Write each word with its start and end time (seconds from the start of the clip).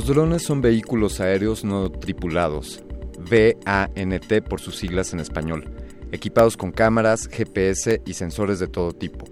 Los 0.00 0.08
drones 0.08 0.42
son 0.42 0.62
vehículos 0.62 1.20
aéreos 1.20 1.62
no 1.62 1.90
tripulados, 1.90 2.82
VANT 3.18 4.48
por 4.48 4.58
sus 4.58 4.76
siglas 4.76 5.12
en 5.12 5.20
español, 5.20 5.70
equipados 6.10 6.56
con 6.56 6.72
cámaras, 6.72 7.28
GPS 7.28 8.00
y 8.06 8.14
sensores 8.14 8.58
de 8.58 8.66
todo 8.66 8.92
tipo. 8.92 9.26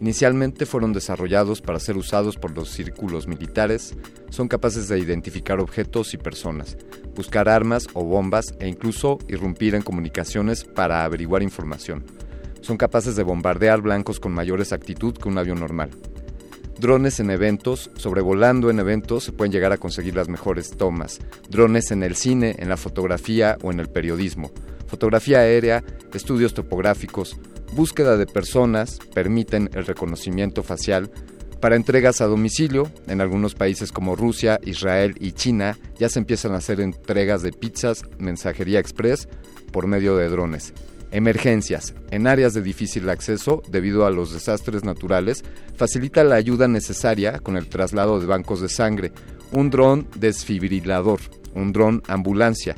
Inicialmente 0.00 0.64
fueron 0.64 0.92
desarrollados 0.92 1.60
para 1.60 1.80
ser 1.80 1.96
usados 1.96 2.36
por 2.36 2.56
los 2.56 2.68
círculos 2.68 3.26
militares, 3.26 3.96
son 4.30 4.46
capaces 4.46 4.86
de 4.86 5.00
identificar 5.00 5.58
objetos 5.58 6.14
y 6.14 6.18
personas, 6.18 6.76
buscar 7.16 7.48
armas 7.48 7.88
o 7.92 8.04
bombas 8.04 8.54
e 8.60 8.68
incluso 8.68 9.18
irrumpir 9.26 9.74
en 9.74 9.82
comunicaciones 9.82 10.62
para 10.62 11.02
averiguar 11.02 11.42
información. 11.42 12.04
Son 12.60 12.76
capaces 12.76 13.16
de 13.16 13.24
bombardear 13.24 13.80
blancos 13.80 14.20
con 14.20 14.30
mayor 14.30 14.60
exactitud 14.60 15.14
que 15.14 15.28
un 15.28 15.38
avión 15.38 15.58
normal 15.58 15.90
drones 16.78 17.20
en 17.20 17.30
eventos, 17.30 17.90
sobrevolando 17.96 18.70
en 18.70 18.78
eventos, 18.78 19.24
se 19.24 19.32
pueden 19.32 19.52
llegar 19.52 19.72
a 19.72 19.78
conseguir 19.78 20.14
las 20.16 20.28
mejores 20.28 20.70
tomas. 20.76 21.20
Drones 21.48 21.90
en 21.90 22.02
el 22.02 22.16
cine, 22.16 22.56
en 22.58 22.68
la 22.68 22.76
fotografía 22.76 23.58
o 23.62 23.70
en 23.70 23.80
el 23.80 23.88
periodismo. 23.88 24.50
Fotografía 24.86 25.38
aérea, 25.38 25.82
estudios 26.12 26.54
topográficos, 26.54 27.36
búsqueda 27.72 28.16
de 28.16 28.26
personas, 28.26 28.98
permiten 29.14 29.70
el 29.74 29.86
reconocimiento 29.86 30.62
facial. 30.62 31.10
Para 31.60 31.76
entregas 31.76 32.20
a 32.20 32.26
domicilio, 32.26 32.90
en 33.06 33.20
algunos 33.20 33.54
países 33.54 33.92
como 33.92 34.16
Rusia, 34.16 34.58
Israel 34.64 35.14
y 35.20 35.32
China, 35.32 35.78
ya 35.98 36.08
se 36.08 36.18
empiezan 36.18 36.52
a 36.52 36.58
hacer 36.58 36.80
entregas 36.80 37.42
de 37.42 37.52
pizzas, 37.52 38.02
mensajería 38.18 38.80
express 38.80 39.28
por 39.70 39.86
medio 39.86 40.16
de 40.16 40.28
drones. 40.28 40.74
Emergencias. 41.12 41.94
En 42.10 42.26
áreas 42.26 42.54
de 42.54 42.62
difícil 42.62 43.08
acceso 43.10 43.62
debido 43.68 44.06
a 44.06 44.10
los 44.10 44.32
desastres 44.32 44.82
naturales, 44.82 45.44
facilita 45.76 46.24
la 46.24 46.36
ayuda 46.36 46.68
necesaria 46.68 47.38
con 47.38 47.56
el 47.56 47.68
traslado 47.68 48.18
de 48.18 48.26
bancos 48.26 48.60
de 48.60 48.68
sangre, 48.68 49.12
un 49.52 49.70
dron 49.70 50.08
desfibrilador, 50.16 51.20
un 51.54 51.72
dron 51.72 52.02
ambulancia. 52.08 52.76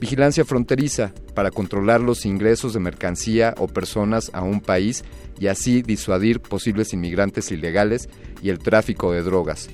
Vigilancia 0.00 0.44
fronteriza 0.44 1.12
para 1.34 1.50
controlar 1.50 2.00
los 2.00 2.26
ingresos 2.26 2.72
de 2.72 2.80
mercancía 2.80 3.54
o 3.58 3.68
personas 3.68 4.30
a 4.34 4.42
un 4.42 4.60
país 4.60 5.04
y 5.38 5.46
así 5.48 5.82
disuadir 5.82 6.40
posibles 6.40 6.92
inmigrantes 6.92 7.52
ilegales 7.52 8.08
y 8.42 8.48
el 8.48 8.58
tráfico 8.58 9.12
de 9.12 9.22
drogas. 9.22 9.68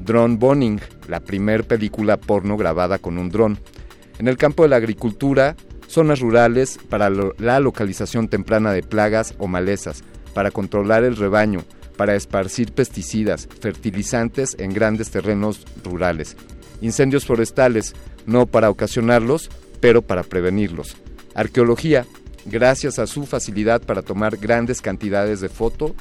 Drone 0.00 0.36
Boning, 0.36 0.80
la 1.08 1.20
primer 1.20 1.64
película 1.64 2.16
porno 2.18 2.56
grabada 2.56 2.98
con 2.98 3.18
un 3.18 3.30
dron. 3.30 3.58
En 4.18 4.28
el 4.28 4.36
campo 4.36 4.64
de 4.64 4.68
la 4.68 4.76
agricultura, 4.76 5.56
zonas 5.92 6.20
rurales 6.20 6.78
para 6.88 7.10
la 7.10 7.60
localización 7.60 8.28
temprana 8.28 8.72
de 8.72 8.82
plagas 8.82 9.34
o 9.38 9.46
malezas, 9.46 10.02
para 10.32 10.50
controlar 10.50 11.04
el 11.04 11.16
rebaño, 11.16 11.64
para 11.96 12.16
esparcir 12.16 12.72
pesticidas, 12.72 13.46
fertilizantes 13.60 14.56
en 14.58 14.72
grandes 14.72 15.10
terrenos 15.10 15.64
rurales. 15.84 16.36
Incendios 16.80 17.26
forestales, 17.26 17.94
no 18.26 18.46
para 18.46 18.70
ocasionarlos, 18.70 19.50
pero 19.80 20.00
para 20.00 20.22
prevenirlos. 20.22 20.96
Arqueología, 21.34 22.06
gracias 22.46 22.98
a 22.98 23.06
su 23.06 23.26
facilidad 23.26 23.82
para 23.82 24.02
tomar 24.02 24.38
grandes 24.38 24.80
cantidades 24.80 25.40
de 25.40 25.50
foto, 25.50 25.94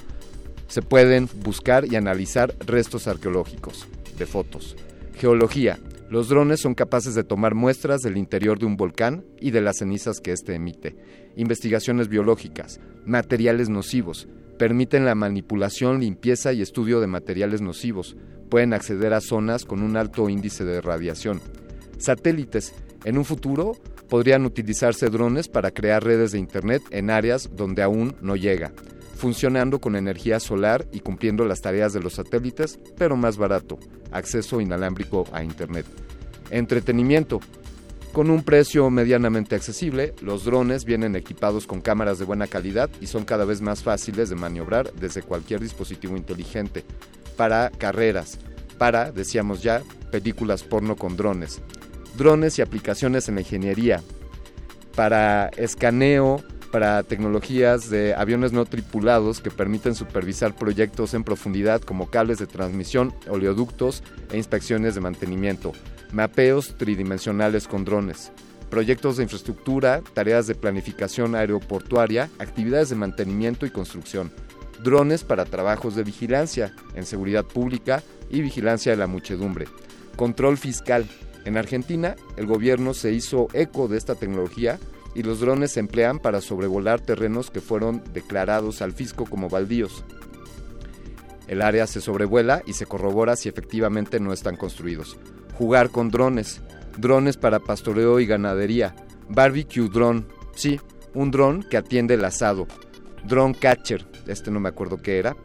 se 0.68 0.82
pueden 0.82 1.28
buscar 1.44 1.86
y 1.86 1.98
analizar 1.98 2.56
restos 2.66 3.08
arqueológicos 3.08 3.88
de 4.18 4.26
fotos. 4.26 4.78
Geología, 5.18 5.78
los 6.12 6.28
drones 6.28 6.60
son 6.60 6.76
capaces 6.76 7.16
de 7.16 7.24
tomar 7.24 7.56
muestras 7.56 8.02
del 8.02 8.18
interior 8.18 8.60
de 8.60 8.66
un 8.66 8.76
volcán 8.76 9.24
y 9.40 9.52
de 9.52 9.62
las 9.62 9.78
cenizas 9.78 10.20
que 10.20 10.34
éste 10.34 10.54
emite. 10.54 10.98
Investigaciones 11.38 12.10
biológicas, 12.10 12.82
materiales 13.06 13.70
nocivos, 13.70 14.28
permiten 14.60 15.06
la 15.06 15.16
manipulación, 15.16 16.02
limpieza 16.02 16.52
y 16.52 16.62
estudio 16.62 17.00
de 17.00 17.08
materiales 17.08 17.62
nocivos. 17.62 18.18
Pueden 18.50 18.74
acceder 18.74 19.14
a 19.14 19.22
zonas 19.22 19.64
con 19.64 19.82
un 19.82 19.96
alto 19.96 20.28
índice 20.28 20.66
de 20.66 20.82
radiación. 20.82 21.40
Satélites. 21.98 22.74
En 23.06 23.18
un 23.18 23.24
futuro 23.24 23.72
podrían 24.10 24.46
utilizarse 24.46 25.10
drones 25.10 25.48
para 25.48 25.72
crear 25.72 26.04
redes 26.04 26.34
de 26.34 26.40
Internet 26.40 26.82
en 26.92 27.10
áreas 27.10 27.50
donde 27.56 27.84
aún 27.84 28.18
no 28.22 28.36
llega, 28.36 28.74
funcionando 29.22 29.80
con 29.80 29.96
energía 29.96 30.40
solar 30.40 30.88
y 30.92 31.02
cumpliendo 31.02 31.46
las 31.46 31.62
tareas 31.62 31.94
de 31.94 32.00
los 32.00 32.14
satélites, 32.14 32.80
pero 32.98 33.16
más 33.16 33.38
barato 33.38 33.78
acceso 34.12 34.60
inalámbrico 34.60 35.28
a 35.32 35.44
Internet. 35.44 35.86
Entretenimiento. 36.50 37.40
Con 38.14 38.32
un 38.32 38.44
precio 38.44 38.90
medianamente 38.90 39.56
accesible, 39.56 40.16
los 40.22 40.44
drones 40.44 40.86
vienen 40.86 41.16
equipados 41.16 41.68
con 41.68 41.82
cámaras 41.82 42.18
de 42.18 42.26
buena 42.26 42.48
calidad 42.48 42.90
y 43.00 43.06
son 43.06 43.24
cada 43.24 43.46
vez 43.46 43.62
más 43.62 43.84
fáciles 43.84 44.30
de 44.30 44.36
maniobrar 44.36 44.92
desde 44.94 45.22
cualquier 45.22 45.60
dispositivo 45.60 46.18
inteligente. 46.18 46.84
Para 47.38 47.70
carreras, 47.70 48.40
para, 48.80 49.12
decíamos 49.12 49.62
ya, 49.62 49.84
películas 50.12 50.64
porno 50.64 50.96
con 50.96 51.16
drones. 51.16 51.62
Drones 52.18 52.58
y 52.58 52.64
aplicaciones 52.64 53.30
en 53.30 53.36
la 53.36 53.42
ingeniería. 53.42 54.02
Para 54.96 55.50
escaneo 55.58 56.44
para 56.72 57.04
tecnologías 57.04 57.90
de 57.90 58.16
aviones 58.16 58.54
no 58.54 58.66
tripulados 58.66 59.42
que 59.42 59.52
permiten 59.52 59.94
supervisar 59.94 60.56
proyectos 60.56 61.14
en 61.14 61.24
profundidad 61.24 61.82
como 61.82 62.10
cables 62.10 62.40
de 62.40 62.48
transmisión, 62.48 63.14
oleoductos 63.28 64.02
e 64.32 64.38
inspecciones 64.38 64.96
de 64.96 65.02
mantenimiento, 65.02 65.74
mapeos 66.12 66.76
tridimensionales 66.78 67.68
con 67.68 67.84
drones, 67.84 68.32
proyectos 68.70 69.18
de 69.18 69.24
infraestructura, 69.24 70.02
tareas 70.14 70.48
de 70.48 70.56
planificación 70.56 71.36
aeroportuaria, 71.36 72.30
actividades 72.40 72.90
de 72.90 72.96
mantenimiento 72.96 73.66
y 73.66 73.70
construcción, 73.70 74.32
drones 74.82 75.24
para 75.24 75.46
trabajos 75.46 75.96
de 75.96 76.04
vigilancia 76.04 76.74
en 76.96 77.06
seguridad 77.06 77.46
pública 77.46 78.02
y 78.30 78.42
vigilancia 78.42 78.94
de 78.94 78.98
la 78.98 79.08
muchedumbre, 79.08 79.68
control 80.16 80.58
fiscal. 80.58 81.06
En 81.44 81.58
Argentina, 81.58 82.16
el 82.38 82.46
gobierno 82.46 82.94
se 82.94 83.12
hizo 83.12 83.48
eco 83.54 83.88
de 83.88 83.98
esta 83.98 84.16
tecnología 84.16 84.80
y 85.14 85.24
los 85.24 85.40
drones 85.40 85.72
se 85.72 85.80
emplean 85.80 86.20
para 86.20 86.42
sobrevolar 86.42 87.02
terrenos 87.02 87.52
que 87.52 87.62
fueron 87.62 88.04
declarados 88.14 88.82
al 88.82 88.94
fisco 88.94 89.26
como 89.26 89.50
baldíos. 89.50 90.04
El 91.48 91.62
área 91.62 91.86
se 91.88 92.02
sobrevuela 92.02 92.62
y 92.66 92.74
se 92.74 92.86
corrobora 92.86 93.36
si 93.36 93.50
efectivamente 93.50 94.20
no 94.20 94.32
están 94.32 94.56
construidos. 94.56 95.18
Jugar 95.58 95.90
con 95.90 96.10
drones, 96.10 96.62
drones 96.98 97.38
para 97.38 97.60
pastoreo 97.60 98.20
y 98.20 98.26
ganadería, 98.26 98.96
barbecue 99.28 99.90
drone, 99.90 100.26
sí, 100.56 100.80
un 101.14 101.30
dron 101.30 101.64
que 101.64 101.78
atiende 101.78 102.14
el 102.14 102.24
asado, 102.24 102.68
drone 103.28 103.56
catcher, 103.56 104.06
este 104.28 104.50
no 104.50 104.60
me 104.60 104.70
acuerdo 104.70 104.98
qué 104.98 105.20
era, 105.20 105.36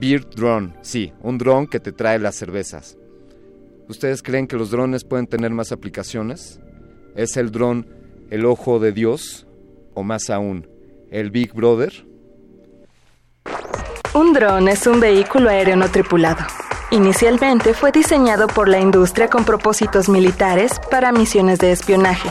beer 0.00 0.28
drone, 0.28 0.74
sí, 0.82 1.12
un 1.20 1.38
dron 1.38 1.68
que 1.68 1.78
te 1.78 1.92
trae 1.92 2.18
las 2.18 2.34
cervezas. 2.34 2.98
¿Ustedes 3.88 4.22
creen 4.22 4.46
que 4.46 4.56
los 4.56 4.70
drones 4.70 5.04
pueden 5.04 5.26
tener 5.26 5.50
más 5.50 5.70
aplicaciones? 5.70 6.60
¿Es 7.14 7.36
el 7.36 7.52
dron 7.52 7.86
el 8.32 8.46
ojo 8.46 8.78
de 8.78 8.92
Dios 8.92 9.46
o 9.92 10.02
más 10.02 10.30
aún, 10.30 10.66
el 11.10 11.30
Big 11.30 11.52
Brother? 11.52 11.92
Un 14.14 14.32
dron 14.32 14.68
es 14.68 14.86
un 14.86 15.00
vehículo 15.00 15.50
aéreo 15.50 15.76
no 15.76 15.90
tripulado. 15.90 16.40
Inicialmente 16.90 17.74
fue 17.74 17.92
diseñado 17.92 18.46
por 18.46 18.68
la 18.68 18.80
industria 18.80 19.28
con 19.28 19.44
propósitos 19.44 20.08
militares 20.08 20.80
para 20.90 21.12
misiones 21.12 21.58
de 21.58 21.72
espionaje, 21.72 22.30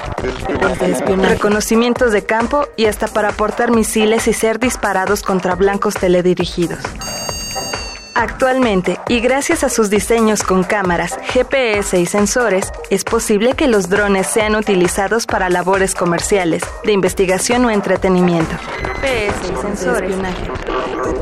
reconocimientos 1.22 2.12
de 2.12 2.24
campo 2.24 2.66
y 2.76 2.86
hasta 2.86 3.08
para 3.08 3.30
aportar 3.30 3.70
misiles 3.70 4.28
y 4.28 4.34
ser 4.34 4.60
disparados 4.60 5.22
contra 5.22 5.54
blancos 5.54 5.94
teledirigidos. 5.94 6.80
Actualmente, 8.14 9.00
y 9.08 9.20
gracias 9.22 9.64
a 9.64 9.70
sus 9.70 9.90
diseños 9.90 10.44
con 10.44 10.64
cámaras, 10.64 11.18
GPS 11.24 12.00
y 12.00 12.06
sensores, 12.06 12.72
es 12.90 13.04
posible 13.04 13.54
que 13.54 13.68
los 13.68 13.90
drones 13.90 14.28
sean 14.28 14.56
utilizados 14.56 15.26
para 15.26 15.50
labores 15.50 15.96
comerciales, 15.96 16.62
de 16.84 16.92
investigación 16.92 17.66
o 17.66 17.70
entretenimiento. 17.70 18.56
GPS 19.02 19.54
y 19.54 19.62
sensores. 19.62 20.16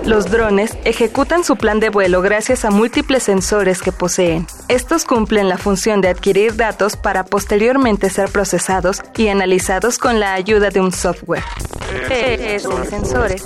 Los 0.06 0.32
drones 0.32 0.78
ejecutan 0.86 1.44
su 1.44 1.56
plan 1.56 1.80
de 1.80 1.90
vuelo 1.90 2.22
gracias 2.22 2.66
a 2.66 2.72
múltiples 2.72 3.24
sensores 3.24 3.82
que 3.82 3.92
poseen. 3.92 4.48
Estos 4.68 5.06
cumplen 5.06 5.48
la 5.48 5.58
función 5.58 6.02
de 6.02 6.10
adquirir 6.10 6.56
datos 6.56 6.96
para 6.96 7.24
posteriormente 7.24 8.10
ser 8.10 8.30
procesados 8.30 9.02
y 9.16 9.28
analizados 9.28 10.00
con 10.00 10.20
la 10.20 10.34
ayuda 10.34 10.70
de 10.70 10.82
un 10.82 10.92
software. 10.92 11.44
Sensores. 12.90 13.46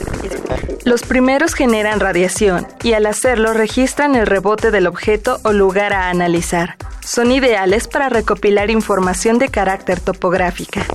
Los 0.85 1.03
primeros 1.03 1.53
generan 1.53 1.99
radiación 1.99 2.67
y 2.83 2.93
al 2.93 3.05
hacer 3.05 3.39
registran 3.39 4.15
el 4.15 4.27
rebote 4.27 4.71
del 4.71 4.87
objeto 4.87 5.39
o 5.43 5.51
lugar 5.51 5.93
a 5.93 6.09
analizar. 6.09 6.75
Son 7.05 7.31
ideales 7.31 7.87
para 7.87 8.09
recopilar 8.09 8.69
información 8.69 9.37
de 9.37 9.49
carácter 9.49 9.99
topográfica. 9.99 10.85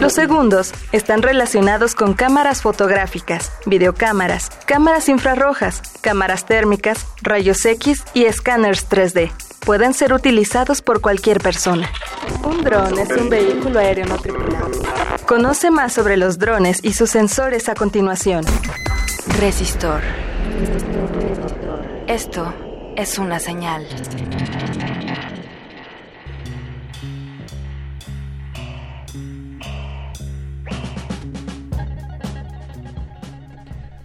Los 0.00 0.14
segundos 0.14 0.72
están 0.92 1.22
relacionados 1.22 1.94
con 1.94 2.14
cámaras 2.14 2.62
fotográficas, 2.62 3.52
videocámaras, 3.66 4.50
cámaras 4.66 5.08
infrarrojas, 5.08 5.82
cámaras 6.00 6.46
térmicas, 6.46 7.06
rayos 7.22 7.64
X 7.64 8.04
y 8.14 8.24
escáneres 8.24 8.88
3D. 8.88 9.30
Pueden 9.64 9.94
ser 9.94 10.12
utilizados 10.12 10.82
por 10.82 11.00
cualquier 11.00 11.38
persona. 11.38 11.90
Un 12.42 12.64
dron 12.64 12.98
es 12.98 13.10
un 13.10 13.28
vehículo 13.28 13.78
aéreo 13.78 14.06
no 14.06 14.18
tripulado. 14.18 14.70
Conoce 15.26 15.61
más 15.70 15.92
sobre 15.92 16.16
los 16.16 16.38
drones 16.38 16.80
y 16.82 16.94
sus 16.94 17.10
sensores 17.10 17.68
a 17.68 17.74
continuación. 17.74 18.44
Resistor. 19.38 20.00
Esto 22.06 22.52
es 22.96 23.18
una 23.18 23.38
señal. 23.38 23.86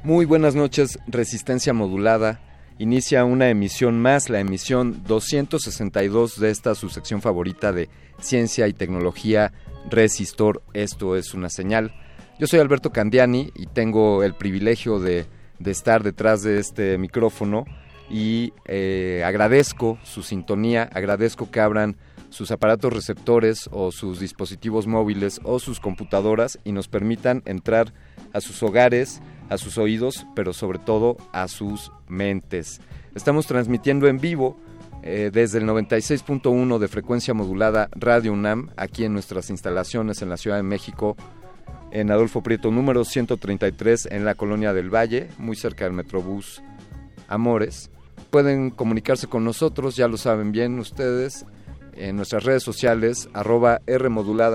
Muy 0.04 0.26
buenas 0.26 0.56
noches, 0.56 1.00
Resistencia 1.08 1.74
Modulada. 1.74 2.40
Inicia 2.80 3.26
una 3.26 3.50
emisión 3.50 4.00
más, 4.00 4.30
la 4.30 4.40
emisión 4.40 5.04
262 5.08 6.40
de 6.40 6.52
esta 6.52 6.76
su 6.76 6.90
sección 6.90 7.22
favorita 7.22 7.74
de 7.74 7.90
Ciencia 8.20 8.68
y 8.68 8.74
Tecnología, 8.74 9.52
Resistor. 9.90 10.62
Esto 10.74 11.16
es 11.16 11.34
una 11.34 11.50
señal. 11.50 11.94
Yo 12.40 12.48
soy 12.48 12.60
Alberto 12.60 12.92
Candiani 12.92 13.52
y 13.56 13.66
tengo 13.68 14.24
el 14.24 14.36
privilegio 14.36 15.00
de 15.00 15.26
estar 15.66 16.04
detrás 16.04 16.44
de 16.44 16.60
este 16.60 16.98
micrófono 16.98 17.66
y 18.10 18.54
eh, 18.66 19.24
agradezco 19.26 19.98
su 20.04 20.24
sintonía, 20.24 20.90
agradezco 20.94 21.52
que 21.52 21.60
abran 21.60 21.98
sus 22.30 22.52
aparatos 22.52 22.94
receptores 22.94 23.70
o 23.72 23.92
sus 23.92 24.20
dispositivos 24.20 24.88
móviles 24.88 25.40
o 25.44 25.60
sus 25.60 25.80
computadoras 25.80 26.60
y 26.64 26.72
nos 26.72 26.88
permitan 26.88 27.42
entrar 27.46 27.94
a 28.34 28.42
sus 28.42 28.62
hogares, 28.64 29.22
a 29.50 29.58
sus 29.58 29.78
oídos, 29.78 30.26
pero 30.36 30.54
sobre 30.54 30.80
todo 30.80 31.18
a 31.32 31.48
sus 31.48 31.92
mentes. 32.08 32.82
Estamos 33.16 33.48
transmitiendo 33.48 34.08
en 34.08 34.20
vivo 34.20 34.58
eh, 35.10 35.32
desde 35.32 35.60
el 35.60 35.64
96.1 35.66 36.80
de 36.80 36.88
frecuencia 36.90 37.34
modulada 37.34 37.88
Radio 37.96 38.34
UNAM, 38.34 38.72
aquí 38.76 39.06
en 39.06 39.14
nuestras 39.14 39.50
instalaciones 39.50 40.22
en 40.22 40.28
la 40.28 40.36
Ciudad 40.36 40.58
de 40.58 40.64
México, 40.64 41.16
en 41.92 42.12
Adolfo 42.12 42.44
Prieto 42.44 42.72
número 42.72 43.06
133 43.06 44.10
en 44.12 44.26
la 44.26 44.36
Colonia 44.36 44.74
del 44.74 44.94
Valle, 44.94 45.30
muy 45.38 45.56
cerca 45.56 45.86
del 45.86 45.94
Metrobús 45.94 46.62
Amores. 47.30 47.90
Pueden 48.32 48.70
comunicarse 48.70 49.28
con 49.28 49.46
nosotros, 49.46 49.96
ya 49.96 50.10
lo 50.10 50.18
saben 50.18 50.52
bien 50.52 50.78
ustedes, 50.78 51.46
en 51.94 52.18
nuestras 52.18 52.44
redes 52.44 52.64
sociales, 52.64 53.30
arroba 53.32 53.80
R 53.88 54.10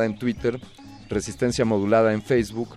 en 0.05 0.19
Twitter, 0.19 0.61
Resistencia 1.09 1.65
modulada 1.65 2.13
en 2.13 2.21
Facebook. 2.21 2.77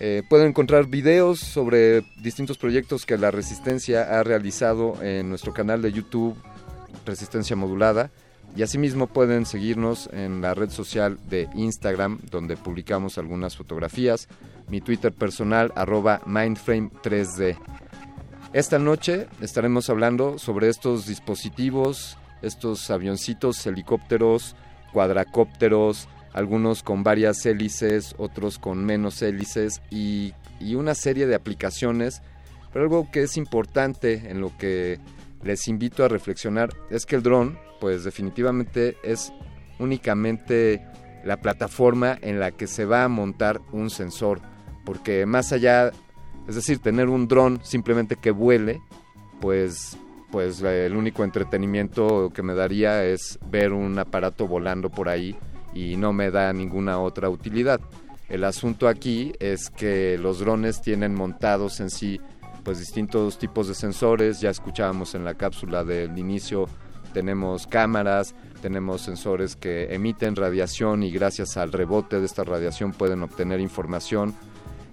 Eh, 0.00 0.24
pueden 0.28 0.48
encontrar 0.48 0.88
videos 0.88 1.38
sobre 1.38 2.02
distintos 2.20 2.58
proyectos 2.58 3.06
que 3.06 3.16
la 3.18 3.30
Resistencia 3.30 4.18
ha 4.18 4.24
realizado 4.24 5.00
en 5.00 5.28
nuestro 5.28 5.52
canal 5.52 5.80
de 5.80 5.92
YouTube, 5.92 6.36
Resistencia 7.04 7.56
Modulada. 7.56 8.10
Y 8.54 8.62
asimismo 8.62 9.06
pueden 9.06 9.46
seguirnos 9.46 10.10
en 10.12 10.42
la 10.42 10.52
red 10.52 10.68
social 10.70 11.18
de 11.30 11.48
Instagram, 11.54 12.20
donde 12.30 12.56
publicamos 12.56 13.16
algunas 13.16 13.56
fotografías. 13.56 14.28
Mi 14.68 14.80
Twitter 14.80 15.12
personal, 15.12 15.72
arroba 15.74 16.20
mindframe3D. 16.26 17.56
Esta 18.52 18.78
noche 18.78 19.28
estaremos 19.40 19.88
hablando 19.88 20.38
sobre 20.38 20.68
estos 20.68 21.06
dispositivos, 21.06 22.18
estos 22.42 22.90
avioncitos, 22.90 23.66
helicópteros, 23.66 24.54
cuadracópteros, 24.92 26.06
algunos 26.34 26.82
con 26.82 27.02
varias 27.02 27.46
hélices, 27.46 28.14
otros 28.18 28.58
con 28.58 28.84
menos 28.84 29.22
hélices 29.22 29.80
y, 29.90 30.34
y 30.60 30.74
una 30.74 30.94
serie 30.94 31.26
de 31.26 31.34
aplicaciones. 31.34 32.20
Pero 32.72 32.84
algo 32.84 33.10
que 33.10 33.22
es 33.22 33.38
importante 33.38 34.30
en 34.30 34.42
lo 34.42 34.56
que 34.58 34.98
les 35.42 35.68
invito 35.68 36.04
a 36.04 36.08
reflexionar 36.08 36.70
es 36.90 37.06
que 37.06 37.16
el 37.16 37.22
dron 37.22 37.58
pues 37.80 38.04
definitivamente 38.04 38.96
es 39.02 39.32
únicamente 39.78 40.86
la 41.24 41.40
plataforma 41.40 42.18
en 42.20 42.40
la 42.40 42.52
que 42.52 42.66
se 42.66 42.84
va 42.84 43.04
a 43.04 43.08
montar 43.08 43.60
un 43.72 43.90
sensor, 43.90 44.40
porque 44.84 45.26
más 45.26 45.52
allá, 45.52 45.90
es 46.48 46.54
decir, 46.54 46.78
tener 46.78 47.08
un 47.08 47.28
dron 47.28 47.60
simplemente 47.62 48.16
que 48.16 48.30
vuele, 48.30 48.80
pues 49.40 49.98
pues 50.30 50.62
el 50.62 50.96
único 50.96 51.24
entretenimiento 51.24 52.30
que 52.34 52.42
me 52.42 52.54
daría 52.54 53.04
es 53.04 53.38
ver 53.50 53.74
un 53.74 53.98
aparato 53.98 54.48
volando 54.48 54.88
por 54.88 55.10
ahí 55.10 55.36
y 55.74 55.96
no 55.96 56.14
me 56.14 56.30
da 56.30 56.52
ninguna 56.54 56.98
otra 56.98 57.28
utilidad. 57.28 57.80
El 58.30 58.44
asunto 58.44 58.88
aquí 58.88 59.34
es 59.40 59.68
que 59.68 60.16
los 60.16 60.38
drones 60.38 60.80
tienen 60.80 61.14
montados 61.14 61.80
en 61.80 61.90
sí 61.90 62.18
pues 62.64 62.78
distintos 62.78 63.38
tipos 63.38 63.68
de 63.68 63.74
sensores, 63.74 64.40
ya 64.40 64.50
escuchábamos 64.50 65.14
en 65.14 65.24
la 65.24 65.34
cápsula 65.34 65.84
del 65.84 66.16
inicio 66.18 66.68
tenemos 67.12 67.66
cámaras, 67.66 68.34
tenemos 68.60 69.02
sensores 69.02 69.54
que 69.54 69.94
emiten 69.94 70.36
radiación 70.36 71.02
y 71.02 71.10
gracias 71.10 71.56
al 71.56 71.72
rebote 71.72 72.18
de 72.18 72.26
esta 72.26 72.44
radiación 72.44 72.92
pueden 72.92 73.22
obtener 73.22 73.60
información. 73.60 74.34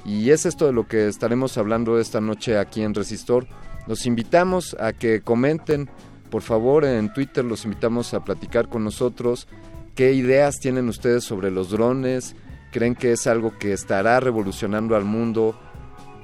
Y 0.05 0.29
es 0.29 0.45
esto 0.45 0.65
de 0.65 0.73
lo 0.73 0.87
que 0.87 1.07
estaremos 1.07 1.57
hablando 1.57 1.99
esta 1.99 2.21
noche 2.21 2.57
aquí 2.57 2.81
en 2.81 2.93
Resistor. 2.93 3.47
Los 3.87 4.05
invitamos 4.05 4.75
a 4.79 4.93
que 4.93 5.21
comenten, 5.21 5.89
por 6.29 6.41
favor, 6.41 6.85
en 6.85 7.11
Twitter 7.13 7.43
los 7.43 7.65
invitamos 7.65 8.13
a 8.13 8.23
platicar 8.23 8.69
con 8.69 8.83
nosotros 8.83 9.47
qué 9.95 10.13
ideas 10.13 10.59
tienen 10.59 10.87
ustedes 10.87 11.23
sobre 11.23 11.51
los 11.51 11.69
drones, 11.71 12.35
creen 12.71 12.95
que 12.95 13.11
es 13.11 13.27
algo 13.27 13.57
que 13.57 13.73
estará 13.73 14.19
revolucionando 14.19 14.95
al 14.95 15.05
mundo, 15.05 15.59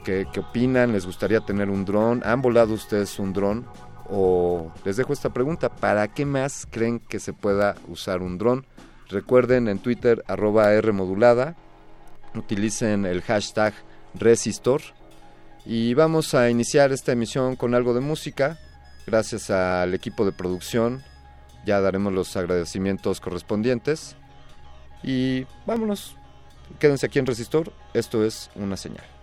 qué, 0.06 0.40
opinan, 0.40 0.94
les 0.94 1.06
gustaría 1.06 1.42
tener 1.42 1.70
un 1.70 1.84
dron, 1.84 2.22
han 2.24 2.42
volado 2.42 2.74
ustedes 2.74 3.20
un 3.20 3.34
dron, 3.34 3.66
o 4.10 4.72
les 4.86 4.98
dejo 4.98 5.12
esta 5.12 5.34
pregunta, 5.34 5.70
¿para 5.70 6.08
qué 6.08 6.26
más 6.26 6.68
creen 6.70 7.00
que 7.00 7.20
se 7.20 7.34
pueda 7.34 7.76
usar 7.88 8.22
un 8.22 8.38
dron? 8.38 8.66
Recuerden 9.10 9.68
en 9.68 9.80
Twitter 9.80 10.24
arroba 10.28 10.72
R 10.74 10.92
modulada, 10.92 11.56
utilicen 12.36 13.06
el 13.06 13.22
hashtag 13.22 13.74
Resistor 14.14 14.82
y 15.66 15.94
vamos 15.94 16.34
a 16.34 16.50
iniciar 16.50 16.92
esta 16.92 17.12
emisión 17.12 17.56
con 17.56 17.76
algo 17.76 17.94
de 17.94 18.00
música. 18.00 18.60
Gracias 19.06 19.50
al 19.50 19.94
equipo 19.94 20.26
de 20.26 20.32
producción, 20.32 21.04
ya 21.66 21.82
daremos 21.82 22.14
los 22.14 22.36
agradecimientos 22.38 23.20
correspondientes. 23.20 24.16
Y 25.04 25.46
vámonos, 25.66 26.16
quédense 26.80 27.08
aquí 27.08 27.20
en 27.20 27.26
Resistor, 27.26 27.74
esto 27.94 28.24
es 28.24 28.50
una 28.56 28.78
señal. 28.78 29.15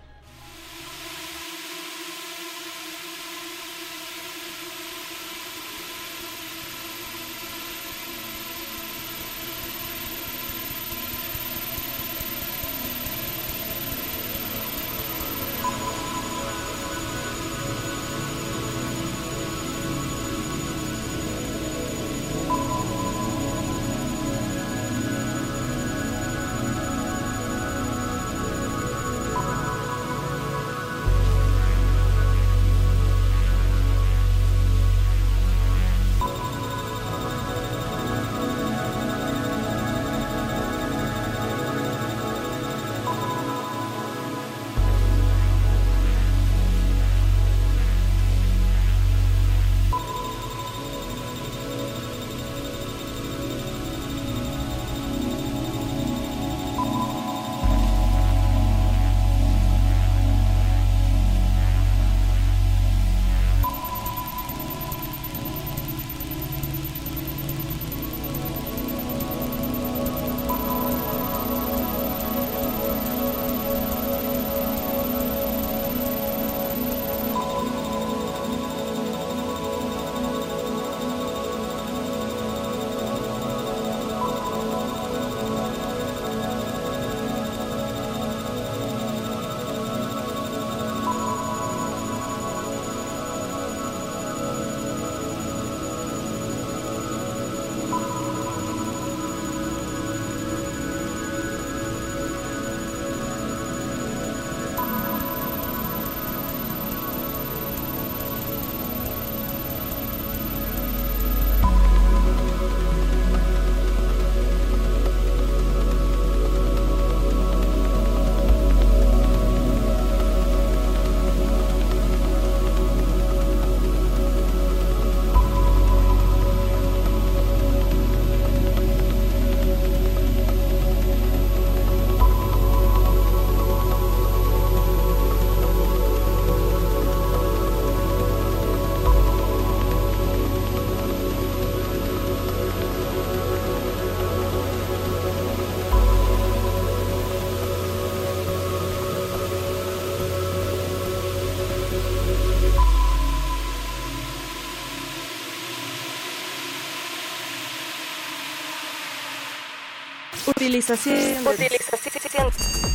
Utilización 160.63 161.19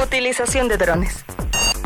utilización 0.01 0.69
de 0.69 0.77
drones. 0.77 1.25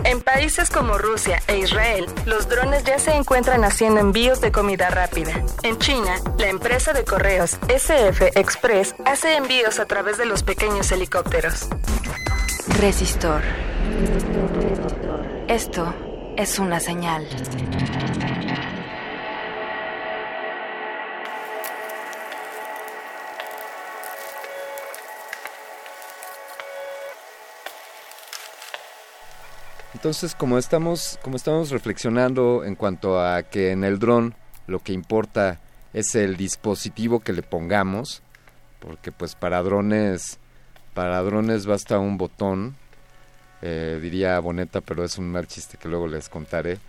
En 0.03 0.21
países 0.21 0.69
como 0.69 0.99
Rusia 0.99 1.41
e 1.47 1.57
Israel, 1.57 2.05
los 2.27 2.47
drones 2.47 2.83
ya 2.83 2.99
se 2.99 3.15
encuentran 3.15 3.63
haciendo 3.63 3.99
envíos 3.99 4.41
de 4.41 4.51
comida 4.51 4.91
rápida. 4.91 5.43
En 5.63 5.79
China, 5.79 6.21
la 6.37 6.49
empresa 6.49 6.93
de 6.93 7.03
correos 7.03 7.57
SF 7.67 8.39
Express 8.39 8.93
hace 9.05 9.35
envíos 9.35 9.79
a 9.79 9.85
través 9.85 10.19
de 10.19 10.27
los 10.27 10.43
pequeños 10.43 10.91
helicópteros. 10.91 11.67
Resistor. 12.79 13.41
Esto 15.47 15.95
es 16.37 16.59
una 16.59 16.79
señal. 16.79 17.27
Entonces, 30.01 30.33
como 30.33 30.57
estamos, 30.57 31.19
como 31.21 31.35
estamos 31.35 31.69
reflexionando 31.69 32.63
en 32.65 32.73
cuanto 32.73 33.21
a 33.21 33.43
que 33.43 33.69
en 33.69 33.83
el 33.83 33.99
dron 33.99 34.33
lo 34.65 34.79
que 34.79 34.93
importa 34.93 35.59
es 35.93 36.15
el 36.15 36.37
dispositivo 36.37 37.19
que 37.19 37.33
le 37.33 37.43
pongamos, 37.43 38.23
porque 38.79 39.11
pues 39.11 39.35
para 39.35 39.61
drones, 39.61 40.39
para 40.95 41.21
drones 41.21 41.67
basta 41.67 41.99
un 41.99 42.17
botón, 42.17 42.75
eh, 43.61 43.99
diría 44.01 44.39
Boneta, 44.39 44.81
pero 44.81 45.03
es 45.03 45.19
un 45.19 45.31
mal 45.31 45.45
chiste 45.45 45.77
que 45.77 45.87
luego 45.87 46.07
les 46.07 46.29
contaré. 46.29 46.79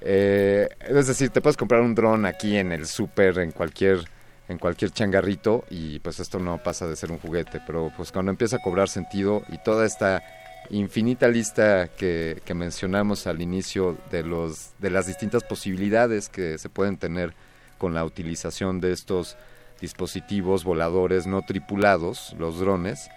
Eh, 0.00 0.68
es 0.78 1.08
decir, 1.08 1.30
te 1.30 1.40
puedes 1.40 1.56
comprar 1.56 1.80
un 1.80 1.96
dron 1.96 2.24
aquí 2.24 2.56
en 2.56 2.70
el 2.70 2.86
súper, 2.86 3.40
en 3.40 3.50
cualquier 3.50 4.04
en 4.48 4.58
cualquier 4.58 4.92
changarrito 4.92 5.64
y 5.70 5.98
pues 6.00 6.18
esto 6.18 6.38
no 6.38 6.60
pasa 6.62 6.86
de 6.86 6.94
ser 6.94 7.10
un 7.10 7.18
juguete, 7.18 7.60
pero 7.66 7.92
pues 7.96 8.12
cuando 8.12 8.30
empieza 8.30 8.56
a 8.56 8.62
cobrar 8.62 8.88
sentido 8.88 9.42
y 9.48 9.58
toda 9.58 9.86
esta 9.86 10.22
infinita 10.70 11.28
lista 11.28 11.88
que, 11.88 12.40
mencionamos 12.54 13.26
al 13.26 13.42
inicio 13.42 13.98
de, 14.10 14.22
los, 14.22 14.70
de 14.78 14.90
las 14.90 15.06
distintas 15.06 15.44
posibilidades 15.44 16.28
que 16.28 16.58
se 16.58 16.68
pueden 16.68 16.96
tener 16.96 17.34
con 17.78 17.94
la 17.94 18.04
utilización 18.04 18.80
de 18.80 18.92
estos 18.92 19.36
dispositivos 19.80 20.64
voladores 20.64 21.26
no 21.26 21.42
tripulados, 21.42 22.34
los 22.38 22.58
drones, 22.60 23.10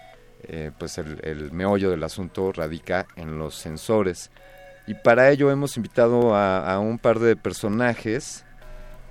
eh, 0.44 0.70
pues 0.78 0.98
el, 0.98 1.52
meollo 1.52 1.90
del 1.90 2.02
asunto 2.02 2.52
radica 2.52 3.06
en 3.16 3.38
los 3.38 3.54
sensores. 3.54 4.30
Y 4.86 4.94
para 4.94 5.30
ello 5.30 5.50
hemos 5.50 5.76
invitado 5.76 6.34
a, 6.34 6.78
un 6.78 6.98
par 6.98 7.18
de 7.18 7.36
personajes, 7.36 8.44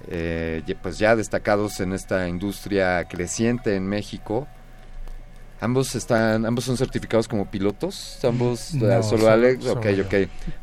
eh, 0.08 0.62
pues 0.82 1.00
ya 1.00 1.16
destacados 1.16 1.80
en 1.80 1.94
esta 1.94 2.28
industria 2.28 3.04
creciente 3.06 3.76
en 3.76 3.88
México, 3.88 4.48
Ambos 5.64 5.96
están, 5.96 6.46
ambos 6.46 6.66
son 6.66 6.76
certificados 6.76 7.30
como 7.30 7.46
pilotos, 7.46 8.20
ambos 8.26 8.74
eh, 8.74 9.00
solo, 9.02 9.30
Alex. 9.30 9.66
ok, 9.66 9.86
ok. 10.04 10.14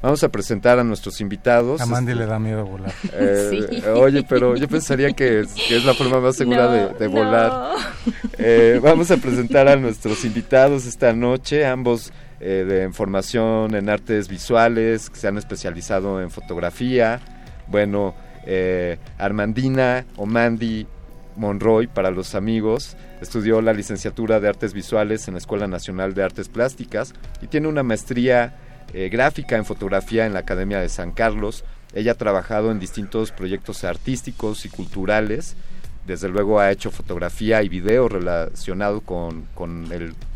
Vamos 0.03 0.23
a 0.23 0.29
presentar 0.29 0.79
a 0.79 0.85
nuestros 0.85 1.23
invitados. 1.23 1.81
A 1.81 1.87
Mandy 1.87 2.13
le 2.13 2.27
da 2.27 2.39
miedo 2.39 2.67
volar. 2.67 2.93
Eh, 3.13 3.83
oye, 3.97 4.23
pero 4.29 4.57
yo 4.57 4.69
pensaría 4.69 5.13
que 5.13 5.41
es, 5.41 5.85
la 5.87 5.95
forma 5.95 6.21
más 6.21 6.37
segura 6.37 6.93
de, 6.93 7.07
volar. 7.09 7.77
Eh, 8.37 8.79
vamos 8.83 9.11
a 9.11 9.17
presentar 9.17 9.69
a 9.69 9.77
nuestros 9.77 10.23
invitados 10.27 10.85
esta 10.85 11.15
noche, 11.15 11.65
ambos 11.65 12.13
de 12.39 12.91
formación 12.93 13.75
en 13.75 13.89
artes 13.89 14.29
visuales, 14.29 15.09
que 15.09 15.17
se 15.17 15.29
han 15.29 15.39
especializado 15.39 16.21
en 16.21 16.31
fotografía. 16.31 17.21
Bueno, 17.69 18.15
Armandina 19.19 20.05
o 20.17 20.27
Mandy 20.27 20.87
Monroy 21.41 21.87
para 21.87 22.11
los 22.11 22.35
amigos. 22.35 22.97
Estudió 23.21 23.61
la 23.63 23.73
licenciatura 23.73 24.39
de 24.39 24.49
Artes 24.49 24.75
Visuales 24.75 25.27
en 25.27 25.35
la 25.35 25.39
Escuela 25.39 25.67
Nacional 25.67 26.15
de 26.15 26.23
Artes 26.23 26.49
Plásticas 26.49 27.15
y 27.43 27.47
tiene 27.47 27.67
una 27.67 27.83
maestría 27.83 28.55
eh, 28.93 29.09
gráfica 29.09 29.57
en 29.57 29.65
fotografía 29.65 30.27
en 30.27 30.35
la 30.35 30.41
Academia 30.41 30.81
de 30.81 30.89
San 30.89 31.13
Carlos. 31.13 31.65
Ella 31.95 32.13
ha 32.13 32.17
trabajado 32.17 32.71
en 32.71 32.79
distintos 32.79 33.33
proyectos 33.33 33.85
artísticos 33.85 34.67
y 34.67 34.69
culturales. 34.69 35.57
Desde 36.07 36.29
luego 36.29 36.61
ha 36.61 36.71
hecho 36.71 36.91
fotografía 36.91 37.63
y 37.63 37.69
video 37.69 38.09
relacionado 38.09 39.01
con, 39.01 39.47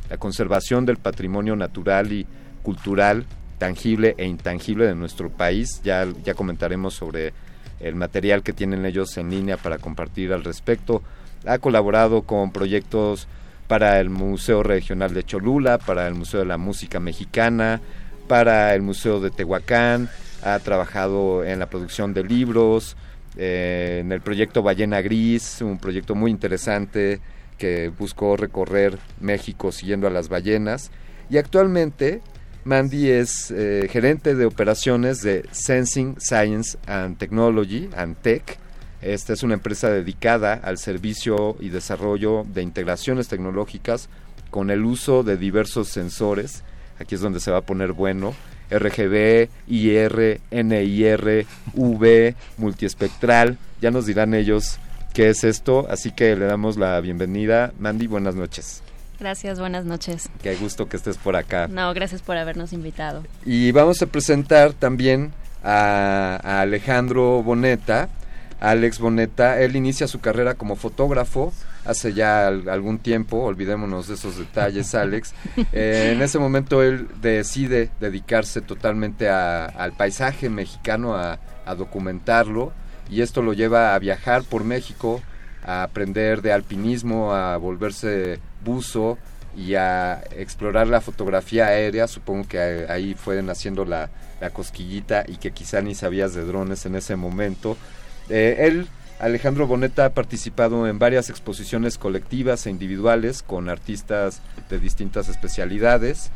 la 0.09 0.17
conservación 0.17 0.87
del 0.87 0.97
patrimonio 0.97 1.55
natural 1.55 2.13
y 2.13 2.27
cultural 2.63 3.27
tangible 3.59 4.15
e 4.19 4.27
intangible 4.27 4.87
de 4.87 4.95
nuestro 4.95 5.31
país. 5.31 5.81
Ya, 5.85 6.07
ya 6.25 6.35
comentaremos 6.35 6.95
sobre 6.95 7.33
el 7.81 7.95
material 7.95 8.43
que 8.43 8.53
tienen 8.53 8.87
ellos 8.87 9.17
en 9.17 9.31
línea 9.31 9.57
para 9.57 9.79
compartir 9.79 10.33
al 10.33 10.45
respecto. 10.45 11.03
Ha 11.47 11.59
colaborado 11.59 12.23
con 12.23 12.53
proyectos 12.53 13.29
para 13.67 14.01
el 14.01 14.11
Museo 14.11 14.63
Regional 14.63 15.15
de 15.15 15.25
Cholula, 15.25 15.79
para 15.79 16.07
el 16.07 16.15
Museo 16.15 16.41
de 16.41 16.47
la 16.47 16.59
Música 16.59 17.01
Mexicana, 17.01 17.81
para 18.29 18.75
el 18.75 18.83
Museo 18.83 19.21
de 19.21 19.31
Tehuacán, 19.31 20.09
ha 20.43 20.59
trabajado 20.59 21.45
en 21.45 21.59
la 21.59 21.67
producción 21.67 22.13
de 22.13 22.23
libros, 22.23 22.97
eh, 23.37 23.99
en 24.01 24.13
el 24.13 24.21
proyecto 24.21 24.63
Ballena 24.63 25.01
Gris, 25.01 25.61
un 25.63 25.79
proyecto 25.79 26.15
muy 26.15 26.31
interesante 26.31 27.21
que 27.59 27.89
buscó 27.89 28.37
recorrer 28.37 28.99
México 29.21 29.73
siguiendo 29.73 30.07
a 30.07 30.11
las 30.11 30.29
ballenas. 30.29 30.91
Y 31.31 31.39
actualmente 31.39 32.21
Mandy 32.65 33.11
es 33.11 33.51
eh, 33.51 33.89
gerente 33.91 34.35
de 34.35 34.47
operaciones 34.47 35.21
de 35.21 35.45
Sensing 35.53 36.17
Science 36.19 36.79
and 36.87 37.19
Technology, 37.19 37.91
Antec. 37.95 38.59
Esta 39.03 39.35
es 39.35 39.43
una 39.43 39.53
empresa 39.53 39.91
dedicada 39.91 40.55
al 40.55 40.79
servicio 40.79 41.57
y 41.61 41.69
desarrollo 41.69 42.45
de 42.55 42.63
integraciones 42.63 43.29
tecnológicas 43.29 44.09
con 44.51 44.71
el 44.71 44.83
uso 44.87 45.23
de 45.23 45.37
diversos 45.37 45.89
sensores. 45.89 46.63
Aquí 46.99 47.17
es 47.17 47.21
donde 47.21 47.41
se 47.41 47.51
va 47.51 47.59
a 47.59 47.67
poner 47.67 47.93
bueno. 47.93 48.35
RGB, 48.71 49.51
IR, 49.69 50.41
NIR, 50.51 51.47
V, 51.75 52.35
multiespectral. 52.57 53.59
Ya 53.83 53.91
nos 53.91 54.07
dirán 54.07 54.33
ellos 54.33 54.79
qué 55.13 55.29
es 55.29 55.45
esto, 55.45 55.87
así 55.91 56.13
que 56.13 56.35
le 56.35 56.47
damos 56.47 56.79
la 56.79 56.99
bienvenida. 57.03 57.75
Mandy, 57.79 58.07
buenas 58.07 58.37
noches. 58.37 58.84
Gracias, 59.19 59.61
buenas 59.61 59.85
noches. 59.85 60.29
Qué 60.43 60.57
gusto 60.57 60.89
que 60.89 60.97
estés 60.97 61.17
por 61.19 61.37
acá. 61.37 61.69
No, 61.69 61.93
gracias 61.95 62.23
por 62.23 62.37
habernos 62.37 62.73
invitado. 62.73 63.25
Y 63.45 63.73
vamos 63.73 64.03
a 64.03 64.07
presentar 64.07 64.73
también 64.73 65.33
a, 65.63 66.61
Alejandro 66.61 67.43
Boneta. 67.43 68.09
Alex 68.61 68.99
Boneta, 68.99 69.61
él 69.61 69.77
inicia 69.77 70.09
su 70.09 70.21
carrera 70.21 70.55
como 70.55 70.75
fotógrafo 70.77 71.53
hace 71.85 72.15
ya 72.15 72.47
algún 72.47 72.99
tiempo, 72.99 73.43
olvidémonos 73.43 74.09
de 74.09 74.15
esos 74.15 74.39
detalles, 74.39 74.95
Alex. 74.95 75.35
Eh, 75.73 76.13
en 76.15 76.23
ese 76.23 76.39
momento 76.39 76.83
él 76.83 77.09
decide 77.21 77.91
dedicarse 78.01 78.63
totalmente 78.63 79.29
al 79.29 79.93
paisaje 79.93 80.49
mexicano, 80.49 81.15
a, 81.15 81.39
a 81.67 81.75
documentarlo, 81.75 82.73
y 83.11 83.21
esto 83.21 83.43
lo 83.43 83.53
lleva 83.53 83.95
a 83.95 83.99
viajar 83.99 84.45
por 84.45 84.65
México, 84.65 85.21
a 85.65 85.83
aprender 85.83 86.43
de 86.43 86.53
alpinismo, 86.53 87.35
a 87.35 87.57
volverse 87.57 88.39
buzo 88.65 89.19
y 89.57 89.75
a 89.75 90.23
explorar 90.37 90.89
la 90.89 91.01
fotografía 91.01 91.67
aérea. 91.67 92.07
Supongo 92.07 92.49
que 92.49 92.87
ahí 92.89 93.15
fue 93.15 93.43
naciendo 93.43 93.85
la, 93.85 94.11
cosquillita 94.53 95.25
y 95.27 95.37
que 95.37 95.53
quizá 95.53 95.81
ni 95.81 95.95
sabías 95.95 96.35
de 96.35 96.45
drones 96.45 96.85
en 96.85 96.97
ese 96.97 97.17
momento. 97.17 97.79
Eh, 98.29 98.57
él, 98.59 98.89
Alejandro 99.19 99.67
Boneta, 99.67 100.05
ha 100.05 100.11
participado 100.11 100.87
en 100.87 100.99
varias 100.99 101.31
exposiciones 101.31 101.97
colectivas 101.97 102.67
e 102.67 102.71
individuales 102.71 103.43
con 103.43 103.71
artistas 103.71 104.43
de 104.69 104.79
distintas 104.79 105.31
especialidades. 105.31 106.31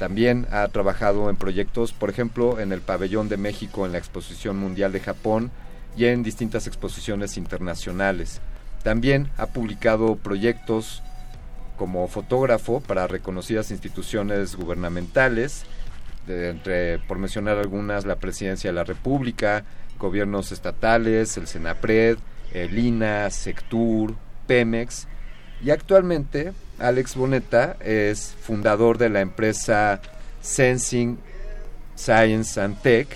También 0.00 0.48
ha 0.50 0.66
trabajado 0.66 1.30
en 1.30 1.36
proyectos, 1.36 1.92
por 1.92 2.10
ejemplo, 2.10 2.58
en 2.58 2.72
el 2.72 2.80
Pabellón 2.80 3.28
de 3.28 3.36
México 3.36 3.86
en 3.86 3.92
la 3.92 3.98
Exposición 3.98 4.56
Mundial 4.56 4.90
de 4.90 4.98
Japón 4.98 5.52
y 5.96 6.06
en 6.06 6.24
distintas 6.24 6.66
exposiciones 6.66 7.36
internacionales. 7.36 8.40
También 8.84 9.30
ha 9.38 9.46
publicado 9.46 10.14
proyectos 10.16 11.02
como 11.76 12.06
fotógrafo 12.06 12.80
para 12.80 13.08
reconocidas 13.08 13.70
instituciones 13.72 14.54
gubernamentales, 14.54 15.64
por 17.08 17.18
mencionar 17.18 17.58
algunas, 17.58 18.04
la 18.04 18.16
Presidencia 18.16 18.70
de 18.70 18.74
la 18.74 18.84
República, 18.84 19.64
gobiernos 19.98 20.52
estatales, 20.52 21.36
el 21.36 21.46
Senapred, 21.46 22.18
el 22.52 22.78
INA, 22.78 23.30
Sectur, 23.30 24.14
Pemex. 24.46 25.08
Y 25.62 25.70
actualmente 25.70 26.52
Alex 26.78 27.16
Boneta 27.16 27.76
es 27.80 28.36
fundador 28.40 28.98
de 28.98 29.08
la 29.08 29.22
empresa 29.22 30.00
Sensing 30.42 31.18
Science 31.96 32.60
and 32.60 32.80
Tech, 32.82 33.08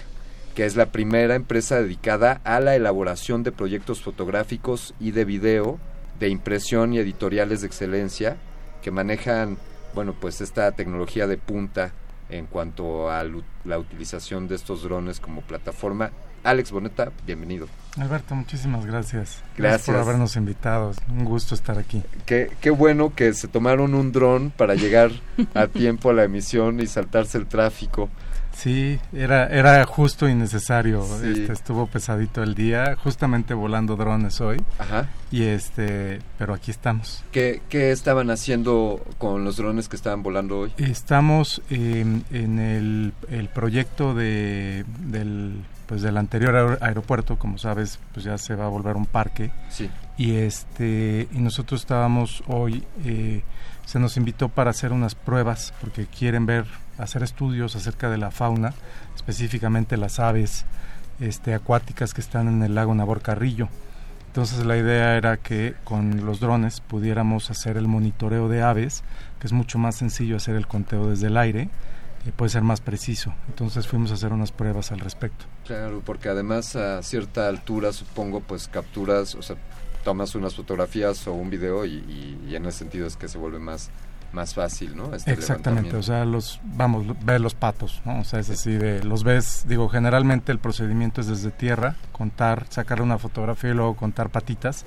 que 0.59 0.67
es 0.67 0.75
la 0.75 0.87
primera 0.87 1.37
empresa 1.37 1.81
dedicada 1.81 2.41
a 2.43 2.59
la 2.59 2.75
elaboración 2.75 3.45
de 3.45 3.53
proyectos 3.53 4.03
fotográficos 4.03 4.93
y 4.99 5.13
de 5.13 5.25
video 5.25 5.79
de 6.19 6.31
impresión 6.31 6.93
y 6.93 6.99
editoriales 6.99 7.61
de 7.61 7.69
excelencia 7.69 8.37
que 8.83 8.91
manejan, 8.91 9.57
bueno, 9.95 10.17
pues 10.21 10.41
esta 10.41 10.73
tecnología 10.73 11.29
de 11.29 11.37
punta 11.37 11.93
en 12.29 12.47
cuanto 12.47 13.09
a 13.09 13.25
la 13.65 13.79
utilización 13.79 14.49
de 14.49 14.57
estos 14.57 14.83
drones 14.83 15.21
como 15.21 15.43
plataforma. 15.43 16.11
Alex 16.43 16.73
Boneta, 16.73 17.13
bienvenido. 17.25 17.69
Alberto, 17.97 18.35
muchísimas 18.35 18.85
gracias. 18.85 19.45
Gracias. 19.57 19.87
por 19.87 19.95
habernos 19.95 20.35
invitado. 20.35 20.93
Un 21.09 21.25
gusto 21.25 21.55
estar 21.55 21.79
aquí. 21.79 22.03
Qué, 22.27 22.51
qué 22.61 22.71
bueno 22.71 23.15
que 23.15 23.33
se 23.33 23.47
tomaron 23.47 23.95
un 23.95 24.11
dron 24.11 24.51
para 24.51 24.75
llegar 24.75 25.13
a 25.55 25.69
tiempo 25.69 26.11
a 26.11 26.15
la 26.15 26.25
emisión 26.25 26.81
y 26.81 26.89
saltarse 26.89 27.39
el 27.39 27.47
tráfico. 27.47 28.09
Sí, 28.53 28.99
era, 29.13 29.47
era 29.47 29.85
justo 29.85 30.29
y 30.29 30.35
necesario. 30.35 31.05
Este, 31.23 31.53
estuvo 31.53 31.87
pesadito 31.87 32.43
el 32.43 32.55
día, 32.55 32.97
justamente 32.97 33.55
volando 33.55 33.97
drones 33.97 34.41
hoy. 34.41 34.61
Ajá. 34.79 35.09
Y 35.31 35.45
este, 35.45 36.21
pero 36.39 36.55
aquí 36.55 36.71
estamos. 36.71 37.25
¿Qué, 37.31 37.63
qué 37.69 37.93
estaban 37.93 38.31
haciendo 38.31 39.05
con 39.19 39.45
los 39.45 39.57
drones 39.57 39.89
que 39.89 39.97
estaban 39.97 40.23
volando 40.23 40.59
hoy? 40.59 40.73
Estamos 40.77 41.63
en 41.71 42.25
el, 42.31 43.13
el 43.31 43.49
proyecto 43.49 44.15
de, 44.15 44.85
del 44.99 45.63
pues 45.89 46.03
del 46.03 46.19
anterior 46.19 46.79
aeropuerto, 46.83 47.39
como 47.39 47.57
sabes, 47.57 47.99
pues 48.13 48.25
ya 48.25 48.37
se 48.37 48.55
va 48.55 48.67
a 48.67 48.69
volver 48.69 48.97
un 48.97 49.07
parque. 49.07 49.51
Sí. 49.71 49.89
Y 50.19 50.37
este 50.37 51.29
y 51.33 51.39
nosotros 51.39 51.81
estábamos 51.81 52.45
hoy 52.47 52.85
eh, 53.05 53.43
se 53.87 53.99
nos 53.99 54.19
invitó 54.19 54.51
para 54.51 54.71
hacer 54.71 54.93
unas 54.93 55.15
pruebas 55.15 55.73
porque 55.81 56.07
quieren 56.07 56.45
ver 56.45 56.67
hacer 56.99 57.23
estudios 57.23 57.77
acerca 57.77 58.11
de 58.11 58.19
la 58.19 58.31
fauna, 58.31 58.75
específicamente 59.17 59.97
las 59.97 60.19
aves 60.19 60.65
este 61.21 61.55
acuáticas 61.55 62.15
que 62.15 62.21
están 62.21 62.49
en 62.49 62.63
el 62.63 62.75
lago 62.75 62.95
Nabor 62.95 63.23
Carrillo. 63.23 63.69
Entonces 64.29 64.65
la 64.67 64.77
idea 64.77 65.17
era 65.17 65.37
que 65.39 65.75
con 65.85 66.25
los 66.25 66.39
drones 66.39 66.81
pudiéramos 66.81 67.51
hacer 67.51 67.77
el 67.77 67.89
monitoreo 67.89 68.49
de 68.49 68.63
aves, 68.63 69.03
que 69.41 69.47
es 69.47 69.53
mucho 69.53 69.79
más 69.79 69.97
sencillo 69.97 70.37
hacer 70.37 70.55
el 70.55 70.67
conteo 70.67 71.09
desde 71.09 71.29
el 71.29 71.37
aire 71.37 71.71
puede 72.33 72.51
ser 72.51 72.63
más 72.63 72.81
preciso. 72.81 73.35
Entonces 73.49 73.87
fuimos 73.87 74.11
a 74.11 74.15
hacer 74.15 74.33
unas 74.33 74.53
pruebas 74.53 74.93
al 74.93 75.01
respecto. 75.01 75.45
Claro, 75.67 76.03
porque 76.05 76.29
además 76.29 76.77
a 76.77 77.03
cierta 77.03 77.49
altura, 77.49 77.93
supongo, 77.93 78.41
pues 78.41 78.69
capturas, 78.69 79.35
o 79.35 79.43
sea, 79.43 79.57
tomas 80.05 80.35
unas 80.35 80.55
fotografías 80.55 81.27
o 81.27 81.33
un 81.33 81.51
video 81.51 81.85
y, 81.85 82.37
en 82.51 82.67
ese 82.67 82.79
sentido 82.79 83.07
es 83.07 83.17
que 83.17 83.29
se 83.29 83.39
vuelve 83.39 83.59
más 83.59 83.91
más 84.33 84.55
fácil, 84.55 84.97
¿no? 84.97 85.15
Este 85.15 85.33
Exactamente, 85.33 85.97
o 85.97 86.03
sea, 86.03 86.25
los 86.25 86.61
vamos, 86.63 87.07
ves 87.25 87.41
los 87.41 87.55
patos, 87.55 88.03
¿no? 88.05 88.21
O 88.21 88.25
sea, 88.25 88.41
es 88.41 88.51
así 88.51 88.73
de 88.73 89.03
los 89.05 89.25
ves, 89.25 89.65
digo, 89.67 89.89
generalmente 89.89 90.53
el 90.53 90.59
procedimiento 90.59 91.21
es 91.21 91.29
desde 91.29 91.51
tierra, 91.51 91.97
contar, 92.13 92.67
sacar 92.69 93.01
una 93.01 93.19
fotografía 93.19 93.71
y 93.71 93.75
luego 93.75 93.97
contar 93.97 94.31
patitas. 94.31 94.85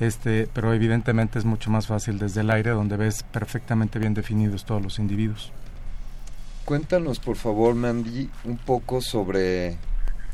Este, 0.00 0.48
pero 0.52 0.72
evidentemente 0.74 1.38
es 1.38 1.44
mucho 1.44 1.70
más 1.70 1.86
fácil 1.86 2.18
desde 2.18 2.40
el 2.40 2.50
aire 2.50 2.70
donde 2.70 2.96
ves 2.96 3.22
perfectamente 3.22 4.00
bien 4.00 4.14
definidos 4.14 4.64
todos 4.64 4.82
los 4.82 4.98
individuos. 4.98 5.52
Cuéntanos, 6.64 7.20
por 7.20 7.36
favor, 7.36 7.74
Mandy, 7.74 8.28
un 8.44 8.56
poco 8.56 9.00
sobre, 9.00 9.76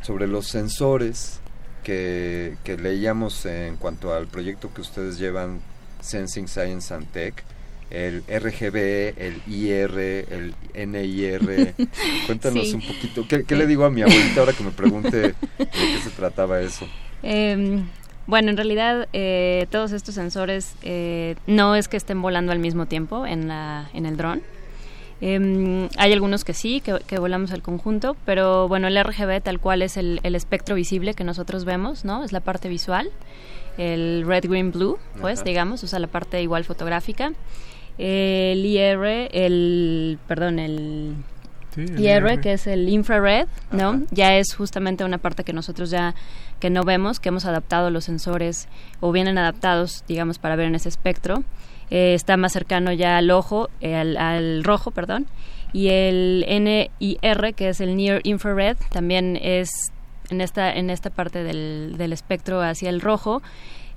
sobre 0.00 0.26
los 0.26 0.46
sensores 0.46 1.40
que, 1.82 2.56
que 2.64 2.78
leíamos 2.78 3.44
en 3.46 3.76
cuanto 3.76 4.14
al 4.14 4.26
proyecto 4.26 4.72
que 4.72 4.80
ustedes 4.80 5.18
llevan, 5.18 5.60
Sensing 6.00 6.48
Science 6.48 6.94
and 6.94 7.10
Tech 7.10 7.44
el 7.90 8.22
RGB, 8.28 9.14
el 9.16 9.42
IR, 9.46 9.98
el 9.98 10.54
NIR. 10.74 11.74
Cuéntanos 12.26 12.72
un 12.72 12.82
poquito. 12.82 13.26
¿Qué, 13.28 13.56
le 13.56 13.66
digo 13.66 13.84
a 13.84 13.90
mi 13.90 14.02
abuelita 14.02 14.40
ahora 14.40 14.52
que 14.52 14.64
me 14.64 14.70
pregunte 14.70 15.16
de 15.16 15.34
qué 15.58 15.98
se 16.02 16.10
trataba 16.10 16.60
eso? 16.60 16.86
Em, 17.22 17.86
bueno, 18.26 18.50
en 18.50 18.56
realidad 18.56 19.08
eh, 19.12 19.66
todos 19.70 19.92
estos 19.92 20.14
sensores 20.14 20.74
eh, 20.82 21.36
no 21.46 21.74
es 21.74 21.88
que 21.88 21.96
estén 21.96 22.20
volando 22.20 22.52
al 22.52 22.58
mismo 22.58 22.86
tiempo 22.86 23.26
en, 23.26 23.48
la, 23.48 23.90
en 23.94 24.06
el 24.06 24.16
dron. 24.16 24.42
Em, 25.20 25.88
hay 25.96 26.12
algunos 26.12 26.44
que 26.44 26.54
sí, 26.54 26.80
que, 26.80 27.18
volamos 27.18 27.50
al 27.50 27.62
conjunto, 27.62 28.16
pero 28.24 28.68
bueno, 28.68 28.86
el 28.86 29.02
RGB 29.02 29.42
tal 29.42 29.58
cual 29.58 29.82
es 29.82 29.96
el, 29.96 30.20
espectro 30.22 30.76
visible 30.76 31.14
que 31.14 31.24
nosotros 31.24 31.64
vemos, 31.64 32.04
¿no? 32.04 32.22
Es 32.22 32.32
la 32.32 32.40
parte 32.40 32.68
visual. 32.68 33.10
El 33.78 34.24
red, 34.26 34.44
green, 34.48 34.72
blue, 34.72 34.98
pues, 35.20 35.44
digamos, 35.44 35.84
o 35.84 35.86
sea, 35.86 35.98
la 36.00 36.08
parte 36.08 36.42
igual 36.42 36.64
fotográfica. 36.64 37.32
El 37.98 38.64
IR, 38.64 39.28
el, 39.32 40.18
perdón, 40.26 40.58
el 40.58 41.16
IR, 41.76 42.40
que 42.40 42.52
es 42.52 42.66
el 42.66 42.88
infrared, 42.88 43.46
¿no? 43.70 44.02
Ya 44.10 44.36
es 44.36 44.54
justamente 44.54 45.04
una 45.04 45.18
parte 45.18 45.44
que 45.44 45.52
nosotros 45.52 45.90
ya 45.90 46.14
que 46.60 46.70
no 46.70 46.82
vemos, 46.82 47.20
que 47.20 47.28
hemos 47.28 47.44
adaptado 47.44 47.90
los 47.90 48.04
sensores 48.04 48.68
o 49.00 49.12
vienen 49.12 49.38
adaptados, 49.38 50.04
digamos, 50.08 50.38
para 50.38 50.56
ver 50.56 50.66
en 50.66 50.74
ese 50.74 50.88
espectro. 50.88 51.44
Eh, 51.90 52.14
está 52.14 52.36
más 52.36 52.52
cercano 52.52 52.92
ya 52.92 53.16
al 53.16 53.30
ojo, 53.30 53.70
eh, 53.80 53.94
al, 53.94 54.64
rojo, 54.64 54.90
perdón, 54.90 55.26
y 55.72 55.88
el 55.88 56.44
NIR, 56.48 57.54
que 57.54 57.68
es 57.70 57.80
el 57.80 57.96
Near 57.96 58.20
Infrared, 58.24 58.76
también 58.90 59.38
es 59.40 59.70
en 60.30 60.40
esta, 60.40 60.72
en 60.72 60.90
esta 60.90 61.10
parte 61.10 61.42
del, 61.44 61.94
del 61.96 62.12
espectro 62.12 62.60
hacia 62.60 62.90
el 62.90 63.00
rojo. 63.00 63.42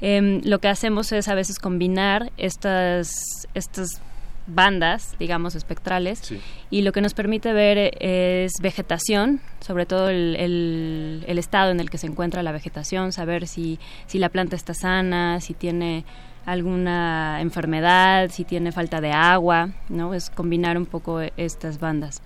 Em, 0.01 0.41
lo 0.43 0.59
que 0.59 0.67
hacemos 0.67 1.11
es 1.11 1.27
a 1.27 1.35
veces 1.35 1.59
combinar 1.59 2.31
estas, 2.37 3.47
estas 3.53 4.01
bandas, 4.47 5.15
digamos, 5.19 5.55
espectrales, 5.55 6.33
y 6.69 6.81
lo 6.81 6.91
que 6.91 7.01
nos 7.01 7.13
permite 7.13 7.53
ver 7.53 7.95
es 7.99 8.53
vegetación, 8.61 9.39
sobre 9.59 9.85
todo 9.85 10.09
el, 10.09 10.35
el, 10.37 11.23
el, 11.27 11.37
estado 11.37 11.71
en 11.71 11.79
el 11.79 11.89
que 11.89 11.99
se 11.99 12.07
encuentra 12.07 12.41
la 12.41 12.51
vegetación, 12.51 13.11
saber 13.11 13.47
si, 13.47 13.79
si 14.07 14.17
la 14.17 14.29
planta 14.29 14.55
está 14.55 14.73
sana, 14.73 15.39
si 15.39 15.53
tiene 15.53 16.03
alguna 16.45 17.39
enfermedad, 17.39 18.29
si 18.31 18.43
tiene 18.43 18.71
falta 18.71 18.99
de 18.99 19.11
agua, 19.11 19.69
¿no? 19.89 20.13
Es 20.13 20.29
combinar 20.29 20.77
un 20.77 20.85
poco 20.85 21.21
estas 21.37 21.79
bandas. 21.79 22.21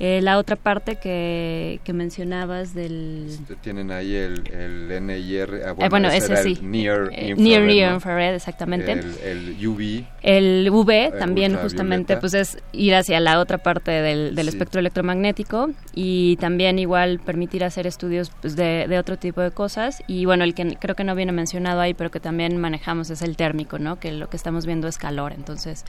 Eh, 0.00 0.20
la 0.22 0.38
otra 0.38 0.56
parte 0.56 0.96
que, 0.96 1.80
que 1.84 1.92
mencionabas 1.92 2.74
del... 2.74 3.26
Este, 3.28 3.54
tienen 3.56 3.92
ahí 3.92 4.14
el, 4.14 4.42
el 4.52 5.06
NIR, 5.06 5.62
ah, 5.64 5.74
eh, 5.78 5.88
bueno, 5.88 6.08
ese 6.08 6.36
sí. 6.38 6.58
Near 6.62 7.10
eh, 7.12 7.28
Infrared, 7.28 7.66
Near, 7.66 7.94
Infrared, 7.94 8.34
exactamente. 8.34 8.92
El, 8.92 9.56
UV. 9.64 10.04
El 10.22 10.68
UV 10.70 11.16
también 11.18 11.56
justamente 11.56 12.16
pues 12.16 12.34
es 12.34 12.58
ir 12.72 12.94
hacia 12.94 13.20
la 13.20 13.38
otra 13.38 13.58
parte 13.58 13.92
del, 13.92 14.34
del 14.34 14.48
espectro 14.48 14.80
electromagnético 14.80 15.70
y 15.94 16.36
también 16.36 16.78
igual 16.80 17.20
permitir 17.20 17.62
hacer 17.62 17.86
estudios 17.86 18.32
pues, 18.40 18.56
de, 18.56 18.86
de, 18.88 18.98
otro 18.98 19.16
tipo 19.16 19.40
de 19.42 19.52
cosas 19.52 20.02
y 20.08 20.24
bueno, 20.24 20.42
el 20.42 20.54
que 20.54 20.76
creo 20.80 20.96
que 20.96 21.04
no 21.04 21.14
viene 21.14 21.32
mencionado 21.32 21.80
ahí 21.80 21.94
pero 21.94 22.10
que 22.10 22.20
también 22.20 22.56
manejamos 22.58 23.10
es 23.10 23.22
el 23.22 23.36
térmico, 23.36 23.78
¿no? 23.78 24.00
Que 24.00 24.10
lo 24.10 24.28
que 24.28 24.36
estamos 24.36 24.66
viendo 24.66 24.88
es 24.88 24.98
calor, 24.98 25.32
entonces 25.32 25.84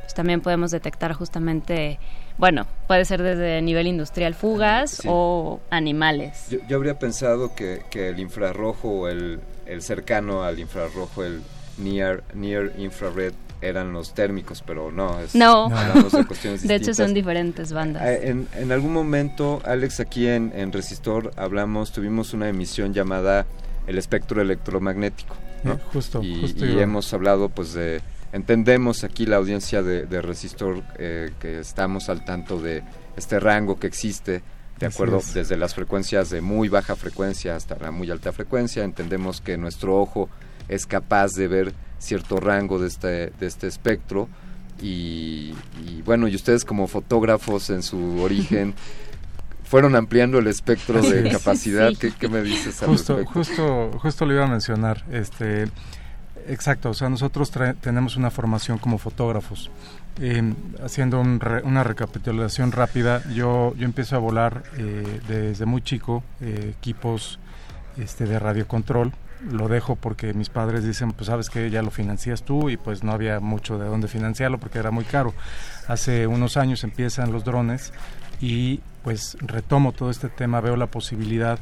pues 0.00 0.14
también 0.14 0.40
podemos 0.40 0.70
detectar 0.70 1.12
justamente 1.12 1.98
bueno, 2.38 2.66
puede 2.86 3.04
ser 3.04 3.22
desde 3.22 3.60
nivel 3.62 3.88
industrial 3.88 4.34
fugas 4.34 5.02
o 5.06 5.60
animales. 5.70 6.46
Yo, 6.68 6.76
habría 6.76 6.98
pensado 6.98 7.54
que, 7.54 7.82
el 7.92 8.20
infrarrojo 8.20 8.88
o 8.88 9.08
el, 9.08 9.40
cercano 9.80 10.44
al 10.44 10.60
infrarrojo, 10.60 11.24
el 11.24 11.42
near, 11.78 12.22
near 12.34 12.72
infrared, 12.78 13.32
eran 13.60 13.92
los 13.92 14.14
térmicos, 14.14 14.62
pero 14.64 14.92
no, 14.92 15.18
es, 15.18 15.34
no. 15.34 15.68
de, 15.68 16.58
de 16.62 16.74
hecho 16.76 16.94
son 16.94 17.12
diferentes 17.12 17.72
bandas. 17.72 18.04
Eh, 18.06 18.28
en, 18.28 18.46
en 18.54 18.70
algún 18.70 18.92
momento, 18.92 19.60
Alex, 19.64 19.98
aquí 19.98 20.28
en, 20.28 20.52
en, 20.54 20.72
Resistor 20.72 21.32
hablamos, 21.36 21.90
tuvimos 21.90 22.34
una 22.34 22.48
emisión 22.48 22.94
llamada 22.94 23.46
El 23.88 23.98
espectro 23.98 24.40
electromagnético. 24.40 25.34
¿no? 25.64 25.72
Eh, 25.72 25.78
justo, 25.92 26.22
y, 26.22 26.40
justo 26.40 26.64
y 26.64 26.78
hemos 26.78 27.12
hablado 27.12 27.48
pues 27.48 27.72
de 27.72 28.00
entendemos 28.32 29.04
aquí 29.04 29.26
la 29.26 29.36
audiencia 29.36 29.82
de, 29.82 30.22
Resistor 30.22 30.82
eh, 30.98 31.32
que 31.40 31.60
estamos 31.60 32.08
al 32.08 32.24
tanto 32.24 32.60
de 32.60 32.82
este 33.16 33.40
rango 33.40 33.78
que 33.78 33.86
existe, 33.86 34.42
de 34.78 34.86
acuerdo, 34.86 35.20
desde 35.34 35.56
las 35.56 35.74
frecuencias 35.74 36.30
de 36.30 36.40
muy 36.40 36.68
baja 36.68 36.94
frecuencia 36.94 37.56
hasta 37.56 37.76
la 37.76 37.90
muy 37.90 38.10
alta 38.10 38.32
frecuencia, 38.32 38.84
entendemos 38.84 39.40
que 39.40 39.56
nuestro 39.56 40.00
ojo 40.00 40.28
es 40.68 40.86
capaz 40.86 41.32
de 41.32 41.48
ver 41.48 41.74
cierto 41.98 42.38
rango 42.38 42.78
de 42.78 42.86
este, 42.86 43.32
de 43.38 43.46
este 43.46 43.66
espectro 43.66 44.28
y, 44.80 45.52
bueno, 46.04 46.28
y 46.28 46.36
ustedes 46.36 46.64
como 46.64 46.86
fotógrafos 46.86 47.70
en 47.70 47.82
su 47.82 48.20
origen 48.20 48.74
fueron 49.64 49.96
ampliando 49.96 50.38
el 50.38 50.46
espectro 50.46 51.02
de 51.02 51.30
capacidad. 51.30 51.92
¿Qué, 51.96 52.28
me 52.28 52.42
dices 52.42 52.82
al 52.82 52.90
justo, 52.90 53.24
Justo, 53.26 53.90
justo 53.98 54.26
lo 54.26 54.34
iba 54.34 54.44
a 54.44 54.48
mencionar. 54.48 55.04
Este, 55.10 55.66
Exacto, 56.48 56.88
o 56.88 56.94
sea, 56.94 57.10
nosotros 57.10 57.52
tenemos 57.80 58.16
una 58.16 58.30
formación 58.30 58.78
como 58.78 58.96
fotógrafos. 58.96 59.70
Eh, 60.18 60.54
haciendo 60.82 61.20
una 61.20 61.84
recapitulación 61.84 62.72
rápida, 62.72 63.22
yo, 63.32 63.74
yo 63.76 63.84
empiezo 63.84 64.16
a 64.16 64.18
volar 64.18 64.62
eh, 64.78 65.20
desde 65.28 65.66
muy 65.66 65.82
chico 65.82 66.24
eh, 66.40 66.74
equipos 66.78 67.38
este, 67.98 68.24
de 68.24 68.38
radiocontrol. 68.38 69.12
Lo 69.50 69.68
dejo 69.68 69.94
porque 69.94 70.32
mis 70.32 70.48
padres 70.48 70.84
dicen, 70.84 71.12
pues 71.12 71.26
sabes 71.26 71.50
que 71.50 71.70
ya 71.70 71.82
lo 71.82 71.90
financias 71.90 72.42
tú 72.42 72.70
y 72.70 72.78
pues 72.78 73.04
no 73.04 73.12
había 73.12 73.40
mucho 73.40 73.78
de 73.78 73.86
dónde 73.86 74.08
financiarlo 74.08 74.58
porque 74.58 74.78
era 74.78 74.90
muy 74.90 75.04
caro. 75.04 75.34
Hace 75.86 76.26
unos 76.26 76.56
años 76.56 76.82
empiezan 76.82 77.30
los 77.30 77.44
drones 77.44 77.92
y 78.40 78.80
pues 79.04 79.36
retomo 79.40 79.92
todo 79.92 80.10
este 80.10 80.28
tema, 80.28 80.60
veo 80.60 80.76
la 80.76 80.86
posibilidad 80.86 81.58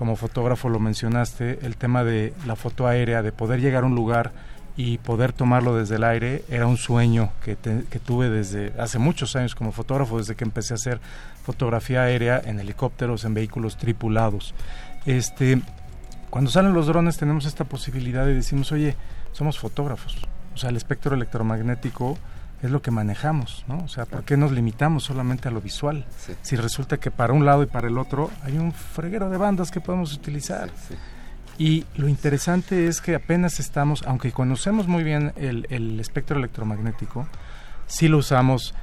como 0.00 0.16
fotógrafo 0.16 0.70
lo 0.70 0.80
mencionaste, 0.80 1.58
el 1.60 1.76
tema 1.76 2.04
de 2.04 2.32
la 2.46 2.56
foto 2.56 2.86
aérea, 2.86 3.20
de 3.20 3.32
poder 3.32 3.60
llegar 3.60 3.82
a 3.82 3.86
un 3.86 3.94
lugar 3.94 4.32
y 4.74 4.96
poder 4.96 5.34
tomarlo 5.34 5.76
desde 5.76 5.96
el 5.96 6.04
aire, 6.04 6.42
era 6.48 6.66
un 6.66 6.78
sueño 6.78 7.32
que, 7.44 7.54
tuve 7.54 8.30
desde 8.30 8.72
hace 8.80 8.98
muchos 8.98 9.36
años 9.36 9.54
como 9.54 9.72
fotógrafo, 9.72 10.16
desde 10.16 10.36
que 10.36 10.44
empecé 10.44 10.72
a 10.72 10.76
hacer 10.76 11.00
fotografía 11.44 12.00
aérea 12.00 12.40
en 12.42 12.58
helicópteros, 12.60 13.26
en 13.26 13.34
vehículos 13.34 13.76
tripulados. 13.76 14.54
Este, 15.04 15.60
cuando 16.30 16.50
salen 16.50 16.72
los 16.72 16.86
drones 16.86 17.18
tenemos 17.18 17.44
esta 17.44 17.64
posibilidad 17.64 18.26
y 18.26 18.32
decimos, 18.32 18.72
oye, 18.72 18.96
somos 19.32 19.58
fotógrafos. 19.58 20.16
O 20.54 20.56
sea, 20.56 20.70
el 20.70 20.76
espectro 20.76 21.14
electromagnético 21.14 22.16
es 22.62 22.70
lo 22.70 22.82
que 22.82 22.90
manejamos, 22.90 23.64
¿no? 23.68 23.78
O 23.84 23.88
sea, 23.88 24.04
¿por 24.04 24.24
qué 24.24 24.36
nos 24.36 24.52
limitamos 24.52 25.04
solamente 25.04 25.48
a 25.48 25.50
lo 25.50 25.60
visual? 25.60 26.04
Si 26.42 26.56
resulta 26.56 26.98
que 26.98 27.10
para 27.10 27.32
un 27.32 27.46
lado 27.46 27.62
y 27.62 27.66
para 27.66 27.88
el 27.88 27.96
otro 27.98 28.30
hay 28.42 28.58
un 28.58 28.72
freguero 28.72 29.30
de 29.30 29.38
bandas 29.38 29.70
que 29.70 29.80
podemos 29.80 30.14
utilizar. 30.14 30.70
y 31.58 31.84
lo 31.96 32.08
interesante 32.08 32.86
es 32.86 33.00
que 33.00 33.14
apenas 33.14 33.60
estamos, 33.60 34.02
aunque 34.06 34.32
conocemos 34.32 34.88
muy 34.88 35.04
bien 35.04 35.32
el, 35.36 35.98
espectro 36.00 36.38
electromagnético, 36.38 37.26
sí 37.86 38.08
lo 38.08 38.18
usamos 38.18 38.74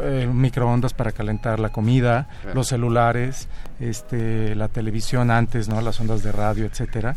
eh, 0.00 0.28
microondas 0.32 0.94
para 0.94 1.10
calentar 1.10 1.58
la 1.58 1.70
comida, 1.70 2.28
los 2.54 2.68
celulares, 2.68 3.48
este, 3.80 4.54
la 4.54 4.68
televisión 4.68 5.32
antes, 5.32 5.68
¿no? 5.68 5.80
Las 5.80 6.00
ondas 6.00 6.22
de 6.22 6.30
radio, 6.30 6.66
etcétera. 6.66 7.16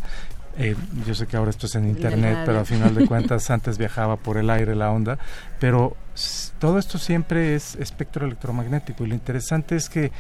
Eh, 0.59 0.75
yo 1.05 1.13
sé 1.13 1.27
que 1.27 1.37
ahora 1.37 1.51
esto 1.51 1.67
es 1.67 1.75
en 1.75 1.87
internet, 1.87 2.39
pero 2.45 2.59
a 2.59 2.65
final 2.65 2.95
de 2.95 3.05
cuentas 3.05 3.49
antes 3.51 3.77
viajaba 3.77 4.15
por 4.17 4.37
el 4.37 4.49
aire 4.49 4.75
la 4.75 4.91
onda, 4.91 5.19
pero 5.59 5.95
todo 6.59 6.79
esto 6.79 6.97
siempre 6.97 7.53
es 7.53 7.75
espectro 7.75 8.25
electromagnético 8.25 9.05
y 9.05 9.07
lo 9.07 9.13
interesante 9.13 9.75
es 9.75 9.87
que 9.87 10.11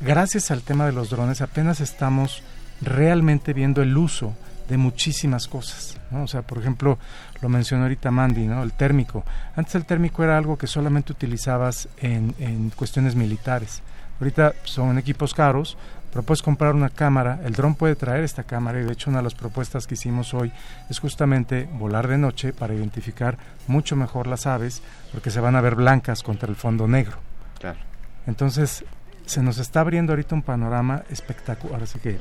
gracias 0.00 0.50
al 0.50 0.62
tema 0.62 0.84
de 0.84 0.92
los 0.92 1.08
drones 1.08 1.40
apenas 1.40 1.80
estamos 1.80 2.42
realmente 2.82 3.54
viendo 3.54 3.80
el 3.80 3.96
uso 3.96 4.34
de 4.68 4.76
muchísimas 4.76 5.48
cosas. 5.48 5.98
¿no? 6.10 6.24
O 6.24 6.26
sea, 6.26 6.42
por 6.42 6.58
ejemplo, 6.58 6.98
lo 7.40 7.48
mencionó 7.48 7.84
ahorita 7.84 8.10
Mandy, 8.10 8.46
¿no? 8.46 8.62
el 8.62 8.72
térmico. 8.72 9.24
Antes 9.54 9.76
el 9.76 9.86
térmico 9.86 10.24
era 10.24 10.36
algo 10.36 10.58
que 10.58 10.66
solamente 10.66 11.12
utilizabas 11.12 11.88
en, 11.98 12.34
en 12.38 12.70
cuestiones 12.70 13.14
militares. 13.14 13.82
Ahorita 14.20 14.54
son 14.64 14.98
equipos 14.98 15.34
caros, 15.34 15.76
pero 16.10 16.22
puedes 16.22 16.42
comprar 16.42 16.74
una 16.74 16.88
cámara, 16.88 17.40
el 17.44 17.52
dron 17.52 17.74
puede 17.74 17.94
traer 17.94 18.24
esta 18.24 18.44
cámara 18.44 18.80
y 18.80 18.84
de 18.84 18.92
hecho 18.92 19.10
una 19.10 19.18
de 19.18 19.24
las 19.24 19.34
propuestas 19.34 19.86
que 19.86 19.94
hicimos 19.94 20.34
hoy 20.34 20.52
es 20.88 20.98
justamente 20.98 21.68
volar 21.74 22.08
de 22.08 22.18
noche 22.18 22.52
para 22.52 22.74
identificar 22.74 23.36
mucho 23.66 23.96
mejor 23.96 24.26
las 24.26 24.46
aves 24.46 24.82
porque 25.12 25.30
se 25.30 25.40
van 25.40 25.56
a 25.56 25.60
ver 25.60 25.74
blancas 25.74 26.22
contra 26.22 26.48
el 26.48 26.56
fondo 26.56 26.86
negro. 26.88 27.18
Claro. 27.58 27.78
Entonces 28.26 28.84
se 29.26 29.42
nos 29.42 29.58
está 29.58 29.80
abriendo 29.80 30.12
ahorita 30.12 30.34
un 30.34 30.42
panorama 30.42 31.02
espectacular, 31.10 31.82
así 31.82 31.98
que 31.98 32.18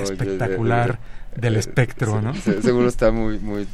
espectacular 0.00 0.98
del 1.36 1.56
espectro, 1.56 2.20
¿no? 2.20 2.34
seguro 2.34 2.88
está 2.88 3.10
muy 3.10 3.38
muy 3.38 3.68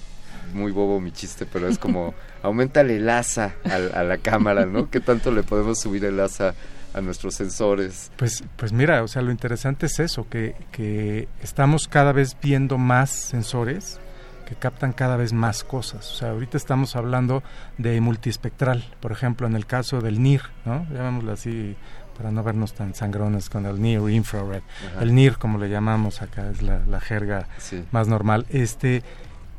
muy 0.52 0.72
bobo 0.72 1.00
mi 1.00 1.12
chiste, 1.12 1.46
pero 1.46 1.68
es 1.68 1.78
como 1.78 2.14
aumentale 2.42 2.96
el 2.96 3.08
asa 3.08 3.54
a, 3.64 3.98
a 3.98 4.02
la 4.02 4.18
cámara, 4.18 4.66
¿no? 4.66 4.90
¿Qué 4.90 5.00
tanto 5.00 5.30
le 5.30 5.42
podemos 5.42 5.78
subir 5.78 6.04
el 6.04 6.18
asa 6.20 6.54
a 6.94 7.00
nuestros 7.00 7.34
sensores. 7.34 8.10
Pues, 8.16 8.44
pues 8.56 8.72
mira, 8.72 9.02
o 9.02 9.08
sea, 9.08 9.22
lo 9.22 9.30
interesante 9.30 9.86
es 9.86 9.98
eso, 10.00 10.28
que, 10.28 10.54
que 10.72 11.28
estamos 11.42 11.88
cada 11.88 12.12
vez 12.12 12.36
viendo 12.42 12.78
más 12.78 13.10
sensores 13.10 14.00
que 14.48 14.54
captan 14.54 14.94
cada 14.94 15.16
vez 15.16 15.34
más 15.34 15.62
cosas. 15.62 16.10
O 16.10 16.14
sea, 16.14 16.30
ahorita 16.30 16.56
estamos 16.56 16.96
hablando 16.96 17.42
de 17.76 18.00
multiespectral, 18.00 18.82
por 19.00 19.12
ejemplo, 19.12 19.46
en 19.46 19.54
el 19.54 19.66
caso 19.66 20.00
del 20.00 20.22
NIR, 20.22 20.42
¿no? 20.64 20.86
Llamémoslo 20.90 21.32
así 21.32 21.76
para 22.16 22.30
no 22.32 22.42
vernos 22.42 22.72
tan 22.72 22.94
sangrones 22.94 23.50
con 23.50 23.66
el 23.66 23.80
NIR 23.80 24.08
infrared. 24.10 24.62
El 25.00 25.14
NIR, 25.14 25.36
como 25.36 25.58
le 25.58 25.68
llamamos 25.68 26.22
acá, 26.22 26.50
es 26.50 26.62
la, 26.62 26.80
la 26.86 26.98
jerga 26.98 27.46
más 27.92 28.08
normal. 28.08 28.46
Este, 28.48 29.02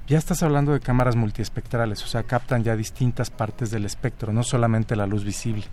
ya 0.07 0.17
estás 0.17 0.41
hablando 0.41 0.73
de 0.73 0.79
cámaras 0.79 1.15
multiespectrales, 1.15 2.03
o 2.03 2.07
sea, 2.07 2.23
captan 2.23 2.63
ya 2.63 2.75
distintas 2.75 3.29
partes 3.29 3.69
del 3.69 3.85
espectro, 3.85 4.33
no 4.33 4.41
solamente 4.41 4.95
la 4.95 5.05
luz 5.05 5.23
visible. 5.23 5.65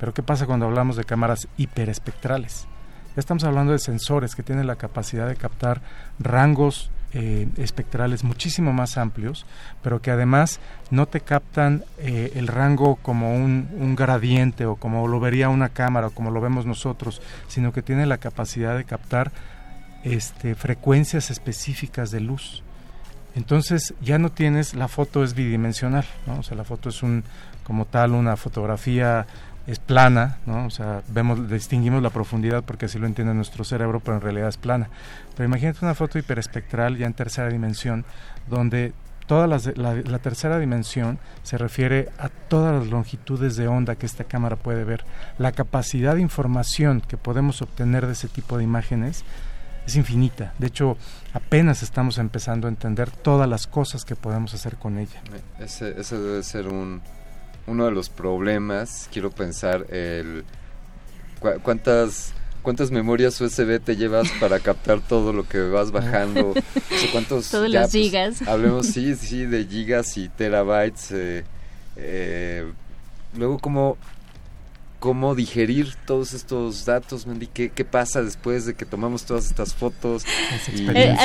Pero 0.00 0.14
¿qué 0.14 0.22
pasa 0.22 0.46
cuando 0.46 0.66
hablamos 0.66 0.96
de 0.96 1.04
cámaras 1.04 1.46
hiperespectrales? 1.58 2.66
Ya 3.14 3.20
estamos 3.20 3.44
hablando 3.44 3.72
de 3.72 3.78
sensores 3.78 4.34
que 4.34 4.42
tienen 4.42 4.66
la 4.66 4.76
capacidad 4.76 5.28
de 5.28 5.36
captar 5.36 5.82
rangos 6.18 6.90
eh, 7.12 7.48
espectrales 7.58 8.24
muchísimo 8.24 8.72
más 8.72 8.96
amplios, 8.96 9.44
pero 9.82 10.00
que 10.00 10.10
además 10.10 10.60
no 10.90 11.06
te 11.06 11.20
captan 11.20 11.84
eh, 11.98 12.32
el 12.36 12.46
rango 12.46 12.96
como 12.96 13.34
un, 13.34 13.68
un, 13.78 13.96
gradiente 13.96 14.64
o 14.64 14.76
como 14.76 15.06
lo 15.08 15.18
vería 15.20 15.48
una 15.48 15.70
cámara 15.70 16.06
o 16.06 16.10
como 16.10 16.30
lo 16.30 16.40
vemos 16.40 16.66
nosotros, 16.66 17.20
sino 17.48 17.72
que 17.72 17.82
tiene 17.82 18.06
la 18.06 18.18
capacidad 18.18 18.76
de 18.76 18.84
captar 18.84 19.32
este, 20.04 20.54
frecuencias 20.54 21.30
específicas 21.30 22.10
de 22.10 22.20
luz. 22.20 22.62
Entonces 23.34 23.94
ya 24.00 24.18
no 24.18 24.30
tienes, 24.30 24.74
la 24.74 24.88
foto 24.88 25.24
es 25.24 25.34
bidimensional, 25.34 26.06
¿no? 26.26 26.38
o 26.38 26.42
sea, 26.42 26.56
la 26.56 26.64
foto 26.64 26.88
es 26.88 27.02
un, 27.02 27.24
como 27.64 27.84
tal 27.84 28.12
una 28.12 28.36
fotografía 28.36 29.26
es 29.70 29.78
plana, 29.78 30.38
¿no? 30.46 30.66
O 30.66 30.70
sea, 30.70 31.02
vemos, 31.08 31.48
distinguimos 31.48 32.02
la 32.02 32.10
profundidad 32.10 32.64
porque 32.64 32.86
así 32.86 32.98
lo 32.98 33.06
entiende 33.06 33.34
nuestro 33.34 33.62
cerebro, 33.62 34.00
pero 34.00 34.16
en 34.16 34.22
realidad 34.22 34.48
es 34.48 34.56
plana. 34.56 34.90
Pero 35.36 35.44
imagínate 35.48 35.78
una 35.82 35.94
foto 35.94 36.18
hiperespectral 36.18 36.96
ya 36.96 37.06
en 37.06 37.14
tercera 37.14 37.48
dimensión, 37.48 38.04
donde 38.48 38.92
toda 39.26 39.46
la, 39.46 39.60
la, 39.76 40.18
tercera 40.18 40.58
dimensión 40.58 41.20
se 41.44 41.56
refiere 41.56 42.08
a 42.18 42.28
todas 42.28 42.80
las 42.80 42.90
longitudes 42.90 43.54
de 43.54 43.68
onda 43.68 43.94
que 43.94 44.06
esta 44.06 44.24
cámara 44.24 44.56
puede 44.56 44.82
ver. 44.82 45.04
La 45.38 45.52
capacidad 45.52 46.16
de 46.16 46.20
información 46.20 47.00
que 47.00 47.16
podemos 47.16 47.62
obtener 47.62 48.06
de 48.06 48.14
ese 48.14 48.26
tipo 48.26 48.58
de 48.58 48.64
imágenes 48.64 49.24
es 49.86 49.94
infinita. 49.94 50.52
De 50.58 50.66
hecho, 50.66 50.96
apenas 51.32 51.84
estamos 51.84 52.18
empezando 52.18 52.66
a 52.66 52.70
entender 52.70 53.12
todas 53.12 53.48
las 53.48 53.68
cosas 53.68 54.04
que 54.04 54.16
podemos 54.16 54.52
hacer 54.52 54.76
con 54.76 54.98
ella. 54.98 55.22
Ese, 55.60 56.00
ese 56.00 56.18
debe 56.18 56.42
ser 56.42 56.66
un 56.66 57.00
uno 57.70 57.86
de 57.86 57.92
los 57.92 58.08
problemas, 58.08 59.08
quiero 59.12 59.30
pensar, 59.30 59.86
el 59.90 60.44
cuántas 61.62 62.34
cuántas 62.62 62.90
memorias 62.90 63.40
USB 63.40 63.80
te 63.80 63.96
llevas 63.96 64.30
para 64.32 64.60
captar 64.60 65.00
todo 65.00 65.32
lo 65.32 65.48
que 65.48 65.60
vas 65.60 65.90
bajando, 65.92 66.52
cuántos 67.12 67.48
todos 67.48 67.70
los 67.70 67.80
pues, 67.80 67.92
gigas. 67.92 68.42
hablemos 68.42 68.86
sí, 68.92 69.14
sí 69.14 69.46
de 69.46 69.64
gigas 69.64 70.16
y 70.16 70.28
terabytes. 70.28 71.12
Eh, 71.12 71.44
eh, 71.96 72.70
luego 73.36 73.58
cómo 73.58 73.96
cómo 75.00 75.34
digerir 75.34 75.94
todos 76.06 76.34
estos 76.34 76.84
datos, 76.84 77.26
Mandy, 77.26 77.46
¿Qué, 77.46 77.70
qué 77.70 77.84
pasa 77.86 78.22
después 78.22 78.66
de 78.66 78.74
que 78.74 78.84
tomamos 78.84 79.24
todas 79.24 79.46
estas 79.46 79.74
fotos. 79.74 80.24
Eh, 80.78 81.16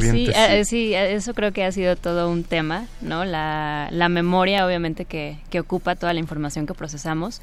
sí, 0.00 0.30
eh, 0.34 0.64
sí, 0.64 0.94
eso 0.94 1.34
creo 1.34 1.52
que 1.52 1.64
ha 1.64 1.72
sido 1.72 1.96
todo 1.96 2.30
un 2.30 2.44
tema, 2.44 2.86
¿no? 3.00 3.24
La, 3.24 3.88
la 3.90 4.08
memoria, 4.08 4.64
obviamente, 4.64 5.04
que, 5.04 5.38
que 5.50 5.58
ocupa 5.60 5.96
toda 5.96 6.14
la 6.14 6.20
información 6.20 6.66
que 6.66 6.74
procesamos. 6.74 7.42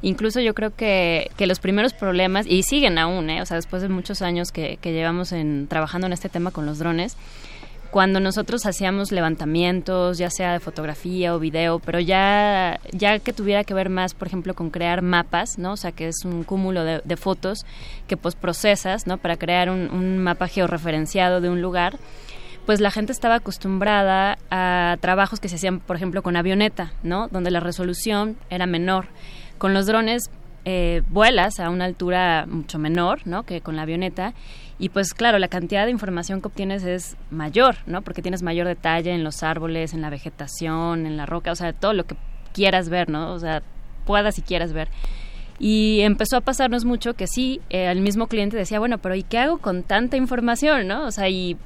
Incluso 0.00 0.40
yo 0.40 0.54
creo 0.54 0.74
que, 0.74 1.30
que 1.36 1.46
los 1.46 1.58
primeros 1.58 1.92
problemas, 1.92 2.46
y 2.46 2.62
siguen 2.62 2.96
aún, 2.96 3.28
¿eh? 3.28 3.42
o 3.42 3.46
sea, 3.46 3.56
después 3.56 3.82
de 3.82 3.88
muchos 3.88 4.22
años 4.22 4.52
que, 4.52 4.78
que 4.80 4.92
llevamos 4.92 5.32
en, 5.32 5.66
trabajando 5.66 6.06
en 6.06 6.12
este 6.12 6.28
tema 6.28 6.52
con 6.52 6.66
los 6.66 6.78
drones, 6.78 7.16
cuando 7.96 8.20
nosotros 8.20 8.66
hacíamos 8.66 9.10
levantamientos, 9.10 10.18
ya 10.18 10.28
sea 10.28 10.52
de 10.52 10.60
fotografía 10.60 11.34
o 11.34 11.38
video, 11.38 11.78
pero 11.78 11.98
ya, 11.98 12.78
ya 12.92 13.18
que 13.20 13.32
tuviera 13.32 13.64
que 13.64 13.72
ver 13.72 13.88
más, 13.88 14.12
por 14.12 14.28
ejemplo, 14.28 14.52
con 14.52 14.68
crear 14.68 15.00
mapas, 15.00 15.56
¿no? 15.56 15.72
O 15.72 15.76
sea, 15.78 15.92
que 15.92 16.08
es 16.08 16.26
un 16.26 16.44
cúmulo 16.44 16.84
de, 16.84 17.16
fotos 17.16 17.64
que 18.06 18.18
pues 18.18 18.34
procesas, 18.34 19.06
¿no? 19.06 19.16
Para 19.16 19.38
crear 19.38 19.70
un, 19.70 20.18
mapa 20.18 20.46
georreferenciado 20.46 21.40
de 21.40 21.48
un 21.48 21.62
lugar 21.62 21.96
pues 22.66 22.80
la 22.80 22.90
gente 22.90 23.12
estaba 23.12 23.36
acostumbrada 23.36 24.36
a 24.50 24.98
trabajos 25.00 25.40
que 25.40 25.48
se 25.48 25.54
hacían, 25.54 25.80
por 25.80 25.96
ejemplo, 25.96 26.22
con 26.22 26.36
avioneta, 26.36 26.92
¿no? 27.02 27.28
Donde 27.28 27.50
la 27.50 27.60
resolución 27.60 28.36
era 28.50 28.66
menor. 28.66 29.06
Con 29.56 29.72
los 29.72 29.86
drones 29.86 30.30
eh, 30.66 31.02
vuelas 31.08 31.60
a 31.60 31.70
una 31.70 31.86
altura 31.86 32.44
mucho 32.46 32.78
menor, 32.78 33.20
¿no? 33.24 33.44
Que 33.44 33.62
con 33.62 33.74
la 33.74 33.82
avioneta 33.82 34.34
y 34.78 34.90
pues 34.90 35.14
claro, 35.14 35.38
la 35.38 35.48
cantidad 35.48 35.86
de 35.86 35.90
información 35.90 36.40
que 36.40 36.48
obtienes 36.48 36.84
es 36.84 37.16
mayor, 37.30 37.76
¿no? 37.86 38.02
Porque 38.02 38.22
tienes 38.22 38.42
mayor 38.42 38.66
detalle 38.66 39.12
en 39.12 39.24
los 39.24 39.42
árboles, 39.42 39.94
en 39.94 40.02
la 40.02 40.10
vegetación, 40.10 41.06
en 41.06 41.16
la 41.16 41.24
roca, 41.24 41.52
o 41.52 41.54
sea, 41.54 41.72
todo 41.72 41.94
lo 41.94 42.04
que 42.04 42.16
quieras 42.52 42.88
ver, 42.88 43.08
¿no? 43.08 43.32
O 43.32 43.38
sea, 43.38 43.62
puedas 44.04 44.38
y 44.38 44.42
quieras 44.42 44.72
ver. 44.72 44.88
Y 45.58 46.00
empezó 46.02 46.36
a 46.36 46.42
pasarnos 46.42 46.84
mucho 46.84 47.14
que 47.14 47.26
sí, 47.26 47.62
eh, 47.70 47.90
el 47.90 48.00
mismo 48.00 48.26
cliente 48.26 48.56
decía, 48.56 48.78
bueno, 48.78 48.98
pero 48.98 49.14
¿y 49.14 49.22
qué 49.22 49.38
hago 49.38 49.58
con 49.58 49.82
tanta 49.82 50.18
información, 50.18 50.86
no? 50.86 51.06
O 51.06 51.10
sea, 51.10 51.28
y 51.30 51.56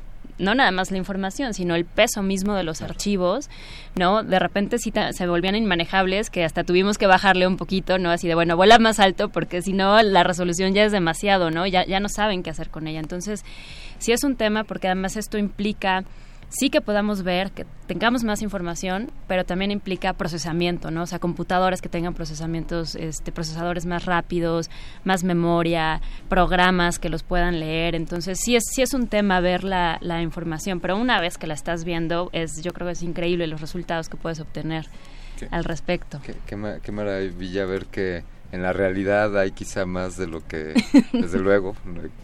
no 0.41 0.55
nada 0.55 0.71
más 0.71 0.91
la 0.91 0.99
información, 0.99 1.55
sino 1.55 1.75
el 1.75 1.85
peso 1.85 2.23
mismo 2.23 2.55
de 2.55 2.65
los 2.65 2.83
archivos, 2.83 3.49
¿no? 3.95 4.23
De 4.23 4.39
repente 4.39 4.79
sí 4.79 4.93
se 5.13 5.27
volvían 5.27 5.55
inmanejables 5.55 6.31
que 6.31 6.45
hasta 6.45 6.65
tuvimos 6.65 6.99
que 6.99 7.07
bajarle 7.07 7.47
un 7.47 7.57
poquito, 7.57 7.99
¿no? 7.99 8.11
Así 8.11 8.27
de, 8.27 8.35
bueno, 8.35 8.57
vuela 8.57 8.79
más 8.79 8.99
alto 8.99 9.29
porque 9.29 9.63
si 9.63 9.73
no 9.73 10.03
la 10.03 10.25
resolución 10.25 10.75
ya 10.75 10.85
es 10.85 10.93
demasiado, 10.93 11.51
¿no? 11.51 11.67
Ya, 11.67 11.87
ya 11.87 12.01
no 12.01 12.09
saben 12.09 12.43
qué 12.43 12.51
hacer 12.51 12.71
con 12.71 12.87
ella. 12.87 13.01
Entonces, 13.01 13.45
sí 13.99 14.13
es 14.13 14.25
un 14.25 14.37
tema 14.37 14.65
porque 14.65 14.89
además 14.89 15.17
esto 15.17 15.39
implica 15.39 16.05
sí 16.51 16.69
que 16.69 16.81
podamos 16.81 17.23
ver, 17.23 17.53
que 17.53 17.65
tengamos 17.87 18.25
más 18.25 18.43
información, 18.43 19.11
pero 19.27 19.45
también 19.45 19.71
implica 19.71 20.13
procesamiento, 20.13 20.91
¿no? 20.91 21.03
O 21.03 21.07
sea, 21.07 21.19
computadoras 21.19 21.81
que 21.81 21.89
tengan 21.89 22.15
procesamientos, 22.15 22.95
este, 22.97 23.33
procesadores 23.33 23.87
más 23.87 24.05
rápidos, 24.05 24.69
más 25.05 25.25
memoria, 25.25 26.01
programas 26.29 26.99
que 26.99 27.09
los 27.09 27.23
puedan 27.23 27.61
leer. 27.61 27.95
Entonces, 27.95 28.39
sí 28.41 28.57
es, 28.57 28.65
sí 28.71 28.83
es 28.83 28.93
un 28.93 29.07
tema 29.07 29.41
ver 29.41 29.65
la, 29.65 29.99
la 30.01 30.21
información, 30.23 30.81
pero 30.81 30.97
una 30.97 31.21
vez 31.21 31.39
que 31.39 31.47
la 31.47 31.55
estás 31.55 31.85
viendo, 31.85 32.29
es, 32.33 32.63
yo 32.63 32.73
creo 32.73 32.89
que 32.89 32.93
es 32.93 33.03
increíble 33.03 33.47
los 33.47 33.61
resultados 33.61 34.09
que 34.09 34.17
puedes 34.17 34.41
obtener 34.41 34.87
al 35.51 35.65
respecto. 35.65 36.21
Qué, 36.23 36.35
qué, 36.47 36.93
maravilla 36.93 37.65
ver 37.65 37.87
que 37.87 38.25
en 38.53 38.63
la 38.63 38.73
realidad 38.73 39.39
hay 39.39 39.53
quizá 39.53 39.87
más 39.87 40.17
de 40.17 40.27
lo 40.27 40.47
que, 40.47 40.75
desde 41.13 41.39
luego, 41.39 41.75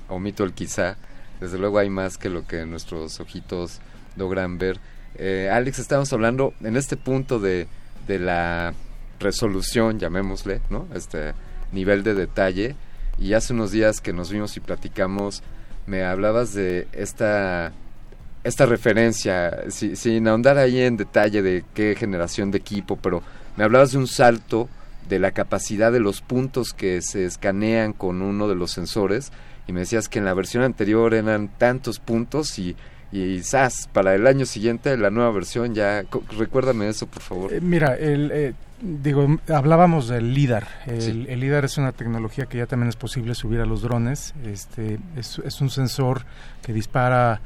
omito 0.08 0.44
el 0.44 0.52
quizá, 0.52 0.96
desde 1.40 1.58
luego 1.58 1.78
hay 1.78 1.88
más 1.88 2.18
que 2.18 2.28
lo 2.28 2.46
que 2.46 2.66
nuestros 2.66 3.20
ojitos 3.20 3.80
logran 4.16 4.58
ver. 4.58 4.78
Eh, 5.16 5.50
Alex, 5.52 5.78
estamos 5.78 6.12
hablando 6.12 6.54
en 6.62 6.76
este 6.76 6.96
punto 6.96 7.38
de, 7.38 7.68
de 8.06 8.18
la 8.18 8.74
resolución, 9.18 9.98
llamémosle, 9.98 10.60
¿no? 10.70 10.86
Este 10.94 11.32
nivel 11.72 12.02
de 12.02 12.14
detalle. 12.14 12.76
Y 13.18 13.32
hace 13.32 13.52
unos 13.52 13.70
días 13.70 14.00
que 14.00 14.12
nos 14.12 14.30
vimos 14.30 14.56
y 14.56 14.60
platicamos, 14.60 15.42
me 15.86 16.04
hablabas 16.04 16.52
de 16.52 16.86
esta 16.92 17.72
esta 18.44 18.64
referencia, 18.64 19.64
sin 19.70 20.28
ahondar 20.28 20.56
ahí 20.56 20.78
en 20.78 20.96
detalle 20.96 21.42
de 21.42 21.64
qué 21.74 21.96
generación 21.98 22.52
de 22.52 22.58
equipo, 22.58 22.94
pero 22.94 23.20
me 23.56 23.64
hablabas 23.64 23.90
de 23.90 23.98
un 23.98 24.06
salto 24.06 24.68
de 25.08 25.18
la 25.18 25.32
capacidad 25.32 25.90
de 25.90 25.98
los 25.98 26.20
puntos 26.20 26.72
que 26.72 27.02
se 27.02 27.24
escanean 27.24 27.92
con 27.92 28.22
uno 28.22 28.46
de 28.46 28.54
los 28.54 28.70
sensores 28.70 29.32
y 29.66 29.72
me 29.72 29.80
decías 29.80 30.08
que 30.08 30.20
en 30.20 30.24
la 30.24 30.34
versión 30.34 30.62
anterior 30.62 31.12
eran 31.14 31.48
tantos 31.58 31.98
puntos 31.98 32.56
y 32.60 32.76
y 33.12 33.42
SAS 33.42 33.88
para 33.92 34.14
el 34.14 34.26
año 34.26 34.46
siguiente 34.46 34.96
la 34.96 35.10
nueva 35.10 35.30
versión 35.30 35.74
ya 35.74 36.04
recuérdame 36.36 36.88
eso 36.88 37.06
por 37.06 37.22
favor. 37.22 37.52
Eh, 37.52 37.60
mira 37.60 37.94
el 37.94 38.30
eh, 38.32 38.54
digo 38.80 39.38
hablábamos 39.48 40.08
del 40.08 40.34
lidar. 40.34 40.66
El, 40.86 41.26
el, 41.28 41.40
lidar 41.40 41.64
es 41.64 41.78
una 41.78 41.92
tecnología 41.92 42.46
que 42.46 42.58
ya 42.58 42.66
también 42.66 42.88
es 42.88 42.96
posible 42.96 43.34
subir 43.34 43.60
a 43.60 43.66
los 43.66 43.82
drones. 43.82 44.34
Este 44.44 44.98
es, 45.16 45.38
es 45.38 45.60
un 45.60 45.70
sensor 45.70 46.22
que 46.62 46.72
dispara 46.72 47.40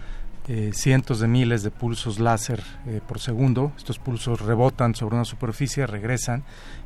eh, 0.48 0.70
cientos 0.72 1.20
de 1.20 1.28
miles 1.28 1.62
de 1.62 1.70
pulsos 1.70 2.18
láser 2.18 2.62
por 3.06 3.20
segundo. 3.20 3.72
Estos 3.76 3.98
pulsos 3.98 4.40
rebotan 4.40 4.94
sobre 4.94 5.16
una 5.16 5.24
superficie 5.24 5.86
regresan 5.86 6.42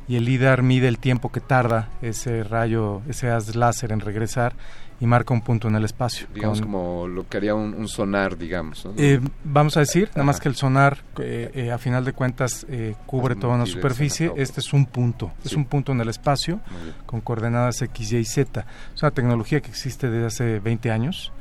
y 0.07 0.17
el 0.17 0.25
lidar 0.25 0.61
mide 0.61 0.87
el 0.87 0.99
tiempo 0.99 1.31
que 1.31 1.39
tarda 1.39 1.89
ese 2.01 2.43
rayo 2.43 3.01
ese 3.09 3.29
haz 3.29 3.55
láser 3.55 3.91
en 3.91 4.01
regresar 4.01 4.53
y 4.99 5.05
marca 5.05 5.33
un 5.33 5.41
punto 5.41 5.67
en 5.67 5.75
el 5.75 5.83
espacio. 5.83 6.27
Digamos 6.33 6.61
como 6.61 7.07
lo 7.07 7.27
que 7.27 7.37
haría 7.37 7.55
un, 7.55 7.87
sonar, 7.87 8.37
digamos. 8.37 8.87
Eh, 8.97 9.19
vamos 9.43 9.75
a 9.77 9.81
decir, 9.81 10.09
nada 10.15 10.23
más 10.23 10.39
que 10.39 10.47
el 10.47 10.55
sonar, 10.55 10.99
eh, 11.19 11.51
eh, 11.53 11.71
a 11.71 11.77
final 11.77 12.05
de 12.05 12.13
cuentas, 12.13 12.65
cubre 13.05 13.35
toda 13.35 13.55
una 13.55 13.65
superficie. 13.65 14.31
Este 14.35 14.59
es 14.59 14.73
un 14.73 14.85
punto, 14.85 15.31
es 15.43 15.53
un 15.53 15.65
punto 15.65 15.91
en 15.91 16.01
el 16.01 16.09
espacio 16.09 16.59
con 17.05 17.21
coordenadas 17.21 17.81
X, 17.81 18.13
Y 18.13 18.17
y 18.17 18.25
Z. 18.25 18.65
Es 18.93 19.01
una 19.01 19.11
tecnología 19.11 19.61
que 19.61 19.69
existe 19.69 20.09
desde 20.09 20.27
hace 20.27 20.59
20 20.59 20.91
años. 20.91 21.31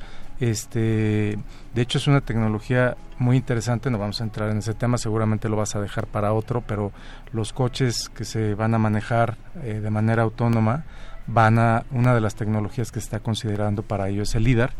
Este, 0.40 1.38
de 1.75 1.83
hecho, 1.83 1.99
es 1.99 2.09
una 2.09 2.21
tecnología 2.21 2.97
muy 3.19 3.37
interesante. 3.37 3.88
No 3.88 3.99
vamos 3.99 4.21
a 4.21 4.25
entrar 4.25 4.51
en 4.51 4.59
ese 4.59 4.75
tema, 4.75 4.99
seguramente 4.99 5.49
lo 5.49 5.57
vas 5.57 5.77
a 5.77 5.81
dejar 5.81 6.09
para 6.09 6.33
otro, 6.33 6.61
pero 6.67 6.90
los 7.33 7.53
coches 7.53 8.09
que 8.09 8.25
se 8.25 8.55
van 8.55 8.75
a 8.75 8.79
manejar 8.79 9.37
de 9.55 9.90
manera 9.90 10.25
autónoma 10.25 10.85
van 11.27 11.59
a 11.59 11.85
una 11.91 12.15
de 12.15 12.21
las 12.21 12.35
tecnologías 12.35 12.93
que 12.93 13.01
se 13.01 13.07
está 13.07 13.21
considerando 13.21 13.83
para 13.83 14.09
ello 14.09 14.23
es 14.23 14.35
el 14.35 14.45
LIDAR 14.45 14.73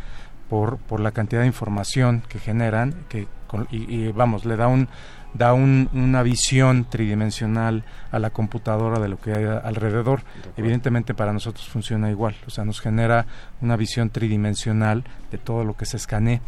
por, 0.49 0.79
por 0.79 1.01
la 1.01 1.13
cantidad 1.13 1.41
de 1.41 1.47
información 1.47 2.23
que 2.29 2.39
generan 2.39 2.95
que 3.09 3.27
y, 3.71 4.09
vamos 4.09 4.45
le 4.45 4.57
da 4.57 4.67
un 4.69 4.89
da 5.33 5.53
un, 5.53 5.89
una 5.93 6.23
visión 6.23 6.85
tridimensional 6.85 7.85
a 8.13 8.21
la 8.21 8.31
computadora 8.31 9.01
de 9.01 9.09
lo 9.09 9.21
que 9.21 9.33
hay 9.33 9.45
alrededor. 9.45 10.23
Evidentemente 10.57 11.13
para 11.13 11.33
nosotros 11.33 11.69
funciona 11.69 12.09
igual, 12.09 12.37
o 12.47 12.51
sea, 12.51 12.65
nos 12.65 12.81
genera 12.81 13.27
una 13.61 13.77
visión 13.77 14.11
tridimensional 14.11 15.03
de 15.33 15.39
todo 15.39 15.65
lo 15.65 15.77
que 15.77 15.87
se 15.87 15.97
escanee. 15.97 16.41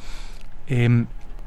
Em, 0.69 1.07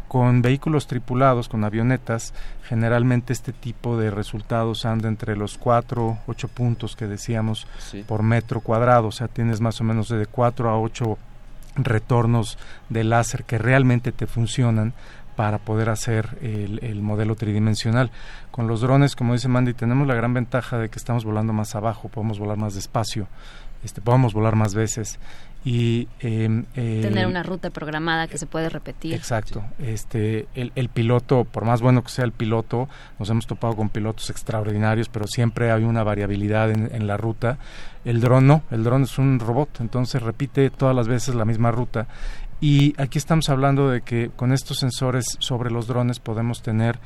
con 0.09 0.41
vehículos 0.41 0.87
tripulados, 0.87 1.47
con 1.47 1.63
avionetas, 1.63 2.33
generalmente 2.67 3.31
este 3.31 3.53
tipo 3.53 3.95
de 3.95 4.09
resultados 4.09 4.83
anda 4.85 5.07
entre 5.07 5.37
los 5.37 5.57
4, 5.57 6.17
8 6.25 6.47
puntos 6.47 6.95
que 6.95 7.07
decíamos 7.07 7.67
por 8.07 8.23
metro 8.23 8.59
cuadrado, 8.59 9.07
o 9.07 9.11
sea, 9.11 9.27
tienes 9.27 9.61
más 9.61 9.79
o 9.79 9.83
menos 9.83 10.09
de 10.09 10.25
4 10.25 10.69
a 10.69 10.79
8 10.79 11.17
retornos 11.75 12.57
de 12.89 13.03
láser 13.03 13.43
que 13.43 13.59
realmente 13.59 14.11
te 14.11 14.25
funcionan 14.25 14.93
para 15.35 15.59
poder 15.59 15.89
hacer 15.89 16.37
el, 16.41 16.79
el, 16.83 17.01
modelo 17.01 17.35
tridimensional. 17.35 18.11
Con 18.51 18.67
los 18.67 18.81
drones, 18.81 19.15
como 19.15 19.33
dice 19.33 19.47
Mandy, 19.47 19.73
tenemos 19.73 20.07
la 20.07 20.15
gran 20.15 20.33
ventaja 20.33 20.77
de 20.79 20.89
que 20.89 20.97
estamos 20.97 21.23
volando 21.23 21.53
más 21.53 21.75
abajo, 21.75 22.09
podemos 22.09 22.39
volar 22.39 22.57
más 22.57 22.73
despacio, 22.73 23.27
este, 23.83 24.01
podemos 24.01 24.33
volar 24.33 24.55
más 24.55 24.73
veces 24.73 25.19
y 25.65 26.07
em, 26.21 26.63
tener 26.73 27.27
una 27.27 27.43
ruta 27.43 27.69
programada 27.69 28.27
que 28.27 28.37
se 28.37 28.45
puede 28.45 28.69
repetir. 28.69 29.13
Exacto. 29.13 29.63
Este 29.77 30.47
el, 30.55 30.71
el, 30.75 30.87
piloto 30.87 31.43
por 31.43 31.65
más 31.65 31.81
bueno 31.81 32.01
que 32.01 32.09
sea 32.09 32.23
el 32.23 32.31
piloto 32.31 32.87
nos 33.17 33.29
hemos 33.29 33.45
topado 33.45 33.75
con 33.75 33.89
pilotos 33.89 34.29
extraordinarios 34.29 35.09
pero 35.09 35.27
siempre 35.27 35.71
hay 35.71 35.83
una 35.83 36.03
variabilidad 36.03 36.71
en, 36.71 36.89
en 36.93 37.07
la 37.07 37.17
ruta. 37.17 37.57
El 38.05 38.21
dron 38.21 38.47
no 38.47 38.63
el 38.71 38.83
dron 38.83 39.03
es 39.03 39.17
un 39.17 39.39
robot 39.39 39.81
entonces 39.81 40.21
repite 40.23 40.69
todas 40.69 40.95
las 40.95 41.07
veces 41.07 41.35
la 41.35 41.45
misma 41.45 41.71
ruta. 41.71 42.07
Y 42.61 42.93
aquí 43.01 43.17
estamos 43.17 43.49
hablando 43.49 43.89
de 43.89 44.01
que 44.01 44.31
con 44.35 44.53
estos 44.53 44.79
sensores 44.79 45.25
sobre 45.39 45.71
los 45.71 45.87
drones 45.87 46.19
podemos 46.19 46.61
tener 46.61 46.99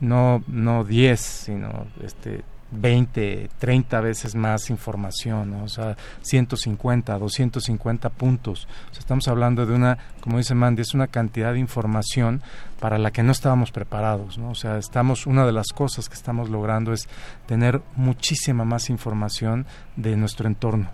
no 0.00 0.44
no 0.46 0.84
10 0.84 1.20
sino 1.20 1.86
este 2.04 2.44
20, 2.70 3.50
30 3.58 4.00
veces 4.00 4.34
más 4.34 4.70
información, 4.70 5.54
o 5.54 5.68
sea, 5.68 5.96
150, 6.22 7.18
250 7.18 8.10
puntos. 8.10 8.68
O 8.90 8.92
sea, 8.92 9.00
estamos 9.00 9.28
hablando 9.28 9.66
de 9.66 9.74
una, 9.74 9.98
como 10.20 10.38
dice 10.38 10.54
Mandy, 10.54 10.82
es 10.82 10.94
una 10.94 11.06
cantidad 11.06 11.52
de 11.52 11.58
información 11.58 12.42
para 12.80 12.98
la 12.98 13.10
que 13.10 13.22
no 13.22 13.32
estábamos 13.32 13.72
preparados, 13.72 14.38
¿no? 14.38 14.50
O 14.50 14.54
sea, 14.54 14.78
estamos, 14.78 15.26
una 15.26 15.46
de 15.46 15.52
las 15.52 15.68
cosas 15.68 16.08
que 16.08 16.14
estamos 16.14 16.50
logrando 16.50 16.92
es 16.92 17.08
tener 17.46 17.80
muchísima 17.96 18.64
más 18.64 18.90
información 18.90 19.66
de 19.96 20.16
nuestro 20.16 20.46
entorno. 20.46 20.90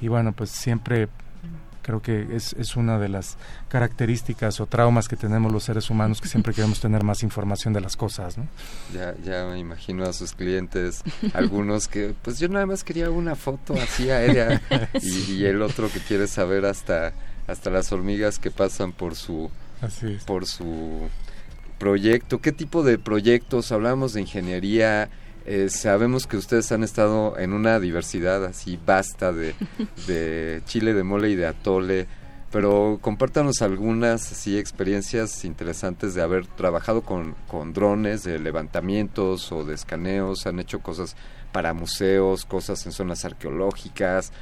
Y 0.00 0.08
bueno, 0.08 0.32
pues 0.32 0.50
siempre 0.50 1.08
creo 1.84 2.00
que 2.00 2.34
es, 2.34 2.54
es 2.54 2.76
una 2.76 2.98
de 2.98 3.08
las 3.08 3.36
características 3.68 4.58
o 4.60 4.66
traumas 4.66 5.06
que 5.06 5.16
tenemos 5.16 5.52
los 5.52 5.64
seres 5.64 5.90
humanos 5.90 6.20
que 6.20 6.28
siempre 6.28 6.54
queremos 6.54 6.80
tener 6.80 7.04
más 7.04 7.22
información 7.22 7.74
de 7.74 7.80
las 7.80 7.96
cosas, 7.96 8.38
¿no? 8.38 8.48
Ya, 8.92 9.14
ya 9.22 9.46
me 9.46 9.58
imagino 9.58 10.04
a 10.04 10.12
sus 10.12 10.32
clientes, 10.32 11.02
algunos 11.34 11.86
que, 11.86 12.14
pues 12.22 12.38
yo 12.38 12.48
nada 12.48 12.66
más 12.66 12.82
quería 12.82 13.10
una 13.10 13.36
foto 13.36 13.74
así 13.74 14.10
aérea 14.10 14.62
y, 15.02 15.44
el 15.44 15.60
otro 15.62 15.90
que 15.90 16.00
quiere 16.00 16.26
saber 16.26 16.64
hasta, 16.64 17.12
hasta 17.46 17.70
las 17.70 17.92
hormigas 17.92 18.38
que 18.38 18.50
pasan 18.50 18.92
por 18.92 19.14
su, 19.14 19.50
por 20.26 20.46
su 20.46 21.08
proyecto. 21.78 22.40
¿Qué 22.40 22.52
tipo 22.52 22.82
de 22.82 22.98
proyectos? 22.98 23.70
Hablamos 23.72 24.14
de 24.14 24.22
ingeniería, 24.22 25.10
eh, 25.46 25.68
sabemos 25.68 26.26
que 26.26 26.36
ustedes 26.36 26.72
han 26.72 26.82
estado 26.82 27.38
en 27.38 27.52
una 27.52 27.78
diversidad 27.80 28.44
así 28.44 28.78
vasta 28.84 29.32
de, 29.32 29.54
de 30.06 30.62
chile 30.64 30.94
de 30.94 31.02
mole 31.02 31.30
y 31.30 31.36
de 31.36 31.46
atole, 31.46 32.06
pero 32.50 32.98
compártanos 33.00 33.62
algunas 33.62 34.32
así 34.32 34.56
experiencias 34.56 35.44
interesantes 35.44 36.14
de 36.14 36.22
haber 36.22 36.46
trabajado 36.46 37.02
con, 37.02 37.34
con 37.48 37.72
drones 37.72 38.22
de 38.22 38.38
levantamientos 38.38 39.50
o 39.52 39.64
de 39.64 39.74
escaneos, 39.74 40.46
han 40.46 40.60
hecho 40.60 40.80
cosas 40.80 41.16
para 41.52 41.74
museos, 41.74 42.44
cosas 42.44 42.84
en 42.86 42.92
zonas 42.92 43.24
arqueológicas. 43.24 44.32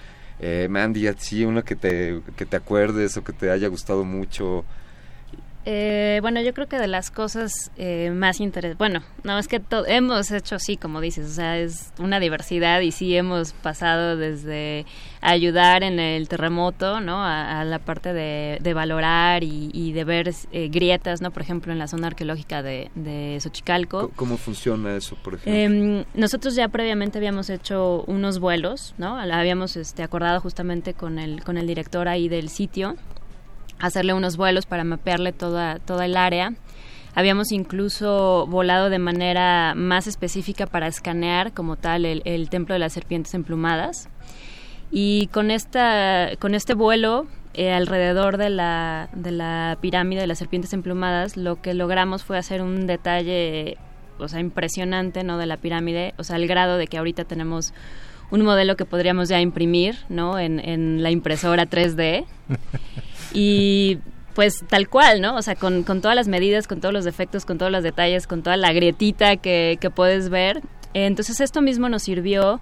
Eh, 0.40 0.66
Mandy, 0.70 1.06
así 1.08 1.44
uno 1.44 1.62
que 1.62 1.76
te, 1.76 2.20
que 2.36 2.46
te 2.46 2.56
acuerdes 2.56 3.16
o 3.16 3.24
que 3.24 3.32
te 3.32 3.50
haya 3.50 3.68
gustado 3.68 4.04
mucho, 4.04 4.64
eh, 5.64 6.18
bueno, 6.22 6.40
yo 6.40 6.52
creo 6.54 6.66
que 6.66 6.78
de 6.78 6.88
las 6.88 7.10
cosas 7.10 7.70
eh, 7.76 8.10
más 8.10 8.40
interesantes, 8.40 8.78
bueno, 8.78 9.02
no 9.22 9.38
es 9.38 9.46
que 9.46 9.60
hemos 9.86 10.30
hecho 10.32 10.58
sí, 10.58 10.76
como 10.76 11.00
dices, 11.00 11.30
o 11.30 11.34
sea, 11.34 11.58
es 11.58 11.92
una 11.98 12.18
diversidad 12.18 12.80
y 12.80 12.90
sí 12.90 13.16
hemos 13.16 13.52
pasado 13.52 14.16
desde 14.16 14.86
ayudar 15.20 15.84
en 15.84 16.00
el 16.00 16.28
terremoto, 16.28 17.00
¿no? 17.00 17.24
A, 17.24 17.64
la 17.64 17.78
parte 17.78 18.12
de, 18.12 18.74
valorar 18.74 19.44
y, 19.44 19.92
de 19.92 20.04
ver 20.04 20.32
eh, 20.50 20.68
grietas, 20.68 21.22
¿no? 21.22 21.30
Por 21.30 21.42
ejemplo, 21.42 21.72
en 21.72 21.78
la 21.78 21.86
zona 21.86 22.08
arqueológica 22.08 22.62
de, 22.62 22.90
de 22.96 23.38
Xochicalco. 23.40 24.10
¿Cómo 24.16 24.36
funciona 24.36 24.96
eso, 24.96 25.16
por 25.22 25.34
ejemplo? 25.34 25.54
Em, 25.54 26.04
nosotros 26.14 26.56
ya 26.56 26.68
previamente 26.68 27.18
habíamos 27.18 27.50
hecho 27.50 28.02
unos 28.08 28.40
vuelos, 28.40 28.94
¿no? 28.98 29.16
Habíamos 29.16 29.76
este, 29.76 30.02
acordado 30.02 30.40
justamente 30.40 30.94
con 30.94 31.20
el, 31.20 31.44
con 31.44 31.56
el 31.56 31.68
director 31.68 32.08
ahí 32.08 32.28
del 32.28 32.48
sitio 32.48 32.96
hacerle 33.82 34.14
unos 34.14 34.36
vuelos 34.36 34.64
para 34.64 34.84
mapearle 34.84 35.32
toda, 35.32 35.78
toda 35.80 36.06
el 36.06 36.16
área. 36.16 36.54
Habíamos 37.14 37.52
incluso 37.52 38.46
volado 38.48 38.88
de 38.88 38.98
manera 38.98 39.74
más 39.76 40.06
específica 40.06 40.66
para 40.66 40.86
escanear 40.86 41.52
como 41.52 41.76
tal 41.76 42.06
el, 42.06 42.48
templo 42.48 42.74
de 42.74 42.78
las 42.78 42.94
serpientes 42.94 43.34
emplumadas. 43.34 44.08
Y 44.90 45.26
con, 45.26 45.50
esta, 45.50 46.30
con 46.38 46.54
este 46.54 46.74
vuelo 46.74 47.26
eh, 47.54 47.72
alrededor 47.72 48.38
de 48.38 48.50
la, 48.50 49.10
de 49.14 49.32
la 49.32 49.76
pirámide 49.80 50.20
de 50.20 50.26
las 50.26 50.38
serpientes 50.38 50.72
emplumadas, 50.72 51.36
lo 51.36 51.60
que 51.60 51.74
logramos 51.74 52.22
fue 52.22 52.38
hacer 52.38 52.62
un 52.62 52.86
detalle, 52.86 53.76
o 54.18 54.28
sea, 54.28 54.40
impresionante, 54.40 55.24
¿no? 55.24 55.38
De 55.38 55.46
la 55.46 55.56
pirámide, 55.56 56.14
o 56.18 56.24
sea, 56.24 56.36
al 56.36 56.46
grado 56.46 56.78
de 56.78 56.86
que 56.86 56.98
ahorita 56.98 57.24
tenemos 57.24 57.74
un 58.30 58.42
modelo 58.42 58.76
que 58.76 58.84
podríamos 58.86 59.28
ya 59.28 59.40
imprimir, 59.40 59.96
¿no? 60.08 60.38
En, 60.38 60.60
en 60.60 61.02
la 61.02 61.10
impresora 61.10 61.68
3D. 61.68 62.24
Y 63.32 63.98
pues 64.34 64.64
tal 64.68 64.88
cual, 64.88 65.20
¿no? 65.20 65.36
O 65.36 65.42
sea, 65.42 65.54
con, 65.54 65.82
con, 65.82 66.00
todas 66.00 66.16
las 66.16 66.28
medidas, 66.28 66.66
con 66.66 66.80
todos 66.80 66.92
los 66.92 67.04
defectos, 67.04 67.44
con 67.44 67.58
todos 67.58 67.70
los 67.70 67.82
detalles, 67.82 68.26
con 68.26 68.42
toda 68.42 68.56
la 68.56 68.72
grietita 68.72 69.36
que, 69.36 69.78
que 69.80 69.90
puedes 69.90 70.28
ver. 70.28 70.62
Entonces 70.94 71.40
esto 71.40 71.62
mismo 71.62 71.88
nos 71.88 72.02
sirvió, 72.02 72.60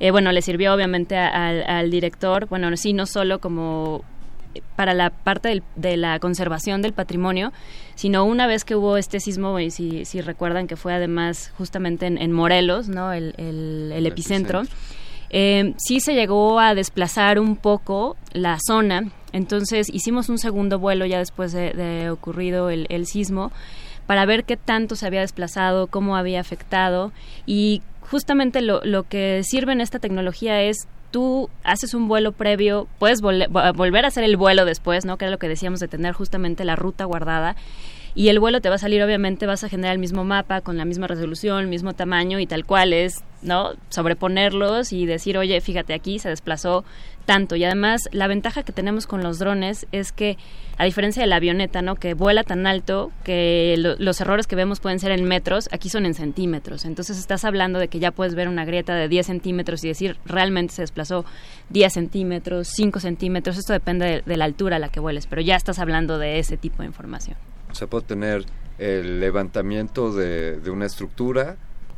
eh, 0.00 0.10
bueno, 0.10 0.32
le 0.32 0.42
sirvió 0.42 0.74
obviamente 0.74 1.16
al, 1.16 1.62
al 1.64 1.90
director, 1.90 2.46
bueno, 2.46 2.76
sí, 2.76 2.92
no 2.92 3.06
solo 3.06 3.40
como 3.40 4.04
para 4.76 4.94
la 4.94 5.10
parte 5.10 5.62
de 5.76 5.96
la 5.96 6.18
conservación 6.18 6.82
del 6.82 6.92
patrimonio, 6.92 7.52
sino 7.94 8.24
una 8.24 8.46
vez 8.46 8.64
que 8.64 8.74
hubo 8.74 8.96
este 8.96 9.20
sismo, 9.20 9.58
y 9.60 9.70
si, 9.70 10.04
si 10.04 10.20
recuerdan 10.20 10.66
que 10.66 10.76
fue 10.76 10.92
además 10.92 11.52
justamente 11.56 12.06
en, 12.06 12.32
Morelos, 12.32 12.88
¿no? 12.88 13.12
el, 13.12 13.34
el, 13.38 14.06
epicentro, 14.06 14.62
eh, 15.32 15.74
sí 15.78 16.00
se 16.00 16.14
llegó 16.14 16.60
a 16.60 16.74
desplazar 16.74 17.38
un 17.38 17.56
poco 17.56 18.16
la 18.32 18.58
zona, 18.64 19.10
entonces 19.32 19.88
hicimos 19.92 20.28
un 20.28 20.38
segundo 20.38 20.78
vuelo 20.78 21.06
ya 21.06 21.18
después 21.18 21.52
de, 21.52 22.10
ocurrido 22.10 22.68
el, 22.70 23.06
sismo 23.06 23.50
para 24.06 24.26
ver 24.26 24.44
qué 24.44 24.58
tanto 24.58 24.94
se 24.94 25.06
había 25.06 25.20
desplazado, 25.20 25.86
cómo 25.86 26.16
había 26.16 26.40
afectado 26.40 27.12
y 27.46 27.80
justamente 28.02 28.60
lo, 28.60 28.84
lo 28.84 29.04
que 29.04 29.42
sirve 29.42 29.72
en 29.72 29.80
esta 29.80 29.98
tecnología 29.98 30.60
es 30.62 30.86
tú 31.10 31.48
haces 31.62 31.94
un 31.94 32.08
vuelo 32.08 32.32
previo, 32.32 32.88
puedes 32.98 33.20
volver 33.20 34.04
a 34.04 34.08
hacer 34.08 34.24
el 34.24 34.36
vuelo 34.36 34.64
después, 34.64 35.04
¿no? 35.04 35.18
Que 35.18 35.26
era 35.26 35.30
lo 35.30 35.38
que 35.38 35.48
decíamos 35.48 35.78
de 35.78 35.88
tener 35.88 36.14
justamente 36.14 36.64
la 36.64 36.74
ruta 36.74 37.04
guardada 37.04 37.54
y 38.14 38.28
el 38.28 38.40
vuelo 38.40 38.60
te 38.60 38.68
va 38.68 38.74
a 38.74 38.78
salir 38.78 39.02
obviamente 39.02 39.46
vas 39.46 39.64
a 39.64 39.68
generar 39.68 39.94
el 39.94 39.98
mismo 39.98 40.24
mapa 40.24 40.60
con 40.60 40.76
la 40.76 40.84
misma 40.84 41.06
resolución, 41.06 41.60
el 41.60 41.68
mismo 41.68 41.94
tamaño 41.94 42.40
y 42.40 42.46
tal 42.46 42.66
cual 42.66 42.92
es, 42.92 43.22
¿no? 43.40 43.72
Sobreponerlos 43.88 44.92
y 44.92 45.06
decir, 45.06 45.38
"Oye, 45.38 45.60
fíjate 45.60 45.94
aquí 45.94 46.18
se 46.18 46.28
desplazó 46.28 46.84
tanto." 47.24 47.56
Y 47.56 47.64
además 47.64 48.08
la 48.12 48.26
ventaja 48.26 48.64
que 48.64 48.72
tenemos 48.72 49.06
con 49.06 49.22
los 49.22 49.38
drones 49.38 49.86
es 49.92 50.12
que 50.12 50.36
a 50.76 50.84
diferencia 50.84 51.22
de 51.22 51.26
la 51.26 51.36
avioneta, 51.36 51.80
¿no? 51.80 51.94
Que 51.94 52.14
vuela 52.14 52.44
tan 52.44 52.66
alto 52.66 53.12
que 53.24 53.76
los 53.78 54.20
errores 54.20 54.46
que 54.46 54.56
vemos 54.56 54.80
pueden 54.80 54.98
ser 54.98 55.12
en 55.12 55.24
metros, 55.24 55.68
aquí 55.72 55.88
son 55.88 56.04
en 56.04 56.14
centímetros. 56.14 56.84
Entonces 56.84 57.18
estás 57.18 57.44
hablando 57.44 57.78
de 57.78 57.88
que 57.88 57.98
ya 57.98 58.10
puedes 58.10 58.34
ver 58.34 58.48
una 58.48 58.64
grieta 58.64 58.94
de 58.94 59.08
10 59.08 59.26
centímetros 59.26 59.84
y 59.84 59.88
decir 59.88 60.16
realmente 60.24 60.74
se 60.74 60.82
desplazó 60.82 61.24
10 61.70 61.92
centímetros, 61.92 62.68
5 62.68 63.00
centímetros. 63.00 63.58
Esto 63.58 63.72
depende 63.72 64.06
de, 64.06 64.22
de 64.22 64.36
la 64.36 64.44
altura 64.44 64.76
a 64.76 64.78
la 64.78 64.88
que 64.88 65.00
vueles, 65.00 65.26
pero 65.26 65.40
ya 65.40 65.56
estás 65.56 65.78
hablando 65.78 66.18
de 66.18 66.38
ese 66.38 66.56
tipo 66.56 66.82
de 66.82 66.86
información. 66.86 67.36
O 67.72 67.74
sea, 67.74 67.88
puedo 67.88 68.04
tener 68.04 68.44
el 68.78 69.18
levantamiento 69.20 70.12
de, 70.12 70.60
una 70.70 70.86
estructura 70.86 71.56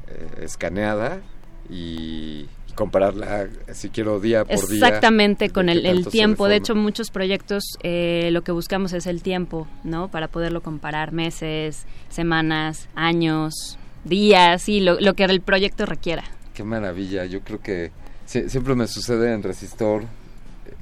eh, 0.08 0.44
escaneada 0.44 1.20
y, 1.68 2.46
compararla, 2.74 3.48
si 3.72 3.88
quiero, 3.90 4.20
día 4.20 4.44
por 4.44 4.68
día. 4.68 4.86
Exactamente, 4.88 5.50
con 5.50 5.68
el, 5.68 6.06
tiempo. 6.06 6.48
De 6.48 6.56
hecho, 6.56 6.74
muchos 6.74 7.10
proyectos 7.10 7.62
eh, 7.82 8.30
lo 8.32 8.42
que 8.42 8.52
buscamos 8.52 8.92
es 8.92 9.06
el 9.06 9.22
tiempo, 9.22 9.68
¿no? 9.84 10.08
Para 10.08 10.28
poderlo 10.28 10.62
comparar 10.62 11.12
meses, 11.12 11.86
semanas, 12.08 12.88
años, 12.94 13.78
días 14.04 14.68
y 14.68 14.80
lo, 14.80 15.00
lo 15.00 15.14
que 15.14 15.24
el 15.24 15.40
proyecto 15.40 15.86
requiera. 15.86 16.24
Qué 16.54 16.64
maravilla. 16.64 17.24
Yo 17.24 17.40
creo 17.40 17.60
que 17.60 17.90
siempre 18.26 18.74
me 18.74 18.86
sucede 18.86 19.32
en 19.32 19.42
Resistor 19.42 20.04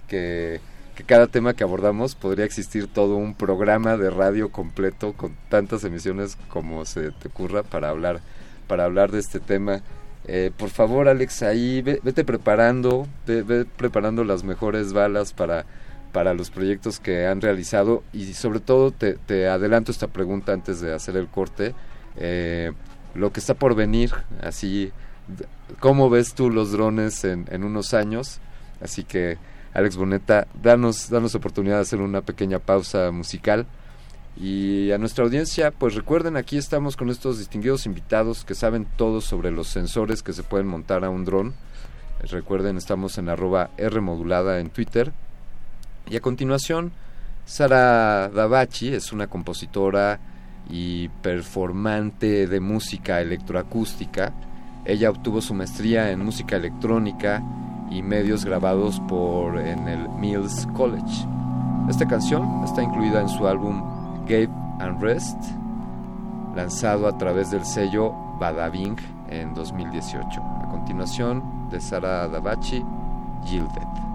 que 0.09 0.61
que 0.95 1.05
cada 1.05 1.27
tema 1.27 1.55
que 1.55 1.65
abordamos 1.65 2.15
podría 2.15 2.45
existir 2.45 2.87
todo 2.87 3.17
un 3.17 3.35
programa 3.35 3.97
de 3.97 4.11
radio 4.11 4.51
completo 4.51 5.15
con 5.15 5.35
tantas 5.49 5.85
emisiones 5.85 6.37
como 6.49 6.85
se 6.85 7.11
te 7.13 7.29
ocurra 7.29 7.63
para 7.63 7.89
hablar 7.89 8.21
para 8.67 8.85
hablar 8.85 9.11
de 9.11 9.19
este 9.19 9.39
tema. 9.41 9.83
Eh, 10.27 10.51
por 10.57 10.71
favor, 10.71 11.09
Alex, 11.09 11.43
ahí 11.43 11.83
vete 11.83 12.25
preparando, 12.25 13.07
ve, 13.27 13.67
preparando 13.77 14.25
las 14.25 14.45
mejores 14.45 14.93
balas 14.93 15.33
para, 15.33 15.67
para 16.13 16.33
los 16.33 16.51
proyectos 16.51 17.01
que 17.01 17.27
han 17.27 17.41
realizado 17.41 18.03
y 18.13 18.33
sobre 18.35 18.61
todo 18.61 18.91
te, 18.91 19.15
te 19.15 19.49
adelanto 19.49 19.91
esta 19.91 20.07
pregunta 20.07 20.53
antes 20.53 20.81
de 20.81 20.95
hacer 20.95 21.17
el 21.17 21.27
corte. 21.29 21.75
Eh, 22.17 22.73
lo 23.15 23.33
que 23.33 23.41
está 23.41 23.53
por 23.55 23.75
venir, 23.75 24.13
así, 24.41 24.91
¿cómo 25.81 26.09
ves 26.09 26.35
tú 26.35 26.51
los 26.51 26.73
drones 26.73 27.25
en 27.25 27.65
unos 27.65 27.93
años? 27.93 28.41
Así 28.81 29.05
que 29.05 29.37
Alex 29.75 29.97
Boneta, 29.97 30.47
danos, 30.63 31.09
danos 31.09 31.35
oportunidad 31.35 31.77
de 31.77 31.83
hacer 31.83 32.01
una 32.01 32.21
pequeña 32.21 32.59
pausa 32.59 33.11
musical. 33.11 33.67
Y 34.37 34.91
a 34.93 34.99
nuestra 34.99 35.25
audiencia, 35.25 35.71
pues 35.71 35.95
recuerden, 35.95 36.37
aquí 36.37 36.57
estamos 36.57 36.97
con 36.97 37.11
estos 37.11 37.39
distinguidos 37.39 37.87
invitados 37.87 38.45
que 38.45 38.55
saben 38.55 38.87
todo 38.97 39.21
sobre 39.21 39.51
los 39.51 39.69
sensores 39.69 40.23
que 40.23 40.33
se 40.33 40.43
pueden 40.43 40.67
montar 40.67 41.05
a 41.05 41.11
un 41.11 41.25
dron. 41.25 41.55
Recuerden, 42.31 42.77
estamos 42.77 43.19
en 43.19 43.29
arroba 43.29 43.71
R 43.77 44.01
modulada 44.01 44.61
en 44.61 44.71
Twitter. 44.71 45.13
Y 46.09 46.17
a 46.17 46.21
continuación, 46.21 46.93
Sara 47.45 48.29
Davachi 48.29 48.95
es 48.95 49.13
una 49.13 49.27
compositora 49.27 50.21
y 50.71 51.09
performante 51.09 52.47
de 52.47 52.61
música 52.61 53.21
electroacústica. 53.21 54.33
Ella 54.85 55.11
obtuvo 55.11 55.41
su 55.41 55.55
maestría 55.55 56.11
en 56.11 56.25
música 56.25 56.57
electrónica 56.57 57.43
y 57.93 58.03
medios 58.03 58.45
grabados 58.45 59.01
por 59.09 59.59
en 59.59 59.87
el 59.89 60.09
Mills 60.09 60.67
College. 60.75 61.27
Esta 61.89 62.07
canción 62.07 62.63
está 62.65 62.83
incluida 62.83 63.21
en 63.21 63.29
su 63.29 63.47
álbum 63.47 63.83
Gape 64.23 64.51
and 64.79 65.01
Rest, 65.03 65.39
lanzado 66.55 67.07
a 67.07 67.19
través 67.19 67.51
del 67.51 67.65
sello 67.65 68.15
Badabing 68.39 68.97
en 69.29 69.53
2018. 69.55 70.41
A 70.41 70.69
continuación, 70.71 71.69
de 71.71 71.81
Sara 71.81 72.29
Davachi, 72.29 72.85
Gilded. 73.45 74.12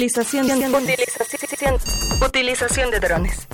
Utilización, 0.00 0.46
utilización, 0.46 1.76
utilización 2.26 2.90
de 2.90 3.00
drones. 3.00 3.46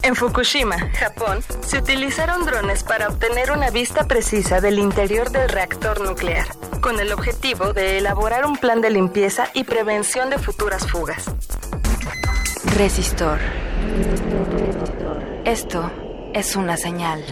En 0.00 0.16
Fukushima, 0.16 0.78
Japón, 0.92 1.44
se 1.60 1.76
utilizaron 1.76 2.46
drones 2.46 2.82
para 2.82 3.08
obtener 3.08 3.52
una 3.52 3.68
vista 3.68 4.08
precisa 4.08 4.62
del 4.62 4.78
interior 4.78 5.30
del 5.30 5.46
reactor 5.50 6.00
nuclear, 6.00 6.46
con 6.80 7.00
el 7.00 7.12
objetivo 7.12 7.74
de 7.74 7.98
elaborar 7.98 8.46
un 8.46 8.56
plan 8.56 8.80
de 8.80 8.88
limpieza 8.88 9.48
y 9.52 9.64
prevención 9.64 10.30
de 10.30 10.38
futuras 10.38 10.86
fugas. 10.90 11.26
Resistor. 12.78 13.38
Esto 15.44 15.90
es 16.32 16.56
una 16.56 16.78
señal. 16.78 17.22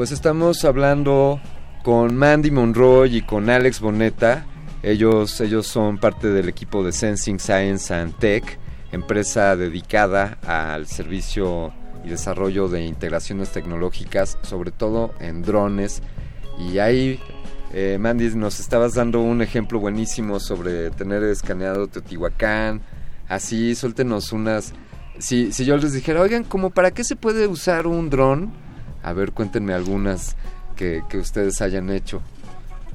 Pues 0.00 0.12
estamos 0.12 0.64
hablando 0.64 1.38
con 1.82 2.16
Mandy 2.16 2.50
Monroy 2.50 3.18
y 3.18 3.20
con 3.20 3.50
Alex 3.50 3.80
Boneta. 3.80 4.46
Ellos, 4.82 5.38
ellos 5.42 5.66
son 5.66 5.98
parte 5.98 6.28
del 6.28 6.48
equipo 6.48 6.82
de 6.82 6.90
Sensing 6.90 7.38
Science 7.38 7.92
and 7.92 8.16
Tech, 8.16 8.58
empresa 8.92 9.56
dedicada 9.56 10.38
al 10.46 10.86
servicio 10.86 11.74
y 12.02 12.08
desarrollo 12.08 12.68
de 12.68 12.86
integraciones 12.86 13.50
tecnológicas, 13.50 14.38
sobre 14.40 14.70
todo 14.70 15.12
en 15.20 15.42
drones. 15.42 16.00
Y 16.58 16.78
ahí, 16.78 17.20
eh, 17.74 17.98
Mandy, 18.00 18.34
nos 18.36 18.58
estabas 18.58 18.94
dando 18.94 19.20
un 19.20 19.42
ejemplo 19.42 19.80
buenísimo 19.80 20.40
sobre 20.40 20.88
tener 20.92 21.22
escaneado 21.24 21.88
Teotihuacán. 21.88 22.80
Así, 23.28 23.74
suéltenos 23.74 24.32
unas... 24.32 24.72
Si, 25.18 25.52
si 25.52 25.66
yo 25.66 25.76
les 25.76 25.92
dijera, 25.92 26.22
oigan, 26.22 26.44
¿como 26.44 26.70
para 26.70 26.90
qué 26.90 27.04
se 27.04 27.16
puede 27.16 27.46
usar 27.46 27.86
un 27.86 28.08
dron? 28.08 28.69
A 29.02 29.12
ver, 29.12 29.32
cuéntenme 29.32 29.72
algunas 29.72 30.36
que, 30.76 31.02
ustedes 31.18 31.60
hayan 31.60 31.90
hecho. 31.90 32.22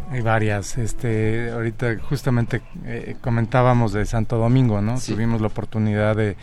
Hay 0.09 0.21
varias. 0.21 0.77
Este, 0.77 1.51
ahorita 1.51 1.97
justamente 1.99 2.61
eh, 2.85 3.15
comentábamos 3.21 3.93
de 3.93 4.05
Santo 4.05 4.37
Domingo, 4.37 4.81
¿no? 4.81 4.99
Tuvimos 4.99 5.41
la 5.41 5.47
oportunidad 5.47 6.15
de 6.15 6.35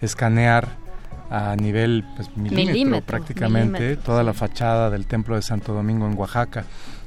escanear 0.00 0.68
a 1.30 1.56
nivel 1.56 2.04
pues, 2.16 2.34
milímetro, 2.36 3.02
prácticamente 3.02 3.96
toda 3.96 4.22
la 4.22 4.32
fachada 4.32 4.90
del 4.90 5.06
templo 5.06 5.36
de 5.36 5.42
Santo 5.42 5.72
Domingo 5.72 6.06
en 6.06 6.16
Oaxaca. 6.16 6.64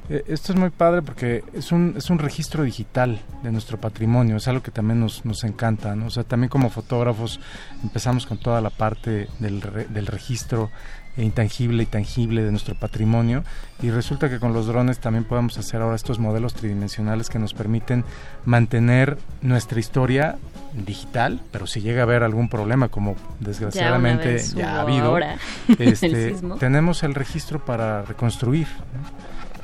Eh, 0.10 0.24
esto 0.28 0.54
es 0.54 0.60
muy 0.60 0.70
padre 0.70 1.02
porque 1.02 1.44
es 1.54 1.72
un, 1.72 1.96
es 1.98 2.10
un 2.10 2.20
registro 2.20 2.64
digital 2.64 3.20
de 3.44 3.52
nuestro 3.52 3.80
patrimonio, 3.80 4.38
es 4.38 4.48
algo 4.48 4.62
que 4.62 4.72
también 4.72 5.00
nos, 5.00 5.26
nos 5.26 5.44
encanta, 5.44 5.96
¿no? 5.96 6.08
O 6.08 6.10
sea, 6.10 6.24
también 6.24 6.50
como 6.50 6.70
fotógrafos 6.70 7.40
empezamos 7.84 8.26
con 8.26 8.38
toda 8.38 8.62
la 8.62 8.70
parte 8.70 9.28
del, 9.40 9.62
del 9.90 10.08
registro 10.08 10.70
intangible 11.18 11.84
y 11.84 11.86
tangible 11.86 12.44
de 12.44 12.52
nuestro 12.52 12.76
patrimonio 12.76 13.44
y 13.82 13.90
resulta 13.90 14.30
que 14.30 14.40
con 14.40 14.54
los 14.54 14.68
drones 14.68 15.00
también 15.00 15.26
podemos 15.26 15.58
hacer 15.58 15.82
ahora 15.82 15.96
estos 15.96 16.20
modelos 16.20 16.54
tridimensionales 16.54 17.30
que 17.30 17.40
nos 17.40 17.54
permiten 17.54 18.06
mantener 18.46 19.18
nuestra 19.42 19.80
historia 19.80 20.38
digital, 20.74 21.42
pero 21.52 21.68
si 21.68 21.82
llega 21.82 22.02
a 22.02 22.04
haber 22.04 22.24
algún 22.24 22.48
problema 22.48 22.88
como 22.88 23.16
desgraciadamente 23.40 24.40
ya, 24.56 24.78
ha 24.78 24.82
habido, 24.82 25.18
este, 25.80 26.36
tenemos 26.60 27.04
el 27.04 27.16
registro 27.16 27.64
para 27.64 28.04
reconstruir. 28.04 28.68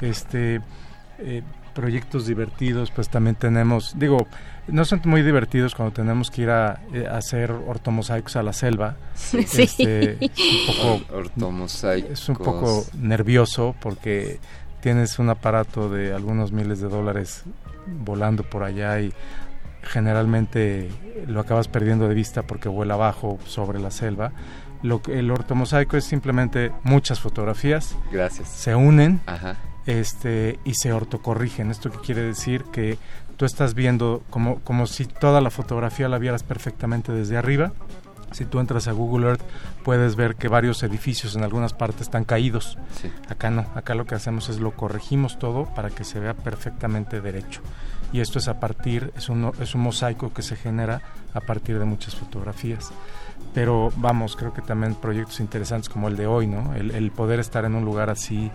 Este 0.02 0.62
eh, 1.20 1.42
proyectos 1.78 2.26
divertidos, 2.26 2.90
pues 2.90 3.08
también 3.08 3.36
tenemos, 3.36 3.94
digo, 4.00 4.26
no 4.68 4.84
son 4.84 5.00
muy 5.06 5.22
divertidos 5.22 5.76
cuando 5.76 5.94
tenemos 5.94 6.32
que 6.32 6.42
ir 6.42 6.50
a, 6.50 6.82
eh, 6.92 7.06
hacer 7.08 7.52
ortomosaicos 7.52 8.36
a 8.36 8.42
la 8.42 8.52
selva. 8.52 8.96
Sí. 9.16 9.62
Este, 9.62 10.18
un 10.20 11.04
poco, 11.06 11.84
Es 12.12 12.30
un 12.30 12.36
poco 12.36 12.84
nervioso 13.00 13.76
porque 13.80 14.40
tienes 14.82 15.20
un 15.20 15.30
aparato 15.30 15.88
de 15.88 16.16
algunos 16.16 16.52
miles 16.52 16.82
de 16.82 16.90
dólares 16.90 17.44
volando 17.86 18.42
por 18.42 18.64
allá 18.64 19.00
y 19.00 19.14
generalmente 19.84 20.90
lo 21.28 21.42
acabas 21.42 21.68
perdiendo 21.68 22.08
de 22.08 22.16
vista 22.16 22.42
porque 22.42 22.70
vuela 22.70 22.96
abajo 22.96 23.38
sobre 23.46 23.80
la 23.80 23.92
selva. 23.92 24.32
Lo 24.82 25.04
que, 25.04 25.20
el 25.20 25.30
ortomosaico 25.30 25.96
es 25.96 26.06
simplemente 26.06 26.72
muchas 26.82 27.20
fotografías. 27.20 27.96
Gracias. 28.12 28.50
Se 28.50 28.74
unen. 28.74 29.22
Ajá 29.28 29.58
este, 29.88 30.60
y 30.64 30.76
se 30.76 30.94
ortocorrigen. 30.94 31.72
¿Esto 31.72 31.90
quiere 31.90 32.22
decir? 32.22 32.64
Que 32.66 33.00
tú 33.38 33.46
estás 33.46 33.74
viendo 33.74 34.22
como, 34.30 34.60
como 34.60 34.86
si 34.86 35.06
toda 35.06 35.42
la 35.42 35.50
fotografía 35.50 36.10
la 36.10 36.20
vieras 36.20 36.44
perfectamente 36.44 37.12
desde 37.12 37.38
arriba. 37.38 37.72
Si 38.34 38.44
tú 38.44 38.60
entras 38.60 38.90
a 38.90 38.92
Google 38.92 39.28
Earth 39.28 39.42
puedes 39.84 40.18
ver 40.18 40.36
que 40.36 40.50
varios 40.50 40.84
edificios 40.84 41.36
en 41.36 41.44
algunas 41.44 41.74
partes 41.74 42.02
están 42.02 42.26
caídos. 42.26 42.78
Acá 43.30 43.50
no, 43.50 43.66
acá 43.74 43.96
lo 43.96 44.06
que 44.06 44.16
hacemos 44.16 44.50
es 44.50 44.60
lo 44.60 44.72
corregimos 44.72 45.40
todo 45.40 45.66
para 45.74 45.90
que 45.90 46.04
se 46.04 46.20
vea 46.20 46.34
perfectamente 46.34 47.22
derecho. 47.22 47.62
Y 48.12 48.20
esto 48.20 48.40
es 48.40 48.50
a 48.50 48.60
partir, 48.60 49.14
es 49.16 49.30
un, 49.30 49.52
es 49.62 49.76
un 49.76 49.82
mosaico 49.82 50.34
que 50.34 50.42
se 50.42 50.58
genera 50.58 51.02
a 51.34 51.40
partir 51.40 51.80
de 51.80 51.86
muchas 51.86 52.16
fotografías 52.16 52.92
pero 53.58 53.92
vamos, 53.96 54.36
creo 54.36 54.54
que 54.54 54.62
también 54.62 54.94
proyectos 54.94 55.40
interesantes 55.40 55.90
como 55.90 56.10
el 56.10 56.16
de 56.16 56.28
hoy, 56.28 56.46
¿no? 56.46 56.76
El, 56.76 57.10
poder 57.10 57.40
estar 57.40 57.66
en 57.66 57.74
un 57.74 57.86
lugar 57.86 58.12
así, 58.12 58.52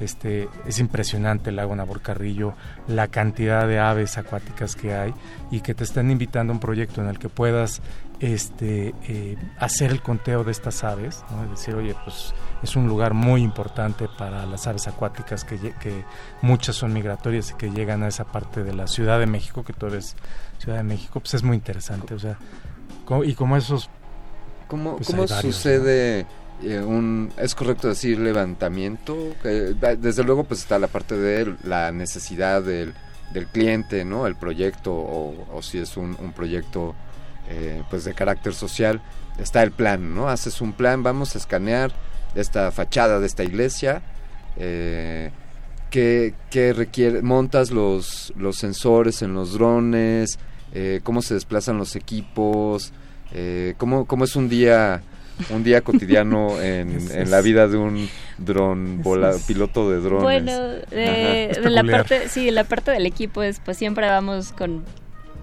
este, 0.00 0.48
es 0.64 0.78
impresionante 0.78 1.50
el 1.50 1.56
lago 1.56 1.76
Naborcarrillo, 1.76 2.54
la 2.88 3.08
cantidad 3.08 3.68
de 3.68 3.78
aves 3.80 4.16
acuáticas 4.16 4.74
que 4.74 4.94
hay 4.94 5.12
y 5.50 5.60
que 5.60 5.74
te 5.74 5.84
estén 5.84 6.10
invitando 6.10 6.54
a 6.54 6.54
un 6.54 6.60
proyecto 6.60 7.02
en 7.02 7.08
el 7.08 7.18
que 7.18 7.28
puedas 7.28 7.82
este, 8.18 8.94
eh, 9.06 9.36
hacer 9.58 9.90
el 9.90 10.00
conteo 10.00 10.42
de 10.42 10.52
estas 10.52 10.84
aves, 10.84 11.22
¿no? 11.30 11.44
Es 11.44 11.50
decir, 11.50 11.74
oye, 11.74 11.94
pues 12.02 12.32
es 12.62 12.76
un 12.76 12.88
lugar 12.88 13.12
muy 13.12 13.42
importante 13.42 14.08
para 14.16 14.46
las 14.46 14.66
aves 14.66 14.88
acuáticas 14.88 15.44
que, 15.44 15.58
que 15.58 16.02
muchas 16.40 16.76
son 16.76 16.94
migratorias 16.94 17.50
y 17.50 17.54
que 17.56 17.70
llegan 17.70 18.02
a 18.02 18.08
esa 18.08 18.24
parte 18.24 18.64
de 18.64 18.72
la 18.72 18.86
Ciudad 18.86 19.18
de 19.18 19.26
México, 19.26 19.64
que 19.64 19.74
tú 19.74 19.84
eres 19.84 20.16
Ciudad 20.56 20.78
de 20.78 20.82
México, 20.82 21.20
pues 21.20 21.34
es 21.34 21.42
muy 21.42 21.56
interesante, 21.56 22.14
o 22.14 22.18
sea, 22.18 22.38
y 23.24 23.34
como 23.34 23.56
esos 23.56 23.88
¿Cómo, 24.68 24.96
pues 24.96 25.08
¿cómo 25.08 25.28
sucede 25.28 26.26
eh, 26.62 26.80
un, 26.80 27.32
es 27.36 27.54
correcto 27.54 27.88
decir 27.88 28.18
levantamiento? 28.18 29.16
desde 29.44 30.24
luego 30.24 30.44
pues 30.44 30.60
está 30.60 30.78
la 30.78 30.88
parte 30.88 31.16
de 31.16 31.54
la 31.64 31.92
necesidad 31.92 32.62
del, 32.62 32.94
del 33.32 33.46
cliente, 33.46 34.04
¿no? 34.04 34.26
El 34.26 34.36
proyecto 34.36 34.92
o, 34.92 35.60
si 35.62 35.78
es 35.78 35.96
un, 35.96 36.16
proyecto 36.34 36.94
eh, 37.48 37.82
pues 37.90 38.04
de 38.04 38.14
carácter 38.14 38.54
social, 38.54 39.00
está 39.38 39.62
el 39.62 39.70
plan, 39.70 40.14
¿no? 40.14 40.28
Haces 40.28 40.60
un 40.60 40.72
plan, 40.72 41.02
vamos 41.02 41.34
a 41.34 41.38
escanear 41.38 41.92
esta 42.34 42.70
fachada 42.70 43.20
de 43.20 43.26
esta 43.26 43.44
iglesia, 43.44 44.02
eh, 44.56 45.30
que, 45.90 46.34
requiere, 46.76 47.22
montas 47.22 47.70
los, 47.70 48.32
los 48.36 48.56
sensores 48.56 49.22
en 49.22 49.32
los 49.32 49.54
drones, 49.54 50.38
eh, 50.74 51.00
cómo 51.02 51.22
se 51.22 51.34
desplazan 51.34 51.78
los 51.78 51.96
equipos, 51.96 52.92
eh, 53.32 53.74
¿cómo, 53.78 54.06
¿Cómo 54.06 54.24
es 54.24 54.36
un 54.36 54.48
día 54.48 55.02
un 55.50 55.64
día 55.64 55.82
cotidiano 55.82 56.60
en, 56.62 57.30
la 57.30 57.40
vida 57.40 57.68
de 57.68 57.76
un 57.76 58.08
dron 58.38 59.02
piloto 59.46 59.90
de 59.90 60.00
drones. 60.00 60.22
Bueno, 60.22 60.52
eh, 60.90 61.52
la 61.62 61.84
parte, 61.84 62.28
sí, 62.28 62.50
la 62.50 62.64
parte 62.64 62.90
del 62.90 63.06
equipo 63.06 63.42
es, 63.42 63.60
pues 63.60 63.76
siempre 63.76 64.08
vamos 64.08 64.52
con 64.52 64.84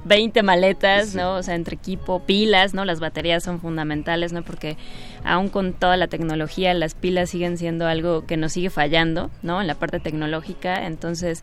20 0.06 0.44
maletas, 0.44 1.16
¿no? 1.16 1.36
O 1.36 1.44
sea, 1.44 1.56
entre 1.56 1.76
equipo, 1.76 2.20
pilas, 2.26 2.74
¿no? 2.74 2.86
Las 2.86 3.00
baterías 3.00 3.44
son 3.44 3.60
fundamentales, 3.60 4.34
¿no? 4.34 4.44
Porque 4.44 4.78
aún 5.24 5.50
con 5.50 5.74
toda 5.74 5.96
la 5.98 6.08
tecnología, 6.08 6.74
las 6.74 6.94
pilas 6.96 7.30
siguen 7.30 7.58
siendo 7.58 7.88
algo 7.88 8.26
que 8.26 8.38
nos 8.38 8.54
sigue 8.54 8.70
fallando, 8.70 9.32
¿no? 9.42 9.62
En 9.62 9.68
la 9.68 9.76
parte 9.76 10.00
tecnológica, 10.00 10.86
entonces 10.86 11.42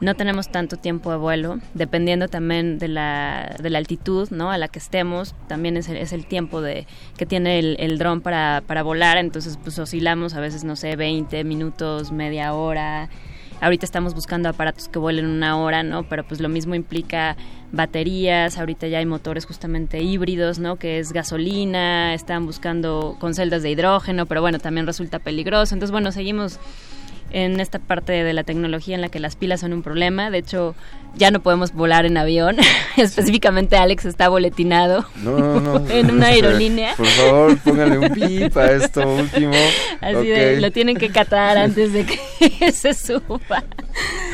no 0.00 0.14
tenemos 0.14 0.50
tanto 0.50 0.76
tiempo 0.76 1.10
de 1.10 1.18
vuelo, 1.18 1.58
dependiendo 1.74 2.28
también 2.28 2.78
de 2.78 2.88
la, 2.88 3.56
de 3.62 3.70
la 3.70 3.78
altitud 3.78 4.30
¿no? 4.30 4.50
a 4.50 4.58
la 4.58 4.68
que 4.68 4.78
estemos, 4.78 5.34
también 5.46 5.76
es 5.76 5.88
el, 5.88 5.98
es 5.98 6.12
el 6.12 6.26
tiempo 6.26 6.62
de, 6.62 6.86
que 7.16 7.26
tiene 7.26 7.58
el, 7.58 7.76
el 7.78 7.98
dron 7.98 8.22
para, 8.22 8.62
para 8.66 8.82
volar, 8.82 9.18
entonces 9.18 9.58
pues 9.62 9.78
oscilamos 9.78 10.34
a 10.34 10.40
veces, 10.40 10.64
no 10.64 10.76
sé, 10.76 10.96
20 10.96 11.44
minutos, 11.44 12.12
media 12.12 12.54
hora. 12.54 13.08
Ahorita 13.60 13.84
estamos 13.84 14.14
buscando 14.14 14.48
aparatos 14.48 14.88
que 14.88 14.98
vuelen 14.98 15.26
una 15.26 15.58
hora, 15.58 15.82
¿no? 15.82 16.04
Pero 16.04 16.24
pues 16.24 16.40
lo 16.40 16.48
mismo 16.48 16.74
implica 16.74 17.36
baterías, 17.72 18.56
ahorita 18.56 18.86
ya 18.86 18.98
hay 18.98 19.06
motores 19.06 19.44
justamente 19.44 20.02
híbridos, 20.02 20.58
¿no? 20.58 20.76
Que 20.76 20.98
es 20.98 21.12
gasolina, 21.12 22.14
están 22.14 22.46
buscando 22.46 23.16
con 23.20 23.34
celdas 23.34 23.62
de 23.62 23.70
hidrógeno, 23.70 24.24
pero 24.24 24.40
bueno, 24.40 24.58
también 24.60 24.86
resulta 24.86 25.18
peligroso. 25.18 25.74
Entonces, 25.74 25.92
bueno, 25.92 26.10
seguimos 26.10 26.58
en 27.30 27.60
esta 27.60 27.78
parte 27.78 28.12
de 28.12 28.32
la 28.32 28.44
tecnología 28.44 28.94
en 28.94 29.00
la 29.00 29.08
que 29.08 29.20
las 29.20 29.36
pilas 29.36 29.60
son 29.60 29.72
un 29.72 29.82
problema. 29.82 30.30
De 30.30 30.38
hecho, 30.38 30.74
ya 31.14 31.30
no 31.30 31.40
podemos 31.40 31.72
volar 31.72 32.06
en 32.06 32.16
avión. 32.16 32.56
Específicamente 32.96 33.76
Alex 33.76 34.04
está 34.04 34.28
boletinado 34.28 35.04
en 35.88 36.10
una 36.10 36.26
aerolínea. 36.28 36.94
Por 36.96 37.06
favor, 37.06 37.58
póngale 37.58 37.98
un 37.98 38.10
pip 38.10 38.56
a 38.56 38.72
esto 38.72 39.08
último. 39.08 39.52
Así 40.00 40.28
de, 40.28 40.60
lo 40.60 40.70
tienen 40.70 40.96
que 40.96 41.10
catar 41.10 41.58
antes 41.58 41.92
de 41.92 42.06
que 42.06 42.72
se 42.72 42.94
suba. 42.94 43.64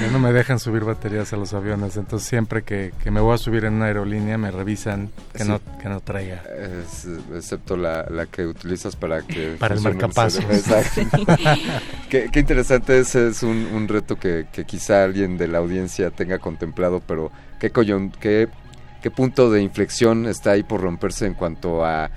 Ya 0.01 0.09
no 0.13 0.19
me 0.19 0.33
dejan 0.33 0.59
subir 0.59 0.85
baterías 0.85 1.33
a 1.33 1.37
los 1.37 1.55
aviones, 1.55 1.97
entonces 1.97 2.29
siempre 2.29 2.63
que, 2.63 2.93
me 3.11 3.21
voy 3.21 3.35
a 3.35 3.39
subir 3.39 3.65
en 3.65 3.75
una 3.75 3.87
aerolínea 3.87 4.37
me 4.37 4.51
revisan 4.51 5.11
que, 5.35 5.45
no, 5.45 5.61
que 5.81 5.89
no 5.89 6.01
traiga. 6.01 6.43
excepto 7.35 7.77
la, 7.77 8.27
que 8.31 8.47
utilizas 8.47 8.95
para 8.95 9.23
que... 9.23 9.57
Para 9.59 9.75
el 9.75 9.81
marcapasos. 9.81 10.45
qué, 12.11 12.31
interesante, 12.35 12.86
ese 12.89 13.29
es 13.29 13.43
un, 13.43 13.89
reto 13.89 14.17
que, 14.17 14.47
quizá 14.67 15.05
alguien 15.05 15.37
de 15.37 15.49
la 15.49 15.59
audiencia 15.59 16.11
tenga 16.11 16.39
contemplado, 16.39 17.01
pero 17.07 17.31
¿qué, 17.59 17.71
qué, 18.21 18.49
qué 19.03 19.11
punto 19.11 19.51
de 19.51 19.63
inflexión 19.63 20.27
está 20.27 20.53
ahí 20.53 20.63
por 20.63 20.81
romperse 20.81 21.27
en 21.27 21.35
cuanto 21.35 21.85
a 21.85 22.11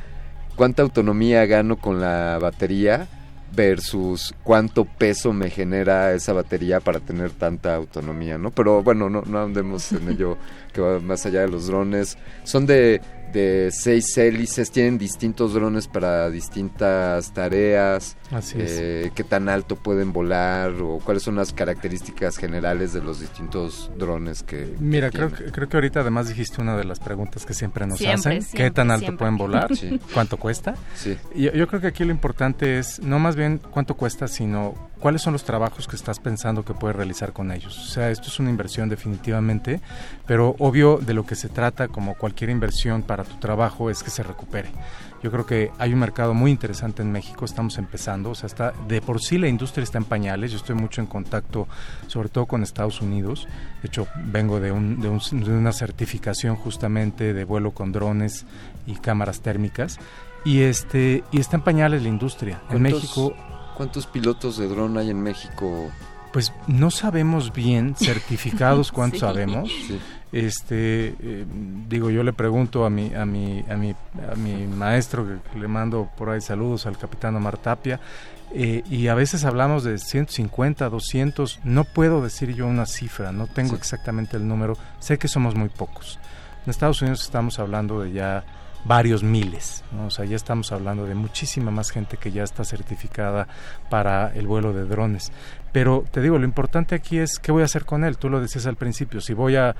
cuánta 0.55 0.83
autonomía 0.83 1.45
gano 1.45 1.77
con 1.77 1.99
la 1.99 2.37
batería? 2.39 3.07
versus 3.51 4.33
cuánto 4.43 4.85
peso 4.85 5.33
me 5.33 5.49
genera 5.49 6.13
esa 6.13 6.33
batería 6.33 6.79
para 6.79 6.99
tener 6.99 7.31
tanta 7.31 7.75
autonomía, 7.75 8.37
¿no? 8.37 8.51
Pero 8.51 8.83
bueno, 8.83 9.09
no, 9.09 9.23
no 9.23 9.41
andemos 9.41 9.91
en 9.91 10.09
ello 10.09 10.37
que 10.73 10.81
va 10.81 10.99
más 10.99 11.25
allá 11.25 11.41
de 11.41 11.49
los 11.49 11.67
drones. 11.67 12.17
Son 12.43 12.65
de 12.65 13.01
de 13.31 13.69
seis 13.71 14.17
hélices, 14.17 14.71
tienen 14.71 14.97
distintos 14.97 15.53
drones 15.53 15.87
para 15.87 16.29
distintas 16.29 17.33
tareas, 17.33 18.17
Así 18.31 18.57
eh, 18.59 19.11
qué 19.15 19.23
tan 19.23 19.49
alto 19.49 19.75
pueden 19.75 20.13
volar 20.13 20.71
o 20.81 20.99
cuáles 20.99 21.23
son 21.23 21.35
las 21.35 21.53
características 21.53 22.37
generales 22.37 22.93
de 22.93 23.01
los 23.01 23.19
distintos 23.19 23.91
drones 23.97 24.43
que... 24.43 24.75
Mira, 24.79 25.11
creo, 25.11 25.31
que, 25.31 25.45
creo 25.45 25.69
que 25.69 25.77
ahorita 25.77 26.01
además 26.01 26.27
dijiste 26.27 26.61
una 26.61 26.77
de 26.77 26.85
las 26.85 26.99
preguntas 26.99 27.45
que 27.45 27.53
siempre 27.53 27.85
nos 27.85 28.01
hacen, 28.01 28.43
qué 28.53 28.71
tan 28.71 28.91
alto 28.91 29.15
pueden 29.17 29.37
volar, 29.37 29.69
cuánto 30.13 30.37
cuesta. 30.37 30.75
Sí. 30.95 31.17
Y 31.33 31.43
yo 31.51 31.67
creo 31.67 31.81
que 31.81 31.87
aquí 31.87 32.03
lo 32.03 32.11
importante 32.11 32.79
es 32.79 32.99
no 33.01 33.19
más 33.19 33.35
bien 33.35 33.59
cuánto 33.59 33.95
cuesta, 33.95 34.27
sino 34.27 34.88
cuáles 34.99 35.21
son 35.21 35.33
los 35.33 35.43
trabajos 35.43 35.87
que 35.87 35.95
estás 35.95 36.19
pensando 36.19 36.63
que 36.63 36.73
puedes 36.73 36.95
realizar 36.95 37.33
con 37.33 37.51
ellos. 37.51 37.77
O 37.77 37.89
sea, 37.89 38.09
esto 38.11 38.27
es 38.27 38.39
una 38.39 38.49
inversión 38.49 38.89
definitivamente, 38.89 39.81
pero 40.25 40.55
obvio 40.59 40.97
de 40.97 41.13
lo 41.13 41.25
que 41.25 41.35
se 41.35 41.49
trata 41.49 41.87
como 41.87 42.15
cualquier 42.15 42.49
inversión 42.49 43.01
para 43.01 43.23
tu 43.23 43.35
trabajo 43.37 43.89
es 43.89 44.03
que 44.03 44.09
se 44.09 44.23
recupere. 44.23 44.69
Yo 45.21 45.31
creo 45.31 45.45
que 45.45 45.71
hay 45.79 45.93
un 45.93 45.99
mercado 45.99 46.33
muy 46.33 46.51
interesante 46.51 47.01
en 47.01 47.11
México, 47.11 47.43
estamos 47.43 47.77
empezando, 47.77 48.29
o 48.29 48.35
sea, 48.35 48.47
está 48.47 48.73
de 48.87 49.01
por 49.01 49.21
sí 49.21 49.37
la 49.37 49.49
industria 49.49 49.83
está 49.83 49.97
en 49.97 50.05
pañales, 50.05 50.51
yo 50.51 50.57
estoy 50.57 50.75
mucho 50.75 51.01
en 51.01 51.07
contacto 51.07 51.67
sobre 52.07 52.29
todo 52.29 52.45
con 52.45 52.63
Estados 52.63 53.01
Unidos, 53.01 53.47
de 53.81 53.87
hecho 53.87 54.07
vengo 54.15 54.61
de, 54.61 54.71
un, 54.71 55.01
de, 55.01 55.09
una 55.09 55.73
certificación 55.73 56.55
justamente 56.55 57.33
de 57.33 57.43
vuelo 57.43 57.71
con 57.71 57.91
drones 57.91 58.45
y 58.87 58.95
cámaras 58.95 59.41
térmicas 59.41 59.99
y 60.45 60.61
este 60.61 61.23
y 61.31 61.41
está 61.41 61.57
en 61.57 61.63
pañales 61.63 62.01
la 62.01 62.09
industria. 62.09 62.61
En 62.69 62.81
México 62.81 63.35
¿Cuántos 63.79 64.07
pilotos 64.07 64.57
de 64.57 64.67
dron 64.67 64.97
hay 64.97 65.09
en 65.09 65.23
México? 65.23 65.89
Pues 66.33 66.51
no 66.67 66.91
sabemos 66.91 67.53
bien, 67.53 67.95
certificados 67.97 68.91
cuántos 68.91 69.21
sabemos. 69.21 69.71
Este, 70.33 71.15
eh, 71.17 71.45
digo, 71.87 72.09
yo 72.09 72.23
le 72.23 72.33
pregunto 72.33 72.83
a 72.83 72.89
mi, 72.89 73.15
a 73.15 73.25
mi, 73.25 73.63
a 73.69 73.77
mi, 73.77 73.95
a 74.29 74.35
mi 74.35 74.67
maestro, 74.67 75.25
que, 75.25 75.57
le 75.57 75.69
mando 75.69 76.09
por 76.17 76.29
ahí 76.29 76.41
saludos 76.41 76.87
al 76.87 76.97
capitán 76.97 77.37
Omar 77.37 77.57
Tapia, 77.57 78.01
eh, 78.53 78.83
y 78.89 79.07
a 79.07 79.15
veces 79.15 79.45
hablamos 79.45 79.85
de 79.85 79.97
150, 79.97 80.89
200, 80.89 81.61
no 81.63 81.85
puedo 81.85 82.21
decir 82.21 82.53
yo 82.53 82.67
una 82.67 82.85
cifra, 82.85 83.31
no 83.31 83.47
tengo 83.47 83.77
exactamente 83.77 84.35
el 84.35 84.45
número, 84.45 84.77
sé 84.99 85.17
que 85.17 85.29
somos 85.29 85.55
muy 85.55 85.69
pocos. 85.69 86.19
En 86.65 86.71
Estados 86.71 87.01
Unidos 87.01 87.21
estamos 87.21 87.59
hablando 87.59 88.01
de 88.01 88.11
ya 88.11 88.43
varios 88.85 89.23
miles. 89.23 89.83
O 90.05 90.09
sea, 90.09 90.25
ya 90.25 90.35
estamos 90.35 90.71
hablando 90.71 91.05
de 91.05 91.15
muchísima 91.15 91.71
más 91.71 91.91
gente 91.91 92.17
que 92.17 92.31
ya 92.31 92.43
está 92.43 92.63
certificada 92.63 93.47
para 93.89 94.33
el 94.33 94.47
vuelo 94.47 94.73
de 94.73 94.85
drones. 94.85 95.31
Pero 95.71 96.03
te 96.09 96.21
digo, 96.21 96.37
lo 96.39 96.45
importante 96.45 96.95
aquí 96.95 97.19
es 97.19 97.37
qué 97.39 97.51
voy 97.51 97.61
a 97.61 97.65
hacer 97.65 97.85
con 97.85 98.03
él. 98.03 98.17
Tú 98.17 98.29
lo 98.29 98.41
decías 98.41 98.65
al 98.65 98.75
principio, 98.75 99.21
si 99.21 99.33
voy 99.33 99.55
a, 99.55 99.75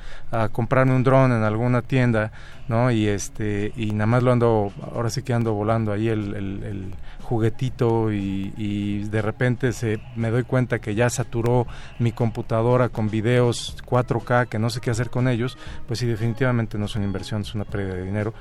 comprarme 0.51 0.95
un 0.95 1.03
dron 1.03 1.31
en 1.31 1.43
alguna 1.43 1.81
tienda, 1.81 2.31
¿no? 2.67 2.91
Y 2.91 3.07
este 3.07 3.73
y 3.75 3.91
nada 3.91 4.05
más 4.05 4.23
lo 4.23 4.31
ando, 4.31 4.71
ahora 4.93 5.09
sí 5.09 5.23
que 5.23 5.33
ando 5.33 5.53
volando 5.53 5.91
ahí 5.91 6.07
el, 6.07 6.93
juguetito 7.21 8.11
y, 8.11 8.53
y, 8.57 9.03
de 9.03 9.21
repente 9.21 9.71
se 9.71 9.99
me 10.15 10.31
doy 10.31 10.43
cuenta 10.43 10.79
que 10.79 10.95
ya 10.95 11.11
saturó 11.11 11.67
mi 11.99 12.11
computadora 12.11 12.89
con 12.89 13.11
videos 13.11 13.77
4K 13.85 14.47
que 14.47 14.57
no 14.57 14.71
sé 14.71 14.81
qué 14.81 14.89
hacer 14.89 15.11
con 15.11 15.27
ellos, 15.27 15.55
pues 15.87 15.99
sí, 15.99 16.07
definitivamente 16.07 16.79
no 16.79 16.85
es 16.85 16.95
una 16.95 17.05
inversión, 17.05 17.41
es 17.41 17.53
una 17.53 17.65
pérdida 17.65 17.93
de 17.93 18.03
dinero 18.03 18.33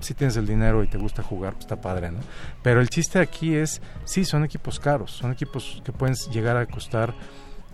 si 0.00 0.14
tienes 0.14 0.36
el 0.36 0.46
dinero 0.46 0.82
y 0.82 0.88
te 0.88 0.98
gusta 0.98 1.22
jugar, 1.22 1.52
pues 1.52 1.64
está 1.64 1.80
padre, 1.80 2.10
¿no? 2.10 2.20
Pero 2.62 2.80
el 2.80 2.88
chiste 2.88 3.18
aquí 3.18 3.54
es, 3.54 3.80
sí, 4.04 4.24
son 4.24 4.44
equipos 4.44 4.80
caros, 4.80 5.12
son 5.12 5.32
equipos 5.32 5.82
que 5.84 5.92
pueden 5.92 6.14
llegar 6.32 6.56
a 6.56 6.66
costar 6.66 7.14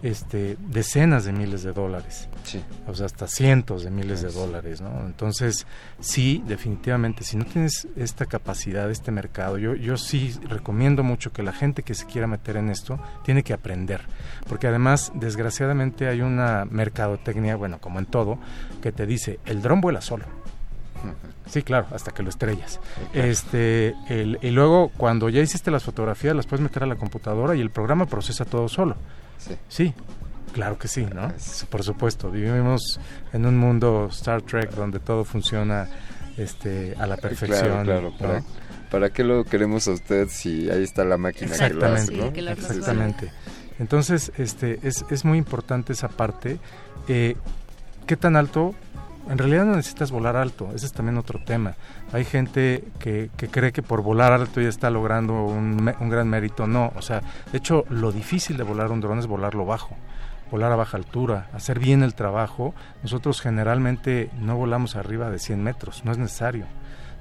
este, 0.02 0.58
decenas 0.60 1.24
de 1.24 1.32
miles 1.32 1.62
de 1.62 1.72
dólares, 1.72 2.28
sí. 2.44 2.62
o 2.86 2.94
sea, 2.94 3.06
hasta 3.06 3.26
cientos 3.26 3.82
de 3.82 3.90
miles 3.90 4.20
de 4.20 4.30
dólares, 4.30 4.80
¿no? 4.80 5.06
Entonces, 5.06 5.66
sí, 6.00 6.42
definitivamente, 6.46 7.24
si 7.24 7.36
no 7.36 7.44
tienes 7.46 7.88
esta 7.96 8.26
capacidad, 8.26 8.90
este 8.90 9.10
mercado, 9.10 9.56
yo, 9.56 9.74
yo 9.74 9.96
sí 9.96 10.38
recomiendo 10.48 11.02
mucho 11.02 11.32
que 11.32 11.42
la 11.42 11.52
gente 11.52 11.82
que 11.82 11.94
se 11.94 12.04
quiera 12.06 12.26
meter 12.26 12.58
en 12.58 12.68
esto 12.68 13.00
tiene 13.24 13.42
que 13.42 13.54
aprender, 13.54 14.02
porque 14.48 14.66
además, 14.66 15.12
desgraciadamente, 15.14 16.08
hay 16.08 16.20
una 16.20 16.66
mercadotecnia, 16.66 17.56
bueno, 17.56 17.80
como 17.80 17.98
en 17.98 18.06
todo, 18.06 18.38
que 18.82 18.92
te 18.92 19.06
dice, 19.06 19.40
el 19.46 19.62
dron 19.62 19.80
vuela 19.80 20.02
solo. 20.02 20.26
Sí, 21.46 21.62
claro, 21.62 21.86
hasta 21.92 22.12
que 22.12 22.22
lo 22.22 22.28
estrellas. 22.28 22.80
Este, 23.12 23.94
y 24.08 24.50
luego 24.50 24.90
cuando 24.96 25.28
ya 25.28 25.40
hiciste 25.40 25.70
las 25.70 25.84
fotografías 25.84 26.34
las 26.34 26.46
puedes 26.46 26.62
meter 26.62 26.82
a 26.82 26.86
la 26.86 26.96
computadora 26.96 27.54
y 27.54 27.60
el 27.60 27.70
programa 27.70 28.06
procesa 28.06 28.44
todo 28.44 28.68
solo. 28.68 28.96
Sí. 29.38 29.56
Sí, 29.68 29.94
claro 30.52 30.78
que 30.78 30.88
sí, 30.88 31.06
¿no? 31.06 31.32
Por 31.70 31.82
supuesto, 31.84 32.30
vivimos 32.30 32.98
en 33.32 33.46
un 33.46 33.56
mundo 33.56 34.08
Star 34.10 34.42
Trek 34.42 34.70
donde 34.72 34.98
todo 34.98 35.24
funciona 35.24 35.88
este, 36.36 36.94
a 36.98 37.06
la 37.06 37.16
perfección. 37.16 37.84
Claro, 37.84 38.12
claro. 38.16 38.44
¿Para, 38.90 39.10
qué 39.10 39.24
lo 39.24 39.44
queremos 39.44 39.88
a 39.88 39.92
usted 39.92 40.28
si 40.28 40.70
ahí 40.70 40.82
está 40.82 41.04
la 41.04 41.18
máquina 41.18 41.50
Exactamente, 41.50 42.32
que 42.32 42.42
lo 42.42 42.52
hace, 42.52 42.60
Exactamente. 42.60 43.32
Entonces, 43.78 44.32
este, 44.38 44.78
es, 44.82 45.04
es 45.10 45.24
muy 45.24 45.38
importante 45.38 45.92
esa 45.92 46.08
parte. 46.08 46.58
Eh, 47.08 47.36
¿Qué 48.06 48.16
tan 48.16 48.36
alto 48.36 48.74
en 49.28 49.38
realidad 49.38 49.64
no 49.64 49.76
necesitas 49.76 50.10
volar 50.10 50.36
alto, 50.36 50.70
ese 50.74 50.86
es 50.86 50.92
también 50.92 51.18
otro 51.18 51.40
tema. 51.40 51.74
Hay 52.12 52.24
gente 52.24 52.84
que, 52.98 53.30
que 53.36 53.48
cree 53.48 53.72
que 53.72 53.82
por 53.82 54.02
volar 54.02 54.32
alto 54.32 54.60
ya 54.60 54.68
está 54.68 54.90
logrando 54.90 55.44
un, 55.44 55.92
un, 56.00 56.08
gran 56.08 56.28
mérito, 56.28 56.66
no, 56.66 56.92
o 56.94 57.02
sea, 57.02 57.22
de 57.50 57.58
hecho 57.58 57.84
lo 57.90 58.12
difícil 58.12 58.56
de 58.56 58.62
volar 58.62 58.90
un 58.90 59.00
dron 59.00 59.18
es 59.18 59.26
volarlo 59.26 59.66
bajo, 59.66 59.96
volar 60.50 60.72
a 60.72 60.76
baja 60.76 60.96
altura, 60.96 61.48
hacer 61.52 61.78
bien 61.78 62.02
el 62.02 62.14
trabajo. 62.14 62.74
Nosotros 63.02 63.40
generalmente 63.40 64.30
no 64.38 64.56
volamos 64.56 64.96
arriba 64.96 65.30
de 65.30 65.38
100 65.38 65.62
metros, 65.62 66.04
no 66.04 66.12
es 66.12 66.18
necesario. 66.18 66.66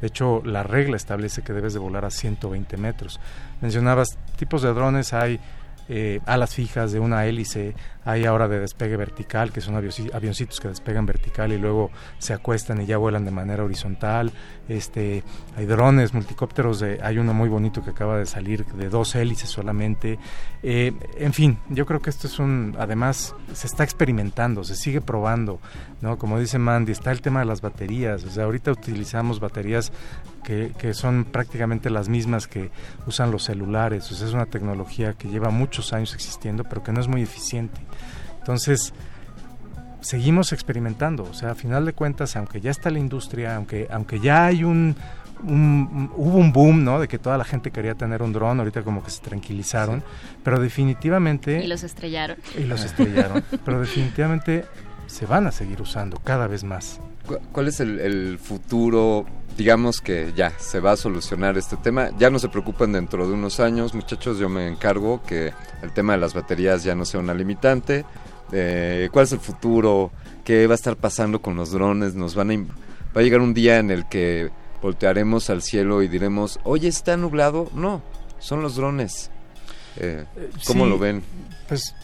De 0.02 0.08
hecho, 0.08 0.42
la 0.46 0.64
regla 0.64 0.98
establece 0.98 1.42
que 1.42 1.54
debes 1.54 1.74
de 1.74 1.80
volar 1.80 2.06
a 2.06 2.10
120 2.10 2.78
metros. 2.78 3.20
Mencionabas 3.62 4.18
tipos 4.38 4.62
de 4.62 4.74
drones, 4.74 5.14
hay 5.14 5.40
eh, 5.88 6.20
alas 6.26 6.54
fijas 6.54 6.92
de 6.92 7.00
una 7.00 7.26
hélice, 7.26 7.76
hay 8.06 8.26
ahora 8.26 8.48
de 8.48 8.60
despegue 8.60 8.96
vertical, 8.98 9.52
que 9.52 9.62
son 9.62 9.76
avioncitos 9.76 10.60
que 10.60 10.68
despegan 10.68 11.08
vertical 11.08 11.52
y 11.52 11.58
luego 11.58 11.90
se 12.20 12.34
acuestan 12.34 12.80
y 12.82 12.86
ya 12.86 12.98
vuelan 12.98 13.26
de 13.26 13.32
manera 13.32 13.64
horizontal. 13.64 14.32
Este, 14.70 15.24
hay 15.58 15.66
drones, 15.66 16.14
multicópteros, 16.14 16.80
de, 16.80 17.00
hay 17.02 17.18
uno 17.18 17.34
muy 17.34 17.50
bonito 17.50 17.84
que 17.84 17.90
acaba 17.90 18.20
de 18.20 18.28
salir 18.28 18.64
de 18.64 18.90
dos 18.90 19.16
hélices 19.16 19.50
solamente. 19.50 20.20
Eh, 20.62 20.94
en 21.18 21.34
fin, 21.34 21.58
yo 21.70 21.88
creo 21.88 22.00
que 22.00 22.12
esto 22.12 22.28
es 22.28 22.38
un, 22.38 22.76
además, 22.78 23.36
se 23.54 23.66
está 23.66 23.84
experimentando, 23.84 24.64
se 24.64 24.76
sigue 24.76 25.02
probando, 25.02 25.60
¿no? 26.02 26.20
Como 26.20 26.40
dice 26.40 26.60
Mandy, 26.60 26.92
está 26.92 27.12
el 27.12 27.22
tema 27.22 27.40
de 27.40 27.48
las 27.48 27.62
baterías. 27.62 28.24
O 28.24 28.30
sea, 28.30 28.44
ahorita 28.44 28.72
utilizamos 28.72 29.40
baterías 29.40 29.92
que, 30.44 30.74
que 30.78 30.94
son 30.94 31.26
prácticamente 31.26 31.90
las 31.90 32.08
mismas 32.08 32.48
que 32.48 32.70
usan 33.08 33.32
los 33.32 33.44
celulares. 33.44 34.12
O 34.12 34.16
sea, 34.16 34.28
es 34.28 34.34
una 34.34 34.46
tecnología 34.46 35.14
que 35.14 35.28
lleva 35.28 35.50
muchos 35.50 35.92
años 35.92 36.14
existiendo, 36.14 36.64
pero 36.64 36.84
que 36.84 36.92
no 36.92 37.00
es 37.00 37.08
muy 37.08 37.24
eficiente. 37.24 37.82
Entonces, 38.46 38.94
seguimos 40.02 40.54
experimentando, 40.54 41.24
o 41.24 41.34
sea, 41.34 41.52
a 41.52 41.56
final 41.56 41.84
de 41.84 41.94
cuentas, 41.94 42.36
aunque 42.36 42.62
ya 42.62 42.70
está 42.70 42.92
la 42.92 43.00
industria, 43.00 43.56
aunque, 43.56 43.88
aunque 43.90 44.20
ya 44.20 44.46
hay 44.46 44.64
un, 44.64 44.96
hubo 45.44 46.38
un 46.38 46.54
boom, 46.54 46.84
¿no? 46.84 47.00
De 47.00 47.08
que 47.08 47.18
toda 47.18 47.40
la 47.40 47.44
gente 47.44 47.72
quería 47.72 47.96
tener 47.96 48.22
un 48.22 48.34
dron, 48.34 48.60
ahorita 48.60 48.84
como 48.84 49.04
que 49.04 49.10
se 49.10 49.24
tranquilizaron, 49.24 50.04
pero 50.44 50.60
definitivamente... 50.60 51.64
Y 51.64 51.66
los 51.66 51.82
estrellaron. 51.82 52.38
Y 52.56 52.66
los 52.66 52.84
estrellaron, 52.84 53.44
pero 53.66 53.80
definitivamente 53.80 54.66
se 55.08 55.26
van 55.26 55.48
a 55.48 55.52
seguir 55.52 55.82
usando 55.82 56.20
cada 56.20 56.46
vez 56.46 56.64
más. 56.64 57.00
¿Cuál 57.52 57.68
es 57.68 57.80
el, 57.80 58.38
futuro? 58.38 59.26
Digamos 59.58 60.02
que 60.02 60.34
ya 60.36 60.52
se 60.60 60.80
va 60.80 60.92
a 60.92 60.98
solucionar 60.98 61.58
este 61.58 61.78
tema. 61.78 62.12
Ya 62.20 62.30
no 62.30 62.38
se 62.38 62.50
preocupen 62.50 62.92
dentro 62.92 63.28
de 63.28 63.34
unos 63.34 63.60
años, 63.60 63.96
muchachos. 63.96 64.38
Yo 64.38 64.50
me 64.50 64.68
encargo 64.68 65.24
que 65.24 65.52
el 65.82 65.92
tema 65.94 66.14
de 66.14 66.20
las 66.20 66.36
baterías 66.36 66.84
ya 66.84 66.94
no 66.94 67.06
sea 67.06 67.20
una 67.20 67.34
limitante 67.34 68.06
eh, 68.58 69.10
cuál 69.12 69.26
es 69.26 69.34
el 69.34 69.40
futuro, 69.40 70.12
qué 70.44 70.66
va 70.68 70.74
a 70.74 70.76
estar 70.76 70.96
pasando 70.96 71.42
con 71.42 71.56
los 71.56 71.72
drones, 71.72 72.16
nos 72.16 72.36
van 72.36 72.52
a 72.52 72.56
va 72.56 73.22
a 73.22 73.24
llegar 73.24 73.42
un 73.42 73.54
día 73.54 73.78
en 73.80 73.92
el 73.92 74.08
que 74.08 74.50
voltearemos 74.82 75.50
al 75.50 75.62
cielo 75.62 76.02
y 76.02 76.08
diremos, 76.08 76.60
oye, 76.64 76.88
está 76.88 77.18
nublado, 77.18 77.70
no, 77.74 78.02
son 78.40 78.62
los 78.62 78.76
drones. 78.76 79.30
Eh, 79.98 80.26
¿Cómo 80.68 80.86
lo 80.86 80.98
ven? 80.98 81.24
Pues 81.68 81.96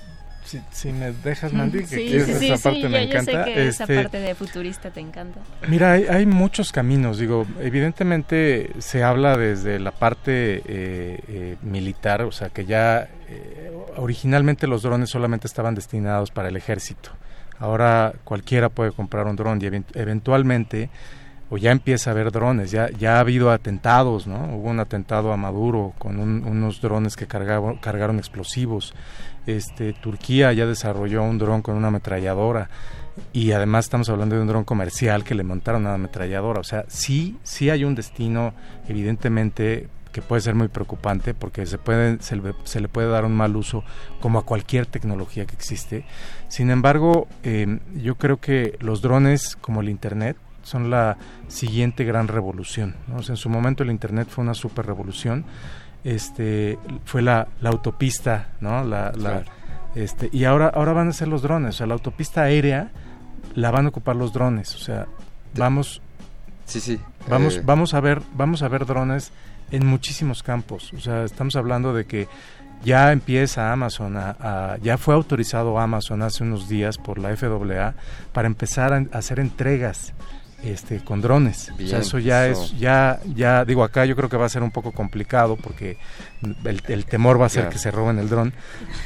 si, 0.43 0.91
me 0.91 1.11
dejas, 1.11 1.53
Mandy, 1.53 1.79
que 1.79 1.85
sí, 1.85 2.15
esa 2.15 2.69
parte 2.69 2.89
me 2.89 3.03
encanta. 3.03 3.45
Sé 3.45 3.53
que 3.53 3.67
esa 3.67 3.83
este, 3.83 3.95
parte 3.95 4.19
de 4.19 4.35
futurista 4.35 4.89
te 4.89 4.99
encanta. 4.99 5.39
Mira, 5.67 5.93
hay, 5.93 6.25
muchos 6.25 6.71
caminos. 6.71 7.17
Digo, 7.17 7.45
evidentemente 7.59 8.71
se 8.79 9.03
habla 9.03 9.37
desde 9.37 9.79
la 9.79 9.91
parte 9.91 10.61
eh, 10.65 11.19
eh, 11.27 11.55
militar, 11.61 12.23
o 12.23 12.31
sea, 12.31 12.49
que 12.49 12.65
ya 12.65 13.07
eh, 13.29 13.71
originalmente 13.97 14.67
los 14.67 14.81
drones 14.81 15.09
solamente 15.09 15.47
estaban 15.47 15.75
destinados 15.75 16.31
para 16.31 16.49
el 16.49 16.57
ejército. 16.57 17.11
Ahora 17.59 18.13
cualquiera 18.23 18.69
puede 18.69 18.91
comprar 18.91 19.27
un 19.27 19.35
dron 19.35 19.61
y 19.61 19.65
eventualmente 19.93 20.89
o 21.51 21.57
ya 21.57 21.71
empieza 21.71 22.09
a 22.09 22.13
haber 22.13 22.31
drones, 22.31 22.71
ya, 22.71 22.89
ya 22.91 23.17
ha 23.17 23.19
habido 23.19 23.51
atentados, 23.51 24.25
¿no? 24.25 24.55
Hubo 24.55 24.69
un 24.69 24.79
atentado 24.79 25.33
a 25.33 25.37
Maduro 25.37 25.93
con 25.97 26.17
unos 26.17 26.79
drones 26.79 27.17
que 27.17 27.27
cargaron, 27.27 27.75
cargaron 27.75 28.19
explosivos. 28.19 28.93
Este, 29.45 29.93
Turquía 29.93 30.53
ya 30.53 30.65
desarrolló 30.65 31.23
un 31.23 31.37
dron 31.37 31.61
con 31.61 31.75
una 31.75 31.87
ametralladora 31.87 32.69
y 33.33 33.51
además 33.51 33.85
estamos 33.85 34.09
hablando 34.09 34.35
de 34.35 34.41
un 34.41 34.47
dron 34.47 34.63
comercial 34.63 35.23
que 35.23 35.35
le 35.35 35.43
montaron 35.43 35.81
una 35.81 35.95
ametralladora. 35.95 36.59
O 36.59 36.63
sea, 36.63 36.85
sí, 36.87 37.37
sí 37.43 37.69
hay 37.69 37.83
un 37.83 37.95
destino, 37.95 38.53
evidentemente, 38.87 39.89
que 40.11 40.21
puede 40.21 40.41
ser 40.41 40.55
muy 40.55 40.67
preocupante 40.67 41.33
porque 41.33 41.65
se, 41.65 41.77
puede, 41.77 42.21
se, 42.21 42.35
le, 42.35 42.87
puede 42.87 43.07
dar 43.07 43.25
un 43.25 43.33
mal 43.33 43.55
uso 43.55 43.83
como 44.19 44.39
a 44.39 44.45
cualquier 44.45 44.85
tecnología 44.85 45.45
que 45.45 45.55
existe. 45.55 46.05
Sin 46.47 46.69
embargo, 46.69 47.27
eh, 47.43 47.79
yo 47.95 48.15
creo 48.15 48.37
que 48.39 48.77
los 48.79 49.01
drones 49.01 49.55
como 49.55 49.81
el 49.81 49.89
Internet 49.89 50.37
son 50.63 50.89
la 50.89 51.17
siguiente 51.47 52.03
gran 52.03 52.27
revolución. 52.27 52.95
en 53.27 53.37
su 53.37 53.49
momento 53.49 53.83
el 53.83 53.91
Internet 53.91 54.27
fue 54.29 54.43
una 54.43 54.53
super 54.53 54.85
revolución. 54.85 55.45
Este, 56.03 56.79
fue 57.05 57.21
la, 57.21 57.47
la 57.61 57.69
autopista, 57.69 58.49
¿no? 58.59 58.83
La, 58.83 59.43
este, 59.95 60.29
y 60.31 60.45
ahora, 60.45 60.67
ahora 60.73 60.93
van 60.93 61.09
a 61.09 61.13
ser 61.13 61.27
los 61.27 61.41
drones. 61.41 61.75
O 61.75 61.77
sea, 61.79 61.87
la 61.87 61.93
autopista 61.93 62.43
aérea 62.43 62.91
la 63.55 63.71
van 63.71 63.85
a 63.85 63.89
ocupar 63.89 64.15
los 64.15 64.33
drones. 64.33 64.75
O 64.75 64.79
sea, 64.79 65.07
vamos... 65.55 66.01
Sí, 66.65 66.79
sí. 66.79 66.99
Vamos, 67.27 67.57
eh. 67.57 67.61
vamos, 67.65 67.93
a 67.93 67.99
ver, 67.99 68.21
vamos 68.33 68.63
a 68.63 68.67
ver 68.67 68.85
drones 68.85 69.31
en 69.71 69.85
muchísimos 69.85 70.43
campos. 70.43 70.93
O 70.93 70.99
sea, 70.99 71.23
estamos 71.23 71.55
hablando 71.55 71.93
de 71.93 72.05
que 72.05 72.27
ya 72.83 73.11
empieza 73.11 73.71
Amazon, 73.71 74.17
a, 74.17 74.77
ya 74.81 74.97
fue 74.97 75.13
autorizado 75.13 75.77
Amazon 75.79 76.21
hace 76.23 76.43
unos 76.43 76.67
días 76.67 76.97
por 76.97 77.19
la 77.19 77.35
FAA 77.35 77.93
para 78.33 78.47
empezar 78.47 78.93
a 78.93 79.17
hacer 79.17 79.39
entregas 79.39 80.13
este 80.63 81.03
con 81.03 81.21
drones. 81.21 81.71
o 81.71 81.87
sea, 81.87 81.99
eso 81.99 82.19
ya 82.19 82.47
es 82.47 82.77
ya 82.77 83.19
ya 83.35 83.65
digo 83.65 83.83
acá 83.83 84.05
yo 84.05 84.15
creo 84.15 84.29
que 84.29 84.37
va 84.37 84.45
a 84.45 84.49
ser 84.49 84.63
un 84.63 84.71
poco 84.71 84.91
complicado 84.91 85.55
porque 85.55 85.97
el, 86.63 87.05
temor 87.05 87.39
va 87.39 87.47
a 87.47 87.49
ser 87.49 87.69
que 87.69 87.77
se 87.77 87.91
roben 87.91 88.19
el 88.19 88.29
dron, 88.29 88.53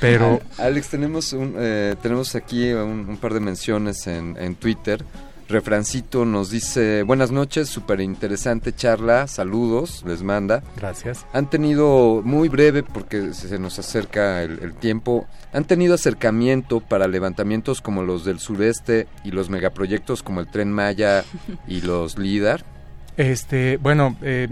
pero 0.02 0.42
Alex 0.58 0.90
tenemos 0.90 1.34
un 1.34 1.56
eh, 1.58 1.96
tenemos 2.02 2.36
aquí 2.36 2.72
un, 2.74 3.18
par 3.18 3.34
de 3.34 3.40
menciones 3.40 4.08
en, 4.08 4.36
en 4.38 4.56
Twitter 4.56 5.04
Refrancito 5.48 6.26
nos 6.26 6.50
dice, 6.50 7.04
buenas 7.04 7.30
noches, 7.30 7.70
súper 7.70 8.02
interesante 8.02 8.74
charla, 8.74 9.28
saludos, 9.28 10.04
les 10.04 10.24
manda. 10.24 10.64
Gracias. 10.76 11.28
Han 11.34 11.50
tenido, 11.52 12.24
muy 12.24 12.50
breve 12.50 12.82
porque 12.82 13.32
se 13.34 13.60
nos 13.60 13.78
acerca 13.78 14.42
el, 14.42 14.74
tiempo, 14.74 15.28
han 15.54 15.66
tenido 15.66 15.94
acercamiento 15.94 16.80
para 16.80 17.08
levantamientos 17.08 17.80
como 17.80 18.02
los 18.02 18.26
del 18.26 18.40
sureste 18.40 19.08
y 19.24 19.32
los 19.32 19.52
megaproyectos 19.52 20.24
como 20.24 20.40
el 20.40 20.48
Tren 20.48 20.72
Maya 20.72 21.24
y 21.68 21.82
los 21.82 22.18
LIDAR. 22.18 22.66
Este, 23.16 23.78
bueno, 23.78 24.18
eh, 24.24 24.48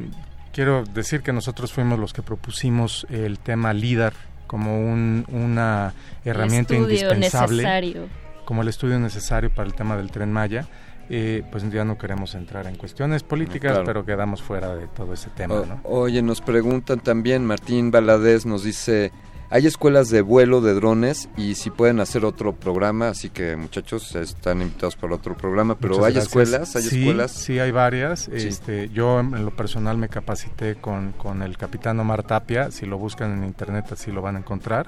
quiero 0.52 0.84
decir 0.84 1.22
que 1.22 1.34
nosotros 1.34 1.74
fuimos 1.74 1.98
los 1.98 2.14
que 2.14 2.22
propusimos 2.22 3.08
el 3.10 3.40
tema 3.40 3.74
LIDAR 3.74 4.14
como 4.46 4.80
un, 4.80 5.26
una 5.30 5.96
herramienta 6.24 6.76
indispensable. 6.76 7.64
Necesario 7.64 8.23
como 8.46 8.62
el 8.62 8.68
estudio 8.68 9.00
necesario 9.00 9.50
para 9.50 9.68
el 9.68 9.74
tema 9.74 9.98
del 9.98 10.12
tren 10.12 10.32
Maya. 10.32 10.68
Eh, 11.10 11.44
pues 11.52 11.70
ya 11.70 11.84
no 11.84 11.98
queremos 11.98 12.34
entrar 12.34 12.66
en 12.66 12.76
cuestiones 12.76 13.24
políticas, 13.24 13.82
pero 13.86 14.06
quedamos 14.06 14.42
fuera 14.42 14.74
de 14.74 14.88
todo 14.88 15.14
ese 15.14 15.30
tema. 15.32 15.62
¿no? 15.68 15.82
Oye, 15.84 16.22
nos 16.22 16.40
preguntan 16.40 17.02
también, 17.02 17.46
Martín 17.46 17.92
Valadez 17.92 18.46
nos 18.46 18.64
dice, 18.64 19.12
hay 19.54 19.68
escuelas 19.68 20.10
de 20.10 20.22
vuelo 20.22 20.62
de 20.62 20.74
drones 20.74 21.30
y 21.38 21.54
si 21.54 21.70
pueden 21.70 22.00
hacer 22.00 22.26
otro 22.26 22.54
programa, 22.56 23.10
así 23.10 23.30
que 23.30 23.56
muchachos 23.56 24.16
están 24.16 24.64
invitados 24.64 24.96
para 24.96 25.14
otro 25.14 25.38
programa, 25.38 25.78
pero 25.78 26.04
hay 26.04 26.18
escuelas, 26.18 26.76
hay 26.76 26.82
sí, 26.82 27.02
escuelas. 27.02 27.32
Sí, 27.32 27.60
hay 27.60 27.70
varias. 27.70 28.30
Este, 28.30 28.90
yo 28.90 29.20
en 29.20 29.46
lo 29.46 29.56
personal 29.56 30.00
me 30.00 30.10
capacité 30.10 30.76
con, 30.76 31.12
con 31.12 31.44
el 31.44 31.56
capitán 31.56 32.00
Omar 32.00 32.24
Tapia, 32.24 32.72
si 32.72 32.88
lo 32.88 32.98
buscan 32.98 33.32
en 33.32 33.44
internet 33.44 33.86
así 33.92 34.12
lo 34.12 34.24
van 34.24 34.38
a 34.38 34.40
encontrar. 34.40 34.88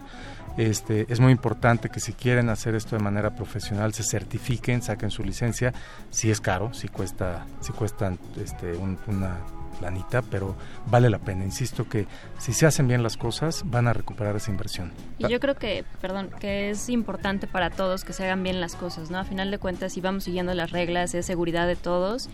Este, 0.57 1.05
es 1.09 1.19
muy 1.19 1.31
importante 1.31 1.89
que 1.89 1.99
si 1.99 2.13
quieren 2.13 2.49
hacer 2.49 2.75
esto 2.75 2.95
de 2.95 3.03
manera 3.03 3.35
profesional 3.35 3.93
se 3.93 4.03
certifiquen, 4.03 4.81
saquen 4.81 5.11
su 5.11 5.23
licencia. 5.23 5.73
Si 6.09 6.31
es 6.31 6.39
caro, 6.39 6.73
si 6.73 6.87
cuesta, 6.87 7.45
si 7.59 7.73
cuestan 7.73 8.17
este, 8.37 8.73
una 8.75 9.37
planita, 9.75 10.21
pero 10.21 10.55
vale 10.87 11.09
la 11.09 11.19
pena. 11.19 11.43
Insisto 11.43 11.87
que 11.87 12.07
si 12.37 12.53
se 12.53 12.65
hacen 12.65 12.87
bien 12.87 13.03
las 13.03 13.17
cosas, 13.17 13.63
van 13.65 13.87
a 13.87 13.93
recuperar 13.93 14.35
esa 14.35 14.51
inversión. 14.51 14.91
Y 15.17 15.27
yo 15.27 15.39
creo 15.39 15.55
que, 15.55 15.83
perdón, 16.01 16.29
que 16.39 16.69
es 16.69 16.89
importante 16.89 17.47
para 17.47 17.69
todos 17.69 18.03
que 18.03 18.13
se 18.13 18.23
hagan 18.23 18.43
bien 18.43 18.61
las 18.61 18.75
cosas, 18.75 19.11
¿no? 19.11 19.19
A 19.19 19.23
final 19.23 19.51
de 19.51 19.57
cuentas, 19.57 19.93
si 19.93 20.01
vamos 20.01 20.23
siguiendo 20.23 20.53
las 20.53 20.71
reglas, 20.71 21.13
es 21.13 21.25
seguridad 21.25 21.67
de 21.67 21.75
todos 21.75 22.29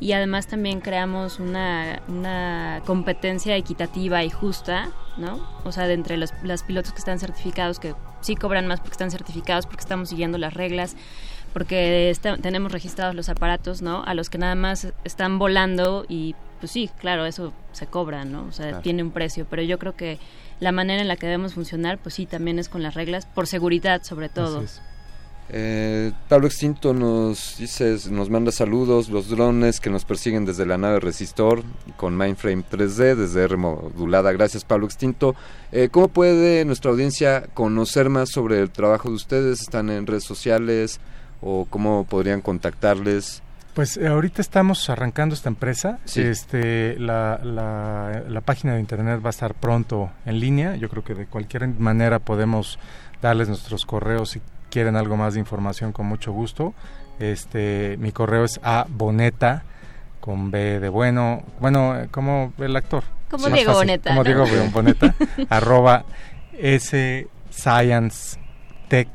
y 0.00 0.12
además 0.12 0.46
también 0.46 0.80
creamos 0.80 1.40
una, 1.40 2.02
una 2.08 2.82
competencia 2.84 3.56
equitativa 3.56 4.22
y 4.24 4.30
justa, 4.30 4.90
¿no? 5.16 5.40
O 5.64 5.72
sea, 5.72 5.86
de 5.86 5.94
entre 5.94 6.16
los, 6.16 6.32
pilotos 6.66 6.92
que 6.92 6.98
están 6.98 7.18
certificados, 7.18 7.78
que 7.78 7.94
sí 8.20 8.36
cobran 8.36 8.66
más 8.66 8.80
porque 8.80 8.92
están 8.92 9.10
certificados, 9.10 9.66
porque 9.66 9.80
estamos 9.80 10.10
siguiendo 10.10 10.38
las 10.38 10.54
reglas, 10.54 10.96
porque 11.52 12.14
tenemos 12.42 12.72
registrados 12.72 13.14
los 13.14 13.28
aparatos, 13.28 13.80
¿no? 13.80 14.02
A 14.04 14.14
los 14.14 14.28
que 14.28 14.38
nada 14.38 14.54
más 14.54 14.88
están 15.04 15.38
volando 15.38 16.04
y 16.08 16.34
pues 16.60 16.72
sí, 16.72 16.90
claro, 16.98 17.26
eso 17.26 17.52
se 17.72 17.86
cobra, 17.86 18.24
¿no? 18.24 18.46
O 18.46 18.52
sea, 18.52 18.80
tiene 18.80 19.02
un 19.02 19.10
precio, 19.10 19.46
pero 19.48 19.62
yo 19.62 19.78
creo 19.78 19.94
que 19.94 20.18
la 20.60 20.72
manera 20.72 21.02
en 21.02 21.08
la 21.08 21.16
que 21.16 21.26
debemos 21.26 21.54
funcionar, 21.54 21.98
pues 21.98 22.14
sí, 22.14 22.26
también 22.26 22.58
es 22.58 22.68
con 22.68 22.82
las 22.82 22.94
reglas, 22.94 23.26
por 23.26 23.46
seguridad 23.46 24.02
sobre 24.02 24.28
todo. 24.28 24.64
Eh, 25.48 26.12
Pablo 26.28 26.48
Extinto 26.48 26.92
nos 26.92 27.56
dice, 27.58 27.96
nos 28.10 28.30
manda 28.30 28.50
saludos, 28.50 29.08
los 29.08 29.28
drones 29.28 29.80
que 29.80 29.90
nos 29.90 30.04
persiguen 30.04 30.44
desde 30.44 30.66
la 30.66 30.76
nave 30.76 30.98
Resistor 30.98 31.62
con 31.96 32.16
Mindframe 32.16 32.64
3D, 32.68 33.14
desde 33.14 33.44
R 33.44 33.56
modulada. 33.56 34.32
Gracias 34.32 34.64
Pablo 34.64 34.86
Extinto. 34.86 35.36
Eh, 35.70 35.88
¿Cómo 35.90 36.08
puede 36.08 36.64
nuestra 36.64 36.90
audiencia 36.90 37.44
conocer 37.54 38.08
más 38.08 38.30
sobre 38.30 38.60
el 38.60 38.70
trabajo 38.70 39.08
de 39.08 39.14
ustedes? 39.14 39.60
¿Están 39.60 39.90
en 39.90 40.06
redes 40.06 40.24
sociales 40.24 40.98
o 41.40 41.66
cómo 41.70 42.04
podrían 42.04 42.40
contactarles? 42.40 43.42
Pues 43.74 43.98
eh, 43.98 44.08
ahorita 44.08 44.40
estamos 44.40 44.88
arrancando 44.88 45.34
esta 45.34 45.50
empresa. 45.50 45.98
Este, 46.14 46.98
la, 46.98 47.38
la, 47.44 48.24
la 48.26 48.40
página 48.40 48.74
de 48.74 48.80
internet 48.80 49.20
va 49.22 49.28
a 49.28 49.30
estar 49.30 49.54
pronto 49.54 50.10
en 50.24 50.40
línea. 50.40 50.76
Yo 50.76 50.88
creo 50.88 51.04
que 51.04 51.14
de 51.14 51.26
cualquier 51.26 51.68
manera 51.68 52.18
podemos 52.18 52.78
darles 53.20 53.48
nuestros 53.48 53.84
correos 53.84 54.36
y 54.36 54.40
quieren 54.76 54.94
algo 54.94 55.16
más 55.16 55.32
de 55.32 55.40
información, 55.40 55.90
con 55.90 56.04
mucho 56.04 56.32
gusto. 56.32 56.74
Este, 57.18 57.96
mi 57.98 58.12
correo 58.12 58.44
es 58.44 58.60
a 58.62 58.84
boneta 58.86 59.64
con 60.20 60.50
B 60.50 60.80
de 60.80 60.90
bueno, 60.90 61.42
bueno, 61.60 61.94
como 62.10 62.52
el 62.58 62.76
actor. 62.76 63.02
Como 63.30 63.48
Diego 63.48 63.72
Boneta. 63.72 64.10
Como 64.10 64.22
Diego 64.22 64.44
Boneta, 64.74 65.14
arroba 65.48 66.04
S 66.52 67.26
Science 67.50 68.38
Tech, 68.88 69.08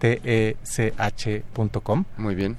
T 0.00 0.20
-E 0.22 0.56
-C 0.62 0.92
-H 0.92 1.80
.com. 1.82 2.04
Muy 2.18 2.34
bien. 2.34 2.58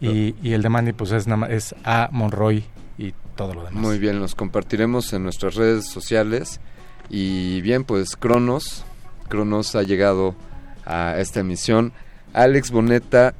Y, 0.00 0.34
y 0.42 0.54
el 0.54 0.62
de 0.62 0.70
Manny 0.70 0.92
pues 0.92 1.12
es, 1.12 1.28
es 1.50 1.76
a 1.84 2.08
Monroy 2.10 2.64
y 2.98 3.14
todo 3.36 3.54
lo 3.54 3.62
demás. 3.62 3.80
Muy 3.80 4.00
bien, 4.00 4.18
los 4.18 4.34
compartiremos 4.34 5.12
en 5.12 5.22
nuestras 5.22 5.54
redes 5.54 5.86
sociales. 5.86 6.60
Y 7.08 7.60
bien, 7.60 7.84
pues 7.84 8.16
Cronos, 8.16 8.84
Cronos 9.28 9.76
ha 9.76 9.84
llegado 9.84 10.34
a 10.84 11.16
esta 11.18 11.40
emisión. 11.40 11.92
Alex 12.32 12.70
Boneta, 12.70 13.34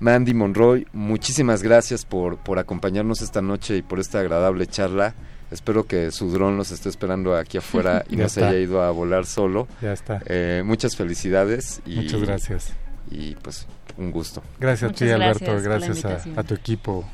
Mandy 0.00 0.34
Monroy, 0.34 0.86
muchísimas 0.92 1.62
gracias 1.62 2.04
por, 2.04 2.38
por 2.38 2.58
acompañarnos 2.58 3.22
esta 3.22 3.42
noche 3.42 3.76
y 3.76 3.82
por 3.82 4.00
esta 4.00 4.20
agradable 4.20 4.66
charla. 4.66 5.14
Espero 5.52 5.86
que 5.86 6.10
su 6.10 6.30
dron 6.30 6.56
los 6.56 6.72
esté 6.72 6.88
esperando 6.88 7.36
aquí 7.36 7.58
afuera 7.58 8.04
y 8.10 8.16
no 8.16 8.28
se 8.28 8.42
haya 8.42 8.58
ido 8.58 8.82
a 8.82 8.90
volar 8.90 9.26
solo. 9.26 9.68
Ya 9.82 9.92
está. 9.92 10.22
Eh, 10.26 10.62
muchas 10.64 10.96
felicidades. 10.96 11.82
Y, 11.84 11.96
muchas 11.96 12.20
gracias. 12.22 12.72
Y 13.10 13.34
pues 13.36 13.66
un 13.98 14.10
gusto. 14.10 14.42
Gracias 14.58 14.90
a 14.90 14.94
ti, 14.94 15.10
Alberto. 15.10 15.60
Gracias 15.62 16.04
a, 16.04 16.42
tu 16.42 16.54
equipo. 16.54 17.04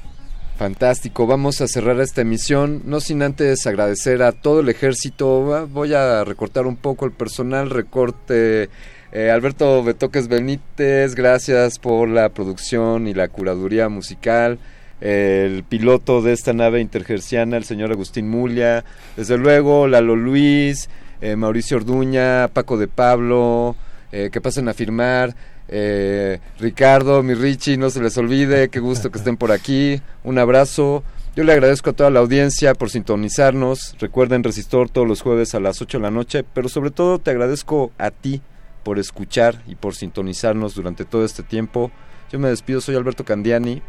Fantástico, 0.56 1.26
vamos 1.26 1.60
a 1.60 1.68
cerrar 1.68 2.00
esta 2.00 2.22
emisión, 2.22 2.82
no 2.84 3.00
sin 3.00 3.22
antes 3.22 3.64
agradecer 3.66 4.24
a 4.24 4.32
todo 4.32 4.58
el 4.58 4.68
ejército, 4.68 5.68
voy 5.68 5.94
a 5.94 6.24
recortar 6.24 6.66
un 6.66 6.74
poco 6.74 7.06
el 7.06 7.12
personal, 7.12 7.70
recorte 7.70 8.68
eh, 9.12 9.30
Alberto 9.30 9.82
Betoques 9.82 10.28
Benítez, 10.28 11.14
gracias 11.14 11.78
por 11.78 12.08
la 12.08 12.28
producción 12.28 13.06
y 13.08 13.14
la 13.14 13.28
curaduría 13.28 13.88
musical. 13.88 14.58
el 15.00 15.62
piloto 15.62 16.22
de 16.22 16.32
esta 16.32 16.52
nave 16.52 16.80
intergerciana, 16.80 17.56
el 17.56 17.64
señor 17.64 17.92
Agustín 17.92 18.28
Mulia. 18.28 18.84
Desde 19.16 19.38
luego, 19.38 19.86
Lalo 19.86 20.16
Luis, 20.16 20.90
eh, 21.20 21.36
Mauricio 21.36 21.76
Orduña, 21.76 22.48
Paco 22.48 22.76
de 22.76 22.88
Pablo, 22.88 23.76
eh, 24.10 24.30
que 24.32 24.40
pasen 24.40 24.68
a 24.68 24.74
firmar. 24.74 25.34
Eh, 25.68 26.40
Ricardo, 26.58 27.22
mi 27.22 27.34
Richie, 27.34 27.76
no 27.76 27.90
se 27.90 28.00
les 28.00 28.16
olvide, 28.18 28.68
qué 28.70 28.80
gusto 28.80 29.10
que 29.10 29.18
estén 29.18 29.36
por 29.36 29.52
aquí. 29.52 30.00
Un 30.24 30.38
abrazo. 30.38 31.04
Yo 31.36 31.44
le 31.44 31.52
agradezco 31.52 31.90
a 31.90 31.92
toda 31.92 32.10
la 32.10 32.20
audiencia 32.20 32.74
por 32.74 32.90
sintonizarnos. 32.90 33.96
Recuerden 34.00 34.42
Resistor 34.42 34.90
todos 34.90 35.06
los 35.06 35.22
jueves 35.22 35.54
a 35.54 35.60
las 35.60 35.80
8 35.80 35.98
de 35.98 36.02
la 36.02 36.10
noche, 36.10 36.44
pero 36.52 36.68
sobre 36.68 36.90
todo 36.90 37.18
te 37.18 37.30
agradezco 37.30 37.92
a 37.98 38.10
ti 38.10 38.40
por 38.88 38.98
escuchar 38.98 39.62
y 39.66 39.74
por 39.74 39.94
sintonizarnos 39.94 40.74
durante 40.74 41.04
todo 41.04 41.22
este 41.22 41.42
tiempo. 41.42 41.90
Yo 42.32 42.38
me 42.38 42.48
despido, 42.48 42.80
soy 42.80 42.96
Alberto 42.96 43.22
Candiani. 43.22 43.82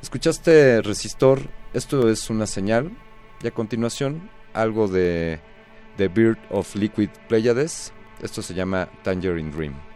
Escuchaste 0.00 0.80
Resistor, 0.80 1.50
esto 1.74 2.08
es 2.08 2.30
una 2.30 2.46
señal. 2.46 2.90
Y 3.42 3.48
a 3.48 3.50
continuación, 3.50 4.30
algo 4.54 4.88
de 4.88 5.40
The 5.98 6.08
Bird 6.08 6.38
of 6.48 6.74
Liquid 6.74 7.10
Pleiades. 7.28 7.92
Esto 8.22 8.40
se 8.40 8.54
llama 8.54 8.88
Tangerine 9.02 9.50
Dream. 9.50 9.93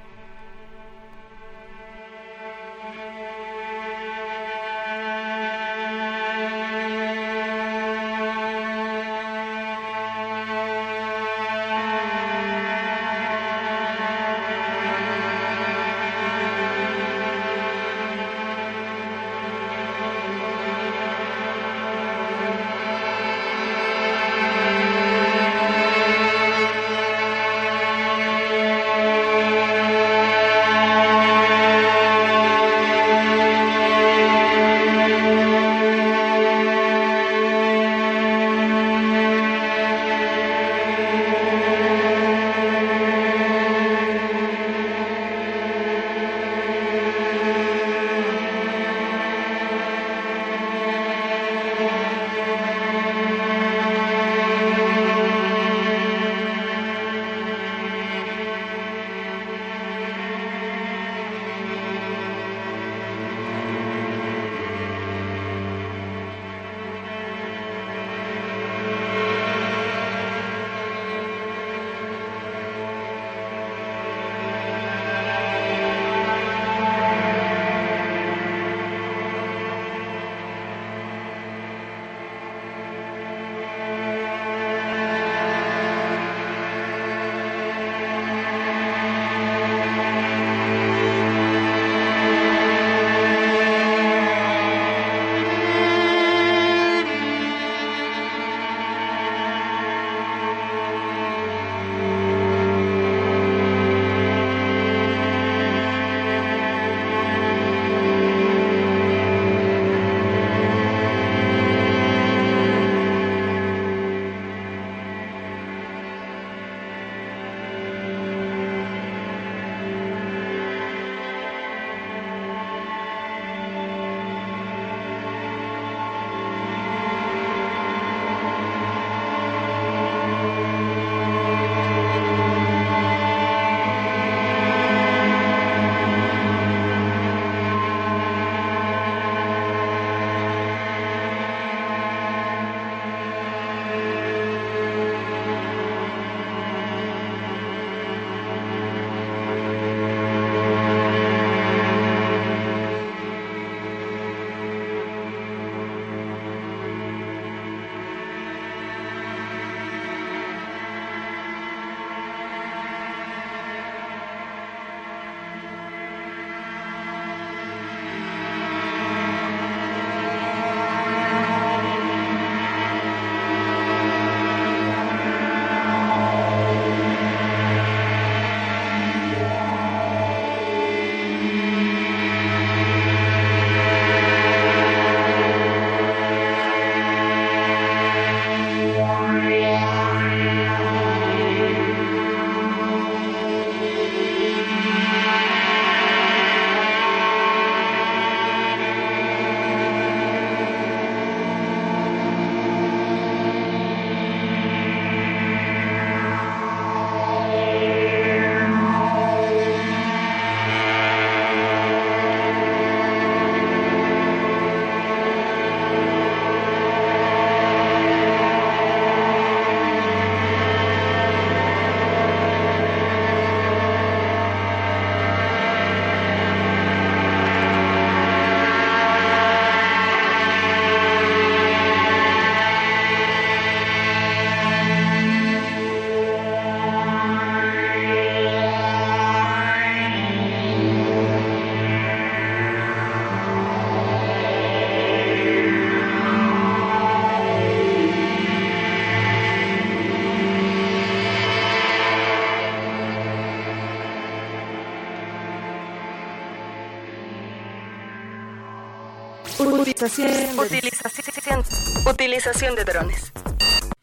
Utilización, 260.00 261.64
utilización, 262.06 262.76
de 262.76 262.84
drones. 262.84 263.32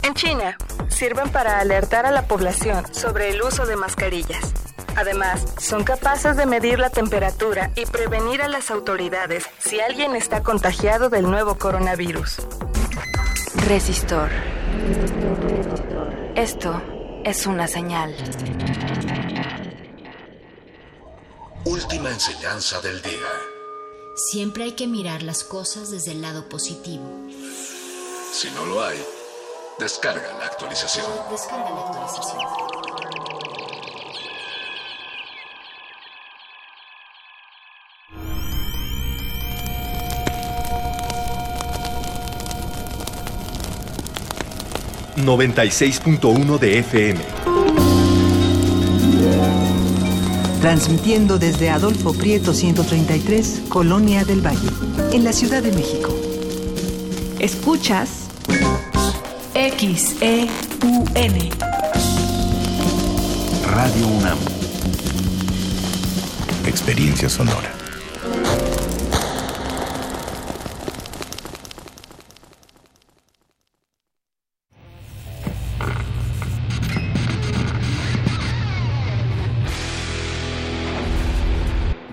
En 0.03 0.13
China, 0.13 0.57
sirven 0.89 1.29
para 1.29 1.59
alertar 1.59 2.05
a 2.05 2.11
la 2.11 2.27
población 2.27 2.93
sobre 2.93 3.29
el 3.29 3.41
uso 3.41 3.65
de 3.65 3.77
mascarillas. 3.77 4.53
Además, 4.97 5.45
son 5.57 5.85
capaces 5.85 6.35
de 6.35 6.45
medir 6.45 6.79
la 6.79 6.89
temperatura 6.89 7.71
y 7.75 7.85
prevenir 7.85 8.41
a 8.41 8.49
las 8.49 8.71
autoridades 8.71 9.45
si 9.59 9.79
alguien 9.79 10.17
está 10.17 10.43
contagiado 10.43 11.09
del 11.09 11.31
nuevo 11.31 11.57
coronavirus. 11.57 12.39
Resistor. 13.65 14.29
Esto 16.35 16.81
es 17.23 17.45
una 17.47 17.69
señal. 17.69 18.13
Última 21.63 22.09
enseñanza 22.09 22.81
del 22.81 23.01
día. 23.01 23.54
Siempre 24.15 24.63
hay 24.63 24.71
que 24.71 24.87
mirar 24.87 25.23
las 25.23 25.43
cosas 25.43 25.91
desde 25.91 26.11
el 26.11 26.21
lado 26.21 26.47
positivo. 26.47 27.03
Si 28.31 28.49
no 28.51 28.65
lo 28.65 28.81
hay, 28.81 28.97
descarga 29.77 30.37
la 30.39 30.45
actualización. 30.45 31.05
Descarga 31.29 31.69
la 31.69 31.81
actualización. 31.81 32.39
96.1 45.17 46.59
de 46.59 46.79
FM. 46.79 47.44
Transmitiendo 50.65 51.37
desde 51.37 51.69
Adolfo 51.69 52.11
Prieto 52.11 52.51
133, 52.51 53.65
Colonia 53.69 54.25
del 54.25 54.43
Valle, 54.43 54.67
en 55.11 55.23
la 55.23 55.31
Ciudad 55.31 55.61
de 55.61 55.71
México. 55.71 56.09
Escuchas 57.37 58.21
XEUN. 59.53 60.49
Radio 63.67 64.07
UNAM. 64.07 64.39
Experiencia 66.65 67.29
sonora. 67.29 67.74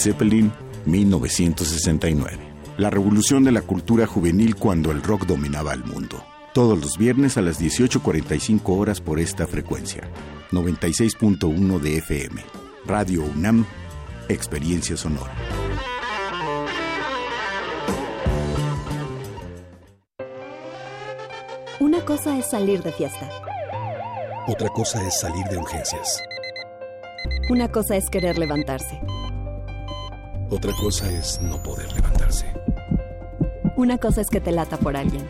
Zeppelin, 0.00 0.50
1969. 0.86 2.38
La 2.78 2.88
revolución 2.88 3.44
de 3.44 3.52
la 3.52 3.60
cultura 3.60 4.06
juvenil 4.06 4.56
cuando 4.56 4.90
el 4.90 5.02
rock 5.02 5.26
dominaba 5.26 5.74
el 5.74 5.84
mundo. 5.84 6.24
Todos 6.54 6.80
los 6.80 6.96
viernes 6.96 7.36
a 7.36 7.42
las 7.42 7.60
18.45 7.60 8.62
horas 8.78 9.00
por 9.00 9.20
esta 9.20 9.46
frecuencia. 9.46 10.08
96.1 10.52 11.78
de 11.78 11.98
FM. 11.98 12.42
Radio 12.86 13.22
UNAM, 13.22 13.66
Experiencia 14.28 14.96
Sonora. 14.96 15.32
Una 21.78 22.04
cosa 22.04 22.38
es 22.38 22.50
salir 22.50 22.82
de 22.82 22.92
fiesta. 22.92 23.28
Otra 24.48 24.68
cosa 24.70 25.06
es 25.06 25.20
salir 25.20 25.44
de 25.46 25.58
urgencias. 25.58 26.22
Una 27.50 27.70
cosa 27.70 27.96
es 27.96 28.08
querer 28.08 28.38
levantarse. 28.38 29.00
Otra 30.50 30.72
cosa 30.72 31.08
es 31.12 31.40
no 31.40 31.62
poder 31.62 31.92
levantarse. 31.92 32.52
Una 33.76 33.98
cosa 33.98 34.20
es 34.20 34.28
que 34.28 34.40
te 34.40 34.50
lata 34.50 34.76
por 34.76 34.96
alguien. 34.96 35.24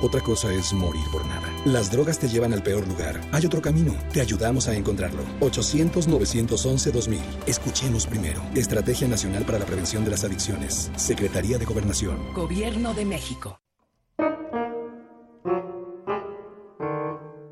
Otra 0.00 0.20
cosa 0.20 0.52
es 0.54 0.72
morir 0.72 1.02
por 1.10 1.26
nada. 1.26 1.52
Las 1.64 1.90
drogas 1.90 2.20
te 2.20 2.28
llevan 2.28 2.52
al 2.52 2.62
peor 2.62 2.86
lugar. 2.86 3.20
Hay 3.32 3.44
otro 3.44 3.60
camino. 3.60 3.96
Te 4.12 4.20
ayudamos 4.20 4.68
a 4.68 4.76
encontrarlo. 4.76 5.24
800-911-2000. 5.40 7.18
Escuchemos 7.48 8.06
primero. 8.06 8.40
Estrategia 8.54 9.08
Nacional 9.08 9.44
para 9.44 9.58
la 9.58 9.66
Prevención 9.66 10.04
de 10.04 10.12
las 10.12 10.22
Adicciones. 10.22 10.92
Secretaría 10.94 11.58
de 11.58 11.64
Gobernación. 11.64 12.32
Gobierno 12.32 12.94
de 12.94 13.04
México. 13.04 13.58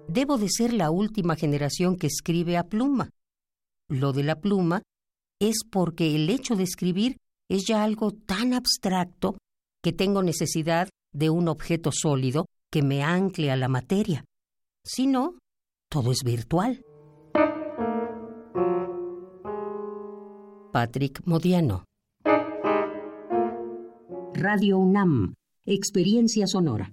Debo 0.07 0.39
de 0.39 0.49
ser 0.49 0.73
la 0.73 0.91
última 0.91 1.35
generación 1.35 1.97
que 1.97 2.07
escribe 2.07 2.57
a 2.57 2.63
pluma. 2.63 3.11
Lo 3.89 4.13
de 4.13 4.23
la 4.23 4.37
pluma 4.41 4.83
es 5.41 5.59
porque 5.71 6.15
el 6.15 6.31
hecho 6.31 6.57
de 6.57 6.65
escribir 6.65 7.17
es 7.49 7.65
ya 7.67 7.83
algo 7.83 8.13
tan 8.13 8.53
abstracto 8.53 9.39
que 9.83 9.93
tengo 9.93 10.23
necesidad 10.23 10.89
de 11.13 11.31
un 11.31 11.49
objeto 11.49 11.91
sólido 11.93 12.47
que 12.71 12.83
me 12.83 13.03
ancle 13.03 13.51
a 13.51 13.57
la 13.57 13.69
materia. 13.69 14.25
Si 14.85 15.07
no, 15.07 15.39
todo 15.91 16.13
es 16.13 16.23
virtual. 16.25 16.83
Patrick 20.73 21.23
Modiano 21.25 21.85
Radio 24.35 24.79
UNAM, 24.79 25.35
Experiencia 25.65 26.47
Sonora. 26.47 26.93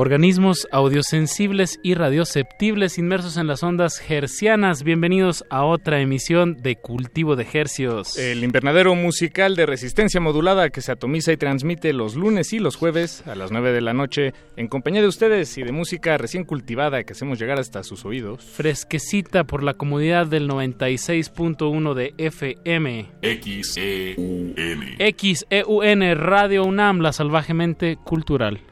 Organismos 0.00 0.66
audiosensibles 0.72 1.78
y 1.82 1.92
radioceptibles 1.92 2.96
inmersos 2.96 3.36
en 3.36 3.46
las 3.46 3.62
ondas 3.62 4.02
hercianas. 4.08 4.82
Bienvenidos 4.82 5.44
a 5.50 5.64
otra 5.64 6.00
emisión 6.00 6.56
de 6.56 6.76
Cultivo 6.76 7.36
de 7.36 7.46
Hercios. 7.52 8.16
El 8.16 8.42
invernadero 8.42 8.94
musical 8.94 9.56
de 9.56 9.66
resistencia 9.66 10.18
modulada 10.18 10.70
que 10.70 10.80
se 10.80 10.92
atomiza 10.92 11.32
y 11.32 11.36
transmite 11.36 11.92
los 11.92 12.16
lunes 12.16 12.54
y 12.54 12.60
los 12.60 12.76
jueves 12.76 13.22
a 13.26 13.34
las 13.34 13.52
9 13.52 13.72
de 13.72 13.80
la 13.82 13.92
noche 13.92 14.32
en 14.56 14.68
compañía 14.68 15.02
de 15.02 15.08
ustedes 15.08 15.58
y 15.58 15.64
de 15.64 15.72
música 15.72 16.16
recién 16.16 16.44
cultivada 16.44 17.04
que 17.04 17.12
hacemos 17.12 17.38
llegar 17.38 17.60
hasta 17.60 17.82
sus 17.82 18.06
oídos. 18.06 18.42
Fresquecita 18.42 19.44
por 19.44 19.62
la 19.62 19.74
comodidad 19.74 20.26
del 20.26 20.48
96.1 20.48 21.92
de 21.92 22.14
FM. 22.16 23.06
XEUN. 23.20 24.54
XEUN 24.98 26.16
Radio 26.16 26.64
UNAM, 26.64 27.00
la 27.00 27.12
salvajemente 27.12 27.98
cultural. 28.02 28.62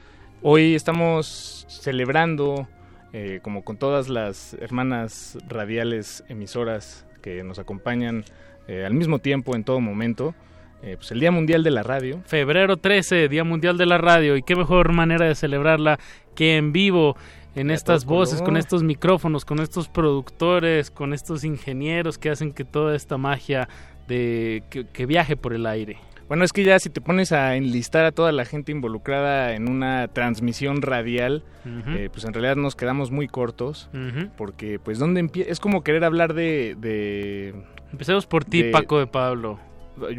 Hoy 0.41 0.76
estamos 0.76 1.66
celebrando, 1.68 2.68
eh, 3.12 3.41
como 3.43 3.64
con 3.64 3.76
todas 3.76 4.09
las 4.09 4.55
hermanas 4.55 5.36
radiales 5.49 6.22
emisoras 6.28 7.07
que 7.22 7.43
nos 7.43 7.59
acompañan 7.59 8.24
eh, 8.68 8.84
al 8.86 8.95
mismo 8.95 9.18
tiempo 9.18 9.57
en 9.57 9.64
todo 9.64 9.80
momento, 9.80 10.36
eh, 10.82 10.95
pues 10.97 11.11
el 11.11 11.18
Día 11.18 11.32
Mundial 11.32 11.64
de 11.64 11.72
la 11.72 11.82
Radio. 11.82 12.22
Febrero 12.24 12.76
13, 12.76 13.28
Día 13.28 13.43
Mundial 13.43 13.78
de 13.78 13.86
la 13.86 13.99
Radio, 13.99 14.36
y 14.36 14.45
qué 14.45 14.55
mejor 14.55 14.93
manera 14.93 15.26
de 15.26 15.34
celebrarla 15.34 15.99
que 16.36 16.57
en 16.57 16.72
vivo. 16.72 17.16
en 17.57 17.72
estas 17.72 18.05
voces, 18.05 18.41
con 18.41 18.57
estos 18.57 18.84
micrófonos, 18.84 19.45
con 19.45 19.59
estos 19.59 19.89
productores, 19.89 20.93
con 20.93 21.12
estos 21.12 21.43
ingenieros 21.43 22.16
que 22.16 22.30
hacen 22.30 22.53
que 22.53 22.64
toda 22.64 22.95
esta 22.95 23.18
magia 23.18 23.68
de 24.07 24.62
que, 24.70 25.07
viaje 25.07 25.36
por 25.36 25.53
el 25.53 25.66
aire. 25.66 25.97
Bueno, 26.28 26.44
es 26.44 26.52
que 26.52 26.62
ya 26.62 26.78
si 26.78 26.90
te 26.90 27.00
pones 27.00 27.32
a 27.32 27.56
enlistar 27.56 28.04
a 28.04 28.12
toda 28.12 28.32
la 28.32 28.44
gente 28.44 28.70
involucrada 28.70 29.54
en 29.54 29.68
una 29.68 30.08
transmisión 30.08 30.82
radial, 30.82 31.42
eh, 31.64 32.10
pues 32.12 32.24
en 32.24 32.34
realidad 32.34 32.56
nos 32.56 32.76
quedamos 32.76 33.10
muy 33.10 33.28
cortos, 33.28 33.88
porque 34.36 34.78
pues 34.78 34.98
dónde 34.98 35.20
empieza, 35.20 35.50
es 35.50 35.60
como 35.60 35.82
querer 35.82 36.04
hablar 36.04 36.34
de... 36.34 36.76
de 36.78 37.54
Empecemos 37.90 38.26
por 38.26 38.44
ti, 38.44 38.64
Paco 38.64 38.98
de 38.98 39.06
Pablo. 39.06 39.58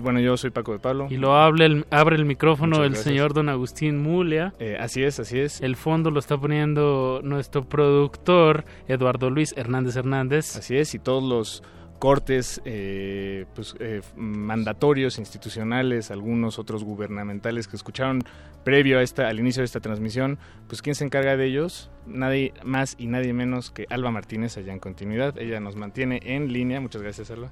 Bueno, 0.01 0.19
yo 0.19 0.35
soy 0.35 0.49
Paco 0.49 0.73
de 0.73 0.79
Pablo. 0.79 1.07
Y 1.09 1.17
lo 1.17 1.35
abre 1.35 1.65
el, 1.65 1.85
abre 1.89 2.15
el 2.15 2.25
micrófono 2.25 2.83
el 2.83 2.95
señor 2.95 3.33
don 3.33 3.47
Agustín 3.47 4.01
Mulia. 4.01 4.53
Eh, 4.59 4.77
así 4.79 5.03
es, 5.03 5.19
así 5.19 5.39
es. 5.39 5.61
El 5.61 5.75
fondo 5.75 6.11
lo 6.11 6.19
está 6.19 6.37
poniendo 6.37 7.21
nuestro 7.23 7.63
productor 7.63 8.65
Eduardo 8.87 9.29
Luis 9.29 9.53
Hernández 9.55 9.95
Hernández. 9.95 10.57
Así 10.57 10.75
es, 10.75 10.93
y 10.95 10.99
todos 10.99 11.23
los 11.23 11.63
cortes 11.99 12.61
eh, 12.65 13.45
pues, 13.53 13.75
eh, 13.79 14.01
mandatorios, 14.15 15.19
institucionales, 15.19 16.09
algunos 16.09 16.57
otros 16.57 16.83
gubernamentales 16.83 17.67
que 17.67 17.75
escucharon 17.75 18.23
previo 18.63 18.99
a 18.99 19.03
esta, 19.03 19.27
al 19.27 19.39
inicio 19.39 19.61
de 19.61 19.65
esta 19.65 19.79
transmisión, 19.79 20.39
pues 20.67 20.81
¿quién 20.81 20.95
se 20.95 21.05
encarga 21.05 21.37
de 21.37 21.45
ellos? 21.45 21.91
Nadie 22.07 22.53
más 22.63 22.95
y 22.97 23.07
nadie 23.07 23.33
menos 23.33 23.69
que 23.69 23.85
Alba 23.89 24.11
Martínez 24.11 24.57
allá 24.57 24.73
en 24.73 24.79
continuidad. 24.79 25.37
Ella 25.37 25.59
nos 25.59 25.75
mantiene 25.75 26.19
en 26.23 26.51
línea. 26.51 26.79
Muchas 26.79 27.01
gracias, 27.01 27.29
Alba. 27.31 27.51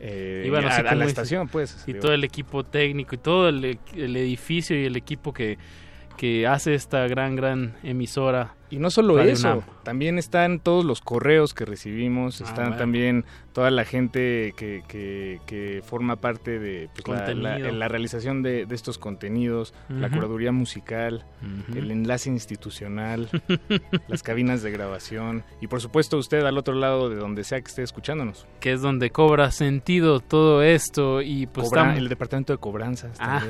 Eh, 0.00 0.44
y 0.46 0.50
bueno, 0.50 0.68
a, 0.68 0.94
la 0.94 1.04
estación, 1.04 1.48
pues. 1.48 1.84
Y 1.86 1.94
todo 1.94 2.12
el 2.12 2.24
equipo 2.24 2.64
técnico 2.64 3.14
y 3.14 3.18
todo 3.18 3.48
el, 3.48 3.78
el 3.94 4.16
edificio 4.16 4.78
y 4.78 4.84
el 4.84 4.96
equipo 4.96 5.32
que, 5.32 5.58
que 6.16 6.46
hace 6.46 6.74
esta 6.74 7.06
gran, 7.06 7.36
gran 7.36 7.76
emisora 7.82 8.54
y 8.70 8.78
no 8.78 8.90
solo 8.90 9.20
eso, 9.20 9.62
también 9.82 10.18
están 10.18 10.60
todos 10.60 10.84
los 10.84 11.00
correos 11.00 11.54
que 11.54 11.64
recibimos, 11.64 12.40
ah, 12.40 12.44
están 12.44 12.76
también 12.76 13.24
toda 13.52 13.70
la 13.70 13.84
gente 13.84 14.52
que, 14.56 14.82
que, 14.88 15.82
forma 15.84 16.16
parte 16.16 16.58
de 16.58 16.90
pues, 17.04 17.36
la, 17.36 17.88
realización 17.88 18.42
de, 18.42 18.66
estos 18.70 18.98
contenidos, 18.98 19.72
la 19.88 20.10
curaduría 20.10 20.52
musical, 20.52 21.24
el 21.74 21.90
enlace 21.90 22.28
institucional, 22.28 23.30
las 24.08 24.22
cabinas 24.22 24.62
de 24.62 24.70
grabación 24.70 25.44
y 25.60 25.68
por 25.68 25.80
supuesto 25.80 26.18
usted 26.18 26.44
al 26.44 26.58
otro 26.58 26.74
lado 26.74 27.08
de 27.08 27.16
donde 27.16 27.44
sea 27.44 27.60
que 27.60 27.68
esté 27.68 27.82
escuchándonos. 27.82 28.46
Que 28.60 28.72
es 28.72 28.82
donde 28.82 29.10
cobra 29.10 29.50
sentido 29.50 30.20
todo 30.20 30.62
esto 30.62 31.22
y 31.22 31.46
pues 31.46 31.70
el 31.96 32.08
departamento 32.08 32.52
de 32.52 32.58
cobranzas 32.58 33.16
ah. 33.20 33.42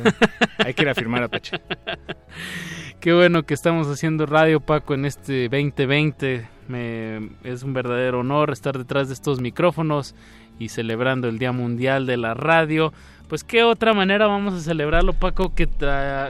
Hay 0.59 0.75
que 0.75 0.83
ir 0.83 0.89
a 0.89 0.95
firmar 0.95 1.23
a 1.23 1.29
Pache. 1.29 1.61
Qué 3.01 3.13
bueno 3.13 3.45
que 3.45 3.55
estamos 3.55 3.89
haciendo 3.89 4.27
radio, 4.27 4.61
Paco, 4.61 4.95
en 4.95 5.05
este 5.07 5.49
2020. 5.49 6.49
Me, 6.69 7.31
es 7.45 7.63
un 7.63 7.73
verdadero 7.73 8.21
honor 8.21 8.51
estar 8.51 8.77
detrás 8.77 9.09
de 9.09 9.15
estos 9.15 9.41
micrófonos 9.41 10.15
y 10.59 10.69
celebrando 10.69 11.29
el 11.29 11.39
Día 11.39 11.53
Mundial 11.53 12.07
de 12.07 12.17
la 12.17 12.35
Radio. 12.35 12.93
Pues 13.29 13.45
qué 13.45 13.63
otra 13.63 13.95
manera 13.95 14.27
vamos 14.27 14.55
a 14.55 14.61
celebrarlo, 14.61 15.13
Paco, 15.13 15.55
que, 15.55 15.69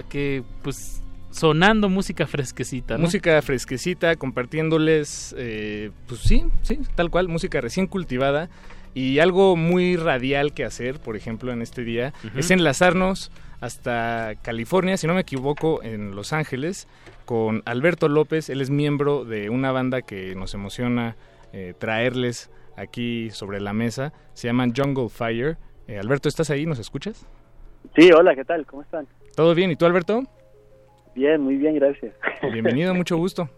que 0.09 0.43
pues 0.63 1.03
sonando 1.31 1.89
música 1.89 2.27
fresquecita. 2.27 2.97
Música 2.97 3.41
fresquecita, 3.43 4.17
compartiéndoles, 4.17 5.35
eh, 5.39 5.91
pues 6.07 6.21
sí, 6.21 6.45
sí, 6.63 6.79
tal 6.95 7.11
cual, 7.11 7.29
música 7.29 7.61
recién 7.61 7.87
cultivada. 7.87 8.49
Y 8.95 9.19
algo 9.19 9.57
muy 9.57 9.97
radial 9.97 10.55
que 10.55 10.65
hacer, 10.65 10.99
por 11.01 11.17
ejemplo, 11.17 11.53
en 11.53 11.61
este 11.61 11.85
día, 11.85 12.15
es 12.35 12.51
enlazarnos 12.51 13.31
hasta 13.61 14.35
California, 14.43 14.97
si 14.97 15.07
no 15.07 15.15
me 15.15 15.21
equivoco, 15.21 15.83
en 15.83 16.15
Los 16.15 16.33
Ángeles, 16.33 16.89
con 17.25 17.63
Alberto 17.65 18.09
López. 18.09 18.51
Él 18.51 18.61
es 18.61 18.71
miembro 18.71 19.25
de 19.25 19.51
una 19.51 19.73
banda 19.73 20.03
que 20.03 20.35
nos 20.35 20.55
emociona 20.55 21.17
eh, 21.53 21.75
traerles 21.79 22.51
aquí 22.77 23.31
sobre 23.31 23.61
la 23.61 23.73
mesa. 23.73 24.13
Se 24.35 24.49
llaman 24.49 24.73
Jungle 24.77 25.09
Fire. 25.09 25.57
Eh, 25.89 25.99
Alberto, 25.99 26.29
¿estás 26.29 26.51
ahí? 26.51 26.67
¿Nos 26.67 26.79
escuchas? 26.79 27.27
Sí, 27.97 28.11
hola, 28.13 28.35
¿qué 28.35 28.45
tal? 28.45 28.67
¿Cómo 28.67 28.83
están? 28.83 29.07
¿Todo 29.35 29.55
bien? 29.55 29.71
¿Y 29.71 29.77
tú, 29.77 29.87
Alberto? 29.87 30.23
Bien, 31.15 31.41
muy 31.41 31.57
bien, 31.57 31.77
gracias. 31.77 32.13
Bienvenido, 32.53 32.95
mucho 32.95 33.17
gusto. 33.17 33.49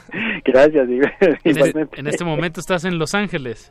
gracias. 0.44 0.88
En 1.44 1.58
este, 1.58 1.86
en 1.92 2.06
este 2.08 2.24
momento 2.24 2.60
estás 2.60 2.84
en 2.84 2.98
Los 2.98 3.14
Ángeles. 3.14 3.70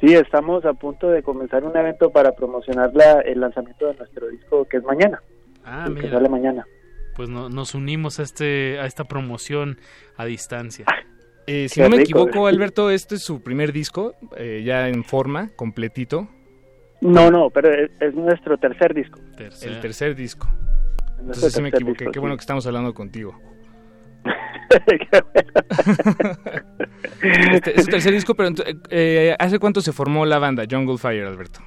Sí, 0.00 0.14
estamos 0.14 0.64
a 0.64 0.74
punto 0.74 1.08
de 1.08 1.22
comenzar 1.22 1.64
un 1.64 1.76
evento 1.76 2.10
para 2.10 2.32
promocionar 2.32 2.90
la, 2.94 3.20
el 3.20 3.40
lanzamiento 3.40 3.86
de 3.86 3.94
nuestro 3.94 4.28
disco 4.28 4.64
que 4.66 4.78
es 4.78 4.84
mañana. 4.84 5.22
Ah, 5.64 5.88
Que 6.00 6.10
sale 6.10 6.28
mañana. 6.28 6.66
Pues 7.16 7.28
nos 7.28 7.74
unimos 7.74 8.18
a 8.18 8.24
este 8.24 8.78
a 8.80 8.86
esta 8.86 9.04
promoción 9.04 9.78
a 10.16 10.24
distancia. 10.24 10.84
Eh, 11.46 11.68
si 11.68 11.80
no 11.80 11.90
me 11.90 12.02
equivoco, 12.02 12.46
Alberto, 12.46 12.90
este 12.90 13.16
es 13.16 13.22
su 13.22 13.42
primer 13.42 13.72
disco, 13.72 14.14
eh, 14.36 14.62
ya 14.64 14.88
en 14.88 15.04
forma, 15.04 15.50
completito. 15.56 16.28
No, 17.00 17.30
no, 17.30 17.50
pero 17.50 17.70
es, 18.00 18.14
nuestro 18.14 18.56
tercer 18.56 18.94
disco. 18.94 19.20
El 19.62 19.80
tercer 19.80 20.16
disco. 20.16 20.48
Entonces 21.20 21.52
sí 21.52 21.62
me 21.62 21.68
equivoqué. 21.68 22.06
Qué 22.10 22.18
bueno 22.18 22.36
que 22.36 22.40
estamos 22.40 22.66
hablando 22.66 22.94
contigo. 22.94 23.38
Este, 27.22 27.78
es 27.78 27.84
su 27.84 27.90
tercer 27.90 28.12
disco, 28.12 28.34
pero 28.34 28.50
eh, 28.90 29.34
¿hace 29.38 29.58
cuánto 29.58 29.80
se 29.80 29.92
formó 29.92 30.26
la 30.26 30.38
banda 30.38 30.64
Jungle 30.70 30.98
Fire, 30.98 31.26
Alberto? 31.26 31.60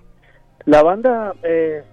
La 0.65 0.83
banda, 0.83 1.33
eh, 1.43 1.83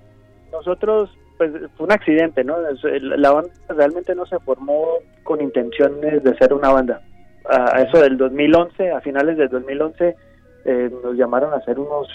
nosotros, 0.52 1.16
pues 1.38 1.52
fue 1.76 1.86
un 1.86 1.92
accidente, 1.92 2.44
¿no? 2.44 2.56
La 2.82 3.30
banda 3.32 3.52
realmente 3.68 4.14
no 4.14 4.26
se 4.26 4.38
formó 4.40 4.98
con 5.22 5.40
intenciones 5.40 6.22
de 6.22 6.36
ser 6.36 6.52
una 6.52 6.70
banda. 6.70 7.00
A 7.48 7.82
eso 7.82 8.00
del 8.00 8.16
2011, 8.16 8.90
a 8.90 9.00
finales 9.02 9.36
del 9.36 9.50
2011, 9.50 10.16
eh, 10.64 10.90
nos 11.02 11.14
llamaron 11.14 11.52
a 11.52 11.56
hacer 11.56 11.78
unos, 11.78 12.08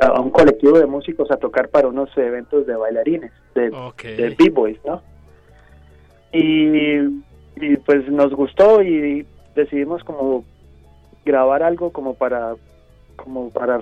a 0.00 0.20
un 0.20 0.30
colectivo 0.30 0.78
de 0.78 0.86
músicos 0.86 1.30
a 1.30 1.36
tocar 1.36 1.68
para 1.68 1.88
unos 1.88 2.08
eventos 2.16 2.66
de 2.66 2.74
bailarines, 2.74 3.32
de, 3.54 3.70
de 3.70 4.36
B-Boys, 4.38 4.80
¿no? 4.86 5.02
Y, 6.32 7.20
pues 7.84 8.08
nos 8.08 8.32
gustó 8.32 8.82
y 8.82 9.26
decidimos 9.54 10.02
como 10.04 10.44
grabar 11.24 11.62
algo 11.62 11.92
como 11.92 12.14
para 12.14 12.54
como 13.16 13.50
para 13.50 13.78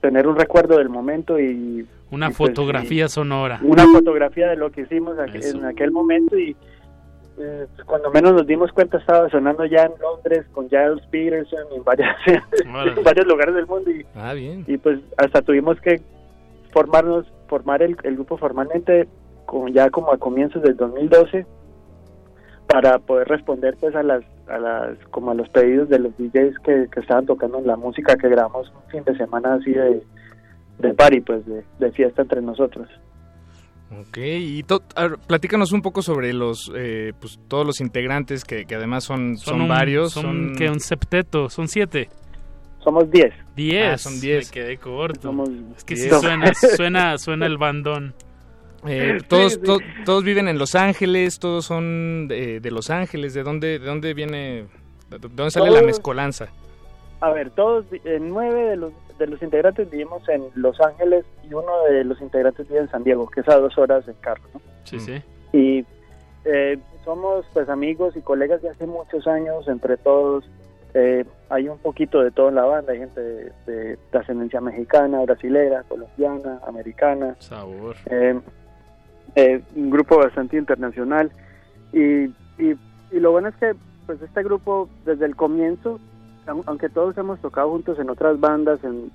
tener 0.00 0.28
un 0.28 0.36
recuerdo 0.36 0.78
del 0.78 0.88
momento 0.88 1.40
y 1.40 1.86
una 2.10 2.28
pues, 2.28 2.36
fotografía 2.36 3.08
sonora. 3.08 3.58
una 3.62 3.84
fotografía 3.86 4.48
de 4.48 4.56
lo 4.56 4.70
que 4.70 4.82
hicimos 4.82 5.16
en 5.18 5.64
aquel 5.64 5.90
momento 5.90 6.38
y 6.38 6.54
eh, 7.38 7.66
cuando 7.86 8.10
menos 8.10 8.34
nos 8.34 8.46
dimos 8.46 8.70
cuenta 8.72 8.98
estaba 8.98 9.28
sonando 9.30 9.64
ya 9.64 9.84
en 9.84 9.92
Londres 10.00 10.46
con 10.52 10.68
Giles 10.68 11.04
Peterson 11.10 11.64
en, 11.74 11.82
varias, 11.82 12.16
en 12.26 13.02
varios 13.02 13.26
lugares 13.26 13.54
del 13.54 13.66
mundo 13.66 13.90
y, 13.90 14.04
ah, 14.14 14.34
bien. 14.34 14.64
y 14.66 14.76
pues 14.76 15.00
hasta 15.16 15.42
tuvimos 15.42 15.80
que 15.80 16.00
formarnos 16.72 17.26
formar 17.48 17.82
el, 17.82 17.96
el 18.02 18.14
grupo 18.14 18.36
formalmente 18.36 19.08
con, 19.46 19.72
ya 19.72 19.90
como 19.90 20.12
a 20.12 20.18
comienzos 20.18 20.62
del 20.62 20.76
2012 20.76 21.46
para 22.70 22.98
poder 22.98 23.26
responder 23.28 23.76
pues 23.80 23.94
a 23.96 24.02
las 24.02 24.22
a 24.48 24.58
las 24.58 24.98
como 25.10 25.32
a 25.32 25.34
los 25.34 25.48
pedidos 25.48 25.88
de 25.88 25.98
los 25.98 26.16
DJs 26.16 26.58
que, 26.64 26.88
estaban 27.00 27.26
tocando 27.26 27.60
la 27.60 27.76
música 27.76 28.16
que 28.16 28.28
grabamos 28.28 28.72
un 28.74 28.90
fin 28.90 29.04
de 29.04 29.16
semana 29.16 29.54
así 29.54 29.72
de, 29.72 30.02
de 30.78 30.94
party 30.94 31.20
pues 31.20 31.42
de, 31.46 31.92
fiesta 31.92 32.22
entre 32.22 32.40
nosotros 32.40 32.88
Ok, 33.92 34.18
y 34.18 34.64
platícanos 35.26 35.72
un 35.72 35.82
poco 35.82 36.00
sobre 36.00 36.32
los, 36.32 36.70
eh, 36.76 37.12
pues 37.18 37.40
todos 37.48 37.66
los 37.66 37.80
integrantes 37.80 38.44
que, 38.44 38.64
que 38.64 38.76
además 38.76 39.02
son, 39.02 39.36
son, 39.36 39.66
varios. 39.66 40.12
Son, 40.12 40.54
que 40.54 40.70
un 40.70 40.78
septeto, 40.78 41.50
son 41.50 41.66
siete. 41.66 42.08
Somos 42.84 43.10
diez. 43.10 43.34
Diez. 43.56 43.94
Ah, 43.94 43.98
son 43.98 44.20
diez. 44.20 44.46
Me 44.46 44.52
quedé 44.52 44.76
corto. 44.76 45.34
es 45.76 45.82
que 45.82 45.96
sí 45.96 46.08
suena, 46.08 46.54
suena, 46.76 47.18
suena 47.18 47.46
el 47.46 47.58
bandón. 47.58 48.14
Eh, 48.86 49.18
todos, 49.28 49.60
todos 50.04 50.24
viven 50.24 50.48
en 50.48 50.58
Los 50.58 50.74
Ángeles, 50.74 51.38
todos 51.38 51.66
son 51.66 52.28
de, 52.28 52.60
Los 52.70 52.90
Ángeles. 52.90 53.34
¿De 53.34 53.42
dónde, 53.42 53.78
de 53.78 53.86
dónde 53.86 54.14
viene, 54.14 54.66
de 55.10 55.18
dónde 55.18 55.50
sale 55.50 55.70
la 55.70 55.82
mezcolanza? 55.82 56.48
A 57.20 57.30
ver, 57.30 57.50
todos, 57.50 57.84
eh, 57.92 58.18
nueve 58.20 58.70
de 58.70 58.76
los, 58.76 58.92
de 59.18 59.26
los 59.26 59.42
integrantes 59.42 59.90
vivimos 59.90 60.26
en 60.28 60.44
Los 60.54 60.80
Ángeles 60.80 61.26
y 61.44 61.52
uno 61.52 61.84
de 61.90 62.04
los 62.04 62.20
integrantes 62.22 62.66
vive 62.68 62.80
en 62.80 62.90
San 62.90 63.04
Diego, 63.04 63.28
que 63.28 63.40
es 63.40 63.48
a 63.48 63.58
dos 63.58 63.76
horas 63.76 64.08
en 64.08 64.14
carro, 64.14 64.42
¿no? 64.54 64.60
Sí, 64.84 64.98
sí. 64.98 65.22
Y 65.52 65.84
eh, 66.46 66.78
somos 67.04 67.44
pues 67.52 67.68
amigos 67.68 68.16
y 68.16 68.22
colegas 68.22 68.62
de 68.62 68.70
hace 68.70 68.86
muchos 68.86 69.26
años, 69.26 69.68
entre 69.68 69.98
todos. 69.98 70.44
hay 71.50 71.68
un 71.68 71.78
poquito 71.78 72.22
de 72.22 72.30
todo 72.30 72.48
en 72.48 72.54
la 72.54 72.64
banda, 72.64 72.92
hay 72.92 73.00
gente 73.00 73.20
de, 73.20 73.98
ascendencia 74.12 74.60
mexicana, 74.62 75.20
brasilera, 75.20 75.82
colombiana, 75.82 76.60
americana. 76.66 77.36
Sabor. 77.38 77.96
Eh, 79.36 79.62
un 79.76 79.90
grupo 79.90 80.18
bastante 80.18 80.56
internacional 80.56 81.30
y, 81.92 82.24
y, 82.58 82.76
lo 83.12 83.32
bueno 83.32 83.48
es 83.48 83.54
que 83.56 83.74
pues 84.06 84.20
este 84.22 84.42
grupo 84.42 84.88
desde 85.04 85.26
el 85.26 85.36
comienzo 85.36 86.00
aunque 86.66 86.88
todos 86.88 87.16
hemos 87.16 87.38
tocado 87.40 87.70
juntos 87.70 87.98
en 88.00 88.10
otras 88.10 88.40
bandas 88.40 88.80
en, 88.82 89.10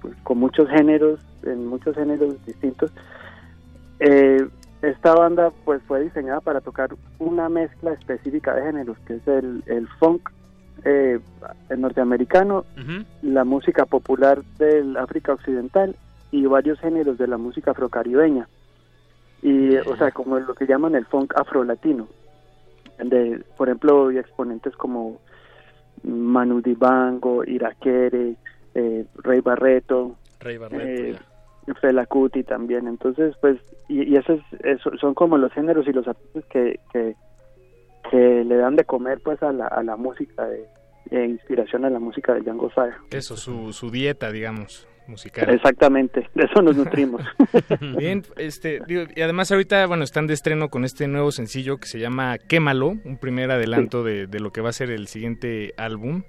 pues, 0.00 0.14
con 0.24 0.38
muchos 0.38 0.68
géneros 0.68 1.20
en 1.44 1.66
muchos 1.66 1.94
géneros 1.94 2.44
distintos 2.44 2.90
eh, 4.00 4.46
esta 4.82 5.14
banda 5.14 5.52
pues 5.64 5.82
fue 5.86 6.02
diseñada 6.04 6.40
para 6.40 6.60
tocar 6.60 6.90
una 7.18 7.48
mezcla 7.48 7.92
específica 7.92 8.54
de 8.54 8.62
géneros, 8.62 8.98
que 9.06 9.14
es 9.14 9.26
el, 9.26 9.62
el 9.66 9.88
funk 9.98 10.28
eh, 10.84 11.18
norteamericano, 11.76 12.64
la 13.22 13.44
música 13.44 13.86
popular 13.86 14.42
del 14.58 14.96
África 14.96 15.32
Occidental 15.32 15.96
y 16.30 16.46
varios 16.46 16.78
géneros 16.80 17.18
de 17.18 17.26
la 17.26 17.38
música 17.38 17.70
afrocaribeña. 17.70 18.48
Y, 19.42 19.76
o 19.76 19.96
sea, 19.96 20.10
como 20.10 20.38
lo 20.38 20.54
que 20.54 20.66
llaman 20.66 20.94
el 20.94 21.06
funk 21.06 21.34
afrolatino. 21.36 22.08
De, 22.98 23.42
por 23.56 23.68
ejemplo, 23.68 24.08
hay 24.08 24.18
exponentes 24.18 24.74
como 24.76 25.20
Manu 26.02 26.62
Dibango, 26.62 27.44
Irakere, 27.44 28.36
eh, 28.74 29.04
Rey 29.16 29.40
Barreto, 29.40 30.16
Rey 30.40 30.56
Barreto 30.56 30.82
eh, 30.86 31.16
Fela 31.80 32.06
Kuti 32.06 32.42
también. 32.42 32.88
Entonces, 32.88 33.34
pues, 33.40 33.58
y, 33.88 34.14
y 34.14 34.16
esos, 34.16 34.40
son 35.00 35.14
como 35.14 35.36
los 35.36 35.52
géneros 35.52 35.86
y 35.86 35.92
los 35.92 36.06
artistas 36.08 36.44
que, 36.46 36.80
que, 36.92 37.14
que 38.10 38.44
le 38.44 38.56
dan 38.56 38.76
de 38.76 38.84
comer 38.84 39.20
pues 39.22 39.42
a 39.42 39.52
la, 39.52 39.66
a 39.66 39.82
la 39.82 39.96
música 39.96 40.46
de, 40.46 41.26
inspiración 41.26 41.84
a 41.84 41.90
la 41.90 41.98
música 41.98 42.34
de 42.34 42.40
Django 42.40 42.70
Fire. 42.70 42.94
Eso, 43.10 43.36
su, 43.36 43.72
su 43.72 43.90
dieta, 43.90 44.32
digamos. 44.32 44.88
Musical. 45.08 45.48
Exactamente, 45.50 46.28
de 46.34 46.44
eso 46.44 46.62
nos 46.62 46.76
nutrimos. 46.76 47.22
Bien, 47.98 48.22
este, 48.36 48.80
y 48.88 49.20
además 49.20 49.52
ahorita, 49.52 49.86
bueno, 49.86 50.04
están 50.04 50.26
de 50.26 50.34
estreno 50.34 50.68
con 50.68 50.84
este 50.84 51.06
nuevo 51.06 51.30
sencillo 51.30 51.78
que 51.78 51.86
se 51.86 51.98
llama 51.98 52.38
Quémalo, 52.38 52.88
un 53.04 53.18
primer 53.18 53.50
adelanto 53.50 54.02
de, 54.02 54.26
de, 54.26 54.40
lo 54.40 54.52
que 54.52 54.60
va 54.60 54.70
a 54.70 54.72
ser 54.72 54.90
el 54.90 55.06
siguiente 55.06 55.74
álbum, 55.76 56.24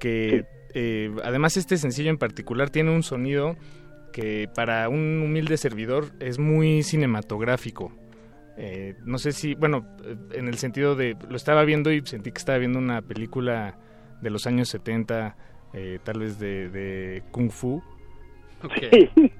que 0.00 0.46
eh, 0.74 1.10
además 1.24 1.56
este 1.56 1.76
sencillo 1.76 2.10
en 2.10 2.18
particular 2.18 2.70
tiene 2.70 2.90
un 2.94 3.02
sonido 3.02 3.56
que 4.12 4.48
para 4.54 4.88
un 4.88 5.22
humilde 5.22 5.56
servidor 5.56 6.06
es 6.20 6.38
muy 6.38 6.82
cinematográfico. 6.82 7.92
Eh, 8.56 8.96
no 9.04 9.18
sé 9.18 9.32
si, 9.32 9.54
bueno, 9.54 9.86
en 10.32 10.48
el 10.48 10.58
sentido 10.58 10.96
de, 10.96 11.16
lo 11.28 11.36
estaba 11.36 11.64
viendo 11.64 11.92
y 11.92 12.04
sentí 12.04 12.32
que 12.32 12.38
estaba 12.38 12.58
viendo 12.58 12.78
una 12.78 13.02
película 13.02 13.78
de 14.20 14.30
los 14.30 14.46
años 14.46 14.68
70, 14.68 15.36
eh, 15.74 15.98
tal 16.02 16.18
vez 16.18 16.38
de, 16.38 16.68
de 16.68 17.22
Kung 17.30 17.50
Fu. 17.50 17.82
Okay. 18.62 19.10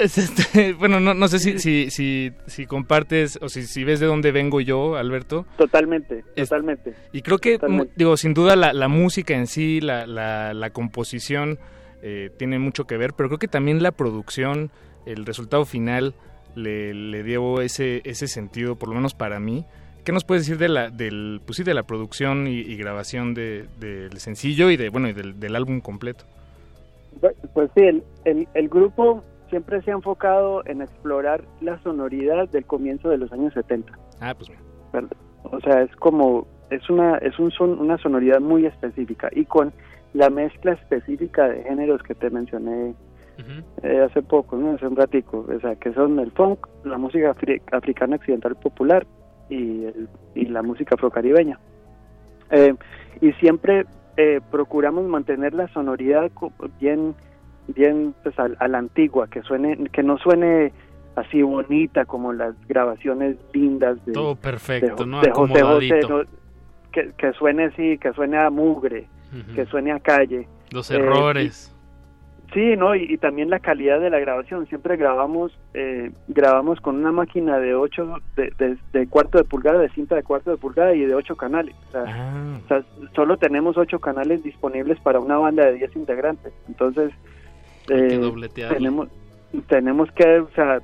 Este, 0.00 0.74
bueno, 0.74 1.00
no, 1.00 1.12
no 1.12 1.26
sé 1.26 1.40
si, 1.40 1.58
si, 1.58 1.90
si, 1.90 2.30
si, 2.46 2.66
compartes 2.66 3.36
o 3.42 3.48
si, 3.48 3.66
si 3.66 3.82
ves 3.82 3.98
de 3.98 4.06
dónde 4.06 4.30
vengo 4.30 4.60
yo, 4.60 4.94
Alberto. 4.96 5.44
Totalmente, 5.56 6.22
totalmente. 6.36 6.94
Y 7.12 7.22
creo 7.22 7.38
que, 7.38 7.54
totalmente. 7.54 7.94
digo, 7.96 8.16
sin 8.16 8.32
duda 8.32 8.54
la, 8.54 8.72
la, 8.72 8.86
música 8.86 9.34
en 9.34 9.48
sí, 9.48 9.80
la, 9.80 10.06
la, 10.06 10.54
la 10.54 10.70
composición 10.70 11.58
eh, 12.00 12.30
tiene 12.38 12.60
mucho 12.60 12.86
que 12.86 12.96
ver, 12.96 13.14
pero 13.14 13.28
creo 13.28 13.40
que 13.40 13.48
también 13.48 13.82
la 13.82 13.90
producción, 13.90 14.70
el 15.04 15.26
resultado 15.26 15.64
final 15.64 16.14
le, 16.54 16.94
le 16.94 17.24
dio 17.24 17.60
ese, 17.60 18.02
ese 18.04 18.28
sentido, 18.28 18.76
por 18.76 18.88
lo 18.88 18.94
menos 18.94 19.14
para 19.14 19.40
mí. 19.40 19.66
¿Qué 20.04 20.12
nos 20.12 20.24
puedes 20.24 20.44
decir 20.44 20.58
de 20.58 20.68
la, 20.68 20.90
del, 20.90 21.40
pues 21.44 21.56
sí, 21.56 21.64
de 21.64 21.74
la 21.74 21.82
producción 21.82 22.46
y, 22.46 22.60
y 22.60 22.76
grabación 22.76 23.34
de, 23.34 23.66
del 23.80 24.16
sencillo 24.20 24.70
y 24.70 24.76
de, 24.76 24.90
bueno, 24.90 25.08
y 25.08 25.12
del, 25.12 25.40
del 25.40 25.56
álbum 25.56 25.80
completo? 25.80 26.24
Pues 27.54 27.70
sí, 27.74 27.82
el, 27.82 28.02
el, 28.24 28.48
el, 28.54 28.68
grupo 28.68 29.22
siempre 29.50 29.82
se 29.82 29.90
ha 29.90 29.94
enfocado 29.94 30.62
en 30.66 30.82
explorar 30.82 31.42
la 31.60 31.78
sonoridad 31.82 32.48
del 32.48 32.64
comienzo 32.64 33.08
de 33.08 33.18
los 33.18 33.32
años 33.32 33.54
70. 33.54 33.92
Ah, 34.20 34.34
pues 34.34 34.48
bien. 34.48 35.08
O 35.44 35.60
sea, 35.60 35.82
es 35.82 35.94
como, 35.96 36.46
es 36.70 36.88
una, 36.90 37.16
es 37.18 37.38
un 37.38 37.50
son, 37.50 37.78
una 37.78 37.98
sonoridad 37.98 38.40
muy 38.40 38.66
específica 38.66 39.28
y 39.32 39.44
con 39.44 39.72
la 40.14 40.30
mezcla 40.30 40.72
específica 40.72 41.48
de 41.48 41.62
géneros 41.62 42.02
que 42.02 42.14
te 42.14 42.30
mencioné 42.30 42.94
uh 43.38 43.42
-huh. 43.42 43.64
eh, 43.82 44.00
hace 44.02 44.22
poco, 44.22 44.56
¿no? 44.56 44.72
hace 44.72 44.86
un 44.86 44.96
ratico, 44.96 45.46
o 45.48 45.60
sea, 45.60 45.76
que 45.76 45.92
son 45.92 46.18
el 46.18 46.30
funk, 46.32 46.66
la 46.84 46.98
música 46.98 47.30
afri 47.30 47.60
africana 47.72 48.16
occidental 48.16 48.56
popular 48.56 49.06
y, 49.48 49.84
el, 49.84 50.08
y 50.34 50.46
la 50.46 50.62
música 50.62 50.94
afrocaribeña. 50.94 51.58
Eh, 52.50 52.74
y 53.20 53.32
siempre 53.32 53.84
eh, 54.18 54.40
procuramos 54.50 55.04
mantener 55.04 55.54
la 55.54 55.68
sonoridad 55.68 56.30
bien 56.80 57.14
bien 57.68 58.14
pues, 58.24 58.36
a, 58.38 58.48
a, 58.58 58.66
la 58.66 58.78
antigua 58.78 59.28
que 59.28 59.42
suene 59.42 59.88
que 59.92 60.02
no 60.02 60.18
suene 60.18 60.72
así 61.14 61.40
bonita 61.42 62.04
como 62.04 62.32
las 62.32 62.54
grabaciones 62.66 63.36
lindas 63.52 64.04
de 64.04 64.12
todo 64.12 64.34
perfecto 64.34 65.04
de, 65.04 65.06
no 65.06 65.20
de 65.20 65.30
José 65.30 65.62
José 65.62 66.00
no, 66.08 66.22
que, 66.90 67.12
que, 67.16 67.32
suene 67.34 67.66
así 67.66 67.96
que 67.98 68.12
suene 68.12 68.38
a 68.38 68.50
mugre 68.50 69.06
uh 69.32 69.36
-huh. 69.36 69.54
que 69.54 69.66
suene 69.66 69.92
a 69.92 70.00
calle. 70.00 70.48
Los 70.70 70.90
errores 70.90 71.70
eh, 71.70 71.74
y, 71.74 71.77
sí 72.52 72.76
no 72.76 72.94
y, 72.94 73.04
y, 73.12 73.18
también 73.18 73.50
la 73.50 73.58
calidad 73.58 74.00
de 74.00 74.10
la 74.10 74.18
grabación. 74.18 74.66
Siempre 74.66 74.96
grabamos 74.96 75.52
eh, 75.74 76.10
grabamos 76.28 76.80
con 76.80 76.96
una 76.96 77.12
máquina 77.12 77.58
de 77.58 77.74
8 77.74 78.14
de, 78.36 78.52
de, 78.58 78.78
de, 78.92 79.06
cuarto 79.06 79.38
de 79.38 79.44
pulgada 79.44 79.78
de 79.78 79.88
cinta 79.90 80.14
de 80.14 80.22
cuarto 80.22 80.50
de 80.50 80.56
pulgada 80.56 80.94
y 80.94 81.00
de 81.00 81.14
8 81.14 81.36
canales. 81.36 81.74
O 81.88 81.92
sea, 81.92 82.04
ah. 82.06 82.60
o 82.64 82.68
sea 82.68 82.82
solo 83.14 83.36
tenemos 83.36 83.76
8 83.76 83.98
canales 83.98 84.42
disponibles 84.42 84.98
para 85.00 85.20
una 85.20 85.36
banda 85.36 85.66
de 85.66 85.74
10 85.74 85.96
integrantes. 85.96 86.52
Entonces 86.68 87.12
eh, 87.88 88.20
tenemos 88.54 89.08
tenemos 89.66 90.10
que 90.12 90.40
o 90.40 90.50
sea 90.54 90.80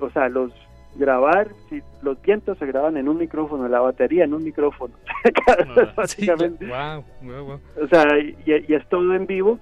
o 0.00 0.10
sea 0.10 0.28
los 0.28 0.52
grabar 0.96 1.48
si 1.68 1.80
los 2.02 2.20
vientos 2.22 2.58
se 2.58 2.66
graban 2.66 2.96
en 2.96 3.08
un 3.08 3.18
micrófono 3.18 3.68
la 3.68 3.80
batería 3.80 4.24
en 4.24 4.34
un 4.34 4.44
micrófono. 4.44 4.94
Ah, 5.48 5.92
básicamente. 5.96 6.64
sí, 6.64 6.70
wow, 6.70 7.04
wow, 7.22 7.44
wow. 7.44 7.60
o 7.82 7.88
sea 7.88 8.06
y, 8.18 8.36
y, 8.46 8.74
es 8.74 8.88
todo 8.88 9.14
en 9.14 9.26
vivo 9.26 9.58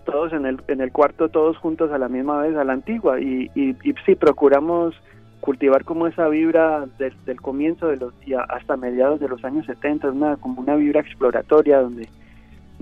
todos 0.00 0.32
en 0.32 0.46
el 0.46 0.60
en 0.68 0.80
el 0.80 0.92
cuarto 0.92 1.28
todos 1.28 1.56
juntos 1.58 1.90
a 1.92 1.98
la 1.98 2.08
misma 2.08 2.42
vez 2.42 2.56
a 2.56 2.64
la 2.64 2.72
antigua. 2.72 3.20
Y, 3.20 3.50
y, 3.54 3.76
y 3.82 3.94
sí 4.06 4.14
procuramos 4.14 4.94
cultivar 5.40 5.84
como 5.84 6.06
esa 6.06 6.28
vibra 6.28 6.86
del, 6.98 7.14
del 7.24 7.40
comienzo 7.40 7.88
de 7.88 7.96
los 7.96 8.12
y 8.26 8.34
hasta 8.34 8.76
mediados 8.76 9.20
de 9.20 9.28
los 9.28 9.44
años 9.44 9.66
70 9.66 10.10
una 10.10 10.36
como 10.36 10.60
una 10.60 10.74
vibra 10.74 11.00
exploratoria 11.00 11.80
donde 11.80 12.08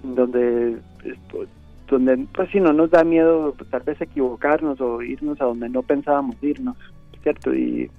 donde 0.02 0.78
donde 1.88 2.26
pues 2.34 2.50
si 2.50 2.60
no 2.60 2.72
nos 2.72 2.90
da 2.90 3.04
miedo 3.04 3.54
pues, 3.56 3.70
tal 3.70 3.82
vez 3.82 4.00
equivocarnos 4.00 4.80
o 4.80 5.02
irnos 5.02 5.40
a 5.40 5.44
donde 5.44 5.68
no 5.68 5.82
pensábamos 5.82 6.36
irnos 6.42 6.76
cierto 7.22 7.54
y, 7.54 7.90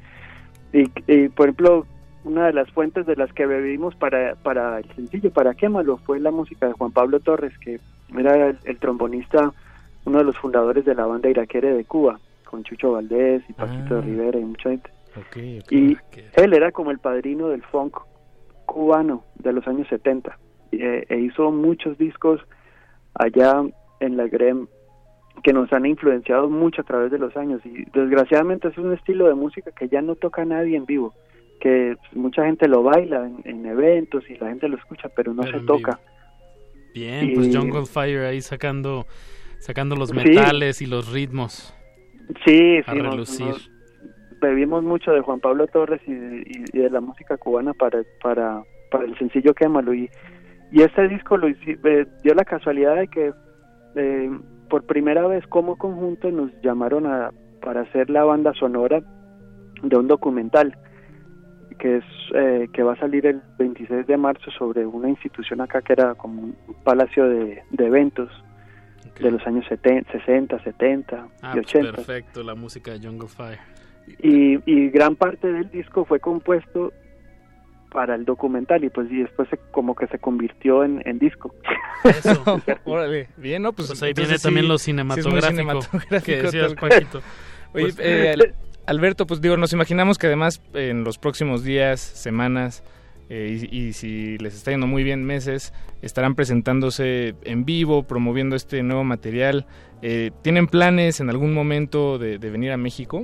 y, 0.74 0.84
y, 1.08 1.30
por 1.30 1.48
ejemplo 1.48 1.86
una 2.24 2.48
de 2.48 2.54
las 2.54 2.70
fuentes 2.72 3.06
de 3.06 3.16
las 3.16 3.32
que 3.34 3.46
bebimos 3.46 3.96
para 3.96 4.36
para 4.36 4.80
el 4.80 4.86
sencillo 4.96 5.32
para 5.32 5.54
quémalo 5.54 5.98
fue 5.98 6.20
la 6.20 6.32
música 6.32 6.68
de 6.68 6.74
Juan 6.74 6.92
Pablo 6.92 7.20
Torres 7.20 7.58
que 7.60 7.80
era 8.18 8.48
el, 8.48 8.58
el 8.64 8.78
trombonista 8.78 9.54
uno 10.06 10.20
de 10.20 10.24
los 10.24 10.38
fundadores 10.38 10.86
de 10.86 10.96
la 10.96 11.06
banda 11.06 11.30
iraquere 11.30 11.74
de 11.74 11.86
Cuba 11.86 12.20
con 12.46 12.64
Chucho 12.64 12.94
Valdés 12.94 13.44
y 13.50 13.54
Paquito 13.54 13.98
ah. 13.98 14.02
Rivera 14.02 14.40
y 14.40 14.46
mucha 14.46 14.70
gente 14.70 14.90
okay, 15.16 15.60
okay, 15.60 15.78
y 15.78 15.94
okay. 15.96 16.26
él 16.36 16.54
era 16.54 16.72
como 16.72 16.92
el 16.92 17.00
padrino 17.00 17.50
del 17.50 17.64
funk 17.64 17.98
cubano 18.66 19.24
de 19.36 19.54
los 19.54 19.68
años 19.68 19.88
70 19.90 20.38
e, 20.72 21.06
e 21.10 21.20
hizo 21.20 21.52
muchos 21.52 21.98
discos 21.98 22.42
allá 23.14 23.64
en 24.00 24.18
la 24.18 24.28
GREM 24.28 24.68
que 25.44 25.54
nos 25.54 25.72
han 25.74 25.86
influenciado 25.86 26.50
mucho 26.50 26.82
a 26.82 26.86
través 26.86 27.12
de 27.12 27.20
los 27.20 27.36
años 27.38 27.62
y 27.66 27.86
desgraciadamente 27.92 28.70
es 28.70 28.78
un 28.78 28.94
estilo 28.94 29.28
de 29.28 29.36
música 29.36 29.72
que 29.72 29.88
ya 29.88 30.02
no 30.02 30.16
toca 30.16 30.42
a 30.42 30.46
nadie 30.46 30.76
en 30.76 30.86
vivo, 30.86 31.14
que 31.60 31.96
mucha 32.14 32.46
gente 32.46 32.68
lo 32.68 32.84
baila 32.84 33.26
en, 33.26 33.42
en 33.44 33.66
eventos 33.66 34.28
y 34.30 34.38
la 34.38 34.50
gente 34.50 34.68
lo 34.68 34.78
escucha, 34.78 35.10
pero 35.10 35.34
no 35.34 35.44
pero 35.44 35.60
se 35.60 35.66
toca. 35.66 35.92
Vivo. 35.98 36.17
Bien, 37.00 37.30
y, 37.30 37.36
pues 37.36 37.56
Jungle 37.56 37.86
Fire 37.86 38.26
ahí 38.26 38.42
sacando 38.42 39.06
sacando 39.60 39.96
los 39.96 40.14
metales 40.14 40.78
sí. 40.78 40.86
y 40.86 40.88
los 40.88 41.12
ritmos. 41.12 41.74
Sí, 42.46 42.78
a 42.86 42.92
sí, 42.92 43.00
relucir. 43.00 43.48
Nos, 43.48 43.70
nos 43.70 44.40
bebimos 44.42 44.84
mucho 44.84 45.12
de 45.12 45.22
Juan 45.22 45.40
Pablo 45.40 45.68
Torres 45.68 46.02
y, 46.08 46.12
y, 46.12 46.64
y, 46.74 46.80
de 46.80 46.90
la 46.90 47.02
música 47.02 47.38
cubana 47.38 47.74
para 47.74 48.04
para 48.22 48.64
para 48.92 49.06
el 49.06 49.18
sencillo 49.18 49.54
Quémalo 49.54 49.94
y 49.94 50.10
y 50.72 50.82
este 50.82 51.08
disco 51.08 51.38
lo 51.38 51.48
eh, 51.48 52.08
dio 52.24 52.34
la 52.34 52.44
casualidad 52.44 52.96
de 52.96 53.08
que 53.08 53.32
eh, 53.96 54.40
por 54.70 54.86
primera 54.86 55.26
vez 55.28 55.46
como 55.48 55.78
conjunto 55.78 56.30
nos 56.32 56.52
llamaron 56.62 57.06
a, 57.06 57.32
para 57.62 57.82
hacer 57.82 58.10
la 58.10 58.24
banda 58.24 58.54
sonora 58.54 59.02
de 59.82 59.96
un 59.96 60.08
documental 60.08 60.78
que 61.78 61.98
es 61.98 62.04
eh, 62.36 62.68
que 62.74 62.84
va 62.84 62.94
a 62.94 62.98
salir 62.98 63.26
el 63.26 63.42
26 63.58 64.08
de 64.08 64.18
marzo 64.18 64.52
sobre 64.52 64.86
una 64.86 65.10
institución 65.10 65.62
acá 65.62 65.82
que 65.82 65.94
era 65.94 66.16
como 66.16 66.42
un 66.42 66.56
palacio 66.84 67.28
de, 67.28 67.64
de 67.70 67.86
eventos 67.86 68.30
okay. 69.12 69.26
de 69.26 69.32
los 69.32 69.48
años 69.48 69.66
70, 69.68 70.12
60, 70.12 70.64
70 70.64 71.28
ah, 71.42 71.54
y 71.56 71.60
80. 71.60 71.94
Pues 71.94 72.06
perfecto, 72.06 72.44
la 72.44 72.56
música 72.56 72.92
de 72.92 73.08
Jungle 73.08 73.28
Fire. 73.28 73.60
Y, 74.20 74.60
y 74.70 74.90
gran 74.90 75.16
parte 75.16 75.52
del 75.52 75.70
disco 75.70 76.06
fue 76.06 76.20
compuesto 76.20 76.94
para 77.92 78.16
el 78.16 78.26
documental 78.26 78.84
y 78.84 78.90
pues 78.90 79.10
y 79.12 79.20
después 79.20 79.50
se, 79.50 79.58
como 79.72 79.96
que 79.96 80.08
se 80.08 80.20
convirtió 80.20 80.84
en, 80.84 81.02
en 81.06 81.20
disco. 81.20 81.54
Eso. 82.04 82.62
Órale, 82.86 83.30
bien, 83.38 83.64
¿no? 83.64 83.74
Pues, 83.74 83.88
pues 83.88 84.04
ahí 84.04 84.14
viene 84.14 84.38
también 84.38 84.66
sí, 84.66 84.70
lo 84.70 84.78
cinematográfico, 84.78 85.42
sí 85.42 85.48
cinematográfico 85.48 86.26
que 86.26 86.42
decías, 86.44 86.74
Paquito. 86.76 87.22
Oye, 87.74 87.94
pues, 87.94 88.00
eh, 88.00 88.54
Alberto, 88.88 89.28
pues 89.28 89.42
digo, 89.42 89.58
nos 89.58 89.74
imaginamos 89.74 90.18
que 90.18 90.28
además 90.28 90.62
en 90.74 91.04
los 91.04 91.18
próximos 91.18 91.64
días, 91.64 92.00
semanas 92.00 92.86
eh, 93.30 93.68
y, 93.70 93.92
si 93.92 94.38
les 94.38 94.56
está 94.56 94.72
yendo 94.72 94.88
muy 94.88 95.04
bien 95.04 95.26
meses, 95.26 95.74
estarán 96.02 96.36
presentándose 96.36 97.36
en 97.44 97.66
vivo, 97.66 98.04
promoviendo 98.04 98.56
este 98.56 98.82
nuevo 98.84 99.04
material. 99.04 99.66
Eh, 100.02 100.32
¿Tienen 100.42 100.68
planes 100.68 101.20
en 101.20 101.30
algún 101.30 101.54
momento 101.54 102.18
de, 102.18 102.38
venir 102.38 102.72
a 102.72 102.78
México? 102.78 103.24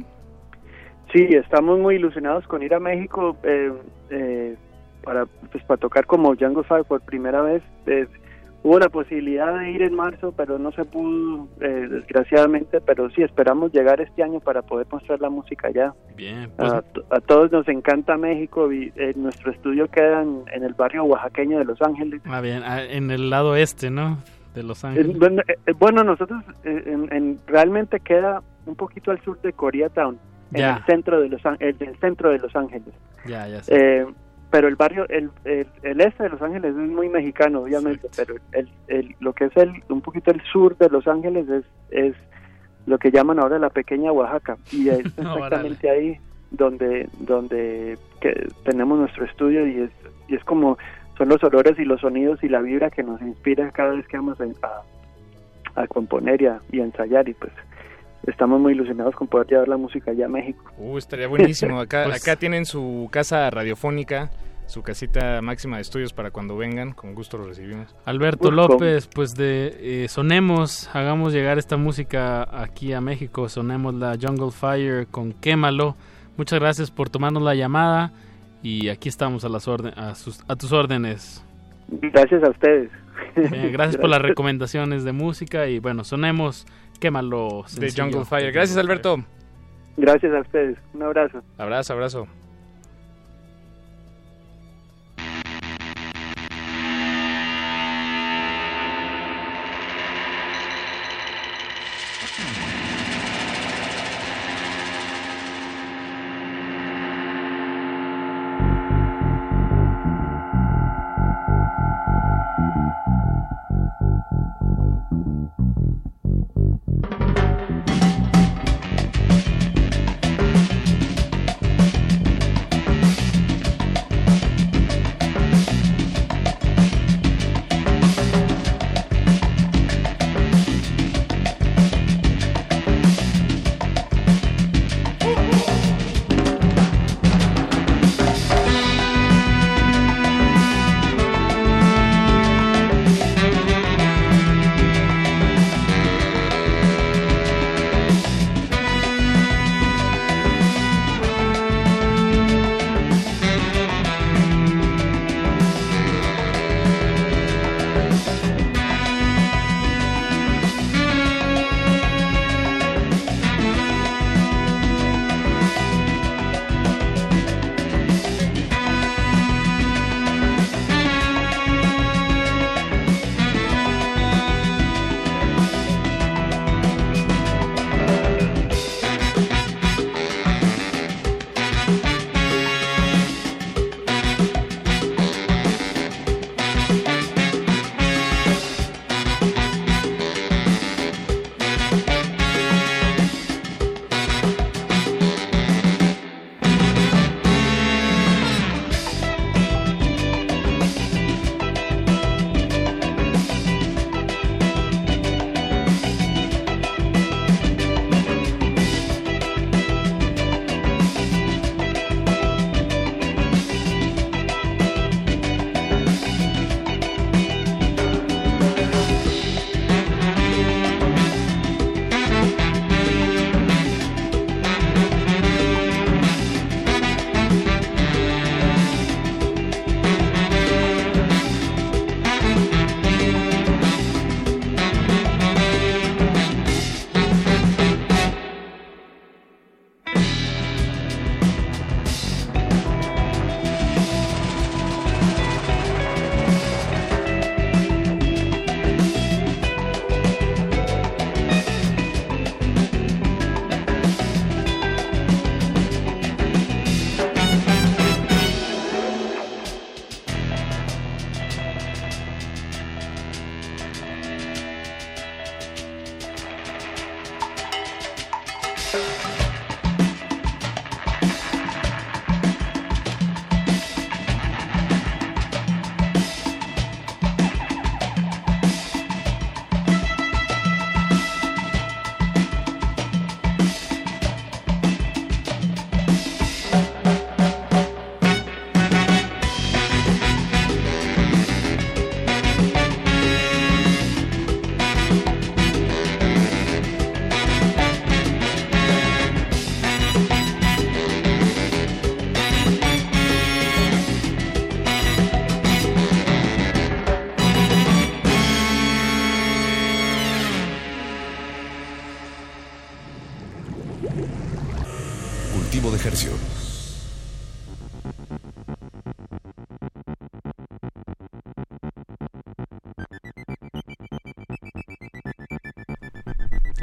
Sí, 1.14 1.30
estamos 1.32 1.80
muy 1.80 1.96
ilusionados 1.96 2.46
con 2.48 2.62
ir 2.62 2.74
a 2.74 2.82
México 2.82 3.38
eh, 3.44 3.72
eh, 4.10 4.56
para 5.02 5.26
pues 5.50 5.64
para 5.64 5.78
tocar 5.80 6.06
como 6.06 6.36
Django 6.36 6.64
Fire 6.64 6.84
por 6.84 7.00
primera 7.02 7.42
vez. 7.42 7.64
Hubo 8.64 8.80
la 8.80 8.88
posibilidad 8.88 9.60
de 9.60 9.72
ir 9.72 9.82
en 9.82 9.94
marzo, 9.94 10.32
pero 10.38 10.58
no 10.58 10.72
se 10.72 10.86
pudo, 10.86 11.50
eh, 11.60 11.88
desgraciadamente. 11.90 12.80
Pero 12.80 13.10
sí, 13.10 13.22
esperamos 13.22 13.74
llegar 13.74 14.00
este 14.00 14.24
año 14.24 14.40
para 14.40 14.62
poder 14.62 14.88
mostrar 14.90 15.20
la 15.20 15.30
música 15.30 15.68
allá. 15.68 15.94
Bien, 16.16 16.50
pues, 16.56 16.72
A, 16.72 16.84
a 17.10 17.20
todos 17.20 17.52
nos 17.52 17.68
encanta 17.68 18.16
México. 18.18 18.72
y, 18.72 18.94
eh, 18.96 19.12
nuestro 19.18 19.52
estudio 19.52 19.90
queda 19.90 20.22
en, 20.22 20.44
en 20.54 20.64
el 20.64 20.74
barrio 20.74 21.04
oaxaqueño 21.04 21.60
de 21.60 21.66
Los 21.66 21.82
Ángeles. 21.82 22.22
ah, 22.26 22.40
bien, 22.40 22.62
ah, 22.66 22.82
en 22.82 23.12
el 23.12 23.30
lado 23.30 23.56
este, 23.58 23.90
¿no? 23.90 24.20
De 24.56 24.64
Los 24.64 24.84
Eh, 24.84 24.88
Ángeles. 24.88 25.18
Bueno, 25.20 25.42
eh, 25.48 25.74
bueno, 25.78 26.04
nosotros 26.06 26.42
en- 26.64 27.12
en- 27.12 27.40
realmente 27.48 28.00
queda 28.00 28.42
un 28.66 28.76
poquito 28.76 29.12
al 29.12 29.20
sur 29.24 29.42
de 29.42 29.52
Koreatown, 29.52 30.18
en 30.54 30.60
Ya. 30.62 30.78
el 30.78 30.86
centro 30.86 31.20
de 31.20 31.28
Los 31.28 31.42
Án- 31.46 31.58
el 31.60 31.78
del 31.78 31.98
centro 32.00 32.30
de 32.30 32.40
Los 32.40 32.56
Ángeles. 32.56 32.94
Ya, 33.26 33.46
ya 33.48 33.62
sé. 33.64 34.06
Pero 34.54 34.68
el 34.68 34.76
barrio, 34.76 35.08
el, 35.10 35.32
el, 35.46 35.66
el 35.82 36.00
este 36.00 36.22
de 36.22 36.30
Los 36.30 36.42
Ángeles 36.44 36.76
es 36.76 36.88
muy 36.88 37.10
mexicano, 37.10 37.62
obviamente, 37.62 38.08
pero 38.16 38.36
el, 38.52 38.70
el, 38.88 39.16
lo 39.20 39.34
que 39.34 39.46
es 39.46 39.58
el 39.58 39.84
un 39.90 40.02
poquito 40.02 40.30
el 40.30 40.44
sur 40.44 40.78
de 40.78 40.90
Los 40.90 41.08
Ángeles 41.08 41.50
es, 41.50 41.66
es 41.90 42.16
lo 42.86 43.00
que 43.00 43.10
llaman 43.10 43.40
ahora 43.40 43.58
la 43.58 43.72
pequeña 43.72 44.12
Oaxaca 44.12 44.60
y 44.72 44.90
es 44.90 45.00
exactamente 45.18 45.90
ahí 45.90 46.20
donde 46.52 47.10
donde 47.22 47.98
que 48.22 48.48
tenemos 48.64 49.00
nuestro 49.00 49.26
estudio 49.26 49.66
y 49.66 49.82
es 49.82 49.92
y 50.28 50.36
es 50.36 50.44
como 50.44 50.78
son 51.18 51.30
los 51.30 51.44
olores 51.44 51.80
y 51.80 51.84
los 51.86 52.02
sonidos 52.02 52.44
y 52.44 52.48
la 52.48 52.62
vibra 52.62 52.92
que 52.92 53.02
nos 53.02 53.20
inspira 53.24 53.72
cada 53.72 53.96
vez 53.96 54.08
que 54.08 54.18
vamos 54.18 54.40
a, 54.40 54.44
a, 54.68 55.82
a 55.82 55.88
componer 55.88 56.44
y 56.44 56.46
a, 56.46 56.60
y 56.72 56.80
a 56.80 56.84
ensayar 56.84 57.28
y 57.28 57.34
pues 57.34 57.54
estamos 58.28 58.60
muy 58.60 58.74
ilusionados 58.74 59.16
con 59.16 59.28
poder 59.28 59.48
llevar 59.48 59.68
la 59.68 59.78
música 59.78 60.12
allá 60.12 60.26
a 60.26 60.30
México. 60.30 60.72
Uh, 60.78 60.98
estaría 60.98 61.28
buenísimo. 61.28 61.80
Acá, 61.82 62.04
Pues- 62.06 62.22
acá 62.22 62.36
tienen 62.38 62.66
su 62.66 63.08
casa 63.12 63.50
radiofónica, 63.50 64.32
su 64.66 64.82
casita 64.82 65.42
máxima 65.42 65.76
de 65.78 65.82
estudios 65.82 66.14
para 66.14 66.32
cuando 66.32 66.56
vengan. 66.58 66.94
Con 66.94 67.16
gusto 67.16 67.38
los 67.38 67.48
recibimos. 67.48 67.96
Alberto 68.06 68.50
López, 68.52 69.08
pues 69.14 69.36
de 69.36 70.04
eh, 70.04 70.08
sonemos, 70.08 70.90
hagamos 70.96 71.34
llegar 71.34 71.58
esta 71.58 71.78
música 71.78 72.48
aquí 72.62 72.94
a 72.94 73.02
México, 73.02 73.50
sonemos 73.50 73.94
la 73.94 74.18
Jungle 74.22 74.52
Fire 74.52 75.08
con 75.08 75.34
Quémalo. 75.34 75.96
Muchas 76.38 76.60
gracias 76.60 76.90
por 76.92 77.10
tomarnos 77.10 77.44
la 77.44 77.54
llamada 77.56 78.12
y 78.64 78.88
aquí 78.90 79.10
estamos 79.10 79.44
a 79.46 79.50
las 79.50 79.68
orden, 79.68 79.94
a, 79.98 80.16
sus, 80.16 80.42
a 80.48 80.56
tus 80.56 80.72
órdenes. 80.72 81.46
Gracias 81.90 82.42
a 82.44 82.50
ustedes. 82.50 82.90
Bien, 83.36 83.72
gracias 83.72 83.98
por 83.98 84.10
las 84.10 84.22
recomendaciones 84.22 85.04
de 85.04 85.12
música 85.12 85.68
y 85.68 85.80
bueno, 85.80 86.04
sonemos 86.04 86.66
Quémalo. 87.00 87.64
De 87.64 87.70
sencillo. 87.70 88.06
Jungle 88.06 88.26
Fire. 88.26 88.52
Gracias, 88.52 88.78
Alberto. 88.78 89.24
Gracias 89.98 90.34
a 90.34 90.40
ustedes. 90.40 90.78
Un 90.94 91.04
abrazo. 91.04 91.42
Abrazo, 91.58 91.94
abrazo. 91.94 92.28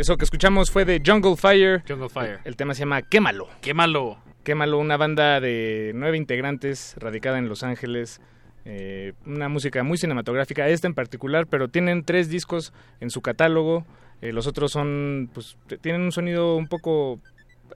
Eso 0.01 0.17
que 0.17 0.25
escuchamos 0.25 0.71
fue 0.71 0.87
de 0.87 1.03
Jungle 1.05 1.37
Fire. 1.37 1.83
Jungle 1.87 2.09
Fire. 2.09 2.39
El 2.45 2.57
tema 2.57 2.73
se 2.73 2.81
llama 2.81 3.03
Quémalo. 3.03 3.51
Quémalo. 3.61 4.17
Quémalo, 4.45 4.79
una 4.79 4.97
banda 4.97 5.41
de 5.41 5.93
nueve 5.95 6.17
integrantes 6.17 6.95
radicada 6.97 7.37
en 7.37 7.51
Los 7.51 7.63
Ángeles. 7.63 8.23
Eh, 8.65 9.13
una 9.27 9.51
música 9.51 9.83
muy 9.83 9.99
cinematográfica, 9.99 10.67
esta 10.67 10.87
en 10.87 10.95
particular, 10.95 11.47
pero 11.49 11.69
tienen 11.69 12.03
tres 12.03 12.31
discos 12.31 12.73
en 13.01 13.11
su 13.11 13.21
catálogo. 13.21 13.85
Eh, 14.23 14.33
los 14.33 14.47
otros 14.47 14.73
son, 14.73 15.29
pues, 15.35 15.59
tienen 15.83 16.01
un 16.01 16.13
sonido 16.13 16.57
un 16.57 16.67
poco, 16.67 17.21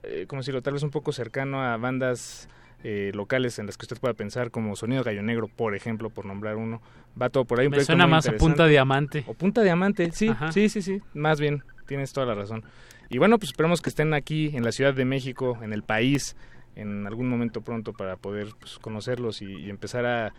eh, 0.01 0.25
como 0.27 0.41
decirlo, 0.41 0.63
tal 0.63 0.73
vez 0.73 0.81
un 0.81 0.89
poco 0.89 1.11
cercano 1.11 1.61
a 1.61 1.77
bandas 1.77 2.49
eh, 2.83 3.11
locales 3.13 3.59
en 3.59 3.67
las 3.67 3.77
que 3.77 3.83
usted 3.83 3.99
pueda 3.99 4.15
pensar, 4.15 4.49
como 4.49 4.75
Sonido 4.75 5.03
Gallo 5.03 5.21
Negro, 5.21 5.47
por 5.47 5.75
ejemplo, 5.75 6.09
por 6.09 6.25
nombrar 6.25 6.55
uno. 6.55 6.81
Va 7.21 7.29
todo 7.29 7.45
por 7.45 7.59
ahí. 7.59 7.67
Un 7.67 7.73
Me 7.73 7.83
suena 7.83 8.07
muy 8.07 8.11
más 8.13 8.27
a. 8.27 8.31
Punta 8.31 8.65
Diamante. 8.65 9.23
O 9.27 9.35
Punta 9.35 9.61
Diamante, 9.61 10.11
sí, 10.11 10.29
Ajá. 10.29 10.51
sí, 10.51 10.69
sí, 10.69 10.81
sí, 10.81 11.01
más 11.13 11.39
bien, 11.39 11.63
tienes 11.85 12.13
toda 12.13 12.27
la 12.27 12.35
razón. 12.35 12.63
Y 13.09 13.17
bueno, 13.17 13.37
pues 13.37 13.51
esperemos 13.51 13.81
que 13.81 13.89
estén 13.89 14.13
aquí 14.13 14.55
en 14.55 14.63
la 14.63 14.71
Ciudad 14.71 14.93
de 14.93 15.05
México, 15.05 15.57
en 15.61 15.73
el 15.73 15.83
país, 15.83 16.35
en 16.75 17.07
algún 17.07 17.29
momento 17.29 17.61
pronto 17.61 17.93
para 17.93 18.17
poder 18.17 18.49
pues, 18.59 18.79
conocerlos 18.79 19.41
y, 19.41 19.45
y 19.45 19.69
empezar 19.69 20.05
a, 20.05 20.33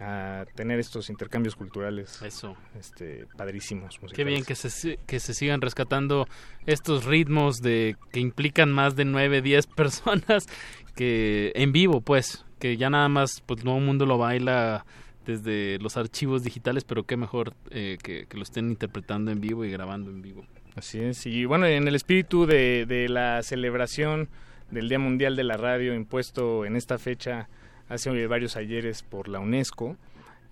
a 0.00 0.46
tener 0.54 0.80
estos 0.80 1.10
intercambios 1.10 1.54
culturales. 1.54 2.22
Eso. 2.22 2.56
Este, 2.78 3.26
padrísimos. 3.36 3.98
Qué 4.14 4.24
bien 4.24 4.38
musicales. 4.38 4.62
que 4.62 4.70
se, 4.70 4.98
que 5.06 5.20
se 5.20 5.34
sigan 5.34 5.60
rescatando 5.60 6.26
estos 6.66 7.04
ritmos 7.04 7.60
de 7.60 7.96
que 8.10 8.20
implican 8.20 8.72
más 8.72 8.96
de 8.96 9.04
9, 9.04 9.42
10 9.42 9.66
personas 9.76 10.46
que 10.94 11.52
en 11.54 11.72
vivo, 11.72 12.00
pues, 12.00 12.44
que 12.58 12.76
ya 12.76 12.88
nada 12.88 13.08
más 13.08 13.42
pues 13.44 13.62
todo 13.62 13.76
el 13.76 13.84
mundo 13.84 14.06
lo 14.06 14.16
baila 14.16 14.86
desde 15.26 15.78
los 15.78 15.98
archivos 15.98 16.42
digitales, 16.42 16.84
pero 16.84 17.04
qué 17.04 17.16
mejor 17.18 17.54
eh, 17.70 17.98
que, 18.02 18.26
que 18.26 18.36
lo 18.36 18.42
estén 18.42 18.70
interpretando 18.70 19.30
en 19.30 19.40
vivo 19.40 19.64
y 19.66 19.70
grabando 19.70 20.10
en 20.10 20.22
vivo. 20.22 20.46
Así 20.76 21.00
es. 21.00 21.26
Y 21.26 21.44
bueno, 21.44 21.66
en 21.66 21.86
el 21.88 21.94
espíritu 21.94 22.46
de, 22.46 22.86
de 22.86 23.08
la 23.08 23.42
celebración 23.42 24.28
del 24.70 24.88
Día 24.88 24.98
Mundial 24.98 25.36
de 25.36 25.44
la 25.44 25.56
Radio 25.56 25.94
impuesto 25.94 26.64
en 26.64 26.76
esta 26.76 26.98
fecha 26.98 27.48
hace 27.88 28.26
varios 28.26 28.56
ayeres 28.56 29.02
por 29.02 29.28
la 29.28 29.40
UNESCO, 29.40 29.96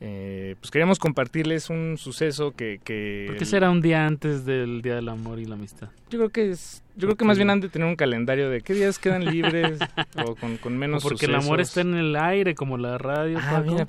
eh, 0.00 0.54
pues 0.60 0.70
queríamos 0.70 0.98
compartirles 0.98 1.70
un 1.70 1.96
suceso 1.98 2.52
que... 2.52 2.80
que 2.84 3.24
¿Por 3.28 3.36
qué 3.36 3.44
será 3.44 3.70
un 3.70 3.80
día 3.80 4.06
antes 4.06 4.44
del 4.44 4.80
Día 4.82 4.94
del 4.96 5.08
Amor 5.08 5.40
y 5.40 5.44
la 5.44 5.54
Amistad? 5.54 5.88
Yo 6.10 6.18
creo 6.18 6.28
que 6.30 6.50
es, 6.50 6.82
yo 6.96 7.08
creo 7.08 7.16
que 7.16 7.24
más 7.24 7.36
bien 7.36 7.50
han 7.50 7.60
de 7.60 7.68
tener 7.68 7.86
un 7.86 7.96
calendario 7.96 8.48
de 8.48 8.60
qué 8.60 8.74
días 8.74 8.98
quedan 8.98 9.24
libres 9.24 9.78
o 10.24 10.36
con, 10.36 10.56
con 10.58 10.76
menos 10.76 11.02
Porque 11.02 11.26
el 11.26 11.34
amor 11.34 11.60
está 11.60 11.80
en 11.80 11.94
el 11.94 12.14
aire, 12.14 12.54
como 12.54 12.76
la 12.76 12.98
radio. 12.98 13.38
Ah, 13.40 13.50
Paco. 13.50 13.72
mira, 13.72 13.88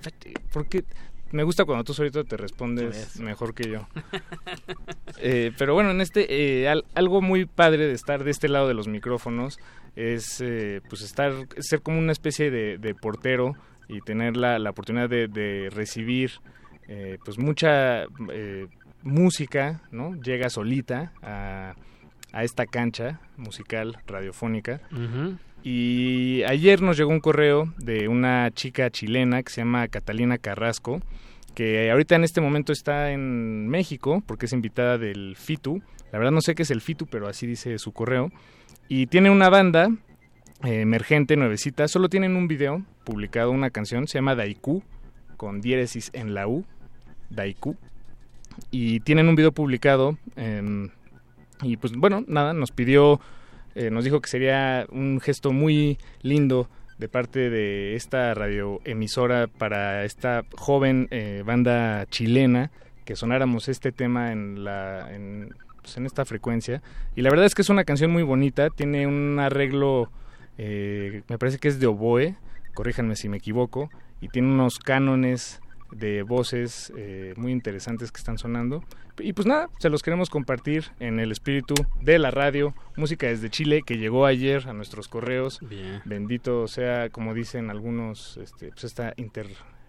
porque 0.52 0.84
me 1.32 1.44
gusta 1.44 1.66
cuando 1.66 1.84
tú 1.84 1.94
solito 1.94 2.24
te 2.24 2.38
respondes 2.38 3.20
mejor 3.20 3.54
que 3.54 3.70
yo. 3.70 3.88
Eh, 5.22 5.52
pero 5.58 5.74
bueno, 5.74 5.92
en 5.92 6.00
este 6.02 6.62
eh, 6.62 6.70
al- 6.70 6.86
algo 6.96 7.22
muy 7.22 7.46
padre 7.46 7.88
de 7.88 7.94
estar 7.94 8.24
de 8.24 8.32
este 8.32 8.48
lado 8.48 8.68
de 8.70 8.74
los 8.74 8.88
micrófonos 8.88 9.60
es 9.98 10.40
eh, 10.40 10.82
pues 10.88 11.02
estar 11.02 11.34
ser 11.60 11.82
como 11.82 12.00
una 12.00 12.12
especie 12.14 12.50
de, 12.52 12.78
de 12.78 12.96
portero 12.96 13.58
y 13.90 14.00
tener 14.02 14.38
la, 14.38 14.60
la 14.60 14.70
oportunidad 14.70 15.10
de, 15.10 15.28
de 15.28 15.70
recibir 15.72 16.32
eh, 16.88 17.18
pues 17.26 17.38
mucha 17.38 18.04
eh, 18.32 18.68
música, 19.04 19.82
¿no? 19.92 20.16
Llega 20.22 20.50
solita 20.50 21.12
a, 21.22 21.76
a 22.32 22.44
esta 22.44 22.66
cancha 22.66 23.20
musical 23.36 23.98
radiofónica. 24.08 24.80
Y 25.64 26.44
ayer 26.44 26.82
nos 26.82 26.98
llegó 26.98 27.10
un 27.10 27.20
correo 27.20 27.74
de 27.78 28.08
una 28.08 28.50
chica 28.52 28.90
chilena 28.90 29.44
que 29.44 29.52
se 29.52 29.62
llama 29.62 29.88
Catalina 29.88 30.38
Carrasco, 30.38 31.02
que 31.54 31.92
ahorita 31.92 32.16
en 32.16 32.24
este 32.24 32.40
momento 32.40 32.72
está 32.72 33.12
en 33.12 33.68
México 33.68 34.24
porque 34.26 34.46
es 34.46 34.54
invitada 34.54 34.98
del 34.98 35.36
FITU. 35.36 35.82
La 36.12 36.20
verdad 36.20 36.32
no 36.32 36.42
sé 36.42 36.56
qué 36.56 36.64
es 36.64 36.72
el 36.72 36.82
FITU, 36.82 37.08
pero 37.08 37.28
así 37.28 37.46
dice 37.46 37.78
su 37.78 37.92
correo. 37.92 38.32
Y 38.88 39.08
tiene 39.08 39.30
una 39.30 39.50
banda 39.50 39.90
eh, 40.64 40.82
emergente, 40.82 41.36
nuevecita. 41.36 41.88
Solo 41.88 42.10
tienen 42.10 42.36
un 42.36 42.48
video 42.48 42.84
publicado, 43.04 43.52
una 43.52 43.70
canción, 43.70 44.08
se 44.08 44.18
llama 44.18 44.36
Daiku, 44.36 44.82
con 45.36 45.62
diéresis 45.62 46.10
en 46.14 46.34
la 46.34 46.48
U, 46.48 46.66
Daiku. 47.30 47.76
Y 48.72 49.02
tienen 49.02 49.28
un 49.28 49.36
video 49.36 49.52
publicado. 49.52 50.18
em, 50.36 50.90
y 51.62 51.76
pues 51.76 51.94
bueno, 51.94 52.24
nada, 52.28 52.54
nos 52.54 52.72
pidió 52.72 53.20
eh, 53.80 53.92
nos 53.92 54.04
dijo 54.04 54.20
que 54.20 54.28
sería 54.28 54.86
un 54.92 55.22
gesto 55.22 55.54
muy 55.54 56.00
lindo 56.22 56.70
de 56.98 57.08
parte 57.08 57.50
de 57.50 57.96
esta 57.96 58.34
radioemisora 58.34 59.48
para 59.48 60.04
esta 60.04 60.44
joven 60.58 61.08
eh, 61.12 61.44
banda 61.46 62.06
chilena 62.08 62.72
que 63.06 63.16
sonáramos 63.16 63.70
este 63.70 63.94
tema 63.94 64.34
en 64.34 64.66
la 64.66 65.16
en, 65.16 65.56
pues, 65.82 65.96
en 65.96 66.06
esta 66.06 66.26
frecuencia. 66.26 66.82
Y 67.16 67.22
la 67.22 67.30
verdad 67.30 67.46
es 67.46 67.56
que 67.56 67.62
es 67.62 67.70
una 67.70 67.86
canción 67.86 68.12
muy 68.12 68.24
bonita 68.24 68.70
tiene 68.70 69.08
un 69.08 69.40
arreglo 69.40 70.12
eh, 70.58 71.22
me 71.30 71.38
parece 71.38 71.58
que 71.58 71.70
es 71.70 71.80
de 71.80 71.88
oboe 71.88 72.36
corríjanme 72.74 73.16
si 73.16 73.30
me 73.30 73.38
equivoco 73.38 73.90
y 74.20 74.28
tiene 74.28 74.50
unos 74.50 74.78
cánones 74.80 75.62
de 75.92 76.24
voces 76.24 76.94
eh, 76.96 77.34
muy 77.38 77.52
interesantes 77.52 78.12
que 78.12 78.18
están 78.18 78.38
sonando. 78.38 78.84
Y 79.20 79.34
pues 79.34 79.48
nada, 79.48 79.70
se 79.80 79.90
los 79.90 80.02
queremos 80.02 80.30
compartir 80.30 80.86
en 81.00 81.20
el 81.20 81.32
espíritu 81.32 81.76
de 82.02 82.20
la 82.20 82.32
radio, 82.32 82.74
música 82.96 83.28
desde 83.28 83.50
Chile 83.50 83.84
que 83.86 83.98
llegó 83.98 84.26
ayer 84.26 84.68
a 84.68 84.74
nuestros 84.74 85.08
correos. 85.08 85.60
Bien. 85.62 86.02
Bendito 86.06 86.68
sea, 86.68 87.10
como 87.10 87.34
dicen 87.34 87.70
algunos, 87.70 88.38
este, 88.38 88.70
pues 88.70 88.86
esta 88.86 89.14
inter 89.18 89.48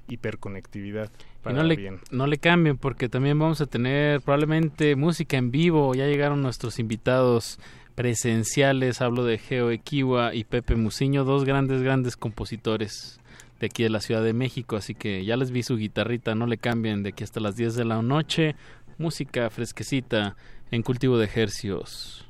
hiperconectividad 0.09 1.09
Y 1.09 1.43
para 1.45 1.57
no 1.57 1.63
le, 1.63 1.77
bien. 1.77 2.01
no 2.11 2.27
le 2.27 2.39
cambien 2.39 2.77
porque 2.77 3.09
también 3.09 3.39
vamos 3.39 3.61
a 3.61 3.67
tener 3.67 4.21
probablemente 4.21 4.97
música 4.97 5.37
en 5.37 5.53
vivo. 5.53 5.95
Ya 5.95 6.07
llegaron 6.07 6.43
nuestros 6.43 6.81
invitados 6.81 7.61
presenciales. 7.95 9.01
Hablo 9.01 9.25
de 9.25 9.39
Geo 9.39 9.71
Equiwa 9.71 10.35
y 10.35 10.45
Pepe 10.45 10.75
Muciño, 10.75 11.25
dos 11.25 11.45
grandes, 11.45 11.83
grandes 11.83 12.17
compositores 12.17 13.20
de 13.61 13.67
aquí 13.67 13.83
de 13.83 13.91
la 13.91 14.01
Ciudad 14.01 14.25
de 14.25 14.33
México. 14.33 14.77
Así 14.77 14.95
que 14.95 15.25
ya 15.25 15.37
les 15.37 15.51
vi 15.51 15.63
su 15.63 15.77
guitarrita. 15.77 16.35
No 16.35 16.47
le 16.47 16.59
cambien 16.59 17.03
de 17.03 17.11
aquí 17.11 17.23
hasta 17.23 17.41
las 17.41 17.57
10 17.57 17.77
de 17.77 17.85
la 17.85 18.03
noche. 18.03 18.57
Música 18.99 19.49
fresquecita 19.51 20.37
en 20.71 20.83
cultivo 20.83 21.19
de 21.19 21.27
ejercios. 21.27 22.27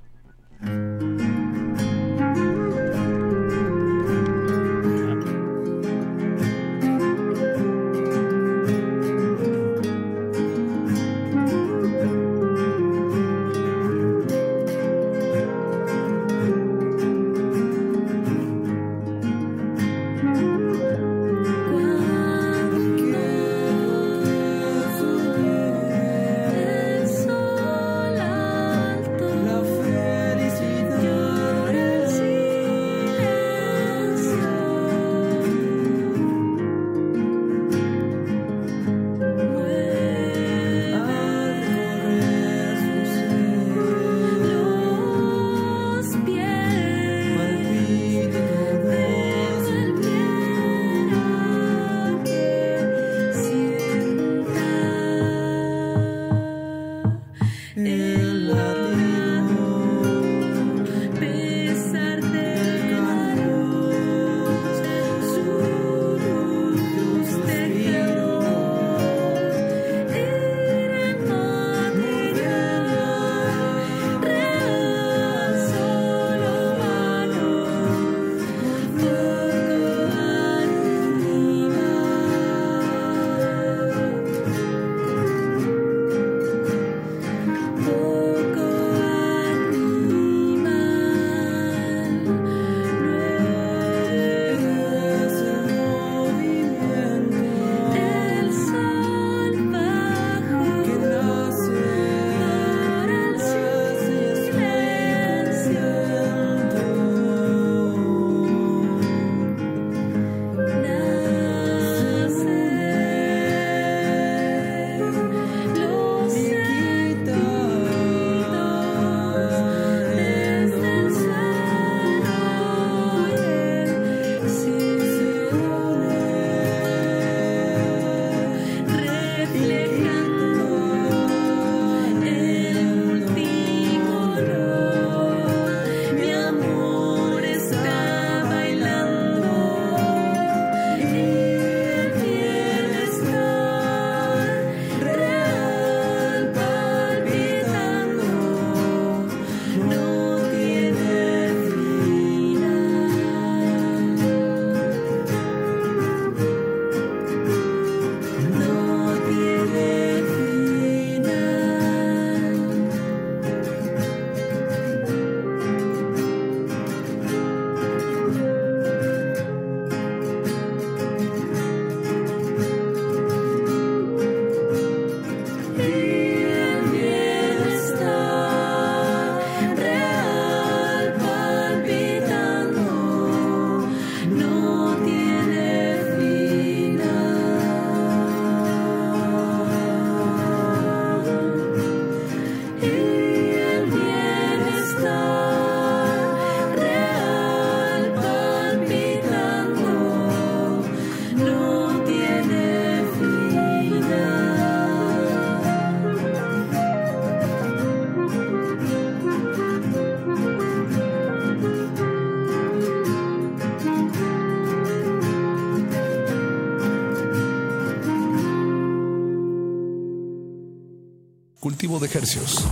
De 221.99 222.07
hercios. 222.07 222.65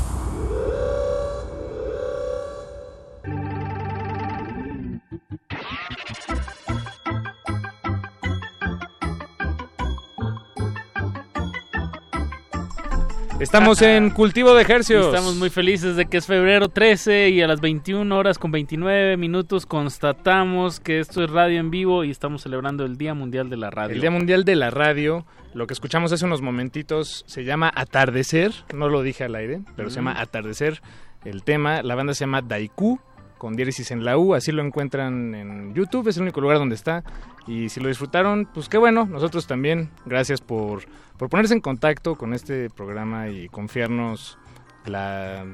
Estamos 13.48 13.80
en 13.80 14.10
Cultivo 14.10 14.52
de 14.52 14.60
Ejercios. 14.60 15.06
Estamos 15.06 15.34
muy 15.36 15.48
felices 15.48 15.96
de 15.96 16.04
que 16.04 16.18
es 16.18 16.26
febrero 16.26 16.68
13 16.68 17.30
y 17.30 17.40
a 17.40 17.46
las 17.46 17.62
21 17.62 18.14
horas 18.14 18.38
con 18.38 18.50
29 18.52 19.16
minutos 19.16 19.64
constatamos 19.64 20.80
que 20.80 21.00
esto 21.00 21.24
es 21.24 21.30
radio 21.30 21.58
en 21.58 21.70
vivo 21.70 22.04
y 22.04 22.10
estamos 22.10 22.42
celebrando 22.42 22.84
el 22.84 22.98
Día 22.98 23.14
Mundial 23.14 23.48
de 23.48 23.56
la 23.56 23.70
Radio. 23.70 23.94
El 23.94 24.02
Día 24.02 24.10
Mundial 24.10 24.44
de 24.44 24.54
la 24.54 24.68
Radio. 24.68 25.24
Lo 25.54 25.66
que 25.66 25.72
escuchamos 25.72 26.12
hace 26.12 26.26
unos 26.26 26.42
momentitos 26.42 27.24
se 27.26 27.44
llama 27.44 27.72
Atardecer. 27.74 28.52
No 28.74 28.90
lo 28.90 29.00
dije 29.00 29.24
al 29.24 29.34
aire, 29.34 29.62
pero 29.76 29.88
se 29.88 29.96
llama 29.96 30.12
Mm. 30.12 30.18
Atardecer. 30.18 30.82
El 31.24 31.42
tema, 31.42 31.82
la 31.82 31.94
banda 31.94 32.12
se 32.12 32.20
llama 32.20 32.42
Daiku 32.42 33.00
con 33.38 33.56
diéresis 33.56 33.90
en 33.92 34.04
la 34.04 34.18
U, 34.18 34.34
así 34.34 34.52
lo 34.52 34.62
encuentran 34.62 35.34
en 35.34 35.74
YouTube, 35.74 36.08
es 36.08 36.16
el 36.16 36.24
único 36.24 36.40
lugar 36.40 36.58
donde 36.58 36.74
está. 36.74 37.02
Y 37.46 37.70
si 37.70 37.80
lo 37.80 37.88
disfrutaron, 37.88 38.46
pues 38.52 38.68
qué 38.68 38.76
bueno, 38.76 39.06
nosotros 39.06 39.46
también, 39.46 39.90
gracias 40.04 40.40
por, 40.42 40.82
por 41.18 41.28
ponerse 41.28 41.54
en 41.54 41.60
contacto 41.60 42.14
con 42.16 42.32
este 42.32 42.70
programa 42.70 43.28
y 43.28 43.48
confiarnos 43.48 44.38
la, 44.86 45.44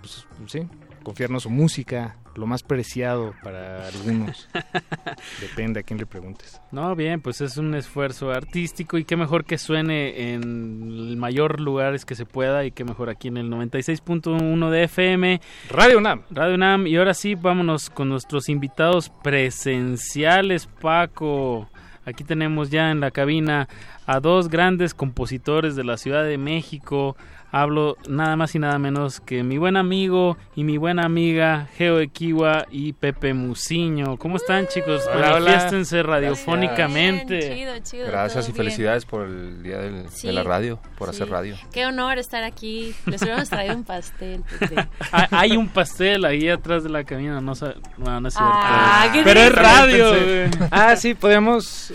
pues, 0.00 0.26
sí, 0.46 0.68
confiarnos 1.02 1.44
su 1.44 1.50
música, 1.50 2.16
lo 2.36 2.46
más 2.46 2.62
preciado 2.62 3.34
para 3.42 3.88
algunos. 3.88 4.48
Depende 5.40 5.80
a 5.80 5.82
quién 5.82 5.98
le 5.98 6.06
preguntes. 6.06 6.60
No, 6.70 6.94
bien, 6.94 7.20
pues 7.20 7.40
es 7.40 7.56
un 7.56 7.74
esfuerzo 7.74 8.30
artístico 8.30 8.98
y 8.98 9.04
qué 9.04 9.16
mejor 9.16 9.44
que 9.44 9.58
suene 9.58 10.32
en 10.32 10.42
el 10.42 11.16
mayor 11.16 11.60
lugares 11.60 12.04
que 12.04 12.14
se 12.14 12.26
pueda 12.26 12.64
y 12.64 12.70
qué 12.70 12.84
mejor 12.84 13.08
aquí 13.08 13.28
en 13.28 13.38
el 13.38 13.50
96.1 13.50 14.70
de 14.70 14.84
FM. 14.84 15.40
Radio 15.70 15.98
UNAM. 15.98 16.22
Radio 16.30 16.54
UNAM. 16.54 16.86
Y 16.86 16.96
ahora 16.96 17.14
sí, 17.14 17.34
vámonos 17.34 17.90
con 17.90 18.08
nuestros 18.08 18.48
invitados 18.48 19.08
presenciales, 19.08 20.66
Paco. 20.66 21.68
Aquí 22.08 22.24
tenemos 22.24 22.70
ya 22.70 22.90
en 22.90 23.00
la 23.00 23.10
cabina 23.10 23.68
a 24.06 24.18
dos 24.20 24.48
grandes 24.48 24.94
compositores 24.94 25.76
de 25.76 25.84
la 25.84 25.98
Ciudad 25.98 26.24
de 26.24 26.38
México. 26.38 27.18
Hablo 27.50 27.96
nada 28.06 28.36
más 28.36 28.54
y 28.54 28.58
nada 28.58 28.78
menos 28.78 29.20
que 29.20 29.42
mi 29.42 29.56
buen 29.56 29.78
amigo 29.78 30.36
y 30.54 30.64
mi 30.64 30.76
buena 30.76 31.04
amiga 31.04 31.66
Geo 31.78 31.98
Equiwa 31.98 32.66
y 32.70 32.92
Pepe 32.92 33.32
Musiño. 33.32 34.18
¿Cómo 34.18 34.36
están, 34.36 34.66
chicos? 34.68 35.04
Hola, 35.14 35.34
hola. 35.36 35.70
Radiofónicamente. 36.02 37.36
Bien, 37.38 37.54
chido, 37.54 37.78
chido, 37.78 38.06
Gracias 38.08 38.44
y 38.48 38.52
bien. 38.52 38.56
felicidades 38.56 39.06
por 39.06 39.26
el 39.26 39.62
día 39.62 39.78
del- 39.78 40.08
Sí, 40.10 40.26
de 40.26 40.34
la 40.34 40.42
radio, 40.42 40.78
por 40.98 41.08
sí. 41.08 41.16
hacer 41.16 41.30
radio. 41.30 41.56
Qué 41.72 41.86
honor 41.86 42.18
estar 42.18 42.44
aquí. 42.44 42.94
Les 43.06 43.22
hubiéramos 43.22 43.48
traído 43.48 43.74
un 43.76 43.84
pastel. 43.84 44.42
Pepe. 44.58 44.86
Ah, 45.10 45.28
Hay 45.30 45.56
un 45.56 45.68
pastel 45.68 46.26
ahí 46.26 46.50
atrás 46.50 46.82
de 46.84 46.90
la 46.90 47.04
cabina, 47.04 47.40
no, 47.40 47.54
no, 47.96 48.20
no 48.20 48.28
es 48.28 48.34
cierto. 48.34 48.52
Ah, 48.54 49.08
qué 49.12 49.22
Pero 49.24 49.40
es 49.40 49.54
radio. 49.54 50.10
Pensé. 50.10 50.50
Ah, 50.70 50.96
sí, 50.96 51.14
podemos 51.14 51.92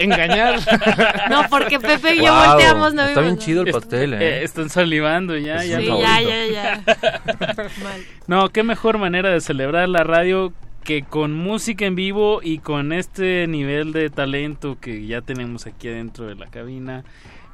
engañar. 0.00 0.60
No, 1.30 1.44
porque 1.48 1.78
Pepe 1.80 2.16
y 2.16 2.24
yo 2.24 2.32
Wow, 2.34 2.46
volteamos, 2.52 2.94
no 2.94 3.02
Está 3.02 3.20
vimos 3.20 3.24
bien 3.36 3.38
chido 3.38 3.62
el 3.62 3.72
pastel, 3.72 4.14
Eh, 4.14 4.18
¿eh? 4.40 4.44
Están 4.58 4.70
salivando 4.70 5.36
ya, 5.36 5.62
Es 5.62 5.70
ya. 5.70 5.80
Sí, 5.80 5.86
ya, 5.86 6.46
ya. 6.46 6.84
No, 8.26 8.48
qué 8.48 8.62
mejor 8.62 8.98
manera 8.98 9.30
de 9.30 9.40
celebrar 9.40 9.88
la 9.88 10.02
radio 10.02 10.52
que 10.82 11.02
con 11.02 11.32
música 11.32 11.86
en 11.86 11.94
vivo 11.94 12.40
y 12.42 12.58
con 12.58 12.92
este 12.92 13.46
nivel 13.46 13.92
de 13.92 14.10
talento 14.10 14.78
que 14.80 15.06
ya 15.06 15.20
tenemos 15.20 15.66
aquí 15.66 15.88
adentro 15.88 16.26
de 16.26 16.34
la 16.34 16.46
cabina. 16.46 17.04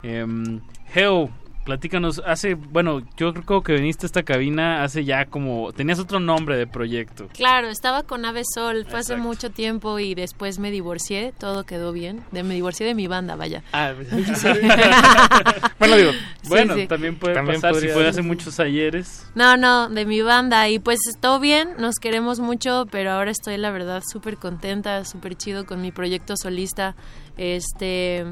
Em, 0.03 0.61
Geo, 0.93 1.31
platícanos, 1.65 2.23
hace, 2.25 2.55
bueno, 2.55 3.03
yo 3.17 3.33
creo 3.33 3.63
que 3.63 3.73
viniste 3.75 4.07
a 4.07 4.09
esta 4.09 4.23
cabina 4.23 4.85
hace 4.85 5.05
ya 5.05 5.25
como, 5.27 5.73
tenías 5.73 5.99
otro 5.99 6.21
nombre 6.21 6.57
de 6.57 6.67
proyecto. 6.67 7.29
Claro, 7.33 7.69
estaba 7.69 8.03
con 8.03 8.25
Ave 8.25 8.43
Sol, 8.55 8.87
fue 8.89 9.01
hace 9.01 9.17
mucho 9.17 9.51
tiempo 9.51 9.99
y 9.99 10.15
después 10.15 10.59
me 10.59 10.71
divorcié, 10.71 11.33
todo 11.39 11.65
quedó 11.65 11.93
bien. 11.93 12.23
De, 12.33 12.43
me 12.43 12.55
divorcié 12.55 12.87
de 12.87 12.95
mi 12.95 13.07
banda, 13.07 13.37
vaya. 13.37 13.63
Ah, 13.73 13.93
Sí. 14.35 14.49
Bueno, 15.79 15.97
digo, 15.97 16.13
bueno, 16.49 16.75
sí. 16.75 16.87
también 16.87 17.17
puede 17.17 17.35
También 17.35 17.61
pasar 17.61 17.73
podría 17.73 17.91
si 17.91 17.95
fue 17.95 18.09
hace 18.09 18.23
muchos 18.23 18.61
ayeres. 18.61 19.27
No, 19.35 19.57
no, 19.57 19.89
de 19.89 20.05
mi 20.07 20.23
banda. 20.23 20.69
Y 20.69 20.79
pues 20.79 20.99
todo 21.21 21.41
bien, 21.41 21.71
nos 21.79 21.97
queremos 21.97 22.41
mucho, 22.41 22.87
pero 22.91 23.13
ahora 23.13 23.31
estoy, 23.31 23.57
la 23.57 23.71
verdad, 23.71 24.03
súper 24.07 24.37
contenta, 24.37 25.05
súper 25.05 25.37
chido 25.37 25.67
con 25.67 25.81
mi 25.83 25.93
proyecto 25.93 26.35
solista. 26.37 26.95
Este, 27.37 28.25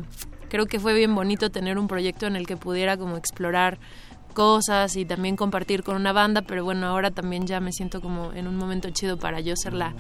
creo 0.53 0.67
que 0.67 0.79
fue 0.79 0.93
bien 0.93 1.15
bonito 1.15 1.49
tener 1.51 1.79
un 1.79 1.89
proyecto 1.89 2.27
en 2.27 2.37
el 2.37 2.47
que 2.47 2.59
pudiera 2.59 2.99
como 2.99 3.17
explorar 3.17 3.79
cosas 4.35 4.97
y 4.97 5.07
también 5.07 5.35
compartir 5.35 5.83
con 5.83 5.97
una 5.97 6.13
banda, 6.13 6.43
pero 6.43 6.63
bueno, 6.63 6.87
ahora 6.87 7.11
también 7.11 7.47
ya 7.47 7.59
me 7.61 7.73
siento 7.73 8.03
como 8.03 8.33
en 8.35 8.47
un 8.47 8.57
momento 8.57 8.91
chido 8.91 9.19
para 9.19 9.41
yo 9.41 9.57
ser 9.57 9.73
la 9.73 9.95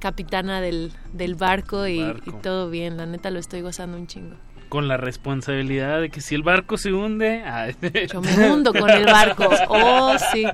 capitana 0.00 0.60
del, 0.60 0.92
del 1.14 1.34
barco, 1.36 1.86
y, 1.86 2.02
Barco. 2.02 2.30
y 2.30 2.32
todo 2.42 2.68
bien, 2.68 2.98
la 2.98 3.06
neta 3.06 3.30
lo 3.30 3.38
estoy 3.38 3.62
gozando 3.62 3.96
un 3.96 4.06
chingo. 4.06 4.36
Con 4.68 4.88
la 4.88 4.96
responsabilidad 4.96 6.00
de 6.00 6.10
que 6.10 6.20
si 6.20 6.34
el 6.34 6.42
barco 6.42 6.76
se 6.76 6.92
hunde... 6.92 7.42
ah, 7.46 7.68
Yo 8.12 8.20
me 8.20 8.50
hundo 8.50 8.72
con 8.74 8.90
el 8.90 9.04
barco, 9.06 9.48
oh 9.68 10.16
sí. 10.32 10.44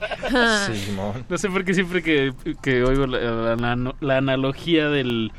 Simón. 0.86 1.24
No 1.28 1.39
sé 1.39 1.48
por 1.48 1.64
qué 1.64 1.74
siempre 1.74 2.02
que, 2.02 2.32
que 2.62 2.82
oigo 2.85 3.06
la, 3.06 3.56
la- 3.56 3.94
la 4.01 4.16
analogía 4.18 4.89
del, 4.89 5.32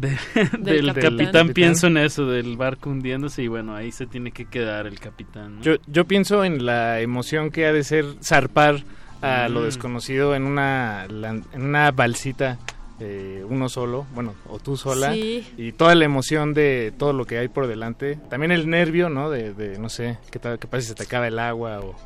de- 0.00 0.18
del, 0.58 0.86
capitán. 0.88 1.16
capitán, 1.16 1.48
pienso 1.50 1.86
en 1.86 1.96
eso, 1.98 2.26
del 2.26 2.56
barco 2.56 2.90
hundiéndose 2.90 3.42
y 3.42 3.48
bueno, 3.48 3.74
ahí 3.74 3.92
se 3.92 4.06
tiene 4.06 4.30
que 4.32 4.46
quedar 4.46 4.86
el 4.86 4.98
capitán. 5.00 5.56
¿no? 5.56 5.62
Yo, 5.62 5.74
yo 5.86 6.04
pienso 6.06 6.44
en 6.44 6.64
la 6.66 7.00
emoción 7.00 7.50
que 7.50 7.66
ha 7.66 7.72
de 7.72 7.84
ser 7.84 8.04
zarpar 8.22 8.82
a 9.22 9.48
lo 9.48 9.60
Mm. 9.60 9.64
desconocido 9.64 10.34
en 10.34 10.44
una, 10.44 11.06
en 11.06 11.44
una 11.62 11.90
balsita, 11.92 12.58
eh, 13.00 13.44
uno 13.48 13.68
solo, 13.68 14.06
bueno, 14.14 14.34
o 14.48 14.58
tú 14.58 14.76
sola, 14.76 15.12
Sí. 15.14 15.46
y 15.56 15.72
toda 15.72 15.94
la 15.94 16.04
emoción 16.04 16.52
de 16.54 16.92
todo 16.98 17.12
lo 17.12 17.24
que 17.24 17.38
hay 17.38 17.48
por 17.48 17.66
delante. 17.66 18.18
También 18.30 18.52
el 18.52 18.68
nervio, 18.68 19.08
¿no? 19.08 19.30
De, 19.30 19.54
de, 19.54 19.78
no 19.78 19.88
sé, 19.88 20.18
qué 20.30 20.38
tal, 20.38 20.58
qué 20.58 20.66
pasa 20.66 20.82
si 20.82 20.88
se 20.88 20.94
te 20.94 21.02
acaba 21.04 21.26
el 21.26 21.38
agua 21.38 21.80
o, 21.80 21.96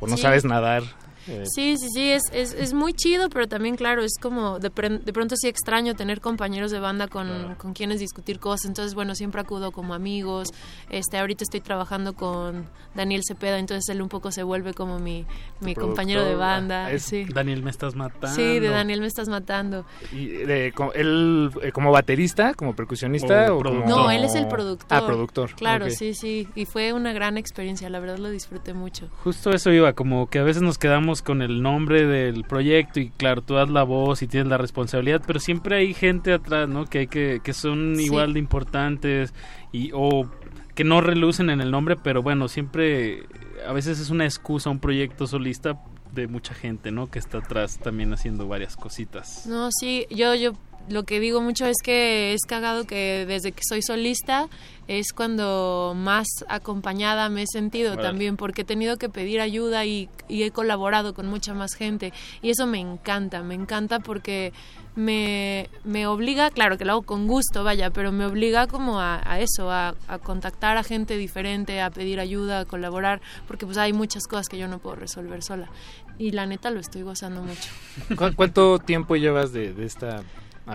o 0.00 0.06
no 0.06 0.16
Sí. 0.16 0.22
sabes 0.22 0.44
nadar. 0.44 0.82
Eh, 1.30 1.44
Sí, 1.46 1.76
sí, 1.78 1.88
sí, 1.94 2.10
es, 2.10 2.22
es, 2.32 2.52
es 2.54 2.72
muy 2.74 2.92
chido, 2.92 3.28
pero 3.30 3.46
también, 3.48 3.76
claro, 3.76 4.02
es 4.02 4.14
como 4.20 4.58
de, 4.58 4.70
pren- 4.72 5.02
de 5.02 5.12
pronto 5.12 5.34
sí 5.36 5.48
extraño 5.48 5.94
tener 5.94 6.20
compañeros 6.20 6.70
de 6.70 6.78
banda 6.80 7.08
con, 7.08 7.54
con 7.56 7.72
quienes 7.72 8.00
discutir 8.00 8.38
cosas. 8.40 8.66
Entonces, 8.66 8.94
bueno, 8.94 9.14
siempre 9.14 9.40
acudo 9.40 9.72
como 9.72 9.94
amigos. 9.94 10.48
Este, 10.90 11.18
ahorita 11.18 11.44
estoy 11.44 11.60
trabajando 11.60 12.14
con 12.14 12.66
Daniel 12.94 13.22
Cepeda, 13.26 13.58
entonces 13.58 13.88
él 13.94 14.02
un 14.02 14.08
poco 14.08 14.32
se 14.32 14.42
vuelve 14.42 14.74
como 14.74 14.98
mi, 14.98 15.24
mi 15.60 15.74
compañero 15.74 16.24
de 16.24 16.34
banda. 16.34 16.86
ah, 16.86 16.92
es 16.92 17.04
sí. 17.04 17.24
Daniel, 17.32 17.62
me 17.62 17.70
estás 17.70 17.94
matando. 17.94 18.34
sí, 18.36 18.58
de 18.58 18.68
Daniel 18.68 19.00
me 19.00 19.06
estás 19.06 19.28
matando. 19.28 19.84
y 20.12 20.26
de- 20.26 20.72
co- 20.74 20.92
él 20.94 21.50
eh, 21.62 21.72
como 21.72 21.90
baterista, 21.92 22.54
como 22.54 22.74
percusionista 22.74 23.52
O 23.52 23.58
o, 23.58 23.62
como... 23.62 23.70
productor. 23.84 23.88
No, 23.96 24.10
él 24.10 24.24
es 24.24 24.34
el 24.34 24.48
productor. 24.48 24.86
Ah, 24.98 25.06
productor. 25.06 25.54
Claro, 25.54 25.90
sí, 25.90 26.14
sí. 26.14 26.48
Y 26.54 26.64
fue 26.66 26.92
una 26.92 27.12
gran 27.12 27.36
experiencia, 27.38 27.88
la 27.90 28.00
verdad 28.00 28.18
lo 28.18 28.30
disfruté 28.30 28.74
mucho. 28.74 29.08
Justo 29.22 29.50
eso 29.50 29.70
iba, 29.72 29.92
como 29.92 30.28
que 30.28 30.38
a 30.38 30.42
veces 30.42 30.62
nos 30.62 30.78
quedamos 30.78 31.19
con 31.22 31.42
el 31.42 31.62
nombre 31.62 32.06
del 32.06 32.44
proyecto 32.44 33.00
y 33.00 33.10
claro, 33.10 33.42
tú 33.42 33.54
das 33.54 33.70
la 33.70 33.82
voz 33.82 34.22
y 34.22 34.26
tienes 34.26 34.48
la 34.48 34.58
responsabilidad, 34.58 35.22
pero 35.26 35.40
siempre 35.40 35.76
hay 35.76 35.94
gente 35.94 36.32
atrás, 36.32 36.68
¿no? 36.68 36.86
Que 36.86 37.00
hay 37.00 37.06
que, 37.06 37.40
que 37.42 37.52
son 37.52 37.94
Sí. 37.96 38.04
igual 38.04 38.32
de 38.34 38.38
importantes 38.38 39.34
y 39.72 39.90
o 39.94 40.30
que 40.74 40.84
no 40.84 41.00
relucen 41.00 41.50
en 41.50 41.60
el 41.60 41.70
nombre, 41.70 41.96
pero 41.96 42.22
bueno, 42.22 42.48
siempre 42.48 43.24
a 43.68 43.72
veces 43.72 44.00
es 44.00 44.10
una 44.10 44.24
excusa 44.24 44.70
un 44.70 44.78
proyecto 44.78 45.26
solista 45.26 45.80
de 46.12 46.26
mucha 46.26 46.54
gente, 46.54 46.90
¿no? 46.90 47.08
Que 47.08 47.18
está 47.18 47.38
atrás 47.38 47.78
también 47.78 48.12
haciendo 48.12 48.48
varias 48.48 48.76
cositas. 48.76 49.46
No, 49.46 49.68
sí, 49.70 50.06
yo, 50.10 50.34
yo 50.34 50.52
lo 50.90 51.04
que 51.04 51.20
digo 51.20 51.40
mucho 51.40 51.66
es 51.66 51.76
que 51.82 52.34
es 52.34 52.42
cagado 52.46 52.84
que 52.86 53.24
desde 53.26 53.52
que 53.52 53.62
soy 53.68 53.80
solista 53.82 54.48
es 54.88 55.12
cuando 55.12 55.94
más 55.96 56.26
acompañada 56.48 57.28
me 57.28 57.42
he 57.42 57.46
sentido 57.46 57.96
también, 58.02 58.36
porque 58.36 58.62
he 58.62 58.64
tenido 58.64 58.96
que 58.96 59.08
pedir 59.08 59.40
ayuda 59.40 59.84
y, 59.84 60.08
y 60.28 60.42
he 60.42 60.50
colaborado 60.50 61.14
con 61.14 61.26
mucha 61.28 61.54
más 61.54 61.74
gente. 61.74 62.12
Y 62.42 62.50
eso 62.50 62.66
me 62.66 62.78
encanta, 62.80 63.42
me 63.42 63.54
encanta 63.54 64.00
porque 64.00 64.52
me, 64.96 65.70
me 65.84 66.08
obliga, 66.08 66.50
claro 66.50 66.76
que 66.76 66.84
lo 66.84 66.92
hago 66.92 67.02
con 67.02 67.28
gusto, 67.28 67.62
vaya, 67.62 67.90
pero 67.90 68.10
me 68.10 68.24
obliga 68.26 68.66
como 68.66 68.98
a, 69.00 69.20
a 69.24 69.38
eso, 69.38 69.70
a, 69.70 69.94
a 70.08 70.18
contactar 70.18 70.76
a 70.76 70.82
gente 70.82 71.16
diferente, 71.16 71.80
a 71.80 71.90
pedir 71.90 72.18
ayuda, 72.18 72.60
a 72.60 72.64
colaborar, 72.64 73.20
porque 73.46 73.66
pues 73.66 73.78
hay 73.78 73.92
muchas 73.92 74.24
cosas 74.26 74.48
que 74.48 74.58
yo 74.58 74.66
no 74.66 74.80
puedo 74.80 74.96
resolver 74.96 75.42
sola. 75.44 75.70
Y 76.18 76.32
la 76.32 76.44
neta 76.46 76.70
lo 76.70 76.80
estoy 76.80 77.02
gozando 77.02 77.40
mucho. 77.42 77.70
¿Cu- 78.16 78.34
¿Cuánto 78.34 78.78
tiempo 78.80 79.14
llevas 79.16 79.52
de, 79.52 79.72
de 79.72 79.86
esta 79.86 80.22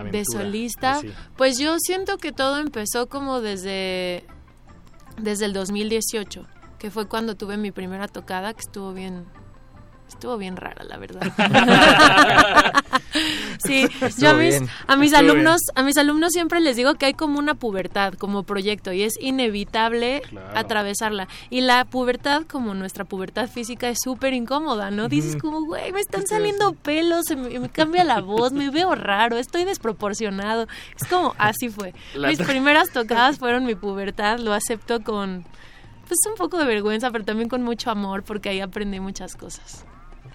aventura? 0.00 0.18
de 0.18 0.24
solista. 0.24 0.92
Así. 0.98 1.12
Pues 1.36 1.58
yo 1.58 1.76
siento 1.78 2.18
que 2.18 2.32
todo 2.32 2.58
empezó 2.58 3.08
como 3.08 3.40
desde, 3.40 4.24
desde 5.20 5.46
el 5.46 5.52
2018, 5.52 6.46
que 6.78 6.90
fue 6.90 7.08
cuando 7.08 7.36
tuve 7.36 7.56
mi 7.56 7.70
primera 7.70 8.08
tocada, 8.08 8.52
que 8.54 8.60
estuvo 8.60 8.92
bien, 8.92 9.26
estuvo 10.16 10.36
bien 10.38 10.56
rara, 10.56 10.84
la 10.84 10.96
verdad. 10.96 11.22
Sí, 13.64 13.88
yo 14.18 14.30
a 14.30 14.34
mis, 14.34 14.60
a 14.86 14.96
mis 14.96 15.14
alumnos, 15.14 15.60
a 15.74 15.82
mis 15.82 15.96
alumnos 15.96 16.32
siempre 16.32 16.60
les 16.60 16.76
digo 16.76 16.94
que 16.94 17.06
hay 17.06 17.14
como 17.14 17.38
una 17.38 17.54
pubertad 17.54 18.14
como 18.14 18.42
proyecto 18.42 18.92
y 18.92 19.02
es 19.02 19.14
inevitable 19.20 20.22
atravesarla. 20.54 21.28
Y 21.50 21.62
la 21.62 21.84
pubertad, 21.84 22.42
como 22.42 22.74
nuestra 22.74 23.04
pubertad 23.04 23.48
física, 23.48 23.88
es 23.88 23.98
súper 24.02 24.34
incómoda, 24.34 24.90
¿no? 24.90 25.08
Dices 25.08 25.36
como, 25.36 25.64
güey, 25.64 25.92
me 25.92 26.00
están 26.00 26.26
saliendo 26.26 26.74
pelos, 26.74 27.24
se 27.26 27.36
me, 27.36 27.58
me 27.58 27.68
cambia 27.68 28.04
la 28.04 28.20
voz, 28.20 28.52
me 28.52 28.70
veo 28.70 28.94
raro, 28.94 29.38
estoy 29.38 29.64
desproporcionado. 29.64 30.66
Es 31.00 31.08
como, 31.08 31.34
así 31.38 31.68
fue. 31.68 31.94
Mis 32.26 32.40
primeras 32.40 32.90
tocadas 32.90 33.38
fueron 33.38 33.64
mi 33.64 33.74
pubertad, 33.74 34.38
lo 34.38 34.52
acepto 34.52 35.02
con, 35.02 35.44
pues 36.06 36.18
un 36.28 36.36
poco 36.36 36.58
de 36.58 36.66
vergüenza, 36.66 37.10
pero 37.10 37.24
también 37.24 37.48
con 37.48 37.62
mucho 37.62 37.90
amor, 37.90 38.22
porque 38.22 38.50
ahí 38.50 38.60
aprendí 38.60 39.00
muchas 39.00 39.34
cosas. 39.34 39.86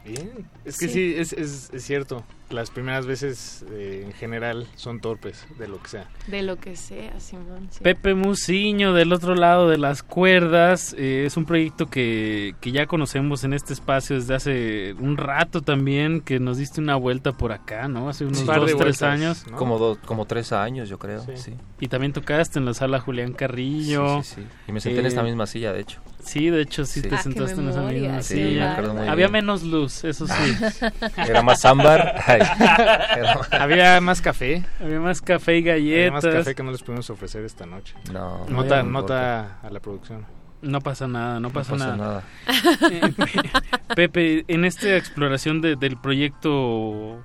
Bien, 0.05 0.47
es 0.65 0.77
que 0.77 0.87
sí, 0.87 1.13
es, 1.15 1.33
es, 1.33 1.69
es, 1.71 1.83
cierto. 1.83 2.23
Las 2.51 2.69
primeras 2.69 3.05
veces 3.05 3.65
eh, 3.71 4.03
en 4.05 4.13
general 4.13 4.67
son 4.75 4.99
torpes 4.99 5.45
de 5.57 5.67
lo 5.67 5.81
que 5.81 5.89
sea. 5.89 6.05
De 6.27 6.41
lo 6.43 6.57
que 6.57 6.75
sea, 6.75 7.19
Simón. 7.19 7.67
Sí. 7.71 7.79
Pepe 7.81 8.13
Musiño, 8.13 8.93
del 8.93 9.13
otro 9.13 9.35
lado 9.35 9.69
de 9.69 9.77
las 9.77 10.03
cuerdas, 10.03 10.93
eh, 10.97 11.23
es 11.25 11.37
un 11.37 11.45
proyecto 11.45 11.87
que, 11.89 12.55
que, 12.59 12.71
ya 12.71 12.85
conocemos 12.87 13.43
en 13.43 13.53
este 13.53 13.73
espacio 13.73 14.15
desde 14.17 14.35
hace 14.35 14.93
un 14.99 15.17
rato 15.17 15.61
también, 15.61 16.21
que 16.21 16.39
nos 16.39 16.57
diste 16.57 16.81
una 16.81 16.95
vuelta 16.95 17.31
por 17.31 17.51
acá, 17.51 17.87
¿no? 17.87 18.09
Hace 18.09 18.25
unos 18.25 18.39
Sí, 18.39 18.45
dos, 18.45 18.55
tres 18.65 18.75
vueltas, 18.75 19.01
años. 19.03 19.45
¿no? 19.49 19.57
Como, 19.57 19.77
do- 19.79 19.97
como 20.05 20.25
tres 20.25 20.51
años, 20.51 20.89
yo 20.89 20.99
creo. 20.99 21.23
Sí. 21.35 21.53
Y 21.79 21.87
también 21.87 22.13
tocaste 22.13 22.59
en 22.59 22.65
la 22.65 22.73
sala 22.73 22.99
Julián 22.99 23.33
Carrillo. 23.33 24.21
Sí, 24.23 24.35
sí, 24.35 24.41
sí. 24.41 24.47
Y 24.67 24.71
me 24.71 24.79
senté 24.81 24.99
en 24.99 25.05
Eh, 25.05 25.09
esta 25.09 25.23
misma 25.23 25.47
silla, 25.47 25.71
de 25.73 25.81
hecho. 25.81 25.99
Sí, 26.23 26.49
de 26.51 26.61
hecho 26.61 26.85
sí, 26.85 27.01
Sí. 27.01 27.09
te 27.09 27.15
Ah, 27.15 27.21
sentaste 27.23 27.59
en 27.59 27.69
esa 27.69 27.81
misma 27.81 28.21
Sí, 28.21 28.35
me 28.35 28.43
silla. 28.49 28.71
acuerdo 28.73 28.93
muy 28.93 29.03
Había 29.07 29.27
bien. 29.27 29.31
menos 29.31 29.63
luz, 29.63 30.03
eso 30.03 30.27
sí. 30.27 30.33
Era 31.17 31.41
más 31.41 31.65
ámbar. 31.65 32.15
Había 33.51 33.99
más 34.01 34.21
café. 34.21 34.63
Había 34.79 34.99
más 34.99 35.21
café 35.21 35.57
y 35.59 35.61
Había 35.69 35.73
galletas. 35.73 36.23
más 36.25 36.33
café 36.35 36.55
que 36.55 36.63
no 36.63 36.71
les 36.71 36.81
pudimos 36.83 37.09
ofrecer 37.09 37.43
esta 37.45 37.65
noche. 37.65 37.95
No, 38.11 38.45
Nota, 38.49 38.83
no 38.83 38.89
nota 38.91 39.59
a 39.61 39.69
la 39.69 39.79
producción. 39.79 40.25
No 40.61 40.79
pasa 40.81 41.07
nada, 41.07 41.39
no 41.39 41.49
pasa, 41.49 41.73
pasa 41.73 41.95
nada. 41.97 42.23
Pepe, 43.95 44.45
en 44.47 44.65
esta 44.65 44.95
exploración 44.95 45.61
de- 45.61 45.75
del 45.75 45.97
proyecto, 45.97 47.23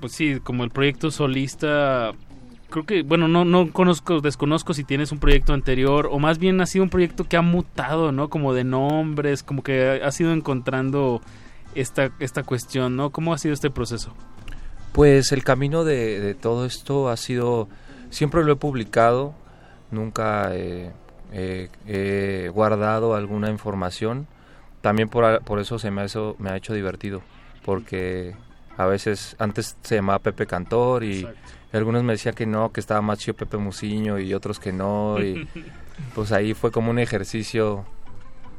pues 0.00 0.12
sí, 0.12 0.40
como 0.42 0.64
el 0.64 0.70
proyecto 0.70 1.10
solista, 1.10 2.12
creo 2.70 2.86
que, 2.86 3.02
bueno, 3.02 3.28
no, 3.28 3.44
no 3.44 3.72
conozco, 3.72 4.20
desconozco 4.20 4.72
si 4.74 4.84
tienes 4.84 5.12
un 5.12 5.18
proyecto 5.18 5.52
anterior, 5.52 6.08
o 6.10 6.18
más 6.18 6.38
bien 6.38 6.60
ha 6.60 6.66
sido 6.66 6.82
un 6.84 6.90
proyecto 6.90 7.24
que 7.24 7.36
ha 7.36 7.42
mutado, 7.42 8.10
¿no? 8.10 8.28
Como 8.30 8.54
de 8.54 8.64
nombres, 8.64 9.42
como 9.42 9.62
que 9.62 10.00
has 10.02 10.18
ido 10.20 10.32
encontrando 10.32 11.20
esta, 11.74 12.10
esta 12.20 12.42
cuestión, 12.42 12.96
¿no? 12.96 13.10
¿Cómo 13.10 13.34
ha 13.34 13.38
sido 13.38 13.52
este 13.54 13.70
proceso? 13.70 14.14
Pues 14.98 15.30
el 15.30 15.44
camino 15.44 15.84
de, 15.84 16.18
de 16.18 16.34
todo 16.34 16.66
esto 16.66 17.08
ha 17.08 17.16
sido, 17.16 17.68
siempre 18.10 18.42
lo 18.42 18.54
he 18.54 18.56
publicado, 18.56 19.32
nunca 19.92 20.50
eh, 20.56 20.90
eh, 21.30 21.68
he 21.86 22.48
guardado 22.48 23.14
alguna 23.14 23.48
información, 23.48 24.26
también 24.80 25.08
por, 25.08 25.40
por 25.44 25.60
eso 25.60 25.78
se 25.78 25.92
me 25.92 26.00
ha, 26.00 26.06
hecho, 26.06 26.34
me 26.40 26.50
ha 26.50 26.56
hecho 26.56 26.74
divertido, 26.74 27.22
porque 27.64 28.34
a 28.76 28.86
veces 28.86 29.36
antes 29.38 29.76
se 29.82 29.94
llamaba 29.94 30.18
Pepe 30.18 30.48
Cantor 30.48 31.04
y 31.04 31.28
algunos 31.72 32.02
me 32.02 32.14
decían 32.14 32.34
que 32.34 32.46
no, 32.46 32.72
que 32.72 32.80
estaba 32.80 33.00
más 33.00 33.20
chido 33.20 33.36
Pepe 33.36 33.56
Musiño 33.56 34.18
y 34.18 34.34
otros 34.34 34.58
que 34.58 34.72
no, 34.72 35.22
y 35.22 35.48
pues 36.16 36.32
ahí 36.32 36.54
fue 36.54 36.72
como 36.72 36.90
un 36.90 36.98
ejercicio, 36.98 37.84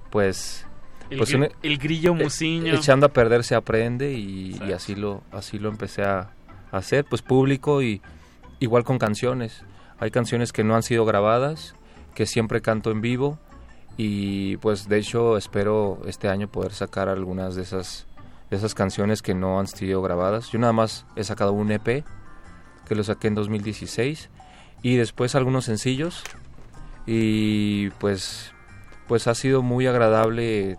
pues... 0.09 0.65
El, 1.09 1.17
pues 1.17 1.31
gri- 1.33 1.37
un- 1.37 1.49
el 1.63 1.77
grillo 1.77 2.11
eh, 2.15 2.23
musiño. 2.23 2.73
echando 2.75 3.05
a 3.05 3.09
perder 3.09 3.43
se 3.43 3.55
aprende 3.55 4.13
y, 4.13 4.59
y 4.67 4.71
así 4.73 4.95
lo 4.95 5.21
así 5.31 5.57
lo 5.59 5.69
empecé 5.69 6.03
a 6.03 6.31
hacer 6.71 7.05
pues 7.05 7.21
público 7.21 7.81
y 7.81 8.01
igual 8.59 8.83
con 8.83 8.99
canciones. 8.99 9.63
Hay 9.99 10.11
canciones 10.11 10.51
que 10.53 10.63
no 10.63 10.75
han 10.75 10.83
sido 10.83 11.05
grabadas 11.05 11.75
que 12.15 12.25
siempre 12.25 12.61
canto 12.61 12.91
en 12.91 13.01
vivo 13.01 13.39
y 13.97 14.57
pues 14.57 14.87
de 14.87 14.97
hecho 14.97 15.35
espero 15.37 15.99
este 16.05 16.29
año 16.29 16.47
poder 16.47 16.71
sacar 16.73 17.09
algunas 17.09 17.55
de 17.55 17.63
esas 17.63 18.05
de 18.49 18.57
esas 18.57 18.73
canciones 18.73 19.21
que 19.21 19.33
no 19.35 19.59
han 19.59 19.67
sido 19.67 20.01
grabadas. 20.01 20.49
Yo 20.51 20.57
nada 20.59 20.73
más 20.73 21.05
he 21.15 21.23
sacado 21.23 21.53
un 21.53 21.71
EP 21.71 22.03
que 22.87 22.95
lo 22.95 23.03
saqué 23.03 23.27
en 23.27 23.35
2016 23.35 24.29
y 24.81 24.95
después 24.95 25.35
algunos 25.35 25.65
sencillos. 25.65 26.23
Y 27.05 27.89
pues 27.99 28.51
pues 29.07 29.27
ha 29.27 29.33
sido 29.35 29.61
muy 29.63 29.87
agradable 29.87 30.77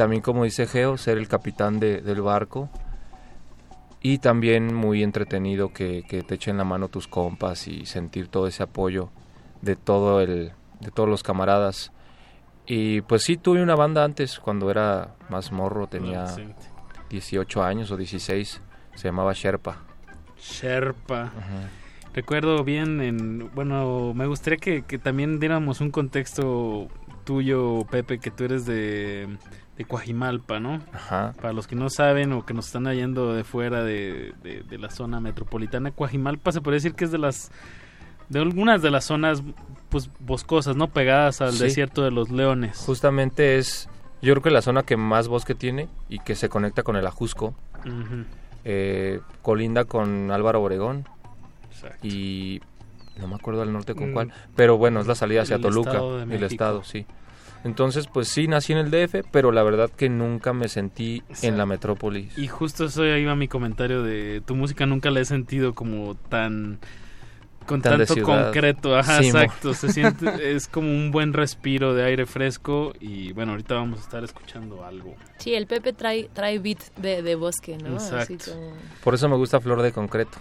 también 0.00 0.22
como 0.22 0.44
dice 0.44 0.66
Geo, 0.66 0.96
ser 0.96 1.18
el 1.18 1.28
capitán 1.28 1.78
de- 1.78 2.00
del 2.00 2.22
barco 2.22 2.70
y 4.00 4.16
también 4.16 4.74
muy 4.74 5.02
entretenido 5.02 5.74
que, 5.74 6.04
que 6.08 6.22
te 6.22 6.36
echen 6.36 6.56
la 6.56 6.64
mano 6.64 6.88
tus 6.88 7.06
compas 7.06 7.68
y 7.68 7.84
sentir 7.84 8.28
todo 8.28 8.46
ese 8.46 8.62
apoyo 8.62 9.10
de 9.60 9.76
todo 9.76 10.22
el 10.22 10.52
de 10.80 10.90
todos 10.90 11.06
los 11.06 11.22
camaradas 11.22 11.92
y 12.66 13.02
pues 13.02 13.24
sí 13.24 13.36
tuve 13.36 13.62
una 13.62 13.74
banda 13.74 14.02
antes 14.02 14.38
cuando 14.40 14.70
era 14.70 15.14
más 15.28 15.52
morro 15.52 15.86
tenía 15.86 16.20
Adolescente. 16.22 16.62
18 17.10 17.62
años 17.62 17.90
o 17.90 17.98
16 17.98 18.62
se 18.94 19.04
llamaba 19.08 19.34
Sherpa 19.34 19.82
Sherpa. 20.38 21.30
Recuerdo 22.14 22.64
bien, 22.64 23.02
en, 23.02 23.50
bueno, 23.54 24.14
me 24.14 24.26
gustaría 24.26 24.56
que, 24.56 24.82
que 24.82 24.98
también 24.98 25.38
diéramos 25.38 25.82
un 25.82 25.90
contexto 25.90 26.88
tuyo, 27.24 27.84
Pepe, 27.90 28.18
que 28.18 28.30
tú 28.30 28.44
eres 28.44 28.64
de, 28.66 29.28
de 29.80 29.86
Coajimalpa, 29.86 30.60
¿no? 30.60 30.82
Ajá. 30.92 31.32
Para 31.40 31.54
los 31.54 31.66
que 31.66 31.74
no 31.74 31.88
saben 31.88 32.32
o 32.34 32.44
que 32.44 32.52
nos 32.52 32.66
están 32.66 32.84
yendo 32.94 33.32
de 33.32 33.44
fuera 33.44 33.82
de, 33.82 34.34
de- 34.42 34.62
de 34.62 34.76
la 34.78 34.90
zona 34.90 35.20
metropolitana, 35.20 35.90
Coajimalpa 35.90 36.52
se 36.52 36.60
puede 36.60 36.74
decir 36.76 36.92
que 36.94 37.04
es 37.06 37.10
de 37.10 37.16
las 37.18 37.50
de 38.28 38.38
algunas 38.40 38.82
de 38.82 38.90
las 38.90 39.06
zonas 39.06 39.42
pues 39.88 40.10
boscosas, 40.20 40.76
¿no? 40.76 40.88
Pegadas 40.88 41.40
al 41.40 41.52
Sí. 41.54 41.64
desierto 41.64 42.02
de 42.02 42.10
los 42.10 42.30
leones. 42.30 42.76
justamente 42.76 43.56
es 43.56 43.88
yo 44.20 44.34
creo 44.34 44.42
que 44.42 44.50
la 44.50 44.60
zona 44.60 44.82
que 44.82 44.98
más 44.98 45.28
bosque 45.28 45.54
tiene 45.54 45.88
y 46.10 46.18
que 46.18 46.34
se 46.34 46.50
conecta 46.50 46.82
con 46.82 46.96
el 46.96 47.06
Ajusco 47.06 47.54
eh, 48.64 49.20
colinda 49.42 49.84
con 49.86 50.30
Álvaro 50.30 50.62
Obregón 50.62 51.06
Exacto. 51.72 52.06
y 52.06 52.60
no 53.18 53.26
me 53.28 53.34
acuerdo 53.36 53.62
al 53.62 53.72
norte 53.72 53.94
con 53.94 54.10
Mm. 54.10 54.12
cuál, 54.12 54.32
pero 54.54 54.76
bueno, 54.76 55.00
es 55.00 55.06
la 55.06 55.14
salida 55.14 55.42
hacia 55.42 55.56
El 55.56 55.62
Toluca, 55.62 55.90
Estado 55.92 56.26
de 56.26 56.36
el 56.36 56.42
estado, 56.44 56.84
sí. 56.84 57.06
Entonces, 57.64 58.06
pues 58.06 58.28
sí, 58.28 58.48
nací 58.48 58.72
en 58.72 58.78
el 58.78 58.90
DF, 58.90 59.26
pero 59.30 59.52
la 59.52 59.62
verdad 59.62 59.90
que 59.90 60.08
nunca 60.08 60.52
me 60.52 60.68
sentí 60.68 61.22
en 61.42 61.58
la 61.58 61.66
metrópolis. 61.66 62.36
Y 62.38 62.48
justo 62.48 62.86
eso 62.86 63.04
iba 63.04 63.34
mi 63.36 63.48
comentario 63.48 64.02
de 64.02 64.42
tu 64.46 64.54
música 64.54 64.86
nunca 64.86 65.10
la 65.10 65.20
he 65.20 65.24
sentido 65.24 65.74
como 65.74 66.14
tan 66.14 66.78
con 67.66 67.82
Tan 67.82 67.98
tanto 67.98 68.22
concreto, 68.22 68.96
ajá, 68.96 69.18
Sí, 69.18 69.26
exacto, 69.26 69.74
se 69.74 69.92
siente 69.92 70.56
es 70.56 70.66
como 70.66 70.90
un 70.90 71.12
buen 71.12 71.32
respiro 71.32 71.94
de 71.94 72.04
aire 72.04 72.26
fresco 72.26 72.92
y 72.98 73.32
bueno, 73.32 73.52
ahorita 73.52 73.74
vamos 73.74 74.00
a 74.00 74.02
estar 74.02 74.24
escuchando 74.24 74.84
algo. 74.84 75.14
Sí, 75.38 75.54
el 75.54 75.66
Pepe 75.66 75.92
trae, 75.92 76.28
trae 76.32 76.58
beat 76.58 76.80
de, 76.96 77.22
de 77.22 77.34
bosque, 77.36 77.76
¿no? 77.76 77.96
Así 77.96 78.34
Exacto. 78.34 78.52
como... 78.52 78.72
Por 79.04 79.14
eso 79.14 79.28
me 79.28 79.36
gusta 79.36 79.60
Flor 79.60 79.82
de 79.82 79.92
Concreto. 79.92 80.38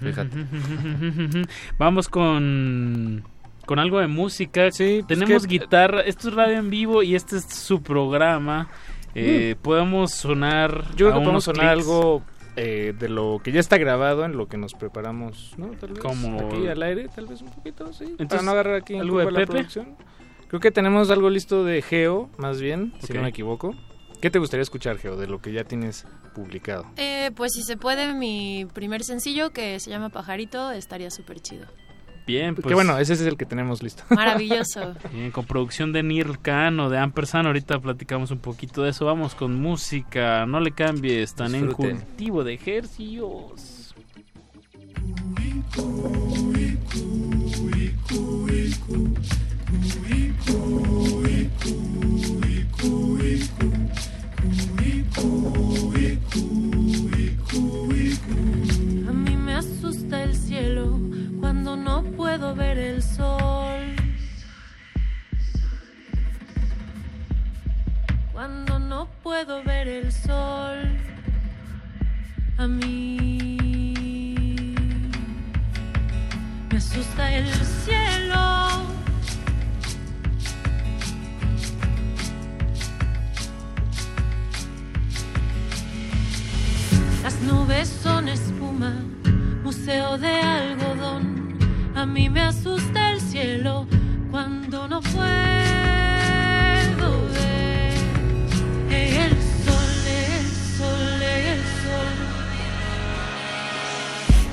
Fíjate. 0.00 0.36
Vamos 1.78 2.08
con 2.08 3.24
con 3.68 3.78
algo 3.78 4.00
de 4.00 4.06
música. 4.06 4.70
Tenemos 5.06 5.42
que- 5.46 5.58
guitarra, 5.58 6.00
esto 6.00 6.28
es 6.30 6.34
radio 6.34 6.56
en 6.56 6.70
vivo 6.70 7.02
y 7.02 7.14
este 7.14 7.36
es 7.36 7.44
su 7.44 7.82
programa. 7.82 8.68
Eh, 9.14 9.56
Podemos 9.62 10.12
sonar 10.12 10.84
Yo 10.96 11.06
creo 11.06 11.10
a 11.10 11.12
que 11.14 11.20
podemos 11.20 11.44
sonar 11.44 11.74
clics. 11.74 11.86
algo 11.86 12.22
eh, 12.56 12.92
de 12.98 13.08
lo 13.08 13.40
que 13.44 13.52
ya 13.52 13.60
está 13.60 13.76
grabado, 13.78 14.24
en 14.24 14.36
lo 14.36 14.48
que 14.48 14.56
nos 14.56 14.72
preparamos, 14.74 15.54
¿no? 15.58 15.68
Tal 15.78 15.90
vez 15.90 15.98
Como- 16.00 16.40
aquí 16.40 16.66
al 16.66 16.82
aire, 16.82 17.08
tal 17.14 17.26
vez 17.26 17.40
un 17.42 17.50
poquito, 17.50 17.92
sí. 17.92 18.04
para 18.04 18.16
Entonces, 18.22 18.42
no 18.44 18.50
agarrar 18.50 18.74
aquí 18.76 18.94
en 18.94 19.00
¿algo 19.02 19.18
de 19.18 19.24
curva 19.26 19.38
la 19.40 19.46
Pepe? 19.46 19.52
producción. 19.58 19.96
Creo 20.48 20.60
que 20.60 20.70
tenemos 20.70 21.10
algo 21.10 21.28
listo 21.30 21.62
de 21.64 21.82
Geo, 21.82 22.30
más 22.38 22.60
bien, 22.60 22.94
si 23.00 23.12
no 23.12 23.22
me 23.22 23.28
equivoco. 23.28 23.74
¿Qué 24.20 24.30
te 24.30 24.38
gustaría 24.40 24.62
escuchar, 24.62 24.98
Geo, 24.98 25.16
de 25.16 25.28
lo 25.28 25.40
que 25.40 25.52
ya 25.52 25.62
tienes 25.64 26.04
publicado? 26.34 26.86
Eh, 26.96 27.30
pues 27.36 27.52
si 27.52 27.62
se 27.62 27.76
puede, 27.76 28.12
mi 28.14 28.66
primer 28.72 29.04
sencillo 29.04 29.50
que 29.50 29.78
se 29.78 29.90
llama 29.90 30.08
Pajarito 30.08 30.72
estaría 30.72 31.10
súper 31.10 31.38
chido. 31.40 31.66
Bien, 32.28 32.54
pues 32.54 32.66
que 32.66 32.74
bueno, 32.74 32.98
ese 32.98 33.14
es 33.14 33.22
el 33.22 33.38
que 33.38 33.46
tenemos 33.46 33.82
listo. 33.82 34.02
Maravilloso. 34.10 34.94
Bien, 35.10 35.30
con 35.30 35.46
producción 35.46 35.94
de 35.94 36.02
Nir 36.02 36.38
Khan 36.42 36.78
o 36.78 36.90
de 36.90 36.98
Ampersand, 36.98 37.46
ahorita 37.46 37.80
platicamos 37.80 38.30
un 38.30 38.38
poquito 38.38 38.82
de 38.82 38.90
eso. 38.90 39.06
Vamos 39.06 39.34
con 39.34 39.58
música, 39.58 40.44
no 40.44 40.60
le 40.60 40.72
cambies, 40.72 41.30
están 41.30 41.54
en 41.54 41.72
cultivo 41.72 42.44
de 42.44 42.52
ejercicios. 42.52 43.94
Puedo 62.28 62.54
ver 62.54 62.76
el 62.76 63.02
sol. 63.02 63.96
Cuando 68.32 68.78
no 68.78 69.08
puedo 69.22 69.64
ver 69.64 69.88
el 69.88 70.12
sol. 70.12 70.78
A 72.58 72.66
mí 72.66 73.56
asusta 76.76 77.32
el 77.32 77.48
cielo. 77.84 78.44
Las 87.22 87.40
nubes 87.40 87.88
son 88.02 88.28
espuma, 88.28 88.92
museo 89.64 90.18
de 90.18 90.42
algodón. 90.42 91.47
A 91.94 92.06
mí 92.06 92.28
me 92.28 92.42
asusta 92.42 93.12
el 93.12 93.20
cielo 93.20 93.86
cuando 94.30 94.86
no 94.88 95.00
puedo 95.00 95.22
ver 97.32 97.98
el 98.90 99.30
sol, 99.64 99.92
el 100.06 100.46
sol, 100.78 101.22
el 101.22 101.60
sol. 101.84 102.14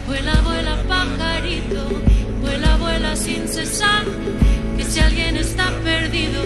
Vuela, 0.07 0.41
vuela, 0.41 0.75
pajarito, 0.87 2.01
vuela, 2.41 2.77
vuela 2.77 3.15
sin 3.15 3.47
cesar. 3.47 4.05
Que 4.77 4.83
si 4.83 4.99
alguien 4.99 5.37
está 5.37 5.71
perdido, 5.83 6.41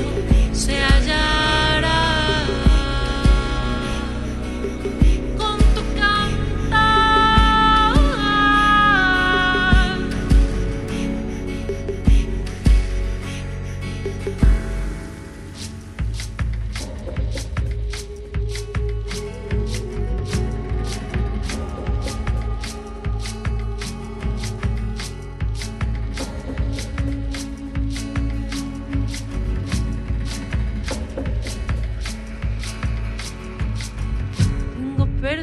se 0.54 0.84
hallará. 0.84 2.29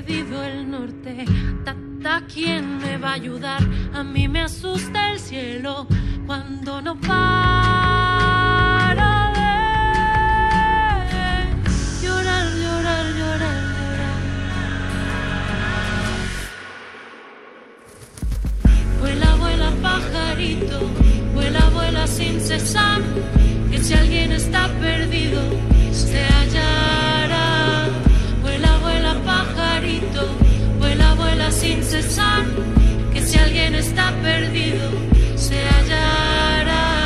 Perdido 0.07 0.43
el 0.43 0.71
norte. 0.71 1.25
Tata, 1.65 2.23
¿quién 2.33 2.79
me 2.79 2.97
va 2.97 3.11
a 3.11 3.15
ayudar? 3.15 3.61
A 3.93 4.05
mí 4.05 4.29
me 4.29 4.43
asusta 4.43 5.11
el 5.13 5.19
cielo 5.19 5.89
cuando 6.27 6.81
no 6.81 6.95
para 7.01 7.17
de 9.35 9.43
llorar, 12.07 12.47
llorar, 12.63 13.05
llorar, 13.19 13.19
llorar. 13.19 14.17
Vuela, 19.01 19.35
vuela, 19.37 19.71
pajarito, 19.83 20.79
vuela, 21.35 21.69
vuela 21.71 22.07
sin 22.07 22.41
cesar. 22.41 23.01
Que 23.71 23.79
si 23.79 23.95
alguien 23.95 24.31
está 24.33 24.69
perdido, 24.81 25.41
se 25.93 26.25
hallará. 26.25 27.46
Vuela, 30.79 31.15
vuela, 31.15 31.51
sin 31.51 31.83
cesar. 31.83 32.45
Que 33.13 33.23
si 33.23 33.39
alguien 33.39 33.75
está 33.75 34.13
perdido, 34.23 34.91
se 35.37 35.57
hallará. 35.57 37.06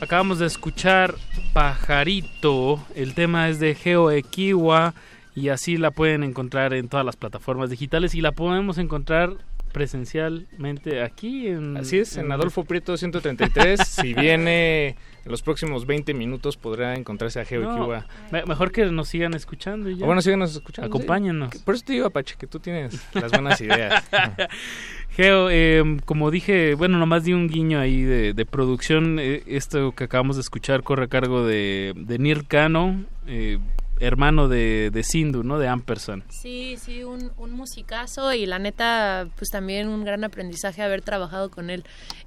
Acabamos 0.00 0.38
de 0.38 0.46
escuchar 0.46 1.14
Pajarito. 1.52 2.82
El 2.94 3.12
tema 3.12 3.50
es 3.50 3.60
de 3.60 3.74
Geo 3.74 4.10
Equiwa 4.10 4.94
y 5.34 5.50
así 5.50 5.76
la 5.76 5.90
pueden 5.90 6.22
encontrar 6.22 6.72
en 6.72 6.88
todas 6.88 7.04
las 7.04 7.16
plataformas 7.16 7.68
digitales 7.68 8.14
y 8.14 8.22
la 8.22 8.32
podemos 8.32 8.78
encontrar 8.78 9.36
presencialmente 9.72 11.02
aquí 11.02 11.48
en 11.48 11.76
Así 11.76 11.98
es, 11.98 12.16
en 12.16 12.30
Adolfo 12.32 12.64
Prieto 12.64 12.96
133. 12.96 13.80
si 13.86 14.14
viene 14.14 14.88
en 15.24 15.30
los 15.30 15.42
próximos 15.42 15.86
20 15.86 16.14
minutos 16.14 16.56
podrá 16.56 16.94
encontrarse 16.94 17.40
a 17.40 17.44
Geo 17.44 17.62
No, 17.62 17.88
me- 18.30 18.44
mejor 18.44 18.72
que 18.72 18.84
nos 18.86 19.08
sigan 19.08 19.34
escuchando 19.34 19.88
y 19.90 19.96
ya. 19.96 20.04
O 20.04 20.06
bueno, 20.06 20.20
síganos 20.22 20.54
escuchando. 20.54 20.88
Acompáñanos. 20.88 21.50
sí. 21.52 21.60
Por 21.64 21.74
eso 21.74 21.84
te 21.86 21.92
digo, 21.94 22.06
Apache, 22.06 22.34
que 22.38 22.46
tú 22.46 22.58
tienes 22.58 23.00
las 23.14 23.30
buenas 23.32 23.60
ideas. 23.60 24.04
Geo, 25.10 25.48
eh, 25.50 25.98
como 26.04 26.30
dije, 26.30 26.74
bueno, 26.74 26.98
nomás 26.98 27.24
di 27.24 27.32
un 27.34 27.48
guiño 27.48 27.78
ahí 27.78 28.02
de, 28.02 28.32
de 28.32 28.46
producción. 28.46 29.18
eh, 29.20 29.42
esto 29.46 29.92
que 29.92 30.04
acabamos 30.04 30.36
de 30.36 30.42
escuchar 30.42 30.82
corre 30.82 31.04
a 31.04 31.08
cargo 31.08 31.44
de, 31.46 31.92
de 31.96 32.18
Nir 32.18 32.46
Kano, 32.46 33.04
eh, 33.26 33.58
hermano 34.02 34.48
de, 34.48 34.90
de 34.92 35.02
Sindhu, 35.02 35.42
¿no? 35.42 35.58
De 35.58 35.68
Ampersand. 35.68 36.24
Sí, 36.28 36.76
sí, 36.78 37.04
un, 37.04 37.32
un 37.36 37.52
musicazo 37.52 38.32
y 38.32 38.46
la 38.46 38.58
neta, 38.58 39.28
pues 39.36 39.50
también 39.50 39.88
un 39.88 40.04
gran 40.04 40.24
aprendizaje 40.24 40.82
haber 40.82 41.02
trabajado 41.02 41.50
con 41.50 41.70
él. 41.70 41.84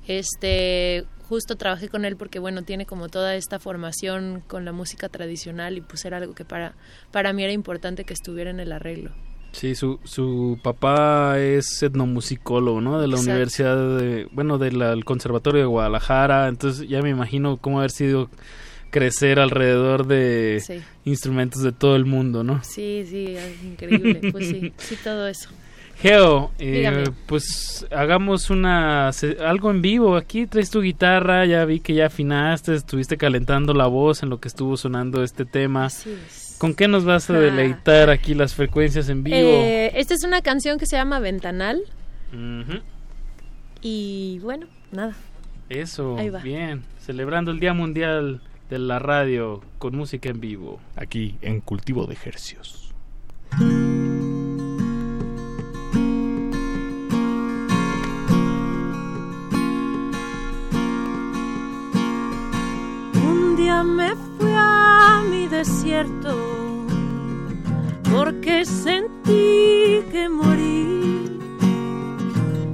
Este, 0.07 1.06
justo 1.27 1.56
trabajé 1.56 1.89
con 1.89 2.06
él 2.06 2.15
porque, 2.15 2.39
bueno, 2.39 2.64
tiene 2.64 2.85
como 2.85 3.10
toda 3.10 3.35
esta 3.35 3.60
formación 3.60 4.43
con 4.47 4.65
la 4.65 4.72
música 4.72 5.10
tradicional 5.10 5.77
y 5.77 5.81
pues 5.81 6.06
era 6.06 6.18
algo 6.18 6.34
que 6.34 6.45
para, 6.45 6.76
para 7.11 7.34
mí 7.34 7.43
era 7.43 7.53
importante 7.53 8.06
que 8.06 8.14
estuviera 8.14 8.49
en 8.49 8.60
el 8.60 8.72
arreglo. 8.72 9.11
Sí, 9.52 9.73
su, 9.73 9.99
su 10.03 10.60
papá 10.61 11.39
es 11.39 11.81
etnomusicólogo, 11.81 12.81
¿no? 12.81 12.99
De 12.99 13.07
la 13.07 13.14
Exacto. 13.14 13.31
Universidad 13.31 13.97
de, 13.97 14.27
bueno, 14.34 14.57
del 14.57 15.06
Conservatorio 15.06 15.61
de 15.61 15.68
Guadalajara. 15.68 16.49
Entonces 16.49 16.89
ya 16.89 17.02
me 17.02 17.10
imagino 17.10 17.56
cómo 17.56 17.80
haber 17.80 17.91
sido 17.91 18.30
crecer 19.00 19.40
alrededor 19.40 20.08
de 20.08 20.62
Sí. 20.66 20.82
instrumentos 21.04 21.62
de 21.64 21.74
todo 21.74 21.98
el 21.98 22.06
mundo, 22.06 22.44
¿no? 22.46 22.64
Sí, 22.64 23.06
sí, 23.10 23.36
es 23.36 23.62
increíble. 23.64 24.32
Pues 24.32 24.48
sí, 24.48 24.72
sí, 24.78 24.98
todo 25.04 25.28
eso. 25.28 25.50
Geo, 26.02 26.52
eh, 26.60 27.04
pues 27.26 27.86
hagamos 27.92 28.50
una 28.50 29.10
algo 29.46 29.72
en 29.72 29.82
vivo. 29.82 30.16
Aquí 30.16 30.46
traes 30.48 30.70
tu 30.70 30.82
guitarra, 30.82 31.46
ya 31.46 31.66
vi 31.66 31.80
que 31.82 31.94
ya 31.94 32.06
afinaste, 32.08 32.74
estuviste 32.76 33.18
calentando 33.18 33.74
la 33.74 33.88
voz 33.88 34.24
en 34.24 34.30
lo 34.30 34.40
que 34.40 34.48
estuvo 34.48 34.78
sonando 34.78 35.24
este 35.24 35.44
tema. 35.46 35.90
¿Con 36.58 36.74
qué 36.74 36.88
nos 36.88 37.04
vas 37.04 37.30
a 37.30 37.34
Ah. 37.36 37.40
deleitar 37.40 38.10
aquí 38.10 38.34
las 38.34 38.54
frecuencias 38.56 39.10
en 39.10 39.24
vivo? 39.24 39.36
Eh, 39.38 39.92
esta 39.96 40.14
es 40.14 40.24
una 40.24 40.42
canción 40.42 40.78
que 40.80 40.86
se 40.86 40.96
llama 40.96 41.20
Ventanal 41.20 41.82
Ujú. 42.34 42.80
y 43.82 44.40
bueno, 44.40 44.68
nada. 44.92 45.16
Eso, 45.70 46.18
Ahí 46.18 46.30
va. 46.30 46.40
bien. 46.40 46.84
Celebrando 47.00 47.52
el 47.52 47.60
Día 47.60 47.74
Mundial 47.74 48.42
de 48.70 48.80
la 48.80 49.00
radio 49.00 49.62
con 49.78 49.96
música 49.96 50.30
en 50.30 50.40
vivo. 50.40 50.80
Aquí 50.96 51.38
en 51.42 51.62
Cultivo 51.62 52.06
de 52.06 52.14
Ejercios. 52.14 52.94
Un 63.14 63.56
día 63.56 63.84
me 63.84 64.16
fui 64.16 64.54
a 64.54 65.24
mi 65.30 65.48
desierto 65.48 66.36
porque 68.12 68.66
sentí 68.66 70.04
que 70.12 70.30
morí 70.30 71.40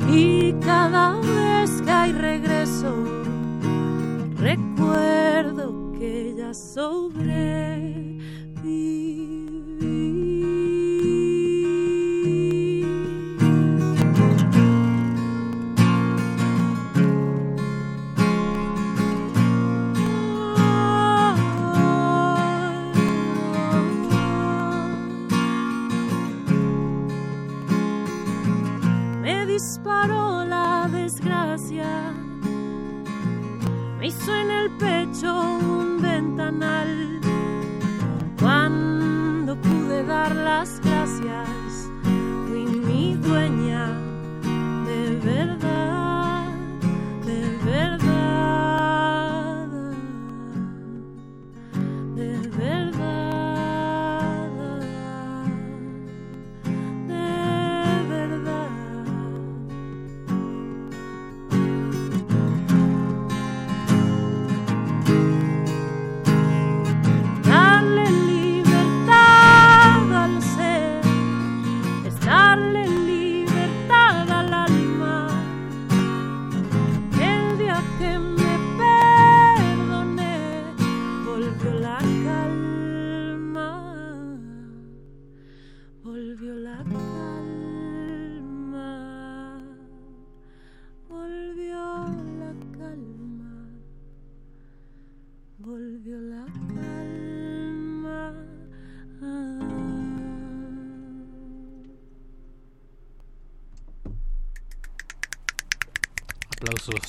y 0.10 0.54
cada 0.62 1.20
vez 1.20 1.82
que 1.82 1.92
hay 1.92 2.12
regreso 2.14 2.94
recuerdo 4.38 5.81
que 6.02 6.34
ya 6.36 6.52
sobreviví. 6.52 8.22
me 29.22 29.46
disparó 29.46 30.44
la 30.46 30.90
desgracia, 30.92 32.12
me 34.02 34.08
hizo 34.08 34.36
en 34.36 34.50
el 34.50 34.72
pecho 34.78 35.32
un 35.32 36.02
ventanal. 36.02 37.20
Cuando 38.40 39.56
pude 39.62 40.04
dar 40.04 40.36
las 40.36 40.80
gracias, 40.80 41.88
fui 42.48 42.66
mi 42.66 43.14
dueña 43.14 43.90
de 44.88 45.20
verdad, 45.24 46.01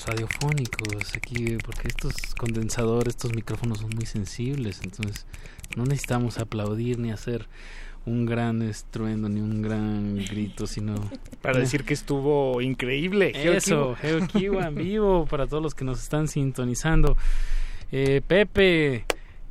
Radiofónicos 0.07 1.15
aquí, 1.17 1.57
porque 1.65 1.89
estos 1.89 2.13
condensadores, 2.39 3.15
estos 3.15 3.35
micrófonos 3.35 3.79
son 3.79 3.91
muy 3.95 4.07
sensibles, 4.07 4.81
entonces 4.85 5.27
no 5.77 5.85
necesitamos 5.85 6.39
aplaudir 6.39 6.99
ni 6.99 7.11
hacer 7.11 7.47
un 8.05 8.27
gran 8.27 8.63
estruendo 8.63 9.29
ni 9.29 9.41
un 9.41 9.63
gran 9.63 10.17
grito, 10.17 10.67
sino 10.67 10.95
Para 11.41 11.59
decir 11.61 11.85
que 11.85 11.95
estuvo 11.95 12.61
increíble. 12.61 13.33
Eso, 13.35 13.95
Geo 14.01 14.27
Kiwa 14.27 14.67
en 14.67 14.75
vivo 14.75 15.27
para 15.27 15.47
todos 15.47 15.63
los 15.63 15.75
que 15.75 15.85
nos 15.85 16.03
están 16.03 16.27
sintonizando. 16.29 17.17
Eh, 17.93 18.21
Pepe, 18.27 19.05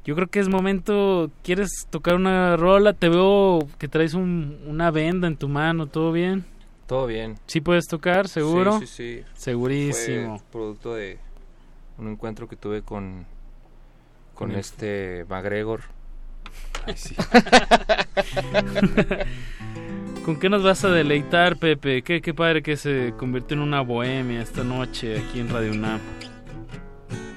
yo 0.03 0.15
creo 0.15 0.27
que 0.27 0.39
es 0.39 0.49
momento. 0.49 1.31
¿Quieres 1.43 1.88
tocar 1.89 2.15
una 2.15 2.57
rola? 2.57 2.91
Te 2.93 3.07
veo 3.07 3.60
que 3.77 3.88
traes 3.88 4.14
un- 4.15 4.57
una 4.68 4.91
venda 4.91 5.27
en 5.27 5.38
tu 5.38 5.48
mano. 5.48 5.88
¿Todo 5.88 6.11
bien? 6.11 6.43
Todo 6.91 7.07
bien. 7.07 7.39
¿Sí 7.47 7.61
puedes 7.61 7.88
tocar? 7.88 8.27
¿Seguro? 8.27 8.80
Sí, 8.80 8.85
sí, 8.85 9.19
sí. 9.19 9.23
Segurísimo. 9.34 10.39
Fue 10.39 10.47
producto 10.51 10.93
de 10.93 11.19
un 11.97 12.09
encuentro 12.09 12.49
que 12.49 12.57
tuve 12.57 12.81
con, 12.81 13.26
con 14.35 14.51
este 14.51 15.26
McGregor. 15.30 15.84
Ay, 16.85 16.97
sí. 16.97 17.15
¿Con 20.26 20.38
qué 20.38 20.49
nos 20.49 20.63
vas 20.63 20.84
a 20.84 20.89
deleitar, 20.89 21.55
Pepe? 21.55 22.01
Qué, 22.01 22.22
qué 22.22 22.34
padre 22.34 22.61
que 22.61 22.76
se 22.76 23.13
convirtió 23.18 23.55
en 23.55 23.63
una 23.63 23.80
bohemia 23.80 24.41
esta 24.41 24.65
noche 24.65 25.18
aquí 25.18 25.39
en 25.39 25.47
Radio 25.47 25.72
UNAM. 25.72 26.01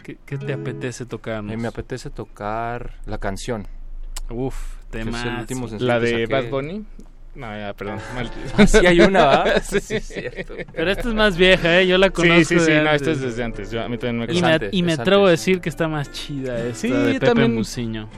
¿Qué, 0.02 0.18
qué 0.26 0.36
te 0.36 0.52
apetece 0.52 1.06
tocar? 1.06 1.44
Eh, 1.48 1.56
me 1.56 1.68
apetece 1.68 2.10
tocar 2.10 2.94
la 3.06 3.18
canción. 3.18 3.68
Uf, 4.30 4.78
Que 4.90 4.98
es 4.98 5.06
el 5.06 5.12
temazo. 5.12 5.40
último 5.42 5.68
sencillo 5.68 5.86
¿La 5.86 6.00
de 6.00 6.10
saqué. 6.10 6.26
Bad 6.26 6.50
Bunny? 6.50 6.84
No, 7.34 7.46
ya, 7.58 7.72
perdón. 7.74 7.98
mal. 8.14 8.30
Ah, 8.56 8.66
sí 8.66 8.86
hay 8.86 9.00
una, 9.00 9.24
¿va? 9.26 9.60
sí, 9.62 9.80
Sí, 9.80 9.94
es 9.96 10.04
cierto. 10.04 10.54
Pero 10.72 10.90
esta 10.90 11.08
es 11.08 11.14
más 11.14 11.36
vieja, 11.36 11.80
¿eh? 11.80 11.86
Yo 11.86 11.98
la 11.98 12.10
conozco. 12.10 12.38
Sí, 12.44 12.58
sí, 12.58 12.60
sí, 12.60 12.70
de 12.72 12.82
no, 12.82 12.90
esta 12.92 13.10
es 13.10 13.20
desde 13.20 13.42
antes. 13.42 13.70
Yo, 13.70 13.82
a 13.82 13.88
mí 13.88 13.98
también 13.98 14.18
me 14.18 14.24
Y 14.34 14.40
me, 14.40 14.50
gusta. 14.52 14.66
y 14.70 14.82
me 14.82 14.92
atrevo 14.92 15.26
a 15.26 15.30
decir 15.30 15.60
que 15.60 15.68
está 15.68 15.88
más 15.88 16.10
chida 16.12 16.58
esta 16.58 16.74
Sí, 16.74 16.88
de 16.90 17.14
yo 17.14 17.20
Pepe 17.20 17.26
también. 17.26 17.54
Muciño. 17.54 18.08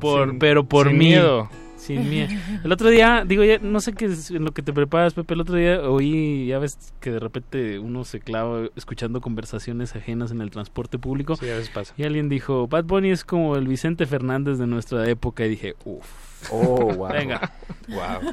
Por, 0.00 0.30
Sin- 0.30 0.38
pero 0.38 0.64
por 0.64 0.88
sin 0.88 0.98
mí. 0.98 1.04
miedo. 1.08 1.48
Sin 1.82 2.08
miedo. 2.08 2.30
El 2.62 2.70
otro 2.70 2.90
día, 2.90 3.24
digo, 3.26 3.42
ya, 3.42 3.58
no 3.58 3.80
sé 3.80 3.92
qué 3.92 4.04
es 4.04 4.30
en 4.30 4.44
lo 4.44 4.52
que 4.52 4.62
te 4.62 4.72
preparas, 4.72 5.14
Pepe. 5.14 5.34
El 5.34 5.40
otro 5.40 5.56
día 5.56 5.80
oí, 5.80 6.46
ya 6.46 6.60
ves 6.60 6.78
que 7.00 7.10
de 7.10 7.18
repente 7.18 7.80
uno 7.80 8.04
se 8.04 8.20
clava 8.20 8.68
escuchando 8.76 9.20
conversaciones 9.20 9.96
ajenas 9.96 10.30
en 10.30 10.40
el 10.42 10.50
transporte 10.50 11.00
público. 11.00 11.34
Sí, 11.34 11.50
a 11.50 11.56
veces 11.56 11.70
pasa. 11.70 11.92
Y 11.96 12.04
alguien 12.04 12.28
dijo, 12.28 12.68
Bad 12.68 12.84
Bunny 12.84 13.10
es 13.10 13.24
como 13.24 13.56
el 13.56 13.66
Vicente 13.66 14.06
Fernández 14.06 14.58
de 14.58 14.68
nuestra 14.68 15.08
época. 15.08 15.44
Y 15.44 15.48
dije, 15.50 15.74
uff. 15.84 16.52
Oh, 16.52 16.94
wow. 16.94 17.08
Venga. 17.12 17.50
Wow. 17.88 18.32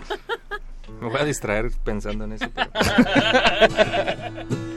Me 1.02 1.10
voy 1.10 1.20
a 1.20 1.26
distraer 1.26 1.72
pensando 1.84 2.26
en 2.26 2.34
eso. 2.34 2.46
pero- 2.54 2.70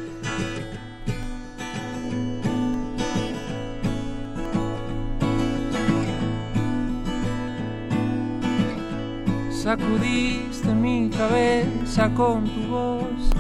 Sacudiste 9.63 10.75
mi 10.75 11.09
cabeza 11.09 12.13
con 12.17 12.45
tu 12.45 12.67
voz 12.67 13.31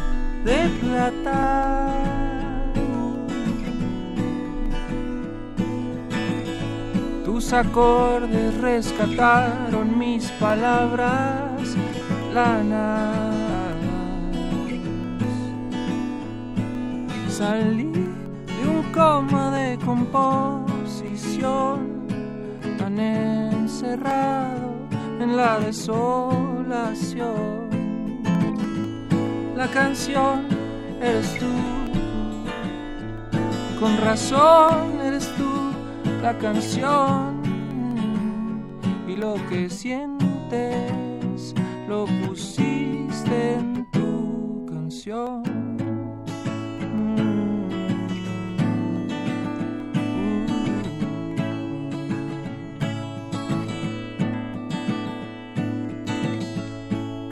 de 0.45 0.69
plata. 0.81 1.89
Tus 7.25 7.53
acordes 7.53 8.55
rescataron 8.61 9.99
mis 9.99 10.31
palabras 10.39 11.75
lanas. 12.33 13.75
Salí 17.29 17.91
de 18.47 18.69
un 18.69 18.85
coma 18.93 19.51
de 19.57 19.77
composición 19.85 20.69
tan 22.79 23.01
encerrado 23.01 24.82
en 25.23 25.37
la 25.37 25.61
desolación. 25.61 26.21
La 29.57 29.69
canción 29.69 30.47
eres 31.01 31.39
tú, 31.39 31.47
con 33.79 33.97
razón 33.99 35.01
eres 35.01 35.29
tú 35.37 35.73
la 36.23 36.37
canción 36.39 37.41
y 39.07 39.17
lo 39.17 39.35
que 39.49 39.71
sientes 39.71 40.93
lo 41.89 42.07
pusiste 42.27 43.55
en 43.55 43.87
tu 43.91 44.67
canción. 44.67 45.72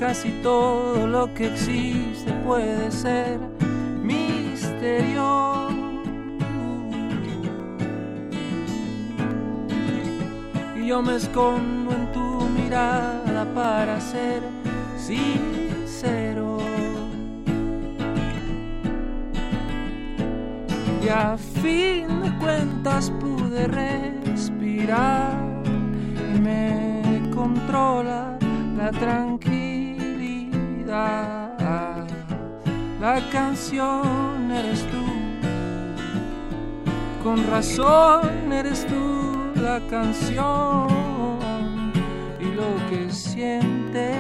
Casi 0.01 0.31
todo 0.43 1.07
lo 1.07 1.35
que 1.35 1.49
existe 1.49 2.33
puede 2.47 2.91
ser 2.91 3.39
misterio. 4.03 5.69
Y 10.75 10.87
yo 10.87 11.03
me 11.03 11.17
escondo 11.17 11.93
en 11.93 12.13
tu 12.13 12.49
mirada 12.49 13.45
para 13.55 14.01
ser 14.01 14.43
sincero. 14.97 16.57
Y 21.05 21.09
a 21.11 21.37
fin 21.37 22.23
de 22.23 22.39
cuentas 22.39 23.13
pude 23.21 23.67
respirar 23.67 25.37
y 26.35 26.41
me 26.41 27.21
controla 27.35 28.39
la 28.79 28.91
tranquilidad. 28.93 29.70
La 30.91 32.01
canción 33.31 34.51
eres 34.51 34.85
tú, 34.91 35.05
con 37.23 37.47
razón 37.49 38.53
eres 38.53 38.85
tú 38.89 39.53
la 39.55 39.81
canción 39.89 40.89
y 42.41 42.45
lo 42.45 42.75
que 42.91 43.09
sientes 43.09 44.17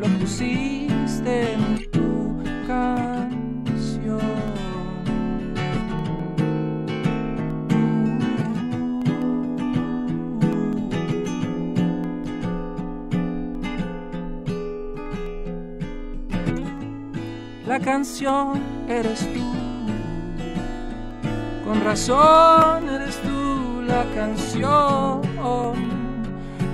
lo 0.00 0.08
pusiste 0.18 1.52
en 1.52 1.90
tu 1.92 2.42
canción. 2.66 3.15
La 17.66 17.80
canción 17.80 18.62
eres 18.88 19.26
tú, 19.34 19.42
con 21.64 21.84
razón 21.84 22.88
eres 22.88 23.20
tú 23.22 23.82
la 23.82 24.04
canción 24.14 25.22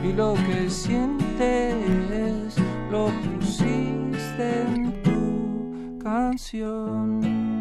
y 0.05 0.12
lo 0.12 0.35
que 0.35 0.69
sientes 0.69 2.56
lo 2.90 3.06
pusiste 3.06 4.62
en 4.62 5.02
tu 5.02 5.98
canción. 6.02 7.52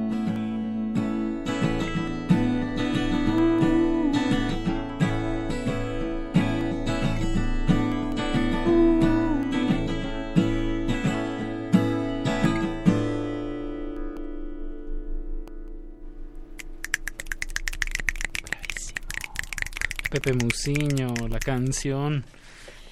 Pepe 20.22 20.34
Musiño, 20.34 21.14
la 21.30 21.40
canción. 21.40 22.24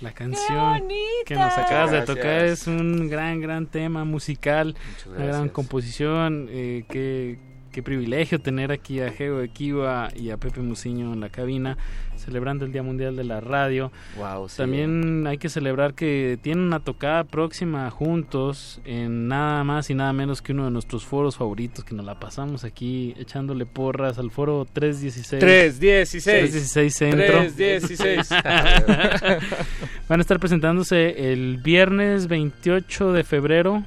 La 0.01 0.11
canción 0.13 0.87
que 1.25 1.35
nos 1.35 1.57
acabas 1.57 1.91
de 1.91 2.01
tocar 2.01 2.45
es 2.45 2.65
un 2.67 3.09
gran, 3.09 3.41
gran 3.41 3.67
tema 3.67 4.05
musical, 4.05 4.75
una 5.05 5.25
gran 5.25 5.49
composición. 5.49 6.47
Eh, 6.49 6.85
qué, 6.89 7.37
qué 7.71 7.83
privilegio 7.83 8.39
tener 8.39 8.71
aquí 8.71 9.01
a 9.01 9.11
Geo 9.11 9.41
Equiva 9.41 10.09
y 10.15 10.29
a 10.31 10.37
Pepe 10.37 10.61
Musiño 10.61 11.13
en 11.13 11.19
la 11.19 11.29
cabina 11.29 11.77
celebrando 12.19 12.65
el 12.65 12.71
Día 12.71 12.83
Mundial 12.83 13.15
de 13.15 13.23
la 13.23 13.39
Radio. 13.39 13.91
Wow, 14.17 14.49
sí. 14.49 14.57
También 14.57 15.25
hay 15.25 15.37
que 15.37 15.49
celebrar 15.49 15.93
que 15.93 16.37
tienen 16.41 16.65
una 16.65 16.79
tocada 16.79 17.23
próxima 17.23 17.89
juntos 17.89 18.81
en 18.85 19.27
nada 19.27 19.63
más 19.63 19.89
y 19.89 19.95
nada 19.95 20.13
menos 20.13 20.41
que 20.41 20.51
uno 20.51 20.65
de 20.65 20.71
nuestros 20.71 21.05
foros 21.05 21.37
favoritos 21.37 21.83
que 21.83 21.95
nos 21.95 22.05
la 22.05 22.19
pasamos 22.19 22.63
aquí 22.63 23.15
echándole 23.17 23.65
porras 23.65 24.19
al 24.19 24.29
foro 24.31 24.67
316. 24.71 25.39
316. 25.39 26.23
316 26.23 26.95
Centro. 26.95 27.25
316. 27.25 28.29
Van 30.07 30.19
a 30.19 30.21
estar 30.21 30.39
presentándose 30.39 31.31
el 31.31 31.57
viernes 31.57 32.27
28 32.27 33.13
de 33.13 33.23
febrero. 33.23 33.83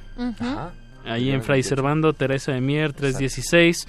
Ahí 1.05 1.31
en 1.31 1.43
Fray 1.43 1.63
Servando, 1.63 2.13
Teresa 2.13 2.51
de 2.53 2.61
Mier, 2.61 2.93
316. 2.93 3.87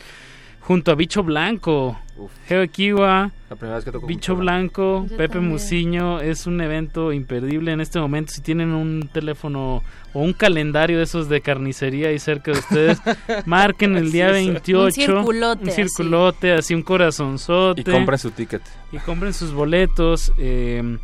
Junto 0.60 0.90
a 0.90 0.94
Bicho 0.94 1.22
Blanco, 1.22 2.00
Geo 2.48 2.62
Equiwa, 2.62 3.30
La 3.50 3.56
primera 3.56 3.76
vez 3.76 3.84
que 3.84 3.92
toco 3.92 4.06
Bicho 4.06 4.34
Blanco, 4.34 5.04
Yo 5.10 5.16
Pepe 5.18 5.34
también. 5.34 5.52
Musiño. 5.52 6.20
Es 6.22 6.46
un 6.46 6.58
evento 6.62 7.12
imperdible 7.12 7.70
en 7.72 7.82
este 7.82 8.00
momento. 8.00 8.32
Si 8.32 8.40
tienen 8.40 8.70
un 8.70 9.10
teléfono 9.12 9.82
o 10.14 10.20
un 10.22 10.32
calendario 10.32 10.96
de 10.96 11.04
esos 11.04 11.28
de 11.28 11.42
carnicería 11.42 12.08
ahí 12.08 12.18
cerca 12.18 12.52
de 12.52 12.58
ustedes, 12.60 12.98
marquen 13.44 13.94
el 13.96 14.10
día 14.10 14.28
Sí, 14.28 14.46
28. 14.46 14.80
un 14.84 14.92
circulote, 14.92 15.62
Un 15.64 15.68
así. 15.68 15.82
circulote, 15.84 16.52
así 16.52 16.74
un 16.74 16.82
corazonzote. 16.82 17.82
Y 17.82 17.84
compren 17.84 18.18
su 18.18 18.30
ticket. 18.30 18.62
Y 18.90 18.96
compren 19.00 19.34
sus 19.34 19.52
boletos. 19.52 20.32
eh, 20.38 20.96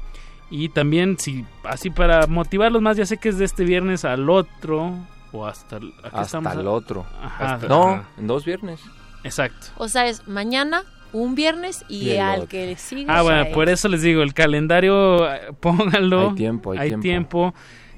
y 0.51 0.71
también, 0.71 1.19
si 1.19 1.45
así 1.65 1.91
para 1.91 2.27
motivarlos 2.27 2.81
más, 2.81 2.97
ya 2.97 3.05
sé 3.05 3.19
que 3.19 3.29
es 3.29 3.37
de 3.39 3.45
este 3.45 3.65
viernes 3.65 4.05
al 4.07 4.31
otro. 4.31 4.95
O 5.33 5.47
hasta, 5.47 5.77
el- 5.77 5.93
Hasta 6.13 6.53
el 6.53 6.67
otro. 6.67 7.07
Ajá. 7.23 7.55
Hasta- 7.55 7.69
no, 7.69 8.05
en 8.19 8.27
dos 8.27 8.45
viernes. 8.45 8.81
Exacto. 9.25 9.69
O 9.77 9.89
sea, 9.89 10.07
es 10.07 10.27
mañana, 10.27 10.83
un 11.13 11.35
viernes 11.35 11.85
y, 11.89 12.17
al 12.17 12.37
otro. 12.41 12.49
que 12.49 12.67
le 12.67 12.77
sigue. 12.77 13.07
Ah, 13.09 13.23
bueno, 13.23 13.47
por 13.53 13.69
es. 13.69 13.81
eso 13.81 13.89
les 13.89 14.03
digo, 14.03 14.23
el 14.23 14.33
calendario, 14.35 15.31
eh, 15.33 15.53
pónganlo. 15.61 16.31
Hay 16.31 16.35
tiempo, 16.37 16.73
hay 16.73 16.89
tiempo. 16.89 17.03
tiempo. 17.03 17.55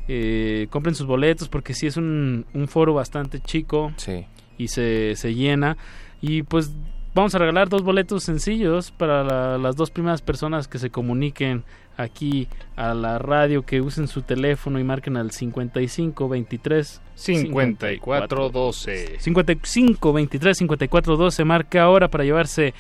Eh, 0.09 0.67
compren 0.71 0.95
sus 0.95 1.07
boletos 1.07 1.49
porque 1.49 1.75
sí 1.75 1.87
es 1.87 1.97
un, 1.97 2.45
un 2.55 2.67
foro 2.69 2.93
bastante 2.95 3.39
chico 3.41 3.93
Sí. 3.97 4.27
y 4.59 4.69
se, 4.69 5.15
se 5.17 5.35
llena. 5.35 5.77
Y 6.21 6.43
pues 6.43 6.73
vamos 7.15 7.35
a 7.35 7.39
regalar 7.39 7.69
dos 7.69 7.83
boletos 7.83 8.25
sencillos 8.25 8.91
para 8.91 9.23
la- 9.23 9.59
las 9.59 9.77
dos 9.77 9.91
primeras 9.91 10.21
personas 10.23 10.67
que 10.67 10.79
se 10.79 10.91
comuniquen 10.91 11.65
aquí 11.97 12.48
a 12.77 12.94
la 12.94 13.19
radio, 13.19 13.62
que 13.62 13.81
usen 13.81 14.09
su 14.09 14.23
teléfono 14.23 14.78
y 14.81 14.85
marquen 14.85 15.16
al 15.16 15.31
55 15.31 16.28
23 16.28 17.01
54 17.14 18.51
12. 18.51 19.16
55 19.20 20.12
23 20.12 20.56
54 20.59 21.16
12 21.16 21.44
marca 21.44 21.82
ahora 21.82 22.09
para 22.09 22.24
llevarse 22.24 22.74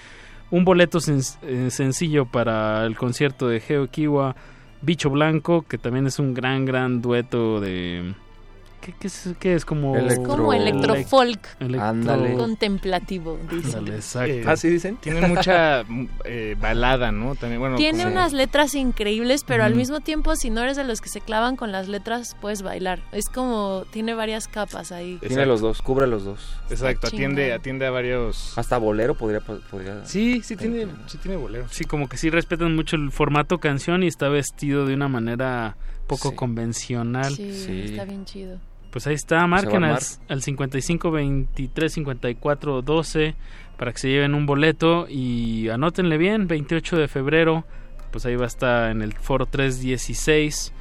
un 0.50 0.64
boleto 0.64 0.98
sen- 0.98 1.38
eh, 1.42 1.70
sencillo 1.70 2.26
para 2.26 2.84
el 2.86 2.96
concierto 2.96 3.48
de 3.48 3.60
Geo 3.60 3.88
Kiwa 3.88 4.34
Bicho 4.82 5.10
Blanco 5.10 5.62
que 5.62 5.78
también 5.78 6.06
es 6.06 6.18
un 6.18 6.34
gran 6.34 6.64
gran 6.64 7.00
dueto 7.00 7.60
de 7.60 8.14
¿qué, 8.82 8.92
qué 9.00 9.06
es, 9.06 9.30
qué 9.40 9.54
es 9.54 9.64
como 9.64 9.96
Electro- 9.96 10.36
Como 10.36 10.52
electrofolk. 10.52 11.40
Electro-. 11.60 12.36
Contemplativo, 12.36 13.38
dice. 13.50 13.78
Ándale, 13.78 13.96
exacto. 13.96 14.32
Eh, 14.32 14.44
¿Ah, 14.46 14.56
sí 14.56 14.68
dicen? 14.68 14.96
Tiene 14.96 15.26
mucha 15.26 15.84
eh, 16.24 16.56
balada, 16.60 17.10
¿no? 17.12 17.34
También, 17.34 17.60
bueno, 17.60 17.76
Tiene 17.76 18.00
como- 18.04 18.12
unas 18.12 18.32
letras 18.34 18.74
increíbles, 18.74 19.44
pero 19.44 19.64
al 19.64 19.74
mismo 19.74 20.00
tiempo, 20.00 20.36
si 20.36 20.50
no 20.50 20.60
eres 20.60 20.76
de 20.76 20.84
los 20.84 21.00
que 21.00 21.08
se 21.08 21.20
clavan 21.22 21.56
con 21.56 21.72
las 21.72 21.88
letras, 21.88 22.36
puedes 22.40 22.62
bailar. 22.62 23.00
Es 23.12 23.28
como, 23.28 23.84
tiene 23.90 24.14
varias 24.14 24.48
capas 24.48 24.92
ahí. 24.92 25.18
Tiene 25.26 25.46
los 25.46 25.60
dos, 25.60 25.80
cubre 25.80 26.06
los 26.06 26.24
dos. 26.24 26.40
Exacto, 26.70 27.06
atiende, 27.06 27.52
atiende 27.52 27.86
a 27.86 27.90
varios... 27.90 28.58
Hasta 28.58 28.76
bolero 28.78 29.14
podría... 29.14 29.40
podría 29.40 30.04
Sí, 30.04 30.42
sí 30.42 30.56
tiene, 30.56 30.86
sí 31.06 31.18
tiene 31.18 31.36
bolero. 31.36 31.66
Sí, 31.70 31.84
como 31.84 32.08
que 32.08 32.16
sí 32.16 32.28
respetan 32.30 32.74
mucho 32.74 32.96
el 32.96 33.10
formato 33.12 33.58
canción 33.58 34.02
y 34.02 34.08
está 34.08 34.28
vestido 34.28 34.84
de 34.86 34.94
una 34.94 35.08
manera 35.08 35.76
poco 36.06 36.30
Sí. 36.30 36.34
convencional. 36.36 37.34
Sí, 37.34 37.52
Sí. 37.54 37.80
está 37.90 38.04
bien 38.04 38.24
chido. 38.24 38.58
Pues 38.92 39.06
ahí 39.06 39.14
está, 39.14 39.40
a 39.40 39.46
marquen 39.46 39.82
al, 39.84 39.98
al 40.28 40.42
55 40.42 41.10
23 41.10 41.92
54 41.92 42.82
12 42.82 43.34
para 43.78 43.92
que 43.92 43.98
se 43.98 44.08
lleven 44.08 44.34
un 44.34 44.46
boleto 44.46 45.06
y 45.08 45.68
anótenle 45.70 46.18
bien, 46.18 46.46
28 46.46 46.98
de 46.98 47.08
febrero, 47.08 47.64
pues 48.12 48.26
ahí 48.26 48.36
va 48.36 48.44
a 48.44 48.46
estar 48.46 48.90
en 48.90 49.02
el 49.02 49.14
foro 49.14 49.46
316. 49.46 50.72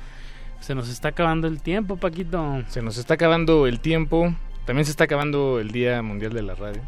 Se 0.59 0.75
nos 0.75 0.89
está 0.89 1.07
acabando 1.07 1.47
el 1.47 1.61
tiempo, 1.61 1.97
Paquito. 1.97 2.63
Se 2.67 2.83
nos 2.83 2.97
está 2.97 3.15
acabando 3.15 3.65
el 3.65 3.79
tiempo. 3.79 4.35
También 4.65 4.85
se 4.85 4.91
está 4.91 5.05
acabando 5.05 5.59
el 5.59 5.71
Día 5.71 6.01
Mundial 6.03 6.33
de 6.33 6.43
la 6.43 6.53
Radio. 6.53 6.81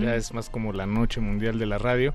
Ya 0.00 0.14
es 0.14 0.32
más 0.32 0.48
como 0.48 0.72
la 0.72 0.86
Noche 0.86 1.20
Mundial 1.20 1.58
de 1.58 1.66
la 1.66 1.76
Radio. 1.76 2.14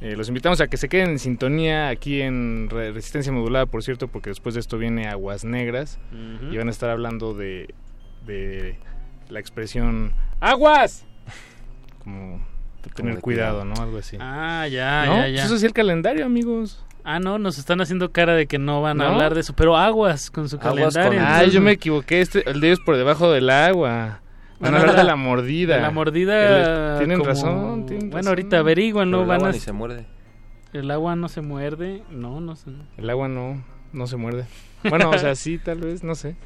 Eh, 0.00 0.16
los 0.16 0.28
invitamos 0.28 0.60
a 0.62 0.68
que 0.68 0.76
se 0.78 0.88
queden 0.88 1.10
en 1.10 1.18
sintonía 1.18 1.88
aquí 1.90 2.22
en 2.22 2.68
Re- 2.70 2.90
Resistencia 2.92 3.30
Modulada, 3.32 3.66
por 3.66 3.82
cierto, 3.82 4.08
porque 4.08 4.30
después 4.30 4.54
de 4.54 4.60
esto 4.60 4.78
viene 4.78 5.06
Aguas 5.08 5.44
Negras 5.44 5.98
y 6.50 6.56
van 6.56 6.68
a 6.68 6.70
estar 6.70 6.88
hablando 6.88 7.34
de, 7.34 7.74
de 8.26 8.78
la 9.28 9.40
expresión 9.40 10.12
¡Aguas! 10.40 11.04
Como 12.04 12.38
de 12.82 12.90
tener 12.94 13.20
cuidado, 13.20 13.60
cuidado. 13.60 13.64
¿no? 13.64 13.74
Algo 13.82 13.98
así. 13.98 14.16
Ah, 14.20 14.66
ya, 14.70 15.04
¿No? 15.04 15.16
ya, 15.16 15.22
Pues 15.24 15.36
ya. 15.36 15.44
Eso 15.44 15.54
es 15.56 15.62
el 15.64 15.72
calendario, 15.74 16.24
amigos. 16.24 16.82
Ah, 17.04 17.18
no, 17.20 17.38
nos 17.38 17.58
están 17.58 17.80
haciendo 17.82 18.10
cara 18.12 18.34
de 18.34 18.46
que 18.46 18.58
no 18.58 18.80
van 18.82 19.00
a 19.02 19.08
hablar 19.08 19.34
de 19.34 19.40
eso, 19.40 19.54
pero 19.54 19.76
aguas 19.76 20.30
con 20.30 20.48
su 20.48 20.56
Aguas 20.56 20.94
calendario. 20.94 21.10
con- 21.10 21.18
Ah, 21.18 21.32
entonces- 21.32 21.52
yo 21.54 21.60
me 21.60 21.72
equivoqué. 21.72 22.20
Este, 22.22 22.48
el 22.50 22.60
de 22.60 22.68
ellos 22.68 22.80
por 22.80 22.96
debajo 22.96 23.30
del 23.30 23.50
agua. 23.50 24.20
Van 24.60 24.74
a 24.74 24.78
hablar 24.80 24.94
la- 24.94 25.00
de 25.02 25.06
la 25.08 25.16
mordida. 25.16 25.76
de 25.76 25.82
la 25.82 25.90
mordida. 25.90 26.92
El- 26.92 26.98
tienen 26.98 27.18
como- 27.18 27.28
razón. 27.30 27.86
tienen 27.86 28.10
Bueno, 28.10 28.16
razón. 28.16 28.28
ahorita 28.28 28.58
averiguan, 28.58 29.10
¿no? 29.10 29.22
el 29.22 29.26
Van 29.26 29.36
agua 29.38 29.48
a... 29.48 29.52
ni 29.52 29.58
se 29.60 29.72
muerde. 29.72 30.06
El 30.72 30.90
agua 30.90 31.16
no 31.16 31.28
se 31.28 31.40
muerde. 31.40 32.02
No, 32.10 32.40
no 32.40 32.54
sé. 32.56 32.70
El 32.96 33.10
agua 33.10 33.26
no, 33.28 33.62
no 33.92 34.06
se 34.06 34.16
muerde. 34.16 34.44
Bueno, 34.88 35.10
o 35.10 35.18
sea, 35.18 35.34
sí, 35.34 35.58
tal 35.58 35.78
vez, 35.78 36.02
no 36.04 36.14
sé. 36.14 36.36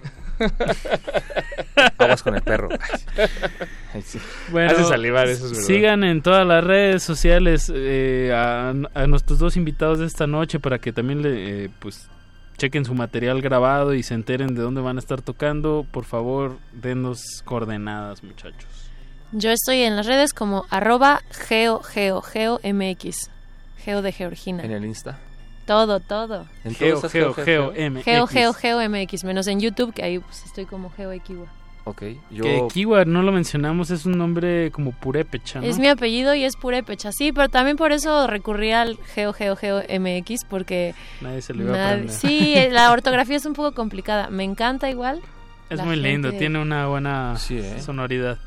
Aguas 1.99 2.23
con 2.23 2.35
el 2.35 2.43
perro. 2.43 2.69
Ay, 3.95 4.03
sí. 4.03 4.19
Bueno, 4.51 4.73
Hace 4.73 4.85
salivar, 4.85 5.29
eso 5.29 5.47
es 5.47 5.53
verdad. 5.53 5.65
Sigan 5.67 6.05
en 6.05 6.23
todas 6.23 6.47
las 6.47 6.65
redes 6.65 7.03
sociales 7.03 7.71
eh, 7.75 8.33
a, 8.35 8.71
a 8.95 9.07
nuestros 9.07 9.39
dos 9.39 9.57
invitados 9.57 9.99
de 10.01 10.07
esta 10.07 10.27
noche 10.27 10.59
para 10.59 10.79
que 10.79 10.93
también 10.93 11.23
le, 11.23 11.65
eh, 11.67 11.71
pues 11.79 12.09
chequen 12.57 12.85
su 12.85 12.95
material 12.95 13.43
grabado 13.43 13.95
y 13.95 14.03
se 14.03 14.15
enteren 14.15 14.55
de 14.55 14.63
dónde 14.63 14.81
van 14.81 14.97
a 14.97 15.01
estar 15.01 15.23
tocando. 15.23 15.87
Por 15.91 16.05
favor, 16.05 16.59
denos 16.73 17.43
coordenadas, 17.45 18.23
muchachos. 18.23 18.91
Yo 19.33 19.51
estoy 19.51 19.81
en 19.83 19.97
las 19.97 20.07
redes 20.07 20.33
como 20.33 20.65
arroba 20.71 21.23
geo, 21.31 21.81
geo, 21.81 22.23
geo, 22.23 22.61
mx. 22.63 23.31
Geo 23.79 24.01
de 24.01 24.13
Georgina. 24.13 24.63
En 24.63 24.71
el 24.71 24.85
Insta. 24.85 25.19
Todo, 25.67 26.01
todo. 26.01 26.47
En 26.63 26.75
Geo, 26.75 26.97
todos 26.97 27.13
Geo, 27.13 27.31
estás 27.31 27.45
Geo, 27.45 27.73
MX. 27.73 28.05
Geo, 28.05 28.27
Geo, 28.27 28.53
Geo 28.53 28.89
MX, 28.89 29.25
menos 29.25 29.47
en 29.47 29.61
YouTube, 29.61 29.95
que 29.95 30.03
ahí 30.03 30.19
pues, 30.19 30.45
estoy 30.45 30.67
como 30.67 30.91
Geo 30.91 31.11
Equiwa. 31.13 31.47
Ok, 31.87 32.03
yo... 32.31 32.43
Que 32.45 32.67
Kiwa, 32.73 33.05
no 33.05 33.23
lo 33.23 33.31
mencionamos, 33.31 33.91
es 33.91 34.07
un 34.07 34.17
nombre 34.17 34.71
como 34.71 34.93
purépecha, 34.93 35.61
¿no? 35.61 35.67
Es 35.67 35.79
mi 35.79 35.87
apellido 35.89 36.35
y 36.35 36.45
es 36.45 36.57
purépecha, 36.57 37.13
sí, 37.13 37.31
pero 37.33 37.51
también 37.51 37.77
por 37.77 37.93
eso 37.93 38.27
recurrí 38.27 38.73
al 38.73 38.97
Geo, 39.15 39.35
Geo, 39.35 39.55
Geo 39.55 39.83
MX, 40.01 40.45
porque... 40.49 40.95
Nadie 41.21 41.43
se 41.43 41.53
lo 41.53 41.65
iba 41.65 41.75
a 41.75 41.77
nad- 41.77 41.89
aprender. 41.93 42.15
Sí, 42.15 42.55
eh, 42.57 42.71
la 42.71 42.91
ortografía 42.93 43.37
es 43.37 43.45
un 43.45 43.53
poco 43.53 43.73
complicada. 43.75 44.31
Me 44.31 44.45
encanta 44.45 44.89
igual. 44.89 45.21
Es 45.69 45.83
muy 45.85 45.97
lindo, 45.97 46.29
gente- 46.29 46.39
tiene 46.39 46.59
una 46.63 46.87
buena 46.87 47.37
Sí, 47.37 47.59
¿eh? 47.59 47.81
sonoridad. 47.83 48.39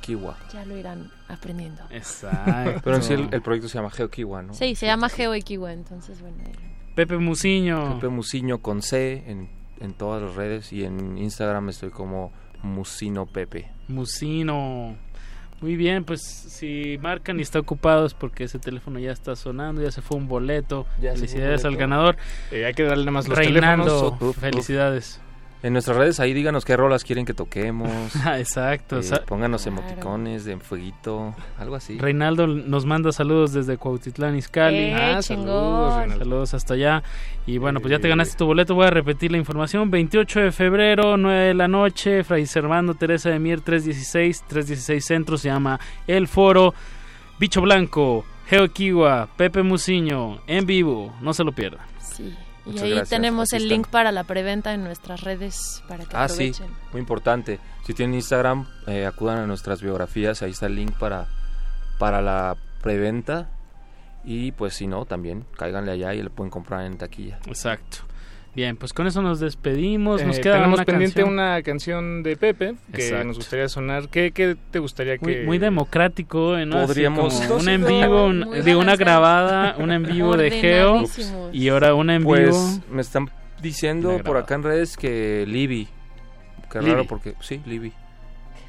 Kiwa. 0.00 0.36
Ya 0.52 0.64
lo 0.64 0.76
irán 0.78 1.10
aprendiendo. 1.28 1.82
Exacto. 1.90 2.80
Pero 2.84 2.96
en 2.96 3.02
sí 3.02 3.12
el, 3.12 3.28
el 3.32 3.42
proyecto 3.42 3.68
se 3.68 3.76
llama 3.76 3.90
GeoKiwa, 3.90 4.42
¿no? 4.42 4.54
Sí, 4.54 4.74
se 4.76 4.86
llama 4.86 5.08
Geo 5.08 5.34
Equiwa, 5.34 5.72
entonces 5.72 6.20
bueno. 6.22 6.36
ahí. 6.46 6.52
Pepe 6.94 7.18
Musiño. 7.18 7.94
Pepe 7.96 8.08
Musiño 8.08 8.58
con 8.58 8.82
C 8.82 9.24
en, 9.26 9.48
en 9.80 9.92
todas 9.94 10.22
las 10.22 10.34
redes 10.36 10.72
y 10.72 10.84
en 10.84 11.18
Instagram 11.18 11.68
estoy 11.70 11.90
como 11.90 12.30
Musino 12.62 13.26
Pepe. 13.26 13.70
Musino. 13.88 14.96
Muy 15.60 15.76
bien, 15.76 16.04
pues 16.04 16.22
si 16.22 16.98
marcan 17.02 17.38
y 17.38 17.42
está 17.42 17.58
ocupado 17.58 18.06
es 18.06 18.14
porque 18.14 18.44
ese 18.44 18.58
teléfono 18.58 18.98
ya 18.98 19.12
está 19.12 19.36
sonando, 19.36 19.82
ya 19.82 19.90
se 19.90 20.00
fue 20.00 20.16
un 20.16 20.26
boleto. 20.26 20.86
Ya 21.00 21.10
un 21.10 21.16
felicidades 21.16 21.66
al 21.66 21.76
ganador. 21.76 22.16
Eh, 22.50 22.64
hay 22.64 22.72
que 22.72 22.82
darle 22.84 23.10
más 23.10 23.28
los 23.28 23.36
Reinaldo, 23.36 23.84
teléfonos. 23.84 24.22
Uf, 24.22 24.22
uf. 24.22 24.38
felicidades. 24.38 25.20
En 25.62 25.74
nuestras 25.74 25.96
redes 25.98 26.20
ahí 26.20 26.32
díganos 26.32 26.64
qué 26.64 26.74
rolas 26.76 27.04
quieren 27.04 27.26
que 27.26 27.34
toquemos. 27.34 27.90
Ah, 28.24 28.38
Exacto. 28.38 28.98
Eh, 28.98 29.02
pónganos 29.26 29.66
emoticones 29.66 30.44
de 30.46 30.56
fueguito, 30.58 31.34
algo 31.58 31.74
así. 31.76 31.98
Reinaldo 31.98 32.46
nos 32.46 32.86
manda 32.86 33.12
saludos 33.12 33.52
desde 33.52 33.76
Cuautitlán, 33.76 34.36
Izcalli. 34.36 34.76
¡Eh, 34.78 34.94
Ah, 34.94 35.20
chingón! 35.20 35.46
saludos, 35.46 35.96
Reinaldo. 35.98 36.24
Saludos 36.24 36.54
hasta 36.54 36.74
allá. 36.74 37.02
Y 37.46 37.58
bueno, 37.58 37.80
pues 37.80 37.90
ya 37.92 37.98
te 37.98 38.06
Eh. 38.06 38.10
ganaste 38.10 38.36
tu 38.38 38.46
boleto. 38.46 38.74
Voy 38.74 38.86
a 38.86 38.90
repetir 38.90 39.32
la 39.32 39.38
información. 39.38 39.90
28 39.90 40.40
de 40.40 40.52
febrero, 40.52 41.16
9 41.16 41.48
de 41.48 41.54
la 41.54 41.68
noche. 41.68 42.24
Fray 42.24 42.46
Servando 42.46 42.94
Teresa 42.94 43.28
de 43.30 43.38
Mier, 43.38 43.60
316. 43.60 44.44
316 44.48 45.04
Centro. 45.04 45.36
Se 45.36 45.48
llama 45.48 45.78
El 46.06 46.26
Foro. 46.28 46.72
Bicho 47.38 47.60
Blanco, 47.62 48.24
Geo 48.46 48.68
Kiwa, 48.72 49.28
Pepe 49.36 49.62
Musiño. 49.62 50.40
En 50.46 50.64
vivo. 50.66 51.12
No 51.20 51.32
se 51.34 51.44
lo 51.44 51.52
pierdan. 51.52 51.84
Sí. 51.98 52.34
Y 52.72 52.78
ahí 52.78 52.90
gracias, 52.90 53.08
tenemos 53.10 53.52
el 53.52 53.68
link 53.68 53.88
para 53.88 54.12
la 54.12 54.24
preventa 54.24 54.72
en 54.74 54.84
nuestras 54.84 55.22
redes 55.22 55.82
para 55.88 56.04
que 56.04 56.16
Ah, 56.16 56.28
sí, 56.28 56.52
muy 56.92 57.00
importante. 57.00 57.58
Si 57.86 57.94
tienen 57.94 58.14
Instagram, 58.14 58.66
eh, 58.86 59.06
acudan 59.06 59.38
a 59.38 59.46
nuestras 59.46 59.82
biografías, 59.82 60.42
ahí 60.42 60.50
está 60.52 60.66
el 60.66 60.76
link 60.76 60.92
para, 60.98 61.26
para 61.98 62.20
la 62.20 62.56
preventa. 62.82 63.48
Y 64.24 64.52
pues 64.52 64.74
si 64.74 64.86
no, 64.86 65.06
también 65.06 65.46
cáiganle 65.56 65.92
allá 65.92 66.14
y 66.14 66.22
lo 66.22 66.30
pueden 66.30 66.50
comprar 66.50 66.84
en 66.84 66.98
taquilla. 66.98 67.38
Exacto. 67.46 67.98
Bien, 68.54 68.76
pues 68.76 68.92
con 68.92 69.06
eso 69.06 69.22
nos 69.22 69.38
despedimos. 69.38 70.24
Nos 70.24 70.38
Eh, 70.38 70.40
queda 70.40 70.54
tenemos 70.54 70.78
una 70.78 70.84
pendiente 70.84 71.20
canción. 71.22 71.32
una 71.34 71.62
canción 71.62 72.22
de 72.24 72.36
Pepe 72.36 72.74
que 72.92 73.02
Exacto. 73.04 73.24
nos 73.28 73.36
gustaría 73.36 73.68
sonar. 73.68 74.08
¿Qué, 74.08 74.32
qué 74.32 74.56
te 74.72 74.80
gustaría 74.80 75.18
que...? 75.18 75.44
muy 75.44 75.58
democrático, 75.58 76.58
¿eh? 76.58 76.66
Podríamos- 76.66 77.48
una 77.48 77.72
en 77.74 77.86
vivo, 77.86 78.26
un- 78.26 78.64
digo, 78.64 78.80
una 78.80 78.96
grabada, 78.96 79.76
una 79.78 79.94
en 79.94 80.02
vivo 80.02 80.36
de 80.36 80.50
Geo 80.50 81.04
y 81.52 81.68
ahora 81.68 81.94
una 81.94 82.16
en 82.16 82.24
Pues 82.24 82.46
vivo. 82.46 82.84
me 82.90 83.02
están 83.02 83.30
diciendo 83.62 84.18
por 84.24 84.36
acá 84.36 84.56
en 84.56 84.64
redes 84.64 84.96
que 84.96 85.44
Libby. 85.46 85.86
Qué 86.72 86.78
Libby. 86.80 86.90
raro 86.90 87.04
porque... 87.06 87.34
Sí, 87.40 87.60
Libby. 87.66 87.92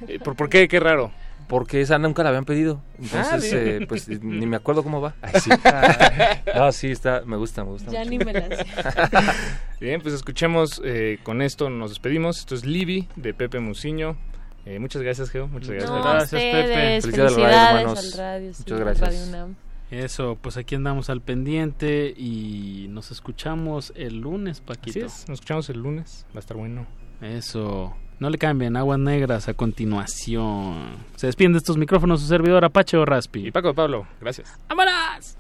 Eh, 0.08 0.20
¿Por, 0.24 0.36
por 0.36 0.50
qué? 0.50 0.68
Qué 0.68 0.80
raro. 0.80 1.12
Porque 1.52 1.82
esa 1.82 2.00
nunca 2.00 2.24
la 2.24 2.30
habían 2.30 2.46
pedido. 2.46 2.82
Ah, 2.94 2.98
Entonces, 3.02 3.54
eh, 3.54 3.86
pues 3.88 4.08
ni 4.24 4.46
me 4.46 4.56
acuerdo 4.56 4.84
cómo 4.84 5.02
va. 5.02 5.16
Ay, 5.22 5.34
sí. 5.42 5.50
no, 6.56 6.72
sí, 6.72 6.88
está, 6.92 7.24
me 7.26 7.36
gusta, 7.36 7.66
me 7.66 7.72
gusta. 7.72 7.92
Ya 7.92 8.00
mucho. 8.00 8.10
ni 8.10 8.18
me 8.20 8.32
la 8.32 8.48
sé. 8.56 8.66
Bien, 9.82 10.00
pues 10.02 10.14
escuchemos 10.14 10.82
eh, 10.86 11.20
con 11.24 11.42
esto, 11.42 11.70
nos 11.70 11.90
despedimos. 11.92 12.40
Esto 12.40 12.56
es 12.56 12.66
Libby 12.66 13.10
de 13.18 13.34
Pepe 13.34 13.60
Musiño. 13.60 14.16
Eh, 14.66 14.80
muchas 14.80 15.02
gracias, 15.02 15.30
Geo. 15.30 15.48
Muchas 15.50 15.72
gracias. 15.72 15.92
No, 15.92 16.02
Gracias, 16.02 16.30
Pepe. 16.42 16.62
ustedes, 16.62 17.04
Felicidades 17.04 17.36
al 17.38 17.44
radio, 17.44 17.52
felicidades 17.52 17.82
hermanos. 17.84 18.14
al 18.14 18.20
radio. 18.20 18.54
sí, 18.54 18.60
Muchas 18.64 18.80
gracias. 18.80 19.08
Radio 19.10 19.28
UNAM. 19.28 19.56
Eso, 19.92 20.38
pues 20.42 20.56
aquí 20.56 20.76
andamos 20.76 21.10
al 21.10 21.20
pendiente 21.20 22.14
y 22.16 22.88
nos 22.92 23.12
escuchamos 23.12 23.92
el 23.98 24.20
lunes, 24.22 24.60
Así 24.60 24.64
Paquito. 24.66 25.06
es, 25.06 25.28
nos 25.28 25.36
escuchamos 25.40 25.70
el 25.70 25.80
lunes. 25.80 26.26
Va 26.34 26.38
a 26.38 26.40
estar 26.40 26.56
bueno. 26.56 26.88
Eso. 27.22 27.94
No 28.22 28.30
le 28.30 28.38
cambien, 28.38 28.78
aguas 28.78 29.00
negras 29.00 29.50
a 29.50 29.56
continuación. 29.56 30.98
Se 31.16 31.26
despiden 31.26 31.54
de 31.54 31.58
estos 31.58 31.76
micrófonos 31.78 32.22
su 32.22 32.28
servidor 32.28 32.64
Apache 32.64 32.96
o 32.96 33.02
Y 33.02 33.06
Raspi. 33.06 33.52
Paco 33.52 33.70
de 33.70 33.74
Pablo, 33.74 34.06
gracias. 34.22 34.60
¡Vámonos! 34.70 35.38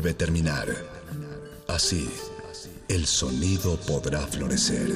Debe 0.00 0.14
terminar. 0.14 0.68
Así, 1.66 2.08
el 2.86 3.04
sonido 3.06 3.76
podrá 3.80 4.20
florecer. 4.28 4.92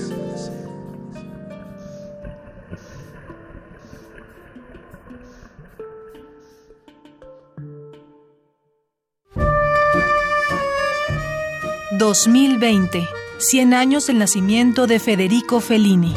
...2020... 11.99 13.09
...100 13.39 13.74
años 13.74 14.07
del 14.07 14.19
nacimiento 14.19 14.87
de 14.87 15.01
Federico 15.01 15.61
Fellini. 15.61 16.15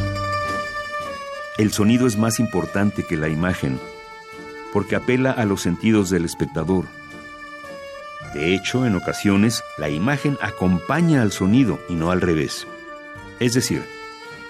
El 1.57 1.71
sonido 1.71 2.05
es 2.05 2.17
más 2.17 2.39
importante 2.39 3.03
que 3.03 3.17
la 3.17 3.29
imagen... 3.29 3.79
...porque 4.73 4.95
apela 4.95 5.31
a 5.31 5.45
los 5.45 5.61
sentidos 5.61 6.11
del 6.11 6.25
espectador... 6.25 6.85
De 8.35 8.53
hecho, 8.53 8.85
en 8.85 8.95
ocasiones, 8.95 9.63
la 9.77 9.89
imagen 9.89 10.37
acompaña 10.41 11.21
al 11.21 11.31
sonido 11.31 11.79
y 11.87 11.93
no 11.93 12.11
al 12.11 12.19
revés. 12.19 12.67
Es 13.39 13.53
decir, 13.53 13.81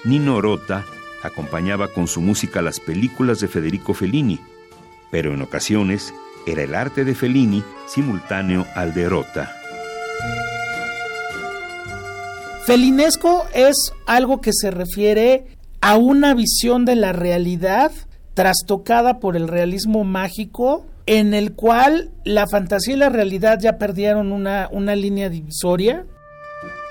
Nino 0.03 0.41
Rota 0.41 0.83
acompañaba 1.21 1.89
con 1.89 2.07
su 2.07 2.19
música 2.19 2.63
las 2.63 2.79
películas 2.79 3.39
de 3.41 3.47
Federico 3.47 3.93
Fellini, 3.93 4.39
pero 5.11 5.35
en 5.35 5.43
ocasiones 5.43 6.15
era 6.47 6.63
el 6.63 6.73
arte 6.73 7.05
de 7.05 7.13
Fellini 7.13 7.63
simultáneo 7.85 8.65
al 8.73 8.95
de 8.95 9.07
Rota. 9.07 9.55
Felinesco 12.65 13.45
es 13.53 13.93
algo 14.07 14.41
que 14.41 14.51
se 14.51 14.71
refiere 14.71 15.45
a 15.81 15.95
una 15.97 16.33
visión 16.33 16.85
de 16.85 16.95
la 16.95 17.13
realidad 17.13 17.91
trastocada 18.33 19.19
por 19.19 19.35
el 19.35 19.47
realismo 19.47 20.03
mágico 20.03 20.87
en 21.05 21.33
el 21.33 21.53
cual 21.53 22.11
la 22.23 22.47
fantasía 22.47 22.95
y 22.95 22.97
la 22.97 23.09
realidad 23.09 23.59
ya 23.61 23.77
perdieron 23.77 24.31
una, 24.31 24.69
una 24.71 24.95
línea 24.95 25.29
divisoria. 25.29 26.05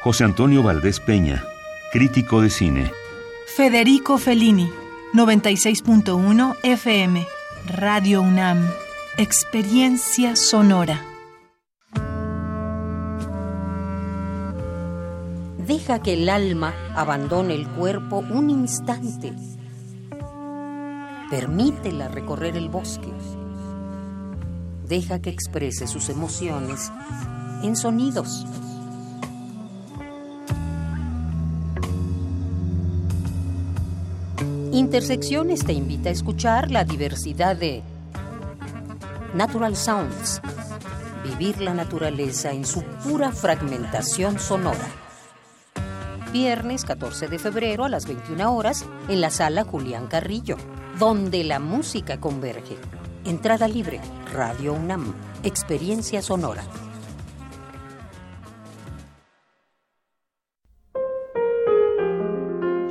José 0.03 0.25
Antonio 0.25 0.63
Valdés 0.63 1.01
Peña, 1.01 1.45
crítico 1.93 2.41
de 2.41 2.51
cine. 2.51 2.91
Federico 3.57 4.19
Fellini, 4.19 4.69
96.1 5.15 6.57
FM, 6.63 7.27
Radio 7.77 8.23
UNAM, 8.23 8.69
Experiencia 9.17 10.37
Sonora. 10.37 11.01
Deja 15.67 16.03
que 16.03 16.13
el 16.13 16.29
alma 16.29 16.75
abandone 16.95 17.55
el 17.55 17.67
cuerpo 17.69 18.19
un 18.19 18.51
instante. 18.51 19.33
Permítela 21.31 22.09
recorrer 22.09 22.57
el 22.57 22.69
bosque 22.69 23.09
deja 24.87 25.21
que 25.21 25.31
exprese 25.31 25.87
sus 25.87 26.09
emociones 26.09 26.93
en 27.63 27.77
sonidos. 27.77 28.47
Intersecciones 34.73 35.65
te 35.65 35.73
invita 35.73 36.09
a 36.09 36.13
escuchar 36.13 36.71
la 36.71 36.85
diversidad 36.85 37.57
de 37.57 37.83
Natural 39.33 39.77
Sounds, 39.77 40.41
vivir 41.23 41.61
la 41.61 41.75
naturaleza 41.75 42.51
en 42.53 42.65
su 42.67 42.83
pura 42.83 43.31
fragmentación 43.33 44.39
sonora. 44.39 44.87
Viernes 46.33 46.85
14 46.85 47.29
de 47.29 47.39
febrero 47.39 47.85
a 47.85 47.89
las 47.89 48.07
21 48.07 48.53
horas 48.53 48.85
en 49.09 49.21
la 49.21 49.31
sala 49.31 49.63
Julián 49.63 50.09
Carrillo, 50.09 50.57
donde 50.99 51.45
la 51.45 51.61
música 51.61 52.19
converge. 52.19 52.77
Entrada 53.27 53.67
libre, 53.69 54.03
Radio 54.35 54.75
UNAM, 54.75 55.15
Experiencia 55.45 56.21
Sonora. 56.21 56.63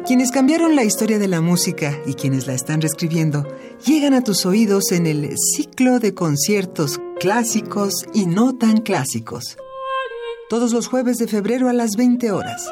Quienes 0.07 0.31
cambiaron 0.31 0.76
la 0.76 0.84
historia 0.84 1.19
de 1.19 1.27
la 1.27 1.39
música 1.39 1.99
y 2.07 2.15
quienes 2.15 2.47
la 2.47 2.53
están 2.53 2.81
reescribiendo 2.81 3.45
llegan 3.85 4.15
a 4.15 4.23
tus 4.23 4.47
oídos 4.47 4.91
en 4.91 5.05
el 5.05 5.35
ciclo 5.38 5.99
de 5.99 6.15
conciertos 6.15 6.99
clásicos 7.19 7.93
y 8.11 8.26
no 8.26 8.57
tan 8.57 8.77
clásicos. 8.77 9.55
Todos 10.49 10.73
los 10.73 10.88
jueves 10.88 11.18
de 11.18 11.27
febrero 11.27 11.69
a 11.69 11.73
las 11.73 11.91
20 11.95 12.31
horas. 12.31 12.72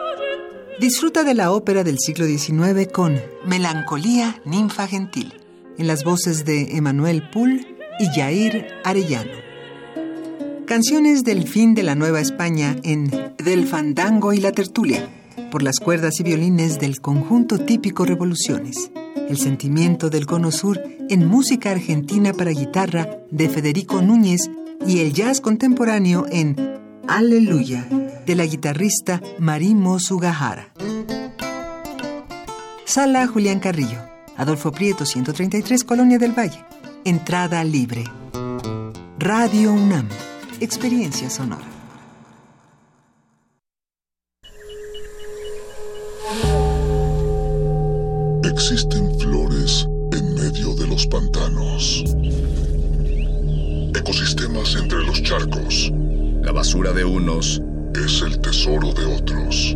Disfruta 0.80 1.24
de 1.24 1.36
la 1.36 1.52
ópera 1.52 1.84
del 1.84 2.00
siglo 2.00 2.26
XIX 2.26 2.92
con 2.92 3.22
Melancolía 3.46 4.42
Ninfa 4.46 4.88
Gentil 4.88 5.41
en 5.78 5.88
las 5.88 6.04
voces 6.04 6.46
de 6.46 6.76
Emanuel 6.76 7.30
Poul 7.30 7.66
y 8.00 8.06
Jair 8.08 8.68
Arellano. 8.84 9.32
Canciones 10.66 11.24
del 11.24 11.48
fin 11.48 11.76
de 11.76 11.84
la 11.84 11.96
Nueva 11.96 12.22
España 12.22 12.76
en 12.84 13.12
Del 13.38 13.68
Fandango 13.68 14.34
y 14.34 14.40
la 14.40 14.52
Tertulia, 14.52 15.08
por 15.52 15.64
las 15.64 15.80
cuerdas 15.80 16.20
y 16.20 16.24
violines 16.24 16.80
del 16.80 17.02
conjunto 17.02 17.60
típico 17.60 18.06
Revoluciones. 18.06 18.92
El 19.28 19.38
sentimiento 19.38 20.10
del 20.10 20.26
cono 20.26 20.52
sur 20.52 20.82
en 21.10 21.26
música 21.26 21.72
argentina 21.72 22.34
para 22.34 22.52
guitarra 22.52 23.10
de 23.30 23.50
Federico 23.50 24.02
Núñez 24.02 24.50
y 24.88 25.00
el 25.00 25.14
jazz 25.14 25.42
contemporáneo 25.42 26.26
en 26.32 26.56
Aleluya 27.08 27.88
de 28.26 28.36
la 28.36 28.46
guitarrista 28.46 29.22
Marimo 29.40 30.00
Sugahara. 30.00 30.72
Sala 32.86 33.28
Julián 33.28 33.60
Carrillo. 33.60 34.11
Adolfo 34.38 34.72
Prieto 34.72 35.06
133, 35.06 35.84
Colonia 35.84 36.18
del 36.18 36.32
Valle. 36.32 36.64
Entrada 37.04 37.64
libre. 37.64 38.04
Radio 39.20 39.74
UNAM. 39.74 40.08
Experiencia 40.60 41.30
sonora. 41.30 41.66
Existen 48.44 49.20
flores 49.20 49.88
en 50.14 50.36
medio 50.36 50.76
de 50.76 50.88
los 50.88 51.06
pantanos. 51.08 52.04
Ecosistemas 53.96 54.76
entre 54.76 55.04
los 55.06 55.22
charcos. 55.24 55.92
La 56.42 56.52
basura 56.52 56.92
de 56.94 57.04
unos 57.04 57.62
es 57.94 58.22
el 58.22 58.40
tesoro 58.40 58.94
de 58.94 59.06
otros. 59.06 59.76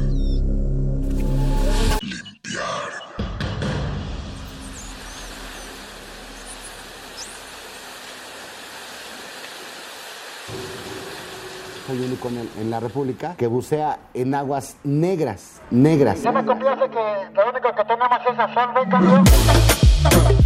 Soy 11.91 12.05
único 12.05 12.29
en, 12.29 12.49
en 12.57 12.69
la 12.69 12.79
República 12.79 13.35
que 13.37 13.47
bucea 13.47 13.99
en 14.13 14.33
aguas 14.33 14.77
negras, 14.83 15.61
negras. 15.71 16.23
Ya 16.23 16.31
me 16.31 16.45
complace 16.45 16.89
que 16.89 17.35
lo 17.35 17.49
único 17.49 17.75
que 17.75 17.83
tenemos 17.83 18.19
es 18.31 18.39
a 18.39 18.53
San 18.53 18.89
cambio. 18.89 20.40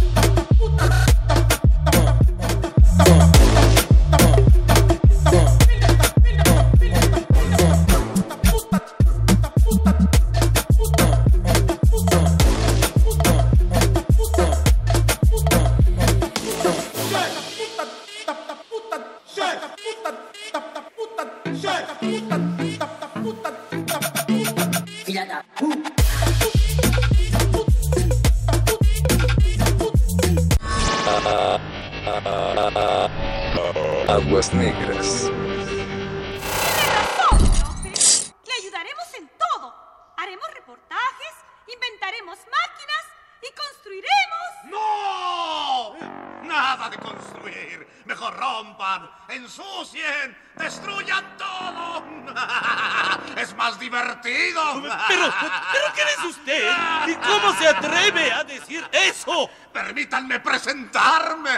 Cómo 57.40 57.58
se 57.58 57.68
atreve 57.68 58.32
a 58.32 58.44
decir 58.44 58.84
eso? 58.92 59.48
Permítanme 59.72 60.40
presentarme. 60.40 61.50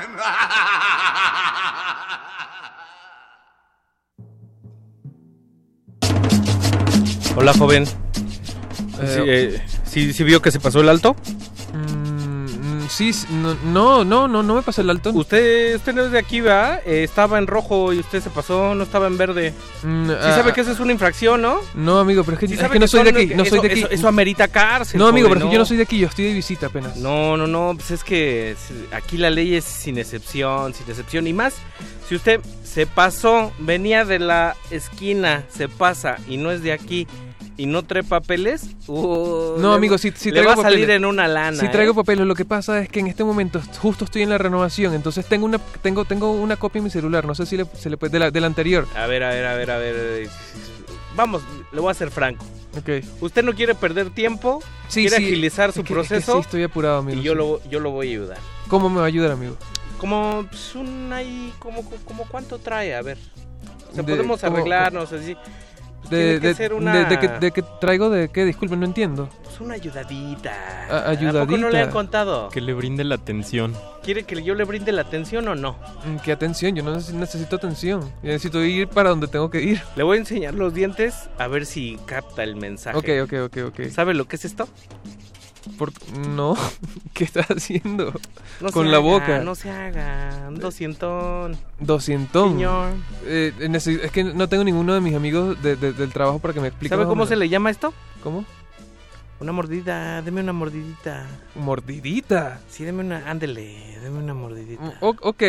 Hola, 7.36 7.52
joven. 7.54 7.84
Eh, 9.00 9.14
¿Sí, 9.14 9.20
eh, 9.26 9.62
sí- 9.84 10.12
sí 10.12 10.24
vio 10.24 10.42
que 10.42 10.50
se 10.50 10.58
pasó 10.60 10.80
el 10.80 10.88
alto? 10.88 11.14
Sí, 12.88 13.12
no, 13.30 13.54
no, 13.64 14.04
no, 14.04 14.28
no, 14.28 14.42
no 14.42 14.54
me 14.54 14.62
pasé 14.62 14.80
el 14.82 14.90
alto. 14.90 15.10
Usted, 15.12 15.76
usted 15.76 15.94
no 15.94 16.04
es 16.04 16.10
de 16.10 16.18
aquí, 16.18 16.40
¿verdad? 16.40 16.80
Eh, 16.86 17.04
estaba 17.04 17.38
en 17.38 17.46
rojo 17.46 17.92
y 17.92 17.98
usted 18.00 18.22
se 18.22 18.30
pasó, 18.30 18.74
no 18.74 18.82
estaba 18.82 19.06
en 19.06 19.16
verde. 19.18 19.52
Mm, 19.82 20.08
Sí 20.08 20.14
ah, 20.20 20.34
sabe 20.36 20.52
que 20.52 20.60
eso 20.62 20.72
es 20.72 20.80
una 20.80 20.92
infracción, 20.92 21.42
¿no? 21.42 21.58
No, 21.74 21.98
amigo, 21.98 22.24
pero 22.24 22.34
es 22.36 22.40
que, 22.40 22.48
Sí 22.48 22.54
es 22.54 22.60
sabe 22.60 22.72
que 22.74 22.78
no 22.78 22.88
soy 22.88 23.02
de 23.04 23.10
aquí, 23.10 23.26
no 23.34 23.42
eso- 23.42 23.56
soy 23.56 23.60
de 23.60 23.72
aquí. 23.72 23.80
Eso, 23.80 23.90
eso 23.90 24.08
amerita 24.08 24.48
cárcel. 24.48 24.98
no, 24.98 25.06
amigo, 25.08 25.28
pero 25.28 25.40
es 25.40 25.46
que 25.46 25.52
yo 25.52 25.58
no 25.58 25.66
soy 25.66 25.76
de 25.76 25.82
aquí, 25.84 25.98
yo 25.98 26.06
estoy 26.08 26.26
de 26.26 26.34
visita 26.34 26.66
apenas. 26.66 26.96
No, 26.96 27.36
no, 27.36 27.46
no, 27.46 27.72
pues 27.76 27.90
es 27.90 28.04
que 28.04 28.56
aquí 28.92 29.16
la 29.18 29.30
ley 29.30 29.54
es 29.54 29.64
sin 29.64 29.98
excepción, 29.98 30.74
sin 30.74 30.88
excepción. 30.88 31.26
Y 31.26 31.32
más, 31.32 31.54
si 32.08 32.14
usted 32.14 32.40
se 32.64 32.86
pasó, 32.86 33.52
venía 33.58 34.04
de 34.04 34.18
la 34.18 34.56
esquina, 34.70 35.44
se 35.48 35.68
pasa 35.68 36.16
y 36.28 36.36
no 36.36 36.50
es 36.50 36.62
de 36.62 36.72
aquí 36.72 37.06
y 37.58 37.66
no 37.66 37.82
trae 37.82 38.02
papeles, 38.02 38.68
uh, 38.86 39.56
No, 39.58 39.70
le- 39.72 39.76
amigo, 39.76 39.98
si, 39.98 40.10
si 40.12 40.30
le 40.30 40.40
traigo 40.40 40.48
va 40.48 40.52
a 40.54 40.70
salir 40.70 40.78
papeles. 40.86 40.96
en 40.96 41.04
una 41.04 41.28
lana. 41.28 41.58
Si 41.60 41.68
traigo 41.68 41.92
¿eh? 41.92 41.94
papeles, 41.96 42.26
lo 42.26 42.34
que 42.34 42.44
pasa 42.46 42.80
es 42.80 42.88
que 42.88 43.00
en 43.00 43.08
este 43.08 43.24
momento 43.24 43.60
justo 43.80 44.04
estoy 44.06 44.22
en 44.22 44.30
la 44.30 44.38
renovación, 44.38 44.94
entonces 44.94 45.26
tengo 45.26 45.44
una 45.44 45.58
tengo 45.82 46.04
tengo 46.06 46.30
una 46.32 46.56
copia 46.56 46.78
en 46.78 46.84
mi 46.84 46.90
celular, 46.90 47.26
no 47.26 47.34
sé 47.34 47.44
si 47.44 47.56
le- 47.58 47.66
se 47.76 47.90
le 47.90 47.96
puede 47.98 48.12
de 48.12 48.18
la, 48.20 48.30
de 48.30 48.40
la 48.40 48.46
anterior. 48.46 48.86
A 48.96 49.06
ver, 49.06 49.22
a 49.24 49.30
ver, 49.30 49.44
a 49.44 49.54
ver, 49.56 49.70
a 49.72 49.76
ver. 49.78 49.94
eh, 49.98 50.28
Vamos, 51.16 51.42
le 51.72 51.80
voy 51.80 51.90
a 51.90 51.94
ser 51.94 52.10
franco. 52.10 52.46
Ok. 52.78 53.04
¿Usted 53.20 53.42
no 53.42 53.52
quiere 53.54 53.74
perder 53.74 54.10
tiempo? 54.10 54.62
Sí, 54.86 55.00
¿Quiere 55.00 55.16
sí, 55.16 55.24
agilizar 55.24 55.70
es 55.70 55.74
su 55.74 55.82
que- 55.82 55.86
es 55.86 55.88
que 55.88 55.94
proceso? 55.94 56.34
sí, 56.34 56.38
estoy 56.40 56.62
apurado, 56.62 56.98
amigo. 56.98 57.18
Y 57.20 57.24
yo 57.24 57.34
lo, 57.34 57.60
yo 57.68 57.80
lo 57.80 57.90
voy 57.90 58.06
a 58.06 58.10
ayudar. 58.10 58.38
¿Cómo 58.68 58.88
me 58.88 58.96
va 58.98 59.02
a 59.02 59.06
ayudar, 59.08 59.32
amigo? 59.32 59.56
Como 59.98 60.46
pues, 60.48 60.76
un 60.76 61.12
ahí, 61.12 61.52
como, 61.58 61.82
como 62.04 62.24
cuánto 62.28 62.58
trae, 62.58 62.94
a 62.94 63.02
ver. 63.02 63.18
O 63.90 63.94
sea, 63.94 64.04
De- 64.04 64.12
podemos 64.12 64.44
arreglarnos 64.44 65.12
así. 65.12 65.34
Pues 66.08 66.20
De, 66.34 66.40
que 66.40 66.46
de, 66.48 66.54
ser 66.54 66.70
de- 66.70 66.76
una, 66.76 67.04
de 67.08 67.18
que, 67.18 67.28
de 67.28 67.50
que 67.52 67.62
traigo 67.80 68.08
de 68.10 68.28
qué, 68.30 68.44
disculpen, 68.44 68.80
no 68.80 68.86
entiendo. 68.86 69.28
pues 69.44 69.60
una 69.60 69.74
ayudadita. 69.74 70.52
A- 70.90 71.10
¿A 71.10 71.14
poco 71.14 71.22
no 71.22 71.32
le 71.32 71.44
ayudadita. 71.46 71.82
han 71.82 71.90
contado? 71.90 72.48
Que 72.48 72.60
le 72.60 72.72
brinde 72.74 73.04
la 73.04 73.16
atención. 73.16 73.74
¿Quiere 74.02 74.22
que 74.24 74.42
yo 74.42 74.54
le 74.54 74.64
brinde 74.64 74.90
la 74.92 75.02
atención 75.02 75.46
o 75.48 75.54
no? 75.54 75.72
Mm, 76.06 76.16
¿Qué 76.24 76.32
atención? 76.32 76.74
Yo 76.74 76.82
no 76.82 76.94
neces- 76.96 77.12
necesito 77.12 77.56
atención. 77.56 78.00
Yo 78.22 78.30
necesito 78.30 78.64
ir 78.64 78.88
para 78.88 79.10
donde 79.10 79.26
tengo 79.28 79.50
que 79.50 79.60
ir. 79.60 79.82
Le 79.96 80.02
voy 80.02 80.16
a 80.16 80.20
enseñar 80.20 80.54
los 80.54 80.72
dientes 80.72 81.28
a 81.38 81.46
ver 81.48 81.66
si 81.66 81.98
capta 82.06 82.42
el 82.42 82.56
mensaje. 82.56 82.96
Ok, 82.96 83.08
ok, 83.24 83.32
ok, 83.46 83.58
ok. 83.68 83.88
¿Sabe 83.90 84.14
lo 84.14 84.26
que 84.26 84.36
es 84.36 84.44
esto? 84.46 84.68
Por... 85.78 85.92
No, 86.18 86.56
¿qué 87.14 87.24
estás 87.24 87.46
haciendo? 87.50 88.12
No 88.60 88.70
Con 88.72 88.86
se 88.86 88.90
la 88.92 88.98
haga, 88.98 89.06
boca. 89.06 89.38
No 89.40 89.54
se 89.54 89.70
haga. 89.70 90.46
Un 90.48 90.58
doscientón. 90.58 91.56
Doscientón. 91.80 92.52
Señor. 92.52 92.90
Eh, 93.24 93.52
es 93.58 94.10
que 94.12 94.24
no 94.24 94.48
tengo 94.48 94.64
ninguno 94.64 94.94
de 94.94 95.00
mis 95.00 95.14
amigos 95.14 95.60
de- 95.62 95.76
de- 95.76 95.92
del 95.92 96.12
trabajo 96.12 96.38
para 96.38 96.54
que 96.54 96.60
me 96.60 96.68
explique. 96.68 96.94
¿Sabe 96.94 97.06
cómo 97.06 97.26
se 97.26 97.36
le 97.36 97.48
llama 97.48 97.70
esto? 97.70 97.92
¿Cómo? 98.22 98.44
Una 99.40 99.52
mordida. 99.52 100.20
Deme 100.22 100.40
una 100.40 100.52
mordidita. 100.52 101.26
¿Mordidita? 101.54 102.60
Sí, 102.68 102.84
deme 102.84 103.00
una. 103.04 103.30
Ándele. 103.30 103.98
Deme 104.02 104.18
una 104.18 104.34
mordidita. 104.34 104.94
O- 105.00 105.14
ok. 105.20 105.42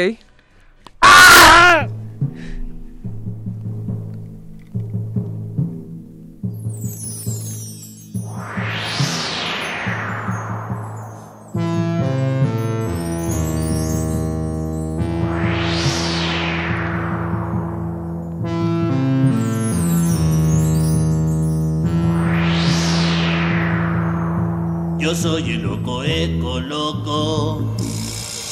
Yo 25.00 25.16
soy 25.16 25.52
el 25.52 25.62
loco 25.62 26.04
eco 26.04 26.60
loco, 26.60 27.64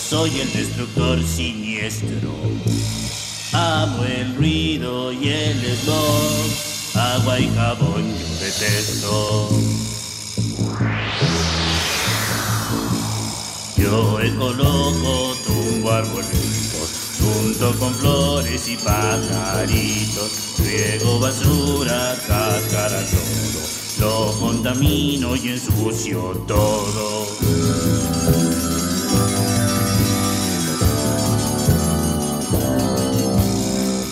soy 0.09 0.39
el 0.39 0.53
destructor 0.53 1.21
siniestro. 1.21 2.31
Amo 3.51 4.05
el 4.05 4.33
ruido 4.33 5.11
y 5.11 5.27
el 5.27 5.61
smog, 5.83 6.95
agua 6.95 7.37
y 7.37 7.49
jabón 7.53 8.15
yo 8.17 8.27
detesto. 8.39 9.49
Yo 13.75 14.21
eco 14.21 14.53
loco 14.53 15.35
tumbo 15.45 15.91
arbolitos, 15.91 17.19
junto 17.19 17.77
con 17.77 17.93
flores 17.95 18.69
y 18.69 18.77
pajaritos, 18.77 20.31
riego 20.59 21.19
basura, 21.19 22.15
cáscara 22.25 23.05
todo. 23.05 23.86
Lo 23.99 24.31
contamino 24.39 25.35
y 25.35 25.49
ensucio 25.49 26.19
todo. 26.47 27.27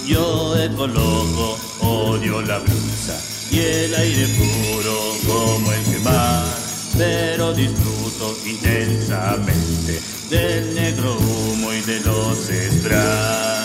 Yo 0.07 0.57
eco 0.57 0.87
loco, 0.87 1.57
odio 1.81 2.41
la 2.41 2.57
brisa 2.59 3.21
y 3.51 3.59
el 3.59 3.95
aire 3.95 4.27
puro 4.27 4.97
como 5.27 5.71
el 5.71 5.83
que 5.83 5.99
más, 5.99 6.93
pero 6.97 7.53
disfruto 7.53 8.35
intensamente 8.43 10.01
del 10.31 10.73
negro 10.73 11.15
humo 11.15 11.71
y 11.73 11.81
de 11.81 11.99
los 11.99 12.37
sprays. 12.39 13.64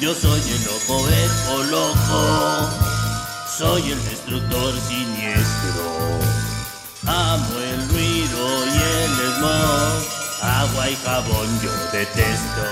Yo 0.00 0.14
soy 0.14 0.40
el 0.40 0.64
loco, 0.64 1.08
eco 1.08 1.64
loco, 1.64 2.70
soy 3.58 3.90
el 3.90 4.04
destructor 4.04 4.74
siniestro. 4.86 6.20
Amo 7.04 7.58
el 7.58 7.88
ruido 7.88 8.66
y 8.66 8.76
el 8.78 9.10
smog, 9.34 10.02
agua 10.40 10.88
y 10.88 10.96
jabón 11.04 11.60
yo 11.60 11.72
detesto. 11.90 12.64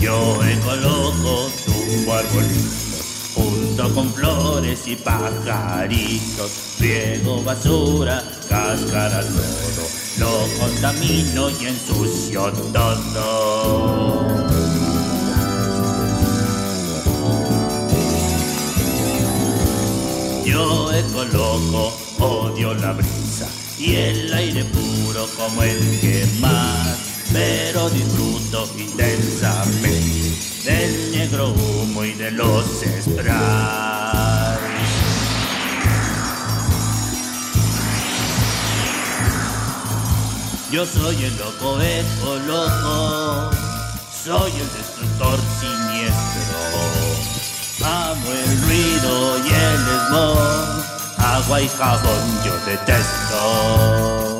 Yo 0.00 0.42
eco 0.42 0.74
loco, 1.90 1.96
tumbo 1.96 2.14
arbolitos, 2.14 3.06
junto 3.34 3.94
con 3.94 4.12
flores 4.14 4.86
y 4.86 4.96
pajaritos, 4.96 6.50
riego 6.78 7.42
basura, 7.42 8.22
cáscara 8.48 9.20
todo, 9.22 9.86
lo 10.18 10.46
contamino 10.58 11.50
y 11.50 11.66
ensucio 11.66 12.52
todo. 12.72 14.26
Yo 20.44 20.92
eco 20.92 21.24
loco, 21.24 21.92
odio 22.18 22.74
la 22.74 22.92
brisa 22.92 23.48
y 23.78 23.94
el 23.94 24.32
aire 24.32 24.64
puro 24.64 25.26
como 25.36 25.62
el 25.62 26.00
que 26.00 26.26
más, 26.40 26.98
pero 27.32 27.88
disfruto 27.90 28.68
intensamente 28.76 30.49
del 30.64 31.12
negro 31.12 31.50
humo 31.50 32.04
y 32.04 32.12
de 32.12 32.30
los 32.32 32.64
sprays. 32.64 33.80
Yo 40.70 40.86
soy 40.86 41.24
el 41.24 41.36
loco, 41.36 41.80
eco 41.80 42.36
loco, 42.46 43.50
soy 44.24 44.52
el 44.52 44.72
destructor 44.78 45.38
siniestro. 45.58 46.58
Amo 47.82 48.30
el 48.30 48.62
ruido 48.62 49.38
y 49.38 49.48
el 49.48 49.78
smog, 50.06 50.84
agua 51.18 51.60
y 51.60 51.68
jabón 51.68 52.44
yo 52.44 52.54
detesto. 52.66 54.39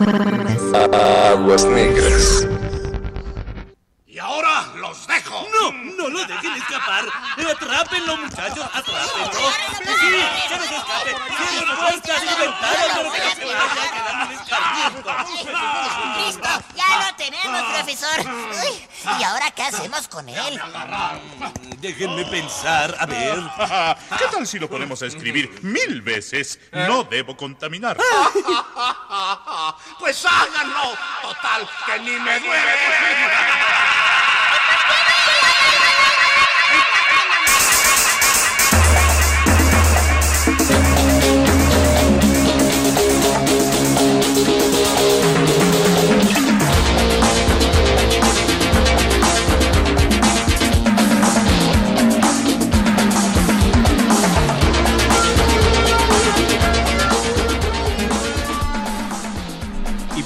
Aguas 0.00 1.64
negras. 1.66 2.48
Y 4.06 4.18
ahora 4.18 4.72
los 4.80 5.06
dejo. 5.06 5.46
No, 5.52 5.72
no 5.96 6.08
lo 6.08 6.18
dejen 6.26 6.52
escapar. 6.54 7.04
Atrápenlo, 7.50 8.16
muchachos, 8.16 8.64
atrápenlo. 8.72 9.32
Sí, 9.32 10.10
se 10.48 10.74
escape. 10.76 11.16
Cierren 11.36 11.76
puertas 11.76 12.22
y 12.22 12.40
ventanas 12.40 12.86
para 12.88 13.12
que 13.12 13.20
no 13.20 13.34
se 13.34 13.44
vaya 13.44 13.82
a 13.82 13.92
quedar 13.92 14.26
un 14.26 14.32
escarmiento. 14.32 15.10
¡Listo! 16.26 16.48
¡Ya 16.76 17.10
lo 17.10 17.16
tenemos, 17.16 17.62
profesor! 17.72 18.18
Uy, 18.64 18.88
¿Y 19.18 19.22
ahora 19.24 19.50
qué 19.50 19.62
hacemos 19.62 20.08
con 20.08 20.28
él? 20.28 20.60
Déjenme 21.78 22.24
pensar, 22.26 22.96
a 22.98 23.06
ver. 23.06 23.38
¿Qué 24.18 24.24
tal 24.30 24.46
si 24.46 24.58
lo 24.58 24.68
ponemos 24.68 25.02
a 25.02 25.06
escribir 25.06 25.50
mil 25.62 26.02
veces? 26.02 26.58
No 26.72 27.04
debo 27.04 27.36
contaminar. 27.36 27.96
Pues 29.98 30.24
háganlo. 30.24 30.96
Total, 31.22 31.68
que 31.86 31.98
ni 32.00 32.10
me 32.18 32.40
duele. 32.40 33.91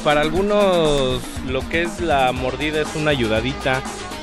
Para 0.07 0.21
algunos 0.21 1.21
lo 1.49 1.69
que 1.69 1.83
es 1.83 2.01
la 2.01 2.31
mordida 2.31 2.81
es 2.81 2.95
una 2.95 3.11
ayudadita, 3.11 3.83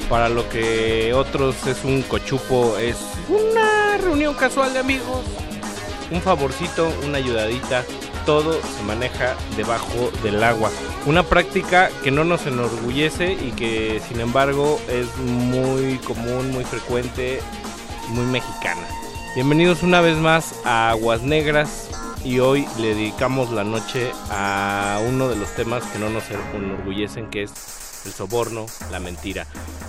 para 0.09 0.29
lo 0.29 0.47
que 0.47 1.13
otros 1.13 1.67
es 1.67 1.83
un 1.83 2.03
cochupo, 2.03 2.77
es 2.77 2.95
una 3.27 3.97
reunión 3.97 4.33
casual 4.33 4.71
de 4.71 4.79
amigos, 4.79 5.25
un 6.09 6.21
favorcito, 6.21 6.89
una 7.05 7.17
ayudadita, 7.17 7.83
todo 8.25 8.53
se 8.61 8.83
maneja 8.83 9.35
debajo 9.57 10.09
del 10.23 10.41
agua. 10.45 10.71
Una 11.05 11.23
práctica 11.23 11.89
que 12.01 12.11
no 12.11 12.23
nos 12.23 12.45
enorgullece 12.45 13.33
y 13.33 13.51
que 13.51 14.01
sin 14.07 14.21
embargo 14.21 14.79
es 14.87 15.13
muy 15.17 15.97
común, 15.97 16.49
muy 16.51 16.63
frecuente, 16.63 17.41
muy 18.07 18.23
mexicana. 18.27 18.87
Bienvenidos 19.35 19.83
una 19.83 19.99
vez 19.99 20.15
más 20.15 20.55
a 20.63 20.91
Aguas 20.91 21.23
Negras 21.23 21.89
y 22.23 22.39
hoy 22.39 22.65
le 22.79 22.95
dedicamos 22.95 23.51
la 23.51 23.63
noche 23.63 24.11
a 24.29 25.01
uno 25.07 25.27
de 25.27 25.35
los 25.35 25.53
temas 25.55 25.83
que 25.85 25.99
no 25.99 26.09
nos 26.09 26.23
enorgullecen, 26.29 27.29
que 27.29 27.43
es 27.43 28.03
el 28.05 28.11
soborno, 28.11 28.65
la 28.91 28.99
mentira. 28.99 29.45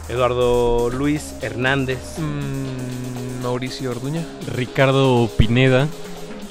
Eduardo 0.08 0.90
Luis 0.90 1.34
Hernández. 1.42 2.18
Mm, 2.18 3.42
Mauricio 3.42 3.90
Orduña. 3.90 4.24
Ricardo 4.52 5.30
Pineda. 5.36 5.88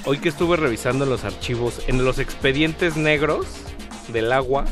Hoy 0.05 0.19
que 0.19 0.29
estuve 0.29 0.57
revisando 0.57 1.05
los 1.05 1.23
archivos, 1.23 1.81
en 1.87 2.03
los 2.03 2.19
expedientes 2.19 2.95
negros 2.95 3.45
del 4.09 4.31
agua, 4.31 4.65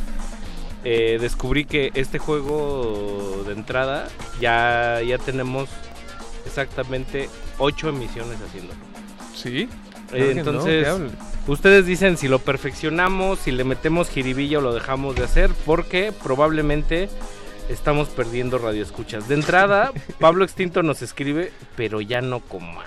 eh, 0.84 1.18
descubrí 1.20 1.66
que 1.66 1.92
este 1.94 2.20
juego 2.20 3.44
de 3.46 3.54
entrada 3.54 4.08
ya, 4.40 5.02
ya 5.02 5.18
tenemos 5.18 5.70
exactamente 6.46 7.30
ocho 7.58 7.90
emisiones 7.90 8.38
haciéndolo. 8.42 8.80
¿Sí? 9.36 9.70
Eh, 10.14 10.34
entonces, 10.38 10.88
ustedes 11.48 11.86
dicen 11.86 12.18
si 12.18 12.28
lo 12.28 12.40
perfeccionamos, 12.40 13.40
si 13.40 13.52
le 13.52 13.64
metemos 13.64 14.10
jiribilla 14.10 14.60
o 14.60 14.62
lo 14.62 14.74
dejamos 14.74 15.16
de 15.16 15.24
hacer, 15.24 15.50
porque 15.66 16.12
probablemente 16.24 17.10
estamos 17.70 18.10
perdiendo 18.10 18.58
radioescuchas. 18.58 19.28
De 19.28 19.36
entrada, 19.36 19.92
Pablo 20.20 20.44
Extinto 20.44 20.84
nos 20.84 21.02
escribe, 21.02 21.52
pero 21.76 22.02
ya 22.02 22.22
no 22.22 22.40
como 22.40 22.82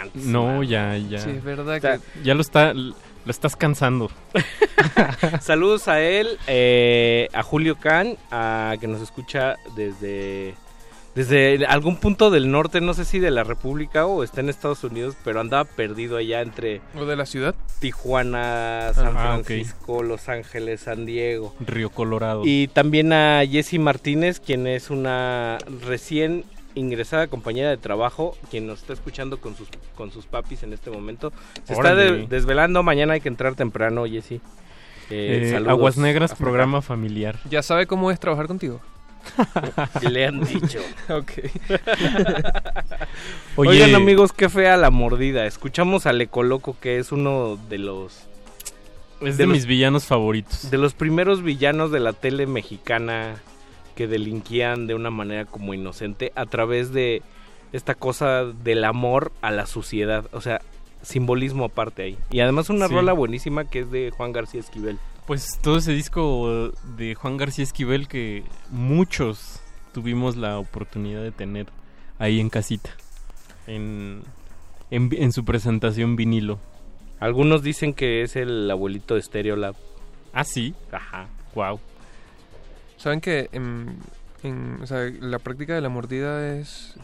antes. 0.00 0.24
No, 0.24 0.62
ya, 0.62 0.96
ya. 0.96 1.18
Sí, 1.18 1.30
es 1.30 1.44
verdad 1.44 1.76
O 1.76 1.80
sea, 1.80 1.98
que... 1.98 2.04
Ya 2.22 2.34
lo 2.34 2.40
está, 2.40 2.72
lo 2.72 2.94
estás 3.26 3.56
cansando. 3.56 4.10
Saludos 5.40 5.88
a 5.88 6.00
él, 6.00 6.38
eh, 6.46 7.28
a 7.32 7.42
Julio 7.42 7.76
Can, 7.76 8.16
a 8.30 8.76
que 8.80 8.88
nos 8.88 9.02
escucha 9.02 9.56
desde 9.76 10.54
desde 11.28 11.66
algún 11.66 11.96
punto 11.96 12.30
del 12.30 12.50
norte, 12.50 12.80
no 12.80 12.94
sé 12.94 13.04
si 13.04 13.18
de 13.18 13.30
la 13.30 13.44
República 13.44 14.06
o 14.06 14.22
está 14.24 14.40
en 14.40 14.48
Estados 14.48 14.82
Unidos, 14.84 15.16
pero 15.24 15.40
andaba 15.40 15.64
perdido 15.64 16.16
allá 16.16 16.40
entre 16.40 16.80
¿O 16.96 17.04
de 17.04 17.16
la 17.16 17.26
ciudad? 17.26 17.54
Tijuana, 17.80 18.92
San 18.94 19.16
Ah. 19.16 19.40
Francisco, 19.44 20.02
Los 20.02 20.28
Ángeles, 20.28 20.80
San 20.80 21.06
Diego. 21.06 21.54
Río 21.60 21.90
Colorado. 21.90 22.42
Y 22.44 22.68
también 22.68 23.12
a 23.12 23.42
Jessie 23.48 23.78
Martínez, 23.78 24.40
quien 24.40 24.66
es 24.66 24.90
una 24.90 25.58
recién 25.86 26.44
ingresada 26.74 27.26
compañera 27.26 27.68
de 27.70 27.76
trabajo, 27.76 28.36
quien 28.50 28.66
nos 28.66 28.80
está 28.80 28.92
escuchando 28.92 29.40
con 29.40 29.56
sus 29.56 29.68
con 29.96 30.10
sus 30.12 30.26
papis 30.26 30.62
en 30.62 30.72
este 30.72 30.90
momento. 30.90 31.32
Se 31.64 31.72
está 31.74 31.94
de- 31.94 32.26
desvelando, 32.28 32.82
mañana 32.82 33.14
hay 33.14 33.20
que 33.20 33.28
entrar 33.28 33.54
temprano, 33.54 34.06
Jessie. 34.06 34.40
Eh, 35.10 35.42
Eh, 35.42 35.50
saludos 35.50 35.70
Aguas 35.72 35.96
Negras, 35.98 36.34
programa 36.34 36.80
familiar. 36.82 37.36
¿Ya 37.50 37.62
sabe 37.62 37.86
cómo 37.86 38.10
es 38.10 38.20
trabajar 38.20 38.46
contigo? 38.46 38.80
Le 40.10 40.26
han 40.26 40.40
dicho. 40.40 40.78
ok. 41.08 41.30
Oye, 43.56 43.70
Oigan 43.70 43.94
amigos, 43.94 44.32
qué 44.32 44.48
fea 44.48 44.76
la 44.76 44.90
mordida. 44.90 45.46
Escuchamos 45.46 46.06
al 46.06 46.20
Ecoloco, 46.20 46.76
que 46.80 46.98
es 46.98 47.12
uno 47.12 47.58
de 47.68 47.78
los 47.78 48.26
es 49.20 49.36
de 49.36 49.44
de 49.44 49.46
los- 49.46 49.54
mis 49.54 49.66
villanos 49.66 50.04
favoritos. 50.06 50.70
de 50.70 50.78
los 50.78 50.94
primeros 50.94 51.42
villanos 51.42 51.90
de 51.90 52.00
la 52.00 52.12
tele 52.12 52.46
mexicana 52.46 53.36
que 53.94 54.06
delinquían 54.06 54.86
de 54.86 54.94
una 54.94 55.10
manera 55.10 55.44
como 55.44 55.74
inocente 55.74 56.32
a 56.36 56.46
través 56.46 56.92
de 56.92 57.22
esta 57.72 57.94
cosa 57.94 58.44
del 58.44 58.84
amor 58.84 59.30
a 59.42 59.50
la 59.50 59.66
suciedad. 59.66 60.24
O 60.32 60.40
sea, 60.40 60.60
simbolismo 61.02 61.66
aparte 61.66 62.02
ahí. 62.02 62.18
Y 62.30 62.40
además 62.40 62.70
una 62.70 62.88
Sí. 62.88 62.94
rola 62.94 63.12
buenísima 63.12 63.64
que 63.64 63.80
es 63.80 63.90
de 63.90 64.10
Juan 64.10 64.32
García 64.32 64.60
Esquivel. 64.60 64.98
Pues 65.30 65.60
todo 65.62 65.76
ese 65.78 65.92
disco 65.92 66.72
de 66.96 67.14
Juan 67.14 67.36
García 67.36 67.62
Esquivel 67.62 68.08
que 68.08 68.42
muchos 68.68 69.60
tuvimos 69.92 70.36
la 70.36 70.58
oportunidad 70.58 71.22
de 71.22 71.30
tener 71.30 71.68
ahí 72.18 72.40
en 72.40 72.50
casita. 72.50 72.90
En, 73.68 74.24
en, 74.90 75.30
su 75.30 75.44
presentación 75.44 76.16
vinilo. 76.16 76.58
Algunos 77.20 77.62
dicen 77.62 77.94
que 77.94 78.22
es 78.22 78.34
el 78.34 78.68
abuelito 78.68 79.14
de 79.14 79.22
Stereolab. 79.22 79.76
Ah, 80.32 80.42
sí. 80.42 80.74
Ajá. 80.90 81.28
Wow. 81.54 81.78
Saben 82.96 83.20
que 83.20 83.50
en, 83.52 83.98
en- 84.42 84.82
o 84.82 84.86
sea, 84.88 85.08
la 85.20 85.38
práctica 85.38 85.76
de 85.76 85.80
la 85.80 85.90
mordida 85.90 86.56
es, 86.56 86.96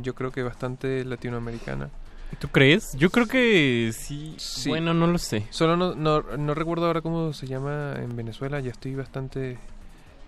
yo 0.00 0.14
creo 0.14 0.32
que 0.32 0.42
bastante 0.42 1.04
latinoamericana. 1.04 1.90
¿Tú 2.38 2.48
crees? 2.48 2.94
Yo 2.96 3.10
creo 3.10 3.26
que 3.26 3.92
sí. 3.96 4.34
Sí. 4.38 4.68
Bueno, 4.68 4.92
no 4.92 5.06
lo 5.06 5.18
sé. 5.18 5.46
Solo 5.50 5.76
no, 5.76 5.94
no, 5.94 6.20
no 6.36 6.54
recuerdo 6.54 6.86
ahora 6.86 7.00
cómo 7.00 7.32
se 7.32 7.46
llama 7.46 7.94
en 7.96 8.16
Venezuela, 8.16 8.58
ya 8.60 8.70
estoy 8.72 8.94
bastante 8.94 9.56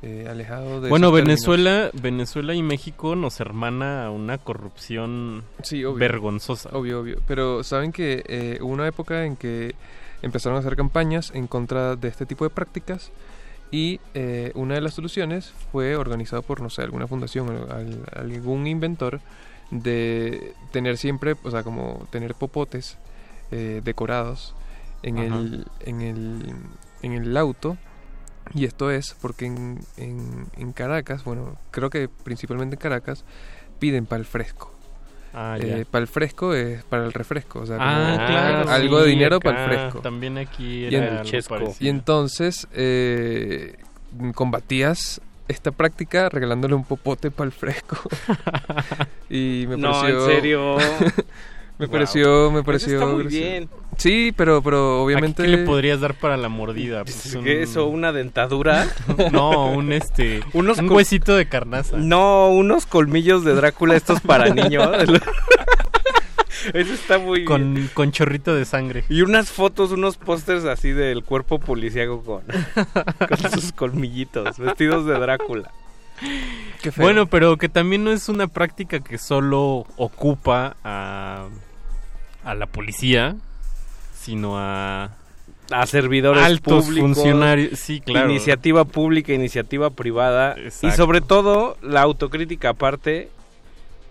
eh, 0.02 0.26
alejado 0.30 0.80
de... 0.80 0.88
Bueno, 0.88 1.08
términos. 1.08 1.26
Venezuela, 1.26 1.90
Venezuela 1.94 2.54
y 2.54 2.62
México 2.62 3.16
nos 3.16 3.40
hermana 3.40 4.10
una 4.10 4.38
corrupción 4.38 5.42
Sí, 5.62 5.84
obvio. 5.84 5.98
vergonzosa. 5.98 6.70
Obvio, 6.72 7.00
obvio. 7.00 7.20
Pero 7.26 7.64
saben 7.64 7.90
que 7.92 8.22
eh, 8.28 8.58
hubo 8.60 8.72
una 8.72 8.86
época 8.86 9.24
en 9.24 9.36
que 9.36 9.74
empezaron 10.22 10.56
a 10.56 10.60
hacer 10.60 10.76
campañas 10.76 11.32
en 11.34 11.46
contra 11.48 11.96
de 11.96 12.08
este 12.08 12.24
tipo 12.24 12.44
de 12.44 12.50
prácticas 12.50 13.10
y 13.72 14.00
eh, 14.14 14.52
una 14.54 14.74
de 14.76 14.80
las 14.80 14.94
soluciones 14.94 15.52
fue 15.72 15.96
organizado 15.96 16.42
por, 16.42 16.60
no 16.62 16.70
sé, 16.70 16.82
alguna 16.82 17.08
fundación 17.08 17.48
o 17.48 17.72
al- 17.72 18.04
algún 18.14 18.66
inventor 18.68 19.20
de 19.70 20.54
tener 20.72 20.96
siempre, 20.96 21.34
o 21.42 21.50
sea, 21.50 21.62
como 21.62 22.06
tener 22.10 22.34
popotes 22.34 22.98
eh, 23.50 23.80
decorados 23.84 24.54
en 25.02 25.18
el, 25.18 25.66
en, 25.80 26.00
el, 26.00 26.54
en 27.02 27.12
el 27.12 27.36
auto. 27.36 27.76
Y 28.54 28.64
esto 28.64 28.90
es 28.92 29.16
porque 29.20 29.46
en, 29.46 29.80
en, 29.96 30.46
en 30.56 30.72
Caracas, 30.72 31.24
bueno, 31.24 31.56
creo 31.72 31.90
que 31.90 32.08
principalmente 32.08 32.76
en 32.76 32.80
Caracas, 32.80 33.24
piden 33.80 34.06
para 34.06 34.20
el 34.20 34.26
fresco. 34.26 34.72
Ah, 35.38 35.58
ya. 35.58 35.84
para 35.84 36.00
el 36.02 36.08
fresco 36.08 36.54
es 36.54 36.82
para 36.84 37.04
el 37.04 37.12
refresco, 37.12 37.58
o 37.58 37.66
sea, 37.66 37.76
Ah, 37.78 38.12
como 38.14 38.26
claro, 38.26 38.70
algo 38.70 39.00
de 39.02 39.08
dinero 39.10 39.38
para 39.38 39.64
el 39.64 39.70
fresco. 39.70 39.98
también 40.00 40.38
aquí 40.38 40.86
y, 40.86 40.94
en- 40.94 41.20
y 41.78 41.88
entonces 41.88 42.66
eh, 42.72 43.76
combatías 44.34 45.20
esta 45.48 45.70
práctica 45.70 46.28
regalándole 46.28 46.74
un 46.74 46.84
popote 46.84 47.30
para 47.30 47.46
el 47.46 47.52
fresco. 47.52 47.96
y 49.30 49.64
me 49.68 49.76
No, 49.76 49.92
pareció 49.92 50.20
en 50.24 50.30
serio. 50.36 50.76
me 51.78 51.86
Wow. 51.86 51.92
pareció 51.92 52.50
me 52.50 52.58
Eso 52.60 52.64
pareció 52.66 52.94
está 52.94 53.06
muy 53.06 53.24
bien. 53.24 53.68
Sí, 53.98 54.32
pero 54.36 54.62
pero 54.62 55.02
obviamente 55.02 55.42
¿Qué 55.42 55.48
le 55.48 55.58
podrías 55.58 56.00
dar 56.00 56.14
para 56.14 56.36
la 56.36 56.48
mordida? 56.48 57.02
Pues 57.04 57.34
un- 57.34 57.44
¿Qué 57.44 57.62
eso? 57.62 57.86
¿Una 57.86 58.12
dentadura? 58.12 58.86
No, 59.32 59.70
un 59.72 59.92
este. 59.92 60.40
Unos 60.52 60.78
un 60.78 60.88
col- 60.88 60.96
huesito 60.98 61.34
de 61.36 61.46
carnaza. 61.48 61.96
No, 61.98 62.48
unos 62.48 62.86
colmillos 62.86 63.44
de 63.44 63.54
Drácula 63.54 63.94
estos 63.96 64.20
para 64.20 64.48
niños. 64.50 64.88
Eso 66.74 66.92
está 66.92 67.18
muy 67.18 67.44
con, 67.44 67.74
bien. 67.74 67.90
con 67.92 68.12
chorrito 68.12 68.54
de 68.54 68.64
sangre. 68.64 69.04
Y 69.08 69.22
unas 69.22 69.50
fotos, 69.50 69.92
unos 69.92 70.16
pósters 70.16 70.64
así 70.64 70.90
del 70.90 71.24
cuerpo 71.24 71.58
policíaco 71.58 72.22
con, 72.22 72.42
con 73.28 73.50
sus 73.52 73.72
colmillitos, 73.72 74.58
vestidos 74.58 75.06
de 75.06 75.18
Drácula. 75.18 75.70
Qué 76.82 76.92
feo. 76.92 77.04
Bueno, 77.04 77.26
pero 77.26 77.56
que 77.56 77.68
también 77.68 78.04
no 78.04 78.10
es 78.10 78.28
una 78.28 78.48
práctica 78.48 79.00
que 79.00 79.18
solo 79.18 79.86
ocupa 79.96 80.76
a, 80.82 81.46
a 82.44 82.54
la 82.54 82.66
policía, 82.66 83.36
sino 84.14 84.58
a 84.58 85.10
a 85.70 85.86
servidores 85.86 86.44
altos 86.44 86.84
públicos, 86.84 87.14
funcionarios. 87.14 87.78
Sí, 87.78 88.00
claro. 88.00 88.30
Iniciativa 88.30 88.84
pública, 88.84 89.32
iniciativa 89.32 89.90
privada 89.90 90.56
y 90.82 90.90
sobre 90.92 91.20
todo 91.20 91.76
la 91.82 92.02
autocrítica 92.02 92.70
aparte 92.70 93.30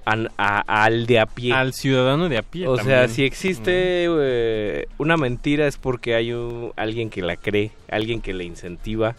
an- 0.06 0.30
a- 0.38 0.84
al 0.86 1.06
de 1.08 1.20
a 1.20 1.26
pie. 1.26 1.52
Al 1.54 1.74
ciudadano 1.74 2.30
de 2.30 2.38
a 2.38 2.42
pie. 2.44 2.68
o 2.68 2.78
sea, 2.78 3.08
si 3.08 3.24
existe 3.24 4.06
eh, 4.08 4.88
una 4.98 5.18
mentira 5.18 5.68
es 5.68 5.78
porque 5.78 6.16
hay 6.16 6.32
un- 6.32 6.72
alguien 6.76 7.10
que 7.10 7.22
la 7.22 7.36
cree, 7.36 7.72
alguien 7.90 8.22
que 8.22 8.34
la 8.34 8.44
incentiva 8.44 9.16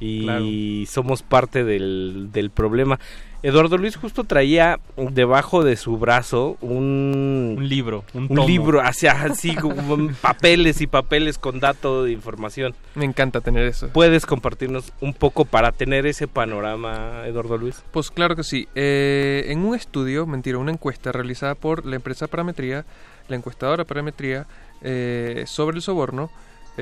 y 0.00 0.86
somos 0.88 1.22
parte 1.22 1.62
del, 1.64 2.28
del 2.32 2.50
problema. 2.50 2.98
Eduardo 3.42 3.78
Luis 3.78 3.96
justo 3.96 4.24
traía 4.24 4.78
debajo 4.96 5.64
de 5.64 5.76
su 5.76 5.96
brazo 5.96 6.58
un, 6.60 7.54
Un 7.56 7.68
libro, 7.68 8.04
un, 8.12 8.28
libro, 8.46 8.82
hacia 8.82 9.12
así 9.12 9.54
como 9.54 10.10
papeles 10.20 10.80
y 10.80 10.86
papeles 10.86 11.38
con 11.38 11.58
datos 11.58 12.04
de 12.04 12.12
información. 12.12 12.74
Me 12.94 13.06
encanta 13.06 13.40
tener 13.40 13.64
eso. 13.64 13.88
¿Puedes 13.88 14.26
compartirnos 14.26 14.92
un 15.00 15.14
poco 15.14 15.46
para 15.46 15.72
tener 15.72 16.06
ese 16.06 16.28
panorama, 16.28 17.22
Eduardo 17.26 17.56
Luis? 17.56 17.82
Pues 17.90 18.10
claro 18.10 18.36
que 18.36 18.44
sí. 18.44 18.68
Eh, 18.74 19.46
en 19.48 19.60
un 19.64 19.74
estudio, 19.74 20.26
mentira, 20.26 20.58
una 20.58 20.72
encuesta 20.72 21.10
realizada 21.10 21.54
por 21.54 21.86
la 21.86 21.96
empresa 21.96 22.26
Parametría, 22.26 22.84
la 23.28 23.36
encuestadora 23.36 23.84
Parametría, 23.84 24.46
eh, 24.82 25.44
sobre 25.46 25.76
el 25.76 25.82
soborno, 25.82 26.30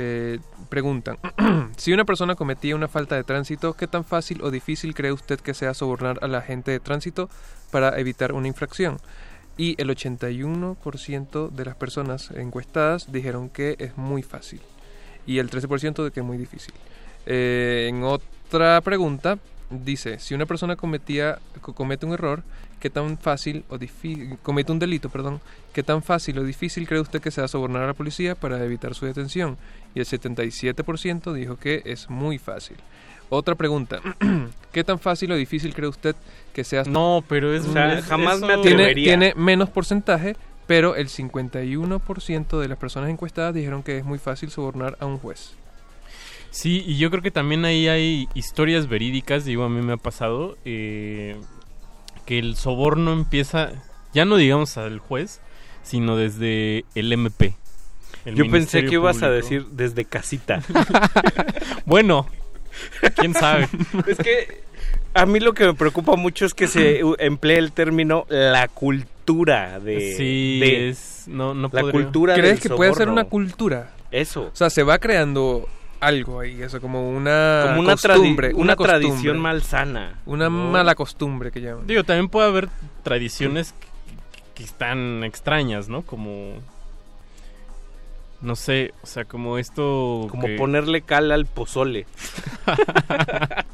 eh, 0.01 0.39
preguntan, 0.69 1.19
si 1.77 1.93
una 1.93 2.05
persona 2.05 2.37
cometía 2.37 2.77
una 2.77 2.87
falta 2.87 3.17
de 3.17 3.25
tránsito, 3.25 3.75
¿qué 3.75 3.89
tan 3.89 4.05
fácil 4.05 4.43
o 4.43 4.51
difícil 4.53 4.95
cree 4.95 5.11
usted 5.13 5.41
que 5.41 5.55
sea 5.55 5.75
sobornar 5.75 6.19
a 6.23 6.29
la 6.29 6.39
agente 6.39 6.71
de 6.71 6.79
tránsito 6.79 7.29
para 7.73 7.99
evitar 7.99 8.33
una 8.33 8.47
infracción? 8.47 8.99
Y 9.57 9.75
el 9.83 9.91
81% 9.91 11.51
de 11.51 11.65
las 11.65 11.75
personas 11.75 12.31
encuestadas 12.31 13.11
dijeron 13.11 13.49
que 13.49 13.75
es 13.81 13.97
muy 13.97 14.23
fácil 14.23 14.61
y 15.27 15.39
el 15.39 15.51
13% 15.51 16.05
de 16.05 16.11
que 16.13 16.21
es 16.21 16.27
muy 16.27 16.39
difícil. 16.39 16.75
Eh, 17.27 17.87
en 17.91 18.05
otra 18.05 18.81
pregunta 18.83 19.39
dice, 19.71 20.19
si 20.21 20.35
una 20.35 20.47
persona 20.47 20.77
cometía 20.77 21.39
co- 21.61 21.75
comete 21.75 22.07
un 22.07 22.13
error, 22.13 22.43
¿qué 22.81 22.91
tan 22.91 23.19
fácil 23.19 23.65
o 23.69 23.79
difícil 23.79 24.39
comete 24.43 24.73
un 24.73 24.79
delito, 24.79 25.09
perdón, 25.09 25.41
qué 25.73 25.83
tan 25.83 26.03
fácil 26.03 26.39
o 26.39 26.45
difícil 26.45 26.87
cree 26.87 27.01
usted 27.01 27.21
que 27.21 27.31
sea 27.31 27.49
sobornar 27.49 27.83
a 27.83 27.87
la 27.89 27.95
policía 27.95 28.35
para 28.35 28.63
evitar 28.65 28.95
su 28.95 29.07
detención? 29.07 29.57
Y 29.95 30.01
el 30.01 30.07
77% 30.07 31.33
dijo 31.33 31.57
que 31.57 31.83
es 31.85 32.09
muy 32.11 32.39
fácil. 32.39 32.77
Otra 33.31 33.55
pregunta, 33.57 34.01
¿qué 34.73 34.85
tan 34.85 34.99
fácil 34.99 35.31
o 35.33 35.37
difícil 35.37 35.75
cree 35.75 35.89
usted 35.89 36.17
que 36.55 36.65
sea 36.65 36.85
No, 36.85 37.23
pero 37.29 37.53
es... 37.55 37.67
O 37.67 37.73
sea, 37.73 37.99
es- 37.99 38.05
jamás 38.07 38.41
me 38.41 38.47
tiene, 38.59 38.83
atrevería. 38.85 39.05
tiene 39.05 39.35
menos 39.37 39.69
porcentaje, 39.69 40.35
pero 40.67 40.97
el 40.97 41.09
51% 41.09 42.59
de 42.61 42.69
las 42.69 42.79
personas 42.79 43.11
encuestadas 43.11 43.55
dijeron 43.55 43.83
que 43.83 43.99
es 43.99 44.05
muy 44.05 44.19
fácil 44.19 44.51
sobornar 44.51 44.97
a 45.01 45.07
un 45.07 45.19
juez. 45.19 45.55
Sí, 46.51 46.83
y 46.87 46.97
yo 46.97 47.11
creo 47.11 47.23
que 47.23 47.31
también 47.31 47.65
ahí 47.67 47.89
hay 47.89 48.29
historias 48.35 48.89
verídicas, 48.89 49.45
digo, 49.45 49.65
a 49.65 49.69
mí 49.69 49.83
me 49.83 49.93
ha 49.93 49.97
pasado, 49.99 50.57
eh, 50.65 51.37
que 52.29 52.39
el 52.39 52.57
soborno 52.57 53.15
empieza, 53.15 53.71
ya 54.13 54.27
no 54.27 54.37
digamos 54.37 54.77
al 54.77 54.99
juez, 54.99 55.41
sino 55.83 56.15
desde 56.15 56.85
el 56.95 57.11
MP. 57.11 57.55
el 58.27 58.35
Yo 58.35 58.51
pensé 58.51 58.85
que 58.85 58.97
ibas 58.97 59.23
a 59.23 59.31
decir 59.31 59.65
desde 59.71 60.05
casita. 60.05 60.61
Bueno, 61.87 62.27
quién 63.17 63.33
sabe. 63.33 63.67
es 64.07 64.19
que 64.19 64.61
a 65.15 65.25
mí 65.25 65.41
lo 65.41 65.55
que 65.55 65.65
me 65.65 65.73
preocupa 65.73 66.17
mucho 66.17 66.45
es 66.45 66.53
que 66.53 66.67
se 66.67 67.01
emplee 67.19 67.57
el 67.57 67.73
término 67.73 68.27
la 68.29 68.69
cultura 68.69 69.81
de... 69.81 70.15
Sí, 70.19 70.61
de- 70.61 70.91
es, 70.91 71.25
no, 71.29 71.55
no 71.55 71.71
la 71.73 71.81
podría- 71.81 71.93
cultura 71.93 72.35
¿Crees 72.35 72.61
del 72.61 72.61
que 72.61 72.77
puede 72.77 72.93
ser 72.93 73.09
una 73.09 73.25
cultura? 73.25 73.95
Eso. 74.11 74.51
O 74.53 74.57
sea, 74.57 74.69
se 74.69 74.83
va 74.83 74.99
creando 74.99 75.67
algo 76.01 76.41
ahí, 76.41 76.63
eso 76.63 76.81
como 76.81 77.09
una 77.11 77.65
Como 77.69 77.81
una, 77.81 77.95
tradi- 77.95 78.15
costumbre, 78.17 78.55
una, 78.55 78.77
costumbre, 78.77 79.07
tradición 79.09 79.39
malsana. 79.39 80.19
una 80.27 80.49
¿no? 80.49 80.71
mala 80.71 80.95
costumbre 80.95 81.51
que 81.51 81.61
llaman. 81.61 81.87
Digo, 81.87 82.05
también 82.05 82.29
puede 82.29 82.49
haber 82.49 82.69
tradiciones 83.03 83.73
que, 83.73 83.87
que 84.55 84.65
están 84.65 85.25
extrañas, 85.25 85.89
¿no? 85.89 86.03
Como... 86.03 86.55
No 88.41 88.55
sé, 88.55 88.95
o 89.03 89.07
sea, 89.07 89.25
como 89.25 89.59
esto... 89.59 90.29
Como 90.31 90.47
que- 90.47 90.57
ponerle 90.57 91.03
cal 91.03 91.33
al 91.33 91.47
pozole. 91.47 92.07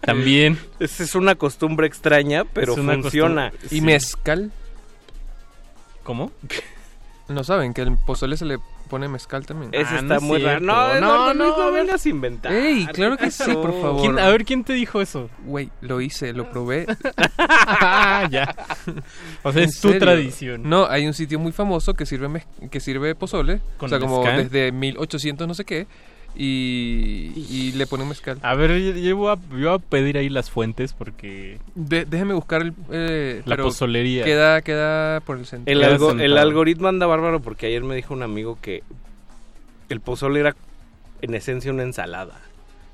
También. 0.00 0.58
Esa 0.80 1.02
es 1.02 1.14
una 1.14 1.34
costumbre 1.34 1.86
extraña, 1.86 2.44
pero 2.44 2.76
funciona. 2.76 3.52
¿Y 3.64 3.68
Sí. 3.68 3.80
mezcal? 3.80 4.52
¿Cómo? 6.02 6.30
No 7.26 7.42
saben 7.42 7.72
que 7.72 7.80
el 7.80 7.96
pozole 7.96 8.36
se 8.36 8.44
le 8.44 8.58
pone 8.88 9.08
mezcal 9.08 9.44
también. 9.46 9.70
Ese 9.74 9.94
Ah, 9.94 9.96
está 10.00 10.14
no 10.16 10.20
muy 10.20 10.38
raro. 10.42 10.58
cierto. 10.60 10.66
No, 10.66 10.94
No, 10.94 11.00
no, 11.00 11.34
no, 11.34 11.34
no, 11.34 11.56
no, 11.56 11.62
a 11.62 11.70
ver. 11.70 11.84
vengas 11.84 12.04
a 12.04 12.08
inventar. 12.08 12.52
Ey, 12.52 12.86
claro 12.86 13.16
que 13.16 13.30
sí, 13.30 13.52
por 13.52 13.72
favor. 13.80 14.00
¿Quién- 14.00 14.18
a 14.18 14.28
ver, 14.28 14.44
¿quién 14.44 14.64
te 14.64 14.72
dijo 14.74 15.00
eso? 15.00 15.28
Güey, 15.44 15.70
lo 15.80 16.00
hice, 16.00 16.32
lo 16.32 16.50
probé. 16.50 16.86
Ah, 17.36 18.28
ya. 18.30 18.54
O 19.42 19.52
sea, 19.52 19.62
¿En 19.62 19.68
es 19.68 19.80
tu 19.80 19.88
serio? 19.88 20.00
tradición. 20.00 20.62
No, 20.68 20.86
hay 20.88 21.06
un 21.06 21.14
sitio 21.14 21.38
muy 21.38 21.52
famoso 21.52 21.94
que 21.94 22.06
sirve 22.06 22.28
mez- 22.28 22.68
que 22.70 22.80
sirve 22.80 23.14
pozole, 23.14 23.60
¿Con 23.76 23.86
o 23.86 23.90
sea, 23.90 23.98
como 23.98 24.22
mezcal? 24.22 24.44
desde 24.48 24.72
1800 24.72 25.46
no 25.48 25.54
sé 25.54 25.64
qué, 25.64 25.86
y, 26.36 27.32
y 27.48 27.72
le 27.72 27.86
ponen 27.86 28.08
mezcal. 28.08 28.38
A 28.42 28.54
ver, 28.54 28.78
yo, 28.80 28.92
yo 28.92 29.16
voy 29.16 29.32
a, 29.32 29.36
yo 29.56 29.68
voy 29.70 29.74
a 29.74 29.78
pedir 29.78 30.18
ahí 30.18 30.28
las 30.28 30.50
fuentes 30.50 30.92
porque... 30.92 31.58
De- 31.74 32.04
déjeme 32.04 32.34
buscar 32.34 32.62
el... 32.62 32.72
eh, 32.90 33.42
La 33.44 33.56
pozolería. 33.56 34.24
Queda, 34.24 34.60
queda 34.62 35.20
por 35.20 35.38
el 35.38 35.46
centro. 35.46 35.72
El, 35.72 35.82
algo- 35.84 36.10
algoritmo 36.38 36.88
anda 36.88 37.06
bárbaro 37.06 37.40
porque 37.40 37.66
ayer 37.66 37.82
me 37.84 37.94
dijo 37.96 38.14
un 38.14 38.22
amigo 38.22 38.58
que 38.60 38.82
el 39.88 40.00
pozole 40.00 40.40
era 40.40 40.56
en 41.22 41.34
esencia 41.34 41.70
una 41.72 41.82
ensalada. 41.84 42.40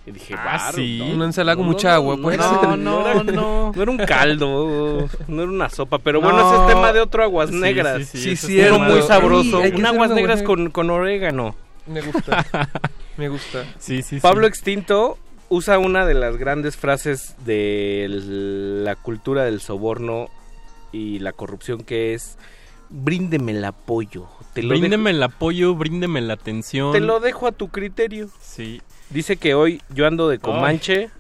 Y 0.06 0.12
dije, 0.12 0.34
Ah, 0.36 0.44
"Bárbaro, 0.44 0.76
sí. 0.78 0.98
¿no? 0.98 1.14
Una 1.14 1.24
ensalada 1.26 1.56
con 1.56 1.66
No, 1.66 1.72
mucha 1.72 1.88
no, 1.88 1.94
agua, 1.94 2.16
no 2.16 2.22
pues. 2.22 2.38
No, 2.38 2.62
no, 2.62 2.76
no, 2.76 3.08
era, 3.08 3.22
no. 3.22 3.72
no 3.76 3.82
era 3.82 3.90
un 3.90 3.98
caldo, 3.98 5.08
no 5.28 5.42
era 5.42 5.50
una 5.50 5.68
sopa, 5.68 5.98
pero 5.98 6.20
bueno, 6.22 6.38
No. 6.38 6.52
ese 6.54 6.62
es 6.62 6.68
tema 6.74 6.92
de 6.92 7.00
otro 7.00 7.22
aguas 7.22 7.50
negras. 7.50 8.06
sí, 8.06 8.18
sí, 8.18 8.36
Sí, 8.36 8.46
sí, 8.46 8.60
Uno 8.60 8.78
muy 8.80 9.02
sabroso, 9.02 9.60
un 9.60 9.86
aguas 9.86 10.10
negras 10.10 10.42
buena- 10.42 10.46
con, 10.46 10.70
con 10.70 10.90
orégano. 10.90 11.54
Me 11.86 12.00
gusta. 12.02 12.46
Me 13.20 13.28
gusta. 13.28 13.64
Sí, 13.78 14.00
sí, 14.00 14.16
sí. 14.16 14.20
Pablo 14.20 14.46
Extinto 14.46 15.18
usa 15.50 15.78
una 15.78 16.06
de 16.06 16.14
las 16.14 16.38
grandes 16.38 16.78
frases 16.78 17.34
de 17.44 18.06
la 18.08 18.96
cultura 18.96 19.44
del 19.44 19.60
soborno 19.60 20.30
y 20.90 21.18
la 21.18 21.34
corrupción 21.34 21.82
que 21.82 22.14
es 22.14 22.38
bríndeme 22.88 23.52
el 23.52 23.62
apoyo. 23.62 24.26
Te 24.54 24.62
lo, 24.62 24.70
Bríndeme 24.70 25.10
dejo, 25.10 25.16
el 25.18 25.22
apoyo, 25.22 25.74
bríndeme 25.74 26.22
la 26.22 26.32
atención. 26.32 26.92
te 26.92 27.00
lo 27.00 27.20
dejo 27.20 27.46
a 27.46 27.52
tu 27.52 27.68
criterio. 27.68 28.30
Sí. 28.40 28.80
Dice 29.10 29.36
que 29.36 29.52
hoy 29.54 29.82
yo 29.90 30.06
ando 30.06 30.30
de 30.30 30.38
Comanche 30.38 31.10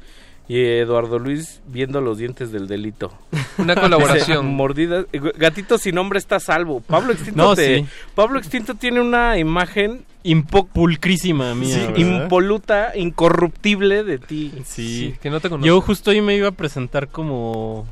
y 0.50 0.64
Eduardo 0.64 1.20
Luis 1.20 1.60
viendo 1.68 2.00
los 2.00 2.18
dientes 2.18 2.50
del 2.50 2.66
delito. 2.66 3.12
Una 3.58 3.76
colaboración. 3.76 4.46
Mordidas. 4.56 5.06
Gatito 5.38 5.78
sin 5.78 5.94
nombre 5.94 6.18
está 6.18 6.36
a 6.36 6.40
salvo. 6.40 6.80
Pablo 6.80 7.12
Extinto, 7.12 7.40
No, 7.40 7.54
te- 7.54 7.78
sí. 7.78 7.86
Pablo 8.16 8.40
Extinto 8.40 8.74
tiene 8.74 9.00
una 9.00 9.38
imagen 9.38 10.04
Impulcrísima 10.22 11.54
mía, 11.54 11.92
sí, 11.96 12.02
impoluta, 12.02 12.92
incorruptible 12.94 14.02
de 14.04 14.18
ti. 14.18 14.52
Sí. 14.64 15.12
Sí, 15.12 15.14
que 15.22 15.30
no 15.30 15.40
te 15.40 15.48
conozco. 15.48 15.66
Yo 15.66 15.80
justo 15.80 16.10
ahí 16.10 16.20
me 16.20 16.36
iba 16.36 16.48
a 16.48 16.52
presentar 16.52 17.08
como 17.08 17.86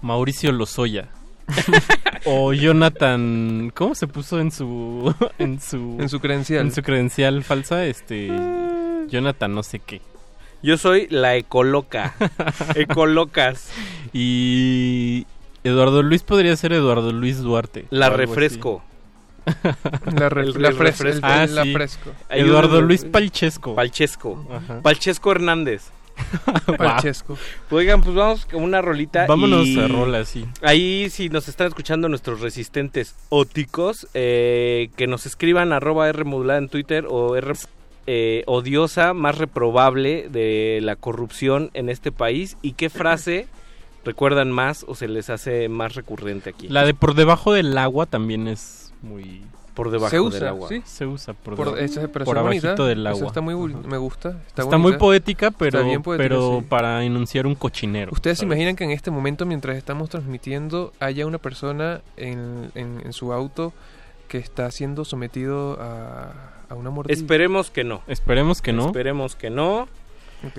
Mauricio 0.00 0.50
Lozoya. 0.50 1.08
o 2.24 2.52
Jonathan, 2.52 3.70
¿cómo 3.76 3.94
se 3.94 4.06
puso 4.08 4.40
en 4.40 4.50
su 4.50 5.14
en 5.38 5.60
su 5.60 5.98
En 6.00 6.08
su 6.08 6.18
credencial. 6.20 6.62
en 6.66 6.72
su 6.72 6.82
credencial 6.82 7.44
falsa? 7.44 7.84
Este 7.86 8.28
Jonathan 9.08 9.54
no 9.54 9.62
sé 9.62 9.78
qué. 9.78 10.00
Yo 10.62 10.76
soy 10.76 11.06
la 11.10 11.36
ecoloca. 11.36 12.14
Ecolocas. 12.74 13.70
Y 14.12 15.26
Eduardo 15.64 16.02
Luis 16.02 16.22
podría 16.22 16.54
ser 16.56 16.72
Eduardo 16.72 17.12
Luis 17.12 17.38
Duarte. 17.38 17.86
La 17.90 18.10
refresco. 18.10 18.82
La, 20.16 20.28
re- 20.28 20.42
El- 20.42 20.62
la 20.62 20.68
el 20.68 20.76
fres- 20.76 20.98
refresco. 20.98 21.26
el- 21.26 21.32
Ah, 21.32 21.46
la 21.46 21.62
sí. 21.64 21.72
fresco. 21.72 22.10
Eduardo. 22.30 22.80
Luis 22.80 23.04
Palchesco. 23.04 23.74
Palchesco. 23.74 24.46
Ajá. 24.52 24.80
Palchesco 24.82 25.32
Hernández. 25.32 25.90
Palchesco. 26.78 27.36
Oigan, 27.70 28.02
pues 28.02 28.14
vamos 28.14 28.44
con 28.46 28.62
una 28.62 28.80
rolita. 28.82 29.26
Vámonos 29.26 29.66
y 29.66 29.80
a 29.80 29.88
rola, 29.88 30.24
sí. 30.24 30.44
Ahí, 30.60 31.08
si 31.10 31.28
nos 31.30 31.48
están 31.48 31.68
escuchando 31.68 32.08
nuestros 32.08 32.40
resistentes 32.40 33.16
óticos, 33.30 34.06
eh, 34.14 34.90
que 34.96 35.06
nos 35.06 35.26
escriban 35.26 35.72
arroba 35.72 36.08
R 36.08 36.24
modulada 36.24 36.58
en 36.58 36.68
Twitter 36.68 37.06
o 37.08 37.34
R 37.34 37.54
eh, 38.06 38.42
odiosa, 38.46 39.14
más 39.14 39.38
reprobable 39.38 40.28
de 40.28 40.80
la 40.82 40.96
corrupción 40.96 41.70
en 41.74 41.88
este 41.88 42.12
país 42.12 42.56
y 42.62 42.72
qué 42.72 42.90
frase 42.90 43.46
recuerdan 44.04 44.50
más 44.50 44.84
o 44.88 44.94
se 44.94 45.06
les 45.08 45.30
hace 45.30 45.68
más 45.68 45.94
recurrente 45.94 46.50
aquí. 46.50 46.68
La 46.68 46.84
de 46.84 46.94
por 46.94 47.14
debajo 47.14 47.52
del 47.52 47.76
agua 47.78 48.06
también 48.06 48.48
es 48.48 48.92
muy... 49.02 49.42
Por 49.74 49.90
debajo 49.90 50.10
Se 50.10 50.20
usa, 50.20 50.38
del 50.40 50.48
agua. 50.48 50.68
sí. 50.68 50.82
Se 50.84 51.06
usa 51.06 51.32
por, 51.32 51.54
Por- 51.54 51.78
esa- 51.78 52.06
por 52.08 52.42
bonita, 52.42 52.74
del 52.74 53.00
esa 53.06 53.10
agua. 53.10 53.26
está 53.28 53.40
muy 53.40 53.54
me 53.54 53.96
gusta, 53.96 54.38
está 54.46 54.62
Está, 54.64 54.76
muy 54.76 54.98
poética, 54.98 55.50
pero, 55.50 55.78
Está 55.78 55.88
bien 55.88 56.02
poética, 56.02 56.22
pero 56.28 56.58
sí. 56.60 56.66
para 56.68 57.02
enunciar 57.04 57.46
un 57.46 57.54
cochinero. 57.54 58.12
Ustedes 58.12 58.38
se 58.40 58.44
imaginan 58.44 58.76
que 58.76 58.84
en 58.84 58.90
este 58.90 59.10
momento, 59.10 59.46
mientras 59.46 59.78
estamos 59.78 60.10
transmitiendo, 60.10 60.92
haya 61.00 61.24
una 61.26 61.38
persona 61.38 62.02
en, 62.18 62.70
en- 62.74 63.00
en 63.02 63.12
su 63.14 63.32
auto 63.32 63.72
que 64.28 64.36
está 64.36 64.70
siendo 64.70 65.06
sometido 65.06 65.78
a, 65.80 66.32
a 66.72 66.74
una 66.74 66.90
mordida. 66.90 67.14
Esperemos 67.14 67.70
que 67.70 67.84
no. 67.84 68.02
Esperemos 68.06 68.60
que 68.62 68.72
no. 68.72 68.86
Esperemos 68.86 69.36
que 69.36 69.50
no. 69.50 69.82
Ok. 70.46 70.58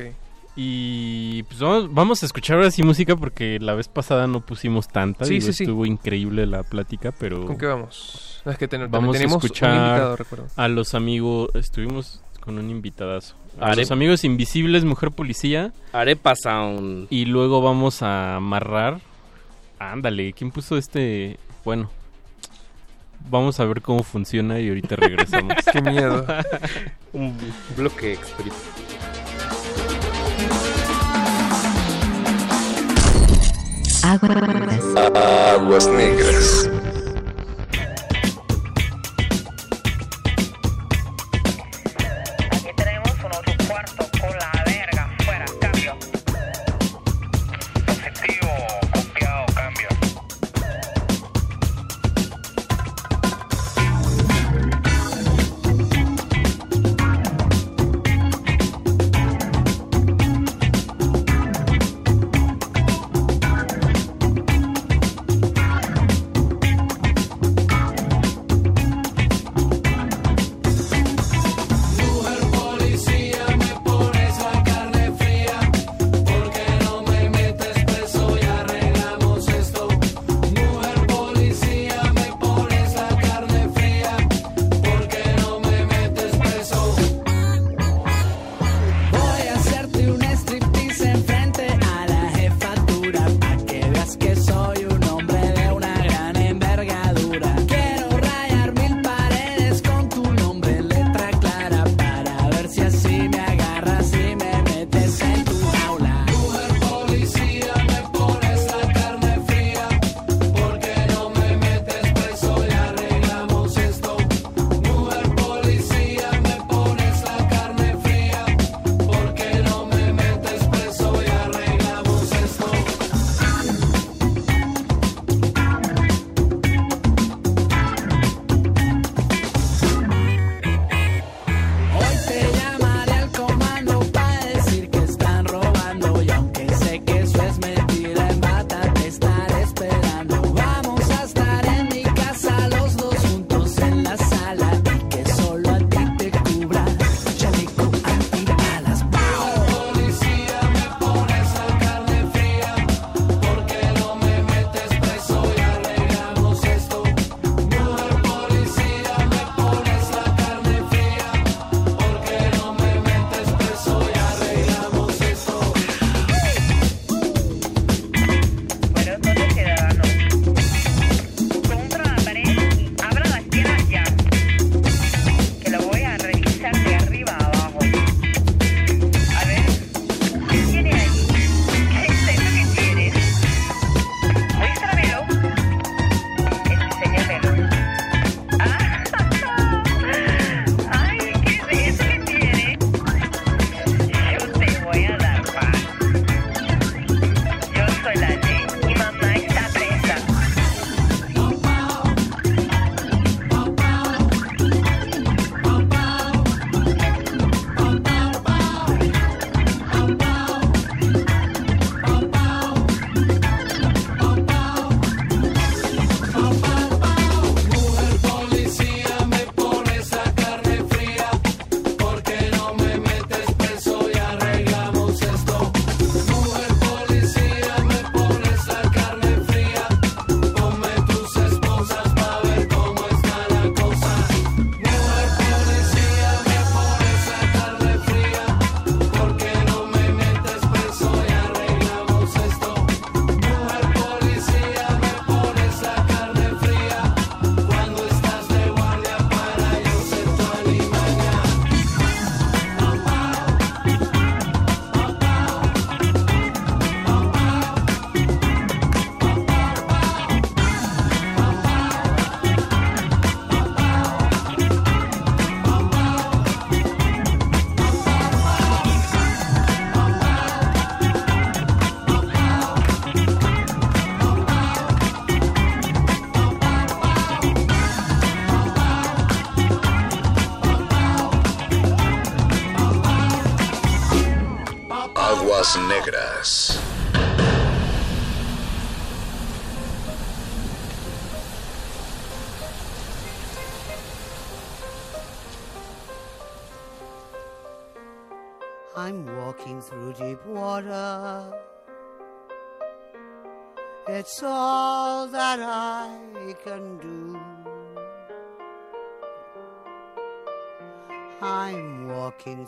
Y 0.55 1.41
pues 1.43 1.59
vamos, 1.59 1.93
vamos 1.93 2.21
a 2.23 2.27
escuchar 2.27 2.57
ahora 2.57 2.69
sí 2.69 2.83
música 2.83 3.15
porque 3.15 3.57
la 3.59 3.73
vez 3.73 3.87
pasada 3.87 4.27
no 4.27 4.41
pusimos 4.41 4.87
tanta. 4.87 5.25
Sí, 5.25 5.35
digo, 5.35 5.47
sí, 5.47 5.53
sí. 5.53 5.63
Estuvo 5.63 5.85
increíble 5.85 6.45
la 6.45 6.61
plática, 6.63 7.11
pero... 7.11 7.45
¿Con 7.45 7.57
qué 7.57 7.65
vamos? 7.65 8.41
No, 8.45 8.51
es 8.51 8.57
que 8.59 8.67
ten- 8.67 8.89
vamos 8.91 9.15
a 9.15 9.17
tenemos 9.17 9.41
un 9.43 9.45
escuchar 9.47 9.75
invitado, 9.75 10.15
recuerdo. 10.15 10.47
a 10.55 10.67
los 10.67 10.93
amigos... 10.93 11.49
Estuvimos 11.55 12.21
con 12.39 12.59
un 12.59 12.69
invitadazo. 12.69 13.35
A 13.59 13.67
Are- 13.71 13.77
los 13.81 13.89
amigos 13.89 14.23
invisibles, 14.23 14.85
Mujer 14.85 15.09
Policía. 15.09 15.73
Arepa 15.91 16.35
Sound. 16.35 17.07
Y 17.09 17.25
luego 17.25 17.61
vamos 17.61 18.03
a 18.03 18.35
amarrar... 18.35 19.01
Ándale, 19.79 20.33
¿quién 20.33 20.51
puso 20.51 20.77
este...? 20.77 21.37
Bueno... 21.65 21.89
Vamos 23.29 23.59
a 23.59 23.65
ver 23.65 23.81
cómo 23.81 24.03
funciona 24.03 24.59
y 24.59 24.69
ahorita 24.69 24.95
regresamos. 24.95 25.53
Qué 25.71 25.81
miedo. 25.81 26.25
Un 27.13 27.37
bloque 27.75 28.13
express. 28.13 28.53
Aguas 34.03 35.87
negras. 35.87 36.69
Thank 36.69 36.82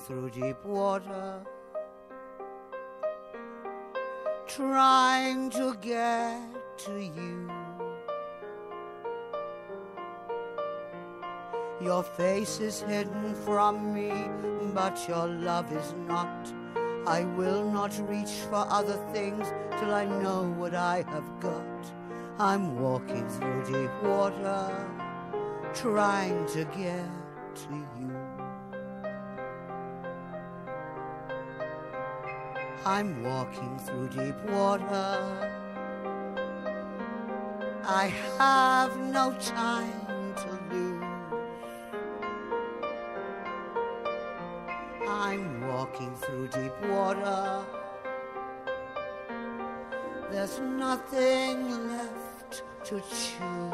through 0.06 0.30
deep 0.30 0.64
water, 0.64 1.42
trying 4.46 5.50
to 5.50 5.76
get 5.82 6.40
to 6.78 7.00
you. 7.00 7.50
Your 11.82 12.04
face 12.04 12.60
is 12.60 12.82
hidden 12.82 13.34
from 13.46 13.96
me, 13.96 14.12
but 14.76 15.08
your 15.08 15.28
love 15.28 15.72
is 15.72 15.96
not. 16.08 16.54
I 17.08 17.24
will 17.24 17.72
not 17.72 17.92
reach 18.08 18.46
for 18.50 18.64
other 18.70 19.00
things 19.12 19.52
till 19.80 19.92
I 19.92 20.06
know 20.06 20.54
what 20.56 20.76
I 20.76 21.04
have 21.08 21.40
got. 21.40 21.92
I'm 22.38 22.80
walking 22.80 23.28
through 23.28 23.66
deep 23.66 24.04
water, 24.04 24.88
trying 25.74 26.46
to 26.48 26.64
get 26.66 27.10
to 27.56 27.86
you. 28.00 28.05
I'm 32.88 33.24
walking 33.24 33.80
through 33.80 34.10
deep 34.10 34.40
water. 34.44 35.52
I 37.84 38.14
have 38.38 38.96
no 39.00 39.36
time 39.40 40.36
to 40.36 40.50
lose. 40.72 41.04
I'm 45.08 45.68
walking 45.68 46.16
through 46.16 46.50
deep 46.50 46.80
water. 46.88 47.66
There's 50.30 50.60
nothing 50.60 51.88
left 51.88 52.62
to 52.84 53.00
choose. 53.00 53.74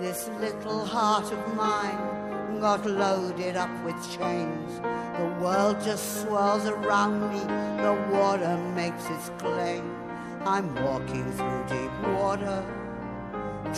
This 0.00 0.30
little 0.40 0.86
heart 0.86 1.30
of 1.30 1.54
mine 1.54 2.21
got 2.62 2.86
loaded 2.86 3.56
up 3.56 3.84
with 3.84 3.96
chains. 4.16 4.80
The 5.18 5.26
world 5.42 5.78
just 5.82 6.22
swirls 6.22 6.64
around 6.64 7.18
me, 7.32 7.40
the 7.82 7.92
water 8.12 8.56
makes 8.76 9.04
its 9.10 9.30
claim. 9.36 9.96
I'm 10.44 10.72
walking 10.76 11.24
through 11.32 11.64
deep 11.68 11.90
water, 12.14 12.64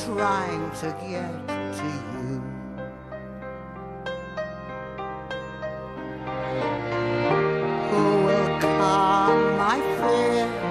trying 0.04 0.70
to 0.82 0.88
get 1.00 1.32
to 1.78 1.88
you. 2.12 2.42
Who 7.88 8.04
will 8.26 8.60
calm 8.60 9.56
my 9.56 9.80
fear? 9.96 10.64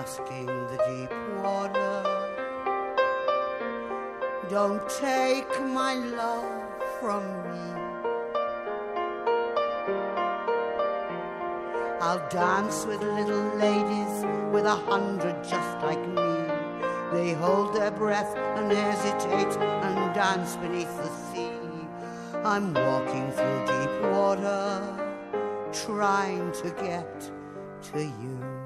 I'm 0.00 0.06
asking 0.06 0.46
the 0.46 0.78
deep 0.88 1.12
water, 1.44 2.02
don't 4.48 4.88
take 4.88 5.60
my 5.60 5.92
love 5.92 6.72
from 6.98 7.22
me. 7.52 7.82
I'll 12.00 12.26
dance 12.30 12.86
with 12.86 13.02
little 13.02 13.44
ladies 13.56 14.24
with 14.50 14.64
a 14.64 14.74
hundred 14.74 15.44
just 15.44 15.84
like 15.84 16.00
me. 16.08 16.48
They 17.12 17.34
hold 17.34 17.74
their 17.74 17.90
breath 17.90 18.34
and 18.56 18.72
hesitate 18.72 19.54
and 19.84 20.14
dance 20.14 20.56
beneath 20.56 20.96
the 20.96 21.10
sea. 21.30 21.52
I'm 22.42 22.72
walking 22.72 23.30
through 23.32 23.66
deep 23.66 24.12
water, 24.12 24.82
trying 25.74 26.52
to 26.52 26.70
get 26.70 27.30
to 27.92 28.00
you. 28.02 28.59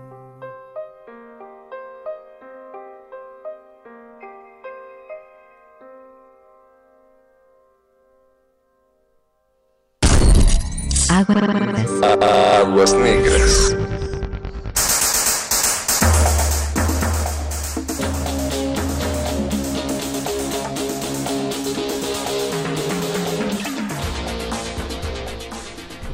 Aguas 11.17 12.93
Negras. 12.95 13.77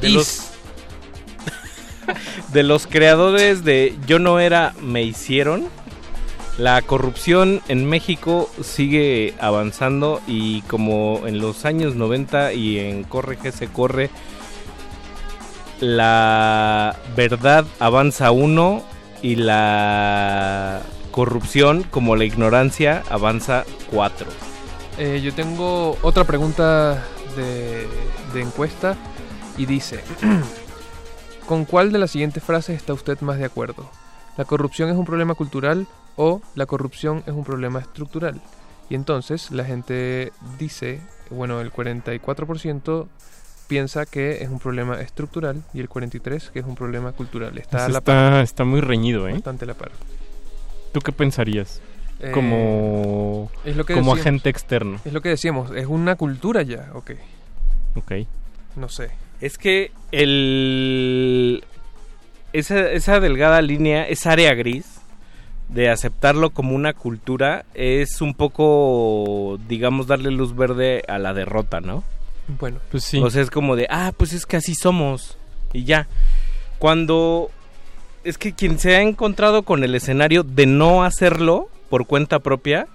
De 0.01 0.09
los, 0.09 0.51
de 2.53 2.61
los 2.61 2.85
creadores 2.85 3.63
de 3.63 3.97
Yo 4.05 4.19
no 4.19 4.39
era, 4.39 4.75
me 4.83 5.01
hicieron. 5.01 5.67
La 6.59 6.79
corrupción 6.83 7.61
en 7.69 7.89
México 7.89 8.51
sigue 8.61 9.33
avanzando 9.39 10.21
y 10.27 10.61
como 10.63 11.23
en 11.25 11.39
los 11.39 11.65
años 11.65 11.95
90 11.95 12.53
y 12.53 12.77
en 12.77 13.03
Corre 13.03 13.37
que 13.37 13.51
se 13.51 13.67
corre, 13.67 14.11
la 15.81 16.95
verdad 17.15 17.65
avanza 17.79 18.31
uno 18.31 18.83
y 19.21 19.35
la 19.35 20.81
corrupción 21.11 21.83
como 21.83 22.15
la 22.15 22.23
ignorancia 22.23 23.03
avanza 23.09 23.65
cuatro. 23.91 24.27
Eh, 24.97 25.21
yo 25.23 25.33
tengo 25.33 25.97
otra 26.03 26.23
pregunta 26.23 27.03
de, 27.35 27.87
de 28.33 28.41
encuesta 28.41 28.95
y 29.57 29.65
dice, 29.65 30.03
¿con 31.47 31.65
cuál 31.65 31.91
de 31.91 31.99
las 31.99 32.11
siguientes 32.11 32.43
frases 32.43 32.77
está 32.77 32.93
usted 32.93 33.19
más 33.21 33.37
de 33.37 33.45
acuerdo? 33.45 33.89
¿La 34.37 34.45
corrupción 34.45 34.89
es 34.89 34.95
un 34.95 35.05
problema 35.05 35.33
cultural 35.33 35.87
o 36.15 36.41
la 36.55 36.65
corrupción 36.65 37.23
es 37.25 37.33
un 37.33 37.43
problema 37.43 37.79
estructural? 37.79 38.39
Y 38.89 38.95
entonces 38.95 39.51
la 39.51 39.65
gente 39.65 40.31
dice, 40.59 41.01
bueno, 41.29 41.61
el 41.61 41.71
44% 41.71 43.07
piensa 43.71 44.05
que 44.05 44.43
es 44.43 44.49
un 44.49 44.59
problema 44.59 44.99
estructural 44.99 45.63
y 45.73 45.79
el 45.79 45.87
43% 45.87 46.49
que 46.49 46.59
es 46.59 46.65
un 46.65 46.75
problema 46.75 47.13
cultural. 47.13 47.57
Está, 47.57 47.85
a 47.85 47.87
la 47.87 47.99
está, 47.99 48.31
par. 48.31 48.43
está 48.43 48.65
muy 48.65 48.81
reñido, 48.81 49.29
¿eh? 49.29 49.31
Bastante 49.31 49.63
a 49.63 49.67
la 49.69 49.75
par. 49.75 49.91
¿Tú 50.91 50.99
qué 50.99 51.13
pensarías? 51.13 51.81
Eh, 52.19 52.31
como 52.33 53.49
es 53.63 53.77
lo 53.77 53.85
que 53.85 53.93
como 53.93 54.11
decíamos. 54.11 54.19
agente 54.19 54.49
externo. 54.49 54.99
Es 55.05 55.13
lo 55.13 55.21
que 55.21 55.29
decíamos, 55.29 55.71
es 55.73 55.85
una 55.87 56.17
cultura 56.17 56.63
ya, 56.63 56.89
ok. 56.93 57.11
Ok. 57.95 58.11
No 58.75 58.89
sé. 58.89 59.11
Es 59.39 59.57
que 59.57 59.93
el 60.11 61.63
esa, 62.51 62.91
esa 62.91 63.21
delgada 63.21 63.61
línea, 63.61 64.03
esa 64.03 64.33
área 64.33 64.53
gris 64.53 64.99
de 65.69 65.89
aceptarlo 65.89 66.49
como 66.49 66.75
una 66.75 66.91
cultura 66.91 67.63
es 67.73 68.19
un 68.19 68.33
poco, 68.33 69.57
digamos, 69.69 70.07
darle 70.07 70.29
luz 70.29 70.57
verde 70.57 71.03
a 71.07 71.19
la 71.19 71.33
derrota, 71.33 71.79
¿no? 71.79 72.03
Bueno, 72.59 72.79
pues 72.89 73.03
sí. 73.03 73.19
O 73.19 73.29
sea, 73.29 73.41
es 73.41 73.49
como 73.49 73.75
de, 73.75 73.87
ah, 73.89 74.11
pues 74.15 74.33
es 74.33 74.45
que 74.45 74.57
así 74.57 74.75
somos 74.75 75.37
y 75.73 75.83
ya. 75.83 76.07
Cuando 76.79 77.49
es 78.23 78.37
que 78.37 78.53
quien 78.53 78.79
se 78.79 78.95
ha 78.95 79.01
encontrado 79.01 79.63
con 79.63 79.83
el 79.83 79.95
escenario 79.95 80.43
de 80.43 80.65
no 80.65 81.03
hacerlo 81.03 81.69
por 81.89 82.05
cuenta 82.05 82.39
propia 82.39 82.87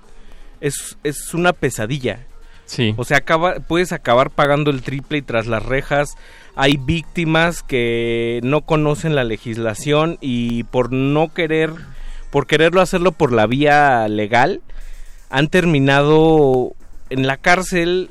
es, 0.60 0.99
es 1.05 1.35
una 1.35 1.52
pesadilla. 1.52 2.26
Sí. 2.65 2.94
O 2.97 3.05
sea, 3.05 3.18
acaba, 3.18 3.57
puedes 3.60 3.93
acabar 3.93 4.31
pagando 4.31 4.70
el 4.70 4.83
triple 4.83 5.18
y 5.18 5.23
tras 5.23 5.47
las 5.47 5.65
rejas 5.65 6.17
hay 6.57 6.78
víctimas 6.78 7.62
que 7.62 8.41
no 8.43 8.62
conocen 8.62 9.15
la 9.15 9.23
legislación 9.23 10.18
y 10.20 10.65
por 10.65 10.93
no 10.93 11.33
querer 11.33 11.73
por 12.31 12.47
quererlo 12.47 12.81
hacerlo 12.81 13.12
por 13.12 13.33
la 13.33 13.47
vía 13.47 14.07
legal, 14.09 14.60
han 15.31 15.49
terminado 15.49 16.75
en 17.09 17.26
la 17.26 17.36
cárcel 17.36 18.10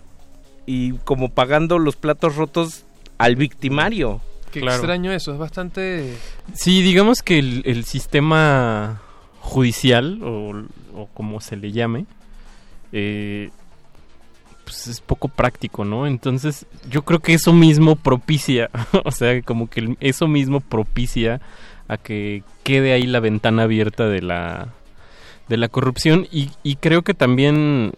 y 0.66 0.94
como 1.04 1.30
pagando 1.30 1.80
los 1.80 1.96
platos 1.96 2.36
rotos 2.36 2.86
al 3.18 3.36
victimario. 3.36 4.22
Qué 4.52 4.60
extraño 4.62 5.12
eso, 5.12 5.34
es 5.34 5.38
bastante... 5.38 6.16
Sí, 6.54 6.82
digamos 6.82 7.22
que 7.22 7.40
el, 7.40 7.62
el 7.66 7.84
sistema 7.86 9.02
judicial, 9.42 10.22
o, 10.24 10.54
o 10.96 11.08
como 11.14 11.42
se 11.42 11.56
le 11.58 11.72
llame, 11.72 12.06
eh, 12.92 13.50
pues 14.64 14.88
es 14.88 15.02
poco 15.02 15.28
práctico, 15.28 15.86
¿no? 15.86 16.08
Entonces 16.08 16.66
yo 16.90 17.04
creo 17.04 17.20
que 17.20 17.34
eso 17.34 17.54
mismo 17.54 17.96
propicia, 17.96 18.70
o 19.06 19.12
sea, 19.12 19.42
como 19.44 19.70
que 19.70 19.82
el- 19.82 19.98
eso 20.00 20.28
mismo 20.28 20.60
propicia 20.62 21.42
a 21.88 21.98
que 21.98 22.44
quede 22.64 22.94
ahí 22.94 23.04
la 23.04 23.20
ventana 23.20 23.64
abierta 23.64 24.08
de 24.08 24.22
la 24.22 24.70
de 25.48 25.58
la 25.58 25.68
corrupción 25.68 26.28
y, 26.32 26.50
y 26.64 26.78
creo 26.78 27.04
que 27.04 27.14
también, 27.14 27.94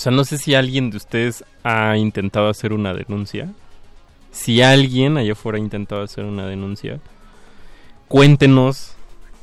o 0.00 0.02
sea, 0.02 0.12
no 0.12 0.24
sé 0.24 0.38
si 0.38 0.54
alguien 0.54 0.88
de 0.88 0.96
ustedes 0.96 1.44
ha 1.62 1.94
intentado 1.98 2.48
hacer 2.48 2.72
una 2.72 2.94
denuncia. 2.94 3.52
Si 4.32 4.62
alguien 4.62 5.18
allá 5.18 5.32
afuera 5.32 5.58
ha 5.58 5.60
intentado 5.60 6.02
hacer 6.02 6.24
una 6.24 6.46
denuncia, 6.46 7.00
cuéntenos 8.08 8.94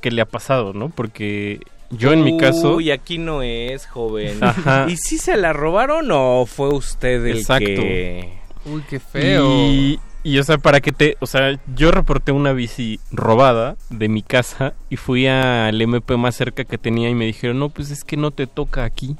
qué 0.01 0.09
le 0.09 0.19
ha 0.23 0.25
pasado, 0.25 0.73
¿no? 0.73 0.89
Porque 0.89 1.59
yo 1.91 2.11
en 2.11 2.23
mi 2.23 2.39
caso... 2.39 2.77
Uy, 2.77 2.89
aquí 2.89 3.19
no 3.19 3.43
es, 3.43 3.85
joven. 3.85 4.43
Ajá. 4.43 4.87
¿Y 4.89 4.97
si 4.97 5.19
se 5.19 5.37
la 5.37 5.53
robaron 5.53 6.09
o 6.09 6.47
fue 6.47 6.73
usted 6.73 7.23
el 7.27 7.37
Exacto. 7.37 7.63
que...? 7.63 8.39
Uy, 8.65 8.83
qué 8.89 8.99
feo. 8.99 9.51
Y, 9.51 9.99
y, 10.23 10.39
o 10.39 10.43
sea, 10.43 10.57
para 10.57 10.81
que 10.81 10.91
te... 10.91 11.17
O 11.19 11.27
sea, 11.27 11.59
yo 11.75 11.91
reporté 11.91 12.31
una 12.31 12.51
bici 12.53 12.99
robada 13.11 13.75
de 13.91 14.09
mi 14.09 14.23
casa 14.23 14.73
y 14.89 14.95
fui 14.95 15.27
al 15.27 15.79
MP 15.79 16.17
más 16.17 16.35
cerca 16.35 16.63
que 16.65 16.79
tenía 16.79 17.11
y 17.11 17.13
me 17.13 17.25
dijeron, 17.27 17.59
no, 17.59 17.69
pues 17.69 17.91
es 17.91 18.03
que 18.03 18.17
no 18.17 18.31
te 18.31 18.47
toca 18.47 18.85
aquí. 18.85 19.17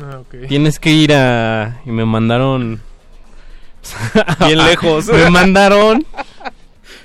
Ah. 0.00 0.20
Tienes 0.48 0.78
que 0.78 0.90
ir 0.90 1.12
a... 1.14 1.80
Y 1.84 1.90
me 1.90 2.04
mandaron... 2.04 2.80
Bien 4.46 4.58
lejos. 4.58 5.06
me 5.06 5.30
mandaron... 5.30 6.04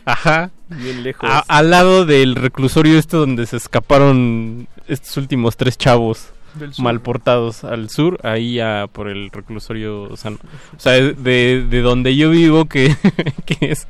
Ajá. 0.05 0.51
Bien 0.69 1.03
lejos. 1.03 1.29
a- 1.29 1.43
al 1.47 1.69
lado 1.69 2.05
del 2.05 2.35
reclusorio 2.35 2.97
este 2.99 3.15
donde 3.17 3.45
se 3.45 3.57
escaparon 3.57 4.67
estos 4.87 5.15
últimos 5.17 5.55
tres 5.55 5.77
chavos 5.77 6.33
mal 6.77 6.99
portados 7.01 7.63
al 7.63 7.89
sur, 7.89 8.19
ahí 8.23 8.59
a, 8.59 8.85
por 8.91 9.07
el 9.07 9.31
reclusorio, 9.31 10.03
o 10.03 10.17
sea, 10.17 10.31
no- 10.31 10.37
o 10.37 10.79
sea, 10.79 10.93
de, 10.93 11.65
de 11.67 11.81
donde 11.81 12.15
yo 12.15 12.29
vivo, 12.29 12.65
que, 12.65 12.95
que 13.45 13.71
es 13.71 13.87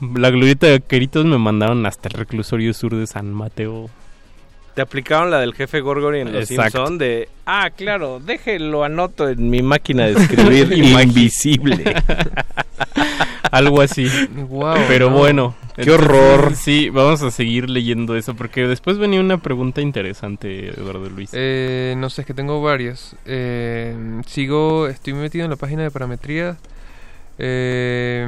la 0.00 0.30
glorieta 0.30 0.66
de 0.66 0.80
Queritos, 0.80 1.24
me 1.26 1.38
mandaron 1.38 1.84
hasta 1.86 2.08
el 2.08 2.14
reclusorio 2.14 2.72
sur 2.74 2.94
de 2.96 3.06
San 3.06 3.32
Mateo. 3.32 3.90
Te 4.80 4.84
aplicaron 4.84 5.30
la 5.30 5.40
del 5.40 5.52
jefe 5.52 5.80
Gorgory 5.82 6.20
en 6.20 6.32
Los 6.32 6.50
Exacto. 6.50 6.78
Simpson 6.78 6.96
de... 6.96 7.28
Ah, 7.44 7.68
claro, 7.68 8.18
déjelo 8.18 8.82
anoto 8.82 9.28
en 9.28 9.50
mi 9.50 9.60
máquina 9.60 10.06
de 10.06 10.12
escribir 10.12 10.72
invisible. 10.72 11.96
Algo 13.50 13.82
así. 13.82 14.08
Guau, 14.48 14.78
Pero 14.88 15.10
no. 15.10 15.18
bueno. 15.18 15.54
Qué 15.76 15.90
horror. 15.90 16.54
Sí, 16.56 16.88
vamos 16.88 17.20
a 17.20 17.30
seguir 17.30 17.68
leyendo 17.68 18.16
eso 18.16 18.34
porque 18.34 18.66
después 18.66 18.96
venía 18.96 19.20
una 19.20 19.36
pregunta 19.36 19.82
interesante, 19.82 20.68
Eduardo 20.70 21.10
Luis. 21.10 21.28
Eh, 21.34 21.92
no 21.98 22.08
sé, 22.08 22.22
es 22.22 22.26
que 22.26 22.32
tengo 22.32 22.62
varias. 22.62 23.14
Eh, 23.26 23.94
sigo, 24.26 24.88
estoy 24.88 25.12
metido 25.12 25.44
en 25.44 25.50
la 25.50 25.56
página 25.56 25.82
de 25.82 25.90
parametría. 25.90 26.56
Eh, 27.36 28.26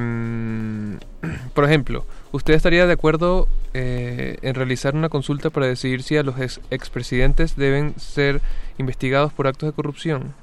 por 1.54 1.64
ejemplo, 1.64 2.04
¿usted 2.32 2.54
estaría 2.54 2.86
de 2.86 2.92
acuerdo 2.92 3.46
eh, 3.74 4.38
en 4.42 4.54
realizar 4.54 4.94
una 4.94 5.08
consulta 5.08 5.50
para 5.50 5.66
decidir 5.66 6.02
si 6.02 6.16
a 6.16 6.22
los 6.22 6.38
ex- 6.40 6.60
expresidentes 6.70 7.56
deben 7.56 7.94
ser 7.98 8.40
investigados 8.78 9.32
por 9.32 9.46
actos 9.46 9.68
de 9.68 9.72
corrupción? 9.72 10.34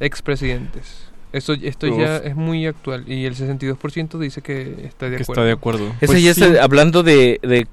Expresidentes. 0.00 1.08
Esto, 1.32 1.54
esto 1.54 1.86
ya 1.86 2.18
es 2.18 2.36
muy 2.36 2.66
actual 2.66 3.04
y 3.10 3.24
el 3.24 3.34
62% 3.34 4.18
dice 4.18 4.42
que 4.42 4.84
está 4.84 5.08
de 5.08 5.16
Que 5.16 5.22
acuerdo. 5.22 5.32
está 5.32 5.44
de 5.44 5.52
acuerdo. 5.52 5.86
Ese 6.00 6.06
Pues 6.06 6.22
ya 6.22 6.34
sí. 6.34 6.44
es 6.44 6.50
eh, 6.56 6.60
hablando 6.60 7.02
de, 7.02 7.38
de 7.42 7.66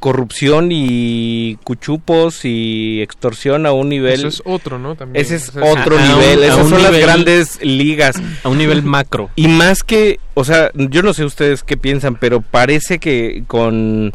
corrupción 0.00 0.70
y 0.72 1.56
cuchupos 1.62 2.44
y 2.44 3.00
extorsión 3.02 3.66
a 3.66 3.72
un 3.72 3.88
nivel... 3.90 4.14
Eso 4.14 4.28
es 4.28 4.42
otro, 4.44 4.78
¿no? 4.78 4.96
También. 4.96 5.24
Ese 5.24 5.36
es 5.36 5.50
O 5.50 5.52
sea, 5.52 5.62
es- 5.62 5.76
otro 5.78 5.96
a- 5.98 6.02
a 6.02 6.08
nivel, 6.08 6.38
un- 6.38 6.44
esas 6.44 6.58
un 6.64 6.70
son 6.70 6.82
las 6.82 6.98
grandes 6.98 7.58
ligas. 7.62 8.16
A 8.42 8.48
un 8.48 8.58
nivel 8.58 8.82
macro. 8.82 9.30
Y 9.36 9.46
más 9.48 9.82
que, 9.82 10.18
o 10.34 10.44
sea, 10.44 10.70
yo 10.74 11.02
no 11.02 11.12
sé 11.14 11.24
ustedes 11.24 11.62
qué 11.62 11.76
piensan, 11.76 12.16
pero 12.16 12.40
parece 12.40 12.98
que 12.98 13.44
con, 13.46 14.12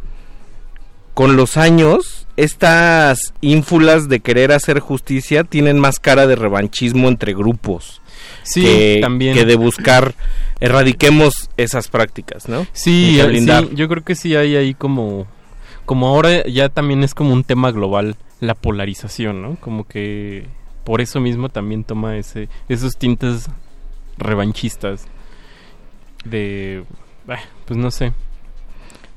con 1.13 1.37
los 1.37 1.55
años, 1.55 2.27
estas 2.35 3.33
ínfulas 3.41 4.09
de 4.09 4.19
querer 4.19 4.51
hacer 4.51 4.79
justicia 4.79 5.43
tienen 5.45 5.79
más 5.79 5.99
cara 5.99 6.27
de 6.27 6.35
revanchismo 6.35 7.07
entre 7.07 7.33
grupos. 7.33 8.01
Sí, 8.43 8.61
que, 8.63 8.97
también. 9.01 9.33
que 9.35 9.45
de 9.45 9.55
buscar 9.55 10.13
erradiquemos 10.59 11.49
esas 11.57 11.87
prácticas, 11.89 12.47
¿no? 12.49 12.65
Sí, 12.73 13.19
sí, 13.21 13.45
yo 13.75 13.87
creo 13.87 14.03
que 14.03 14.15
sí 14.15 14.35
hay 14.35 14.55
ahí 14.55 14.73
como 14.73 15.27
como 15.85 16.07
ahora 16.07 16.45
ya 16.47 16.69
también 16.69 17.03
es 17.03 17.13
como 17.13 17.33
un 17.33 17.43
tema 17.43 17.71
global 17.71 18.15
la 18.39 18.55
polarización, 18.55 19.41
¿no? 19.41 19.55
Como 19.57 19.87
que 19.87 20.47
por 20.83 21.01
eso 21.01 21.19
mismo 21.19 21.49
también 21.49 21.83
toma 21.83 22.17
ese 22.17 22.49
esos 22.69 22.97
tintes 22.97 23.49
revanchistas 24.17 25.07
de 26.23 26.83
bah, 27.25 27.39
pues 27.65 27.77
no 27.77 27.91
sé. 27.91 28.13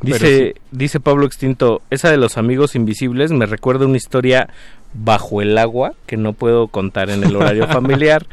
Dice, 0.01 0.55
sí. 0.55 0.61
dice 0.71 1.01
Pablo 1.01 1.27
Extinto, 1.27 1.83
esa 1.91 2.11
de 2.11 2.19
los 2.19 2.39
amigos 2.39 2.77
invisibles 2.77 3.33
me 3.33 3.47
recuerda 3.47 3.85
una 3.85 3.97
historia 3.97 4.49
bajo 4.95 5.43
el 5.43 5.59
agua 5.59 5.95
que 6.07 6.17
no 6.17 6.35
puedo 6.35 6.69
contar 6.69 7.11
en 7.11 7.25
el 7.25 7.35
horario 7.35 7.67
familiar. 7.69 8.27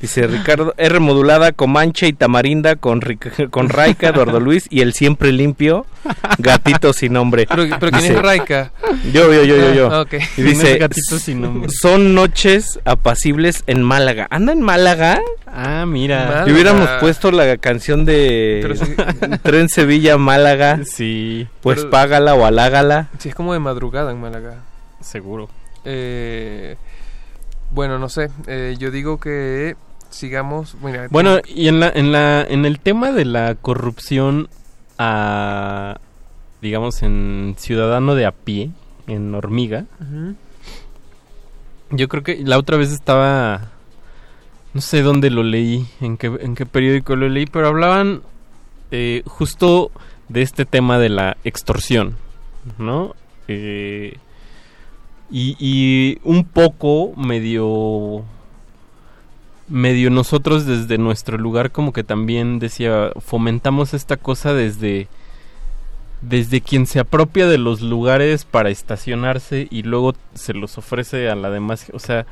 Dice 0.00 0.28
Ricardo, 0.28 0.74
R 0.76 1.00
modulada, 1.00 1.50
Comanche 1.50 2.06
y 2.06 2.12
Tamarinda 2.12 2.76
con, 2.76 3.00
con 3.50 3.68
Raika, 3.68 4.10
Eduardo 4.10 4.38
Luis 4.38 4.66
y 4.70 4.80
el 4.82 4.92
siempre 4.92 5.32
limpio, 5.32 5.86
gatito 6.38 6.92
sin 6.92 7.14
nombre. 7.14 7.46
Pero, 7.48 7.64
pero 7.80 7.90
¿quién 7.90 8.02
Dice, 8.02 8.14
es 8.14 8.22
Raika? 8.22 8.70
Yo, 9.12 9.32
yo, 9.32 9.42
yo, 9.42 9.56
yo, 9.56 9.74
yo. 9.74 9.90
Ah, 9.92 10.02
ok. 10.02 10.14
Y 10.14 10.18
¿Quién 10.36 10.46
dice, 10.46 10.78
gatito 10.78 11.18
sin 11.18 11.40
nombre? 11.40 11.68
son 11.72 12.14
noches 12.14 12.78
apacibles 12.84 13.64
en 13.66 13.82
Málaga. 13.82 14.28
¿Anda 14.30 14.52
en 14.52 14.62
Málaga? 14.62 15.20
Ah, 15.48 15.84
mira. 15.84 16.26
Málaga. 16.26 16.44
Le 16.46 16.52
hubiéramos 16.52 16.88
puesto 17.00 17.32
la 17.32 17.56
canción 17.56 18.04
de. 18.04 18.76
Tren 19.42 19.68
Sevilla 19.68 20.16
Málaga. 20.16 20.78
Sí, 20.84 21.48
Pues 21.60 21.78
Pero- 21.80 21.90
págala 21.90 22.34
o 22.36 22.44
alágala. 22.44 23.08
Sí, 23.18 23.30
es 23.30 23.34
como 23.34 23.52
de 23.52 23.58
madrugada 23.58 24.12
en 24.12 24.20
Málaga. 24.20 24.58
seguro. 25.00 25.48
Eh, 25.84 26.76
bueno, 27.70 27.98
no 27.98 28.08
sé. 28.08 28.30
eh, 28.46 28.76
yo 28.78 28.90
digo 28.90 29.18
que 29.20 29.76
sigamos. 30.10 30.76
Mira, 30.82 31.08
Bueno, 31.10 31.38
y 31.46 31.68
en 31.68 31.80
la 31.80 31.88
en 31.88 32.12
la 32.12 32.42
en 32.42 32.64
el 32.64 32.80
tema 32.80 33.12
de 33.12 33.24
la 33.24 33.54
corrupción 33.54 34.48
a 34.98 35.98
digamos 36.60 37.02
en 37.02 37.54
ciudadano 37.58 38.14
de 38.14 38.26
a 38.26 38.32
pie, 38.32 38.70
en 39.06 39.34
hormiga. 39.34 39.86
Yo 41.90 42.08
creo 42.08 42.22
que 42.22 42.42
la 42.44 42.58
otra 42.58 42.76
vez 42.76 42.92
estaba. 42.92 43.70
No 44.74 44.80
sé 44.80 45.02
dónde 45.02 45.30
lo 45.30 45.42
leí, 45.42 45.86
en 46.00 46.18
qué, 46.18 46.26
en 46.26 46.54
qué 46.54 46.66
periódico 46.66 47.16
lo 47.16 47.28
leí, 47.28 47.46
pero 47.46 47.68
hablaban 47.68 48.20
eh, 48.90 49.22
justo 49.26 49.90
de 50.28 50.42
este 50.42 50.66
tema 50.66 50.98
de 50.98 51.08
la 51.08 51.36
extorsión, 51.42 52.16
¿no? 52.76 53.14
Eh, 53.48 54.18
y, 55.30 55.56
y 55.58 56.18
un 56.22 56.44
poco 56.44 57.14
medio. 57.16 58.24
Medio 59.68 60.10
nosotros 60.10 60.66
desde 60.66 60.98
nuestro 60.98 61.38
lugar, 61.38 61.70
como 61.70 61.92
que 61.92 62.04
también 62.04 62.58
decía, 62.58 63.12
fomentamos 63.20 63.94
esta 63.94 64.16
cosa 64.16 64.54
desde 64.54 65.08
desde 66.20 66.60
quien 66.60 66.86
se 66.86 66.98
apropia 66.98 67.46
de 67.46 67.58
los 67.58 67.80
lugares 67.80 68.44
para 68.44 68.70
estacionarse 68.70 69.68
y 69.70 69.82
luego 69.82 70.14
se 70.34 70.52
los 70.52 70.76
ofrece 70.76 71.28
a 71.28 71.36
la 71.36 71.48
demás, 71.50 71.90
o 71.92 72.00
sea, 72.00 72.26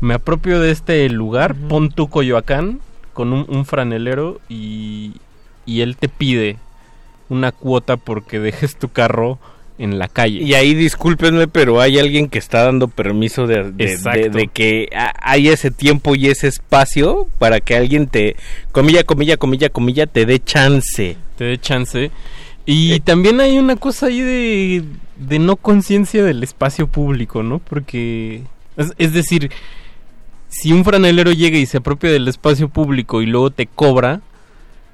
me 0.00 0.14
apropio 0.14 0.60
de 0.60 0.70
este 0.70 1.08
lugar, 1.08 1.54
pon 1.68 1.90
tu 1.90 2.08
Coyoacán 2.08 2.80
con 3.12 3.32
un, 3.32 3.46
un 3.48 3.64
franelero 3.64 4.40
y, 4.48 5.14
y 5.66 5.80
él 5.80 5.96
te 5.96 6.08
pide 6.08 6.58
una 7.28 7.52
cuota 7.52 7.96
porque 7.96 8.38
dejes 8.38 8.76
tu 8.76 8.88
carro 8.88 9.38
en 9.78 9.98
la 9.98 10.06
calle. 10.08 10.42
Y 10.42 10.54
ahí 10.54 10.74
discúlpenme, 10.74 11.48
pero 11.48 11.80
hay 11.80 11.98
alguien 11.98 12.28
que 12.28 12.38
está 12.38 12.64
dando 12.64 12.88
permiso 12.88 13.46
de, 13.46 13.64
de- 13.64 13.72
de- 13.72 13.92
Exacto. 13.92 14.28
de 14.30 14.46
que 14.48 14.88
ha- 14.94 15.12
hay 15.22 15.48
ese 15.48 15.70
tiempo 15.70 16.14
y 16.14 16.28
ese 16.28 16.46
espacio 16.48 17.26
para 17.38 17.60
que 17.60 17.74
alguien 17.76 18.06
te, 18.06 18.36
comilla, 18.70 19.02
comilla, 19.04 19.36
comilla, 19.36 19.68
comilla, 19.70 20.06
te 20.06 20.26
dé 20.26 20.38
chance. 20.40 21.16
te 21.36 21.44
dé 21.44 21.58
chance. 21.58 22.10
Y 22.64 23.00
también 23.00 23.40
hay 23.40 23.58
una 23.58 23.74
cosa 23.76 24.06
ahí 24.06 24.20
de, 24.20 24.84
de 25.16 25.38
no 25.40 25.56
conciencia 25.56 26.22
del 26.22 26.42
espacio 26.44 26.86
público, 26.86 27.42
¿no? 27.42 27.58
Porque, 27.58 28.42
es, 28.76 28.92
es 28.98 29.12
decir, 29.12 29.50
si 30.48 30.72
un 30.72 30.84
franelero 30.84 31.32
llega 31.32 31.58
y 31.58 31.66
se 31.66 31.78
apropia 31.78 32.10
del 32.10 32.28
espacio 32.28 32.68
público 32.68 33.20
y 33.22 33.26
luego 33.26 33.50
te 33.50 33.66
cobra, 33.66 34.20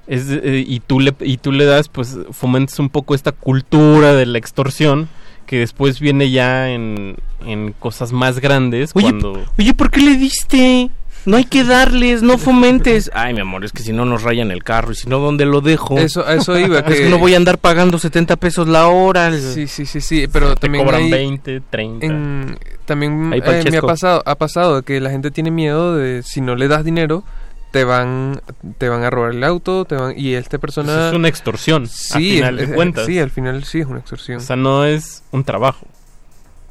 es, 0.08 0.24
eh, 0.30 0.64
y, 0.66 0.80
tú 0.80 1.00
le, 1.00 1.14
y 1.20 1.36
tú 1.36 1.52
le 1.52 1.64
das, 1.66 1.88
pues 1.88 2.16
fomentas 2.32 2.78
un 2.78 2.88
poco 2.88 3.14
esta 3.14 3.32
cultura 3.32 4.14
de 4.14 4.26
la 4.26 4.38
extorsión. 4.38 5.08
que 5.46 5.60
después 5.60 5.98
viene 6.00 6.30
ya 6.30 6.70
en, 6.70 7.16
en 7.46 7.72
cosas 7.72 8.12
más 8.12 8.38
grandes 8.40 8.90
Oye, 8.94 9.04
cuando... 9.04 9.44
Oye, 9.58 9.72
¿por 9.74 9.90
qué 9.90 10.00
le 10.00 10.16
diste? 10.16 10.90
No 11.24 11.36
hay 11.36 11.44
que 11.44 11.64
darles, 11.64 12.22
no 12.22 12.38
fomentes. 12.38 13.10
Ay, 13.14 13.34
mi 13.34 13.40
amor, 13.40 13.64
es 13.64 13.72
que 13.72 13.82
si 13.82 13.92
no 13.92 14.04
nos 14.04 14.22
rayan 14.22 14.50
el 14.50 14.62
carro 14.62 14.92
y 14.92 14.94
si 14.94 15.08
no, 15.08 15.18
¿dónde 15.18 15.44
lo 15.46 15.60
dejo? 15.60 15.98
Eso, 15.98 16.26
a 16.26 16.34
eso 16.34 16.58
iba. 16.58 16.78
Es 16.86 17.00
que 17.00 17.08
no 17.08 17.18
voy 17.18 17.34
a 17.34 17.38
andar 17.38 17.58
pagando 17.58 17.98
70 17.98 18.36
pesos 18.36 18.68
la 18.68 18.88
hora. 18.88 19.32
Sí, 19.38 19.66
sí, 19.66 19.84
sí, 19.86 20.00
sí, 20.00 20.26
pero 20.30 20.54
Te 20.54 20.60
también 20.62 20.84
cobran 20.84 21.02
hay- 21.02 21.10
20, 21.10 21.60
30. 21.68 22.06
en- 22.06 22.58
también 22.86 23.32
eh, 23.34 23.64
me 23.70 23.76
ha 23.78 23.82
pasado, 23.82 24.22
ha 24.24 24.34
pasado 24.36 24.82
que 24.82 25.00
la 25.00 25.10
gente 25.10 25.30
tiene 25.30 25.50
miedo 25.50 25.96
de 25.96 26.22
si 26.22 26.40
no 26.40 26.56
le 26.56 26.68
das 26.68 26.84
dinero 26.84 27.24
te 27.70 27.84
van 27.84 28.40
te 28.78 28.88
van 28.88 29.04
a 29.04 29.10
robar 29.10 29.32
el 29.32 29.44
auto, 29.44 29.84
te 29.84 29.94
van 29.94 30.14
y 30.18 30.34
esta 30.34 30.58
persona 30.58 31.08
es 31.08 31.14
una 31.14 31.28
extorsión, 31.28 31.86
Sí, 31.86 32.36
final 32.36 32.58
es- 32.58 32.66
de 32.66 32.72
es- 32.72 32.76
cuentas. 32.76 33.06
Sí, 33.06 33.18
al 33.18 33.30
final 33.30 33.64
sí 33.64 33.80
es 33.80 33.86
una 33.86 33.98
extorsión. 34.00 34.38
O 34.38 34.40
sea, 34.40 34.56
no 34.56 34.84
es 34.84 35.22
un 35.30 35.44
trabajo. 35.44 35.86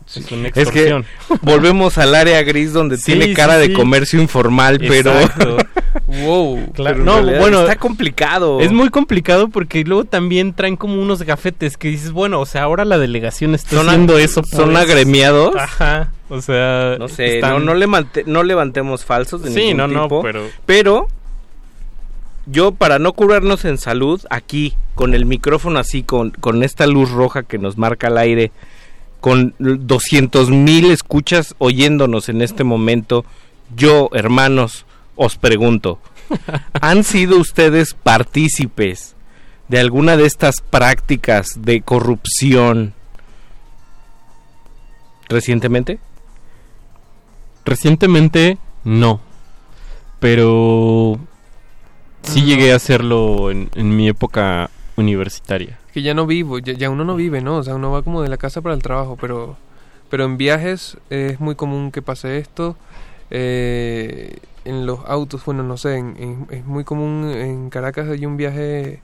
Es 0.07 0.31
una 0.31 0.47
Es 0.47 0.53
que 0.53 0.61
extorsión. 0.61 1.05
volvemos 1.41 1.97
al 1.97 2.15
área 2.15 2.41
gris 2.43 2.71
donde 2.71 2.97
Sí, 2.97 3.03
tiene 3.07 3.25
sí, 3.25 3.33
cara 3.33 3.57
de 3.57 3.67
sí. 3.67 3.73
comercio 3.73 4.21
informal, 4.21 4.77
pero... 4.79 5.11
Exacto. 5.19 5.57
wow. 6.07 6.71
Claro, 6.73 6.95
Pero 6.95 7.03
no, 7.03 7.15
realidad 7.17 7.39
bueno, 7.41 7.61
está 7.61 7.75
complicado. 7.75 8.61
Es 8.61 8.71
muy 8.71 8.89
complicado 8.89 9.49
porque 9.49 9.83
luego 9.83 10.05
también 10.05 10.53
traen 10.53 10.77
como 10.77 11.01
unos 11.01 11.23
gafetes 11.23 11.75
que 11.77 11.89
dices, 11.89 12.11
bueno, 12.11 12.39
o 12.39 12.45
sea, 12.45 12.63
ahora 12.63 12.85
la 12.85 12.97
delegación 12.97 13.53
está 13.53 13.75
Son 13.75 13.89
haciendo 13.89 14.17
eso. 14.17 14.43
son 14.49 14.77
agremiados. 14.77 15.53
Ajá. 15.57 16.11
O 16.29 16.41
sea, 16.41 16.97
No 16.99 17.07
sé, 17.07 17.35
están- 17.35 17.53
no, 17.53 17.59
no, 17.59 17.73
levante- 17.73 18.23
no 18.25 18.43
levantemos 18.43 19.05
falsos 19.05 19.41
de 19.43 19.51
Sí, 19.51 19.73
ningún 19.73 19.93
no, 19.93 20.03
tipo, 20.03 20.21
pero- 20.21 20.49
Pero 20.65 21.07
yo, 22.45 22.71
para 22.73 22.99
no 22.99 23.13
curarnos 23.13 23.65
en 23.65 23.77
salud, 23.77 24.21
aquí, 24.29 24.75
con 24.95 25.13
el 25.13 25.25
micrófono 25.25 25.79
así, 25.79 26.03
con, 26.03 26.31
con 26.31 26.63
esta 26.63 26.87
luz 26.87 27.11
roja 27.11 27.43
que 27.43 27.57
nos 27.57 27.77
marca 27.77 28.07
el 28.07 28.17
aire, 28.17 28.51
con 29.21 29.53
200 29.59 30.49
mil 30.49 30.91
escuchas 30.91 31.55
oyéndonos 31.59 32.29
en 32.29 32.41
este 32.41 32.63
momento, 32.63 33.25
yo, 33.75 34.09
hermanos, 34.13 34.85
os 35.15 35.37
pregunto, 35.37 35.99
¿han 36.81 37.03
sido 37.03 37.37
ustedes 37.37 37.93
partícipes 37.93 39.15
de 39.69 39.79
alguna 39.79 40.15
de 40.17 40.25
estas 40.25 40.61
prácticas 40.61 41.47
de 41.57 41.81
corrupción 41.81 42.93
recientemente? 45.29 45.99
Recientemente 47.67 48.57
no. 48.85 49.19
Pero 50.19 51.19
sí 52.23 52.43
llegué 52.43 52.71
a 52.73 52.77
hacerlo 52.77 53.51
en, 53.51 53.69
en 53.75 53.95
mi 53.95 54.07
época 54.07 54.69
universitaria. 54.95 55.77
que 55.93 56.01
ya 56.01 56.13
no 56.13 56.25
vivo, 56.25 56.57
ya, 56.59 56.73
ya 56.73 56.89
uno 56.89 57.03
no 57.03 57.15
vive, 57.15 57.41
¿no? 57.41 57.57
O 57.57 57.63
sea, 57.63 57.75
uno 57.75 57.91
va 57.91 58.01
como 58.01 58.21
de 58.23 58.29
la 58.29 58.37
casa 58.37 58.61
para 58.61 58.73
el 58.73 58.81
trabajo, 58.81 59.17
pero 59.19 59.57
pero 60.09 60.23
en 60.23 60.37
viajes 60.37 60.97
es 61.09 61.39
muy 61.41 61.55
común 61.55 61.91
que 61.91 62.01
pase 62.01 62.37
esto. 62.37 62.77
Eh, 63.29 64.37
en 64.63 64.85
los 64.85 64.99
autos, 65.05 65.43
bueno, 65.45 65.63
no 65.63 65.75
sé, 65.77 65.97
en- 65.97 66.15
en- 66.17 66.47
es 66.49 66.65
muy 66.65 66.83
común 66.85 67.29
en 67.29 67.69
Caracas 67.69 68.07
hay 68.09 68.25
un 68.25 68.37
viaje 68.37 69.01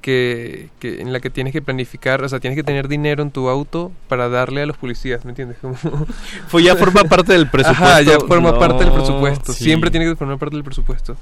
que, 0.00 0.68
que 0.78 1.00
en 1.00 1.12
la 1.12 1.20
que 1.20 1.30
tienes 1.30 1.52
que 1.52 1.62
planificar, 1.62 2.22
o 2.22 2.28
sea, 2.28 2.40
tienes 2.40 2.56
que 2.56 2.62
tener 2.64 2.88
dinero 2.88 3.22
en 3.22 3.30
tu 3.30 3.48
auto 3.48 3.92
para 4.08 4.28
darle 4.28 4.62
a 4.62 4.66
los 4.66 4.76
policías, 4.76 5.24
¿me 5.24 5.30
entiendes? 5.30 5.58
Como- 5.60 5.76
Pues 6.50 6.64
ya 6.64 6.76
forma 6.76 7.04
parte 7.04 7.32
del 7.32 7.48
presupuesto. 7.48 7.84
Ajá, 7.90 8.02
ya 8.02 8.18
forma 8.20 8.52
No, 8.52 8.58
parte 8.58 8.84
del 8.84 8.92
presupuesto. 8.92 9.52
sí. 9.52 9.64
Siempre 9.64 9.90
tiene 9.90 10.06
que 10.06 10.16
formar 10.16 10.38
parte 10.38 10.56
del 10.56 10.64
presupuesto. 10.64 11.16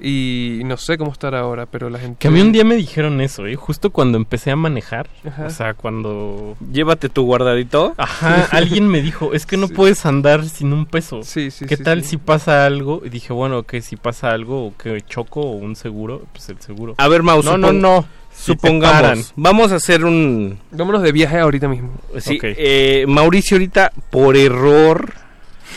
Y 0.00 0.60
no 0.64 0.76
sé 0.76 0.96
cómo 0.96 1.10
estará 1.10 1.40
ahora, 1.40 1.66
pero 1.66 1.90
la 1.90 1.98
gente... 1.98 2.18
Que 2.20 2.28
a 2.28 2.30
mí 2.30 2.40
un 2.40 2.52
día 2.52 2.62
me 2.62 2.76
dijeron 2.76 3.20
eso, 3.20 3.46
¿eh? 3.48 3.56
Justo 3.56 3.90
cuando 3.90 4.16
empecé 4.16 4.52
a 4.52 4.56
manejar. 4.56 5.08
Ajá. 5.26 5.46
O 5.46 5.50
sea, 5.50 5.74
cuando... 5.74 6.56
Llévate 6.72 7.08
tu 7.08 7.24
guardadito. 7.24 7.94
Ajá, 7.96 8.46
alguien 8.52 8.86
me 8.86 9.02
dijo, 9.02 9.34
es 9.34 9.44
que 9.44 9.56
no 9.56 9.66
puedes 9.66 10.06
andar 10.06 10.44
sin 10.44 10.72
un 10.72 10.86
peso. 10.86 11.24
Sí, 11.24 11.50
sí, 11.50 11.66
¿Qué 11.66 11.76
sí, 11.76 11.82
tal 11.82 12.04
sí. 12.04 12.10
si 12.10 12.16
pasa 12.16 12.64
algo? 12.64 13.02
Y 13.04 13.08
dije, 13.08 13.32
bueno, 13.32 13.64
que 13.64 13.82
si 13.82 13.96
pasa 13.96 14.30
algo, 14.30 14.66
o 14.66 14.76
que 14.76 15.00
choco, 15.00 15.40
o 15.40 15.56
un 15.56 15.74
seguro, 15.74 16.22
pues 16.30 16.48
el 16.50 16.60
seguro. 16.60 16.94
A 16.96 17.08
ver, 17.08 17.24
Mau, 17.24 17.42
no, 17.42 17.58
no, 17.58 17.72
no. 17.72 18.06
Supongamos, 18.38 19.32
vamos 19.36 19.72
a 19.72 19.76
hacer 19.76 20.04
un... 20.04 20.58
Vámonos 20.70 21.02
de 21.02 21.12
viaje 21.12 21.38
ahorita 21.38 21.68
mismo. 21.68 21.90
Sí, 22.18 22.38
eh, 22.42 23.04
Mauricio 23.08 23.56
ahorita 23.56 23.92
por 24.10 24.36
error 24.36 25.12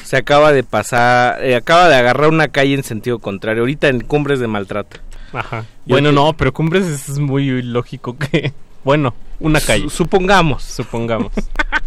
se 0.03 0.17
acaba 0.17 0.51
de 0.53 0.63
pasar, 0.63 1.43
eh, 1.43 1.55
acaba 1.55 1.89
de 1.89 1.95
agarrar 1.95 2.29
una 2.29 2.47
calle 2.49 2.73
en 2.75 2.83
sentido 2.83 3.19
contrario, 3.19 3.63
ahorita 3.63 3.87
en 3.89 4.01
Cumbres 4.01 4.39
de 4.39 4.47
Maltrato. 4.47 4.97
Ajá. 5.33 5.61
Yo 5.85 5.95
Bueno, 5.95 6.09
te- 6.09 6.15
no, 6.15 6.33
pero 6.33 6.53
Cumbres 6.53 6.85
es 6.85 7.19
muy 7.19 7.61
lógico 7.61 8.17
que... 8.17 8.53
Bueno, 8.83 9.13
una 9.39 9.61
calle. 9.61 9.83
Su- 9.83 9.89
supongamos. 9.91 10.63
Supongamos. 10.63 11.31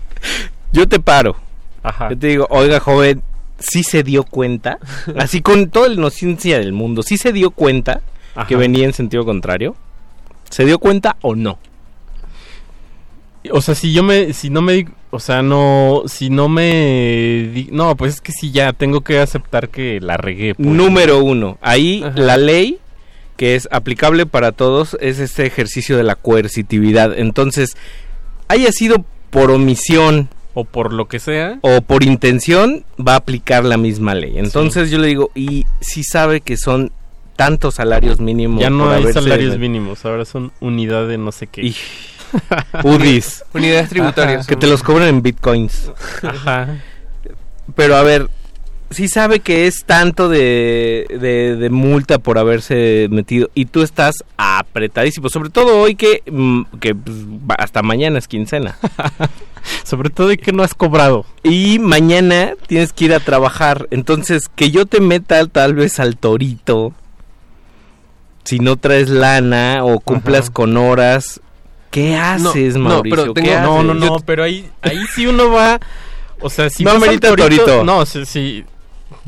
Yo 0.72 0.86
te 0.88 1.00
paro. 1.00 1.36
Ajá. 1.82 2.08
Yo 2.10 2.18
te 2.18 2.26
digo, 2.28 2.46
oiga, 2.50 2.78
joven, 2.80 3.20
sí 3.58 3.82
se 3.82 4.02
dio 4.04 4.22
cuenta, 4.24 4.78
así 5.18 5.40
con 5.42 5.70
toda 5.70 5.88
la 5.88 5.94
inocencia 5.94 6.58
del 6.58 6.72
mundo, 6.72 7.02
sí 7.02 7.18
se 7.18 7.32
dio 7.32 7.50
cuenta 7.50 8.00
Ajá. 8.36 8.46
que 8.46 8.54
venía 8.56 8.84
en 8.84 8.92
sentido 8.92 9.24
contrario. 9.24 9.74
¿Se 10.54 10.64
dio 10.64 10.78
cuenta 10.78 11.16
o 11.20 11.34
no? 11.34 11.58
O 13.50 13.60
sea, 13.60 13.74
si 13.74 13.92
yo 13.92 14.04
me, 14.04 14.32
si 14.34 14.50
no 14.50 14.62
me, 14.62 14.86
o 15.10 15.18
sea, 15.18 15.42
no, 15.42 16.04
si 16.06 16.30
no 16.30 16.48
me, 16.48 17.66
no, 17.72 17.96
pues 17.96 18.14
es 18.14 18.20
que 18.20 18.30
si 18.30 18.52
ya 18.52 18.72
tengo 18.72 19.00
que 19.00 19.18
aceptar 19.18 19.68
que 19.68 19.98
la 20.00 20.16
regué. 20.16 20.54
pues. 20.54 20.64
Número 20.64 21.18
uno, 21.24 21.58
ahí 21.60 22.04
Ajá. 22.04 22.16
la 22.16 22.36
ley 22.36 22.78
que 23.36 23.56
es 23.56 23.68
aplicable 23.72 24.26
para 24.26 24.52
todos 24.52 24.96
es 25.00 25.18
este 25.18 25.44
ejercicio 25.44 25.96
de 25.96 26.04
la 26.04 26.14
coercitividad. 26.14 27.18
Entonces, 27.18 27.76
haya 28.46 28.70
sido 28.70 29.04
por 29.30 29.50
omisión 29.50 30.28
o 30.54 30.62
por 30.62 30.92
lo 30.92 31.08
que 31.08 31.18
sea 31.18 31.58
o 31.62 31.80
por 31.80 32.04
intención, 32.04 32.84
va 32.96 33.14
a 33.14 33.16
aplicar 33.16 33.64
la 33.64 33.76
misma 33.76 34.14
ley. 34.14 34.38
Entonces 34.38 34.88
yo 34.92 34.98
le 34.98 35.08
digo, 35.08 35.32
y 35.34 35.66
si 35.80 36.04
sabe 36.04 36.42
que 36.42 36.56
son 36.56 36.92
tantos 37.36 37.74
salarios 37.74 38.20
mínimos. 38.20 38.60
Ya 38.60 38.70
no 38.70 38.90
hay 38.90 39.12
salarios 39.12 39.58
mínimos, 39.58 40.04
ahora 40.04 40.24
son 40.24 40.52
unidad 40.60 41.08
de 41.08 41.18
no 41.18 41.32
sé 41.32 41.46
qué. 41.46 41.62
Y- 41.62 41.76
UDIs. 42.82 43.44
Unidades 43.52 43.88
tributarias. 43.88 44.46
Que 44.46 44.56
te 44.56 44.66
los 44.66 44.82
cobran 44.82 45.08
en 45.08 45.22
bitcoins. 45.22 45.90
Ajá. 46.22 46.78
Pero 47.76 47.96
a 47.96 48.02
ver, 48.02 48.28
si 48.90 49.08
sabe 49.08 49.40
que 49.40 49.66
es 49.66 49.84
tanto 49.84 50.28
de, 50.28 51.06
de, 51.08 51.56
de 51.56 51.70
multa 51.70 52.18
por 52.18 52.38
haberse 52.38 53.08
metido 53.10 53.50
y 53.54 53.66
tú 53.66 53.82
estás 53.82 54.24
apretadísimo, 54.36 55.28
sobre 55.28 55.50
todo 55.50 55.80
hoy 55.80 55.94
que, 55.96 56.22
mm, 56.30 56.62
que 56.80 56.94
pues, 56.94 57.16
hasta 57.58 57.82
mañana 57.82 58.18
es 58.18 58.28
quincena. 58.28 58.76
Sobre 59.82 60.10
todo 60.10 60.30
y 60.30 60.36
que 60.36 60.52
no 60.52 60.62
has 60.62 60.74
cobrado. 60.74 61.24
Y 61.42 61.78
mañana 61.78 62.52
tienes 62.66 62.92
que 62.92 63.06
ir 63.06 63.14
a 63.14 63.20
trabajar, 63.20 63.88
entonces 63.90 64.50
que 64.54 64.70
yo 64.70 64.84
te 64.84 65.00
meta 65.00 65.46
tal 65.46 65.72
vez 65.72 66.00
al 66.00 66.18
torito, 66.18 66.92
si 68.44 68.58
no 68.58 68.76
traes 68.76 69.08
lana 69.08 69.84
o 69.84 70.00
cumplas 70.00 70.50
con 70.50 70.76
horas, 70.76 71.40
¿qué 71.90 72.16
haces, 72.16 72.76
no, 72.76 72.88
Mauricio? 72.88 73.16
pero 73.22 73.34
¿Qué 73.34 73.42
tengo- 73.42 73.60
no, 73.60 73.74
haces? 73.76 73.86
no, 73.86 73.94
no, 73.94 74.16
pero 74.20 74.42
ahí, 74.44 74.70
ahí 74.82 75.00
sí 75.14 75.26
uno 75.26 75.50
va, 75.50 75.80
o 76.40 76.50
sea, 76.50 76.68
si 76.70 76.84
No 76.84 76.90
al 76.90 76.96
amerita 76.98 77.34
torito. 77.34 77.84
No, 77.84 78.04
sí. 78.06 78.64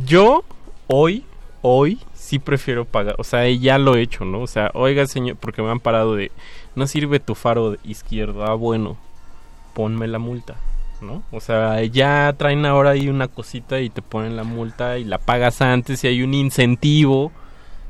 Yo 0.05 0.45
hoy, 0.87 1.25
hoy 1.63 1.99
sí 2.15 2.39
prefiero 2.39 2.85
pagar, 2.85 3.15
o 3.19 3.25
sea, 3.25 3.49
ya 3.51 3.79
lo 3.79 3.97
he 3.97 4.03
hecho, 4.03 4.25
¿no? 4.25 4.41
O 4.43 4.47
sea, 4.47 4.71
oiga, 4.75 5.07
señor, 5.07 5.37
porque 5.37 5.63
me 5.63 5.71
han 5.71 5.81
parado 5.81 6.15
de, 6.17 6.31
no 6.75 6.87
sirve 6.87 7.21
tu 7.21 7.35
faro 7.35 7.73
de 7.73 7.79
izquierdo, 7.85 8.45
ah, 8.45 8.55
bueno, 8.55 8.97
ponme 9.75 10.07
la 10.09 10.19
multa. 10.19 10.55
¿No? 10.99 11.23
O 11.31 11.41
sea, 11.41 11.85
ya 11.85 12.35
traen 12.39 12.65
ahora 12.65 12.93
ahí 12.93 13.11
una 13.11 13.29
cosita 13.29 13.81
y 13.81 13.91
te 13.91 14.01
ponen 14.01 14.35
la 14.35 14.45
multa 14.45 14.97
y 14.97 15.05
la 15.05 15.19
pagas 15.19 15.61
antes 15.61 16.03
y 16.03 16.07
hay 16.09 16.23
un 16.23 16.33
incentivo. 16.33 17.33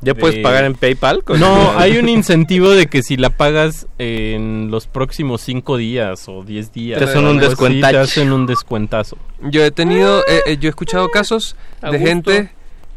¿Ya 0.02 0.14
puedes 0.14 0.38
pagar 0.42 0.64
en 0.64 0.74
PayPal? 0.74 1.24
con- 1.24 1.40
No, 1.40 1.76
hay 1.78 1.96
un 1.98 2.08
incentivo 2.10 2.70
de 2.70 2.86
que 2.86 3.02
si 3.02 3.16
la 3.16 3.30
pagas 3.30 3.86
en 3.98 4.68
los 4.70 4.86
próximos 4.86 5.40
cinco 5.40 5.76
días 5.76 6.28
o 6.28 6.42
10 6.44 6.72
días. 6.72 6.98
Te 6.98 7.04
hacen 7.06 7.24
un. 7.26 7.38
Te 7.40 7.96
hacen 7.98 8.46
descuentazo. 8.46 9.16
Yo 9.42 9.64
he 9.64 9.70
tenido, 9.70 10.20
eh, 10.28 10.40
eh, 10.46 10.56
yo 10.58 10.68
he 10.68 10.70
escuchado 10.70 11.08
casos 11.08 11.56
de 11.90 11.98
gente 11.98 12.50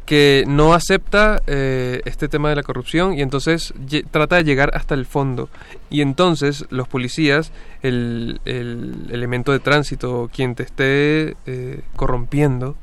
que 0.05 0.43
no 0.47 0.73
acepta 0.73 1.39
eh, 1.45 2.01
este 2.05 2.27
tema 2.27 2.49
de 2.49 2.55
la 2.55 2.63
corrupción 2.63 3.13
y 3.15 3.21
entonces 3.21 3.73
trata 4.09 4.37
de 4.37 4.43
llegar 4.43 4.71
hasta 4.73 4.95
el 4.95 5.05
fondo. 5.05 5.49
Y 5.91 6.01
entonces 6.01 6.65
los 6.71 6.87
policías, 6.87 7.51
el, 7.83 8.41
el 8.45 9.05
elemento 9.11 9.51
de 9.51 9.59
tránsito, 9.59 10.27
quien 10.33 10.55
te 10.55 10.63
esté 10.63 11.35
eh, 11.45 11.81
corrompiendo, 11.95 12.75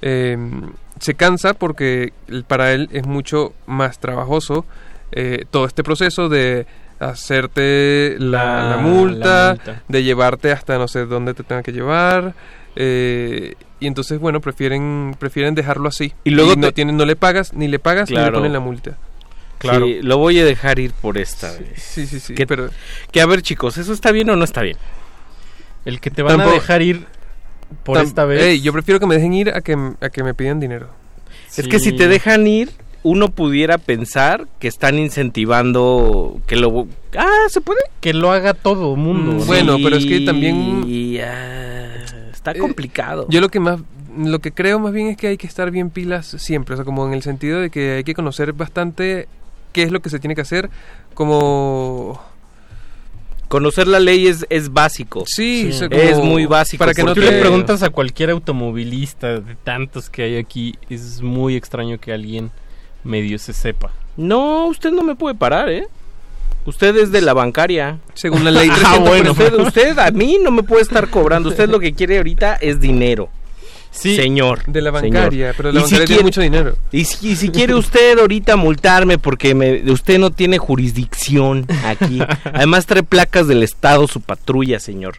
eh, 0.00 0.38
se 1.00 1.14
cansa 1.14 1.54
porque 1.54 2.12
para 2.46 2.72
él 2.72 2.88
es 2.92 3.06
mucho 3.06 3.52
más 3.66 3.98
trabajoso 3.98 4.64
eh, 5.12 5.44
todo 5.50 5.66
este 5.66 5.82
proceso 5.84 6.28
de 6.28 6.66
hacerte 7.00 8.16
la, 8.18 8.62
La- 8.62 8.70
la 8.70 8.76
multa, 8.78 9.26
la 9.26 9.48
multa. 9.54 9.82
de 9.88 10.02
llevarte 10.02 10.52
hasta 10.52 10.78
no 10.78 10.88
sé 10.88 11.06
dónde 11.06 11.34
te 11.34 11.42
tenga 11.42 11.62
que 11.62 11.72
llevar. 11.72 12.34
eh, 12.76 13.54
y 13.80 13.86
entonces, 13.86 14.18
bueno, 14.18 14.40
prefieren 14.40 15.14
prefieren 15.18 15.54
dejarlo 15.54 15.88
así. 15.88 16.14
Y 16.24 16.30
luego 16.30 16.54
no, 16.56 16.68
te- 16.68 16.72
tienen, 16.72 16.96
no 16.96 17.04
le 17.04 17.16
pagas, 17.16 17.52
ni 17.52 17.68
le 17.68 17.78
pagas, 17.78 18.08
ni 18.08 18.16
le 18.16 18.22
Claro. 18.22 18.38
ponen 18.38 18.52
la 18.52 18.60
multa. 18.60 18.96
Sí, 19.60 20.00
lo 20.02 20.18
voy 20.18 20.38
a 20.40 20.44
dejar 20.44 20.78
ir 20.78 20.92
por 20.92 21.16
esta 21.18 21.50
vez. 21.52 21.82
Sí, 21.82 22.06
sí, 22.06 22.20
sí. 22.20 22.34
Que, 22.34 22.46
pero... 22.46 22.68
que 23.10 23.20
a 23.20 23.26
ver, 23.26 23.40
chicos, 23.42 23.76
¿eso 23.78 23.92
está 23.92 24.10
bien 24.12 24.28
o 24.30 24.36
no 24.36 24.44
está 24.44 24.60
bien? 24.62 24.76
El 25.84 26.00
que 26.00 26.10
te 26.10 26.22
van 26.22 26.40
a 26.40 26.46
dejar 26.46 26.80
ir 26.82 27.06
por 27.82 27.98
Tam- 27.98 28.04
esta 28.06 28.24
vez. 28.24 28.62
Yo 28.62 28.72
prefiero 28.72 29.00
que 29.00 29.06
me 29.06 29.14
dejen 29.16 29.32
ir 29.34 29.50
a 29.50 29.60
que, 29.60 29.76
a 30.00 30.10
que 30.10 30.22
me 30.22 30.34
pidan 30.34 30.60
dinero. 30.60 30.88
Es 31.56 31.68
que 31.68 31.78
si 31.78 31.92
te 31.92 32.08
dejan 32.08 32.46
ir, 32.46 32.70
uno 33.04 33.28
pudiera 33.30 33.78
pensar 33.78 34.46
que 34.58 34.66
están 34.68 34.98
incentivando 34.98 36.40
que 36.46 36.56
lo... 36.56 36.86
Ah, 37.16 37.46
¿se 37.48 37.60
puede? 37.60 37.80
Que 38.00 38.12
lo 38.14 38.32
haga 38.32 38.54
todo 38.54 38.96
mundo. 38.96 39.32
Mm, 39.44 39.46
bueno, 39.46 39.76
pero 39.82 39.96
es 39.96 40.06
que 40.06 40.20
también- 40.20 40.82
Y, 40.86 41.18
ah, 41.18 41.94
está 42.32 42.52
Eh, 42.52 42.58
complicado. 42.58 43.26
Yo 43.28 43.40
lo 43.40 43.48
que 43.48 43.60
más 43.60 43.80
lo 44.16 44.38
que 44.38 44.52
creo 44.52 44.78
más 44.78 44.92
bien 44.92 45.08
es 45.08 45.16
que 45.16 45.26
hay 45.26 45.36
que 45.36 45.48
estar 45.48 45.72
bien 45.72 45.90
pilas 45.90 46.26
siempre, 46.38 46.74
o 46.74 46.76
sea, 46.76 46.84
como 46.84 47.04
en 47.04 47.14
el 47.14 47.22
sentido 47.22 47.60
de 47.60 47.68
que 47.68 47.94
hay 47.96 48.04
que 48.04 48.14
conocer 48.14 48.52
bastante 48.52 49.26
qué 49.72 49.82
es 49.82 49.90
lo 49.90 49.98
que 50.00 50.08
se 50.08 50.20
tiene 50.20 50.36
que 50.36 50.42
hacer, 50.42 50.70
como 51.14 52.20
Conocer 53.54 53.86
la 53.86 54.00
ley 54.00 54.26
es, 54.26 54.44
es 54.50 54.72
básico. 54.72 55.22
Sí, 55.28 55.70
como 55.78 55.94
es 55.94 56.18
muy 56.18 56.44
básico. 56.44 56.80
Para 56.80 56.92
que 56.92 57.04
no 57.04 57.14
tú 57.14 57.20
le 57.20 57.38
preguntas 57.38 57.84
a 57.84 57.90
cualquier 57.90 58.30
automovilista 58.30 59.38
de 59.38 59.54
tantos 59.54 60.10
que 60.10 60.24
hay 60.24 60.38
aquí, 60.38 60.74
es 60.90 61.22
muy 61.22 61.54
extraño 61.54 62.00
que 62.00 62.12
alguien 62.12 62.50
medio 63.04 63.38
se 63.38 63.52
sepa. 63.52 63.92
No, 64.16 64.66
usted 64.66 64.90
no 64.90 65.04
me 65.04 65.14
puede 65.14 65.36
parar, 65.36 65.68
¿eh? 65.68 65.86
Usted 66.66 66.96
es 66.96 67.12
de 67.12 67.20
la 67.20 67.32
bancaria. 67.32 68.00
Según 68.14 68.42
la 68.42 68.50
ley 68.50 68.68
ah, 68.72 68.96
300%. 68.98 69.06
bueno. 69.06 69.30
Usted, 69.30 69.54
usted 69.54 69.98
a 70.00 70.10
mí 70.10 70.36
no 70.42 70.50
me 70.50 70.64
puede 70.64 70.82
estar 70.82 71.08
cobrando. 71.08 71.50
Usted 71.50 71.68
lo 71.68 71.78
que 71.78 71.92
quiere 71.92 72.16
ahorita 72.16 72.56
es 72.56 72.80
dinero. 72.80 73.28
Sí. 73.94 74.16
Señor. 74.16 74.64
De 74.66 74.82
la 74.82 74.90
señor. 74.98 75.14
bancaria, 75.14 75.54
pero 75.56 75.70
la 75.72 75.78
Y 75.78 75.82
bancaria 75.84 76.06
tiene 76.06 76.22
mucho 76.24 76.40
dinero. 76.40 76.76
Y 76.90 77.04
si, 77.04 77.28
y 77.30 77.36
si 77.36 77.48
quiere 77.50 77.74
usted 77.74 78.18
ahorita 78.18 78.56
multarme 78.56 79.18
porque 79.18 79.54
me, 79.54 79.88
usted 79.90 80.18
no 80.18 80.30
tiene 80.30 80.58
jurisdicción 80.58 81.64
aquí. 81.84 82.20
Además 82.52 82.86
trae 82.86 83.02
placas 83.04 83.46
del 83.46 83.62
Estado 83.62 84.06
su 84.08 84.20
patrulla, 84.20 84.80
señor. 84.80 85.14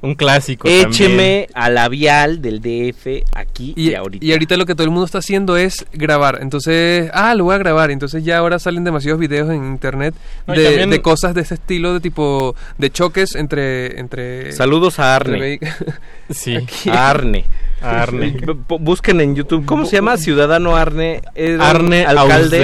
Un 0.00 0.14
clásico. 0.14 0.68
Écheme 0.68 1.48
a 1.54 1.70
la 1.70 1.88
vial 1.88 2.40
del 2.40 2.60
DF 2.60 3.24
aquí 3.34 3.74
y, 3.76 3.90
Y, 3.90 3.94
ahorita. 3.96 4.24
y 4.24 4.30
ahorita 4.30 4.56
lo 4.56 4.64
que 4.64 4.76
todo 4.76 4.84
el 4.84 4.90
mundo 4.90 5.04
está 5.06 5.18
haciendo 5.18 5.56
es 5.56 5.86
grabar. 5.92 6.38
Entonces, 6.40 7.10
ah, 7.12 7.34
lo 7.34 7.42
voy 7.44 7.56
a 7.56 7.58
grabar. 7.58 7.90
Entonces 7.90 8.22
ya 8.24 8.38
ahora 8.38 8.60
salen 8.60 8.84
demasiados 8.84 9.18
videos 9.20 9.50
en 9.50 9.56
internet 9.64 10.14
No, 10.46 10.54
de, 10.54 10.64
también- 10.64 10.90
de 10.90 11.02
cosas 11.02 11.34
de 11.34 11.40
ese 11.40 11.54
estilo, 11.54 11.94
de 11.94 12.00
tipo, 12.00 12.54
de 12.78 12.90
choques 12.90 13.34
entre... 13.34 13.98
entre 13.98 14.52
Saludos 14.52 14.98
a 15.00 15.16
Arne. 15.16 15.58
Sí. 16.30 16.56
A 16.92 17.10
Arne. 17.10 17.44
Arne. 17.82 18.36
Busquen 18.80 19.20
en 19.20 19.34
YouTube. 19.34 19.64
¿Cómo 19.64 19.86
se 19.86 19.96
llama? 19.96 20.16
Ciudadano 20.16 20.76
Arne. 20.76 21.22
Era 21.34 21.70
Arne 21.70 22.04
alcalde. 22.04 22.58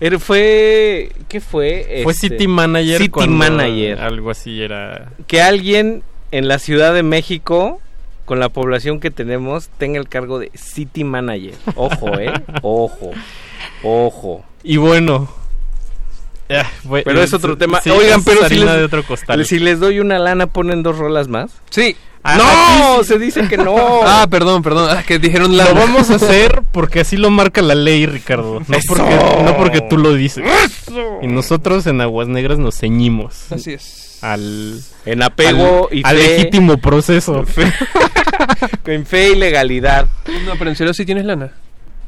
Era- 0.00 0.18
fue. 0.18 1.10
¿Qué 1.28 1.40
fue? 1.40 2.00
Fue 2.02 2.12
Este, 2.12 2.28
City 2.28 2.46
Manager. 2.48 2.98
City 3.00 3.28
Manager. 3.28 4.00
Algo 4.00 4.30
así 4.30 4.62
era. 4.62 5.12
Que 5.26 5.42
alguien 5.42 6.02
en 6.32 6.48
la 6.48 6.58
Ciudad 6.58 6.92
de 6.94 7.02
México, 7.02 7.80
con 8.24 8.40
la 8.40 8.48
población 8.48 9.00
que 9.00 9.10
tenemos, 9.10 9.68
tenga 9.78 9.98
el 9.98 10.08
cargo 10.08 10.38
de 10.38 10.50
City 10.54 11.04
Manager. 11.04 11.54
Ojo, 11.74 12.18
¿eh? 12.18 12.32
Ojo. 12.62 13.10
Ojo. 13.82 14.44
Y 14.62 14.76
bueno. 14.76 15.28
Ah, 16.50 16.66
Pero 17.04 17.22
es 17.22 17.32
otro 17.32 17.56
tema. 17.56 17.80
sí, 17.80 17.90
Oigan, 17.90 18.22
pero 18.24 18.48
si 18.48 18.56
les, 18.56 18.64
de 18.76 18.84
otro 18.84 19.02
costal. 19.04 19.44
si 19.46 19.58
les 19.58 19.80
doy 19.80 20.00
una 20.00 20.18
lana, 20.18 20.46
¿ponen 20.46 20.82
dos 20.82 20.98
rolas 20.98 21.28
más? 21.28 21.52
Sí. 21.70 21.96
Ah, 22.28 22.36
¡No! 22.36 23.02
sí. 23.04 23.08
Se 23.10 23.18
dice 23.20 23.46
que 23.48 23.56
no. 23.56 23.76
Ah, 24.04 24.26
perdón, 24.28 24.62
perdón. 24.62 24.88
Ah, 24.90 25.04
que 25.06 25.18
dijeron 25.20 25.56
la... 25.56 25.66
Lo 25.66 25.74
vamos 25.76 26.10
a 26.10 26.14
hacer 26.16 26.62
porque 26.72 27.00
así 27.00 27.16
lo 27.16 27.30
marca 27.30 27.62
la 27.62 27.76
ley, 27.76 28.04
Ricardo. 28.06 28.60
No, 28.66 28.76
Eso. 28.76 28.94
porque, 28.94 29.42
no 29.44 29.56
porque 29.56 29.80
tú 29.82 29.96
lo 29.96 30.12
dices. 30.12 30.44
Y 31.22 31.28
nosotros 31.28 31.86
en 31.86 32.00
Aguas 32.00 32.26
Negras 32.26 32.58
nos 32.58 32.76
ceñimos. 32.78 33.52
Así 33.52 33.74
es. 33.74 34.18
Al, 34.22 34.80
En 35.04 35.22
apego 35.22 35.88
al, 35.90 35.98
y 35.98 36.02
al 36.04 36.16
fe. 36.16 36.22
legítimo 36.38 36.78
proceso. 36.78 37.44
En 38.86 39.04
fe 39.04 39.30
y 39.30 39.34
legalidad. 39.36 40.06
No, 40.46 40.54
pero 40.58 40.70
en 40.70 40.76
serio 40.76 40.94
sí 40.94 41.04
tienes 41.04 41.24
lana. 41.24 41.50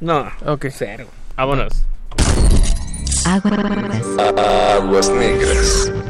No. 0.00 0.26
Ok. 0.46 0.66
Cero. 0.70 1.06
Vámonos. 1.36 1.72
Aguas 3.28 5.10
negras. 5.10 5.38
ferocious 5.58 6.07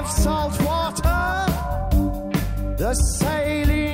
of 0.00 0.10
salt 0.10 0.62
water 0.62 1.46
the 2.78 2.94
sailing 2.94 3.89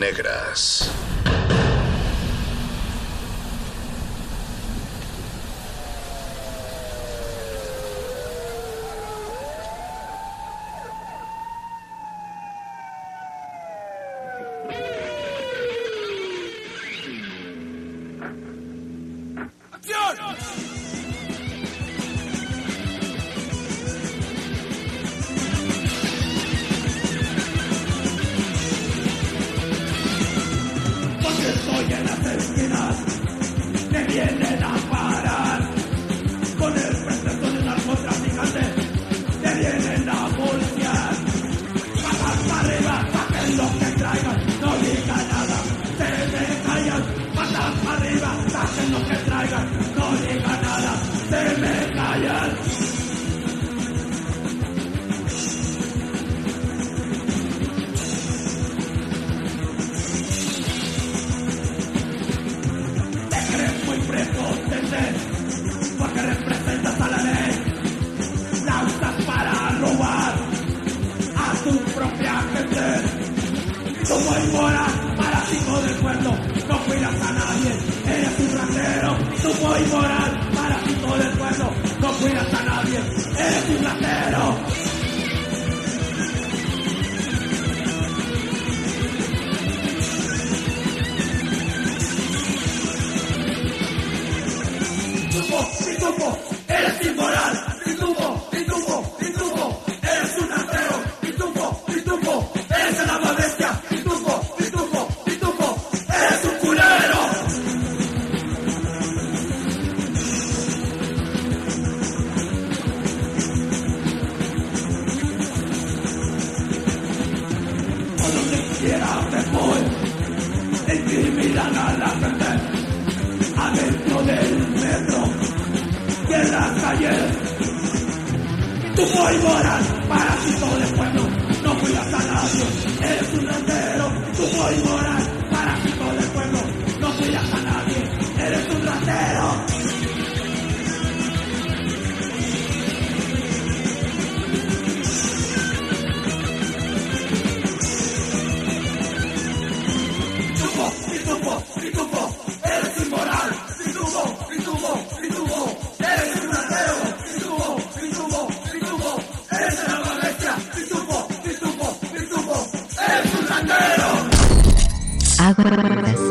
Negras. 0.00 0.69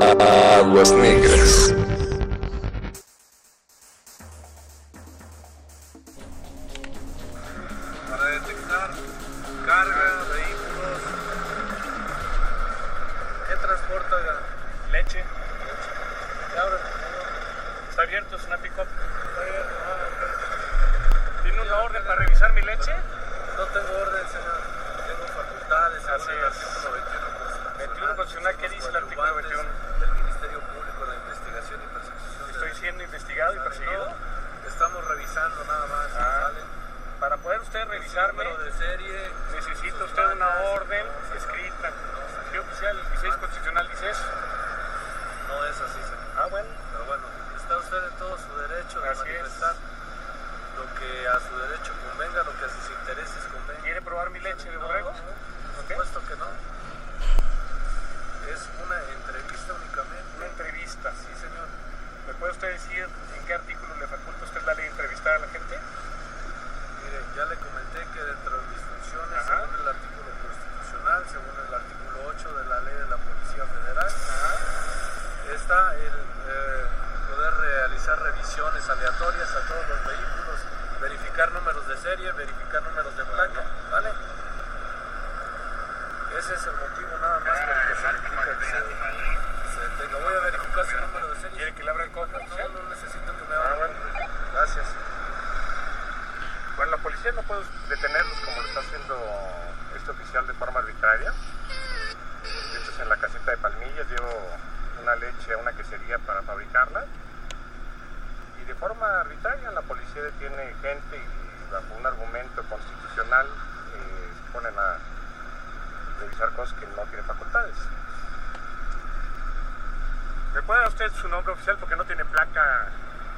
Aguas 0.02 0.92
Negras. 0.92 1.69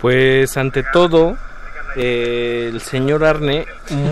Pues 0.02 0.58
ante 0.58 0.84
todo, 0.84 1.38
eh, 1.96 2.70
el 2.72 2.82
señor 2.82 3.24
Arne, 3.24 3.66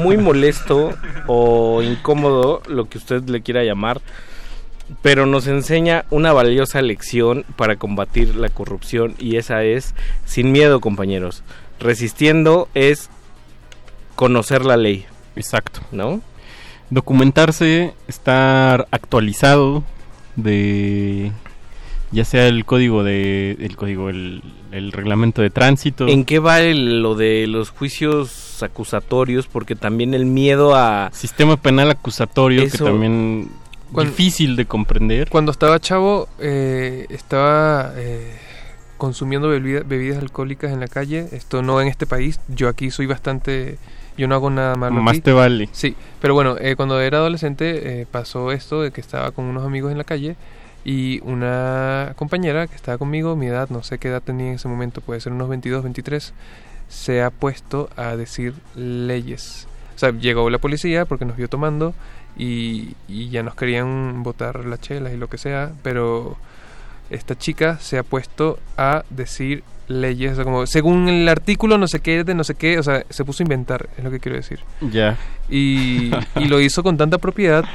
muy 0.04 0.18
molesto 0.18 0.94
o 1.28 1.82
incómodo, 1.82 2.62
lo 2.68 2.88
que 2.88 3.00
usted 3.00 3.24
le 3.28 3.42
quiera 3.42 3.64
llamar, 3.64 4.02
pero 5.02 5.26
nos 5.26 5.48
enseña 5.48 6.06
una 6.10 6.34
valiosa 6.34 6.82
lección 6.82 7.46
para 7.56 7.78
combatir 7.78 8.36
la 8.36 8.50
corrupción 8.50 9.16
y 9.20 9.38
esa 9.38 9.64
es 9.64 9.96
sin 10.26 10.52
miedo, 10.52 10.80
compañeros. 10.80 11.44
Resistiendo 11.80 12.68
es 12.74 13.10
conocer 14.16 14.66
la 14.66 14.78
ley. 14.78 15.06
Exacto. 15.36 15.80
¿No? 15.92 16.22
Documentarse, 16.90 17.94
estar 18.08 18.88
actualizado 18.92 19.84
de 20.36 21.32
ya 22.12 22.26
sea 22.26 22.48
el 22.48 22.66
código 22.66 23.04
de 23.04 23.58
el 23.60 23.76
código 23.78 24.10
el, 24.10 24.42
el 24.72 24.92
reglamento 24.92 25.42
de 25.42 25.50
tránsito. 25.50 26.08
¿En 26.08 26.26
qué 26.26 26.40
va 26.40 26.62
el- 26.62 27.02
lo 27.02 27.16
de 27.16 27.46
los 27.48 27.70
juicios 27.72 28.62
acusatorios? 28.64 29.48
Porque 29.48 29.76
también 29.76 30.14
el 30.14 30.26
miedo 30.26 30.76
a 30.76 31.10
sistema 31.14 31.58
penal 31.58 31.92
acusatorio 31.92 32.64
Eso- 32.64 32.86
que 32.86 32.92
también 32.92 33.50
Cuando- 33.92 34.12
difícil 34.12 34.56
de 34.56 34.66
comprender. 34.66 35.30
Cuando 35.30 35.52
estaba 35.52 35.80
chavo, 35.80 36.28
eh, 36.40 37.06
estaba 37.10 37.94
eh, 37.96 38.36
consumiendo 38.98 39.50
bebida- 39.50 39.84
bebidas 39.86 40.18
alcohólicas 40.20 40.72
en 40.72 40.80
la 40.80 40.88
calle. 40.88 41.28
Esto 41.32 41.62
no 41.62 41.82
en 41.82 41.88
este 41.88 42.06
país. 42.06 42.40
Yo 42.50 42.68
aquí 42.70 42.92
soy 42.92 43.06
bastante. 43.06 43.78
Yo 44.18 44.28
no 44.28 44.36
hago 44.36 44.50
nada 44.50 44.76
malo. 44.76 45.02
Más 45.02 45.14
aquí. 45.14 45.22
te 45.22 45.32
vale. 45.32 45.70
Sí, 45.72 45.96
pero 46.22 46.34
bueno, 46.34 46.58
eh, 46.60 46.76
cuando 46.76 47.00
era 47.00 47.20
adolescente 47.20 48.02
eh, 48.02 48.06
pasó 48.12 48.52
esto 48.52 48.82
de 48.82 48.92
que 48.92 49.00
estaba 49.00 49.32
con 49.32 49.46
unos 49.46 49.66
amigos 49.66 49.92
en 49.94 49.98
la 49.98 50.04
calle 50.04 50.36
y 50.86 51.20
una 51.24 52.14
compañera 52.16 52.68
que 52.68 52.76
estaba 52.76 52.98
conmigo, 52.98 53.36
mi 53.36 53.48
edad, 53.48 53.70
no 53.70 53.84
sé 53.84 53.98
qué 53.98 54.08
edad 54.08 54.22
tenía 54.22 54.48
en 54.48 54.54
ese 54.56 54.68
momento, 54.68 55.02
puede 55.02 55.20
ser 55.20 55.34
unos 55.34 55.50
22, 55.50 55.84
23, 55.84 56.34
se 56.88 57.22
ha 57.22 57.30
puesto 57.30 57.90
a 57.96 58.16
decir 58.16 58.54
leyes. 58.76 59.68
O 59.96 60.00
sea, 60.00 60.12
llegó 60.12 60.50
la 60.50 60.58
policía 60.58 61.06
porque 61.06 61.26
nos 61.26 61.38
vio 61.38 61.50
tomando 61.50 61.94
y, 62.38 62.96
y 63.08 63.30
ya 63.30 63.44
nos 63.44 63.56
querían 63.56 64.24
botar 64.24 64.66
las 64.66 64.80
chelas 64.80 65.14
y 65.14 65.18
lo 65.18 65.28
que 65.28 65.38
sea, 65.38 65.72
pero 65.84 66.38
esta 67.10 67.38
chica 67.38 67.78
se 67.80 67.98
ha 67.98 68.04
puesto 68.04 68.60
a 68.78 69.04
decir 69.10 69.64
leyes, 69.90 70.34
o 70.34 70.36
sea, 70.36 70.44
como 70.44 70.68
según 70.68 71.10
el 71.10 71.28
artículo 71.28 71.78
no 71.78 71.88
sé 71.88 72.00
qué 72.00 72.24
de 72.24 72.36
no 72.36 72.44
sé 72.44 72.56
qué, 72.56 72.80
o 72.80 72.84
sea, 72.84 73.04
se 73.10 73.26
puso 73.26 73.44
a 73.44 73.46
inventar, 73.46 73.90
es 73.98 74.04
lo 74.04 74.12
que 74.12 74.20
quiero 74.20 74.38
decir. 74.38 74.60
Ya. 74.82 75.18
Y, 75.50 76.12
y 76.36 76.46
lo 76.46 76.62
hizo 76.62 76.84
con 76.84 76.96
tanta 76.96 77.18
propiedad 77.18 77.66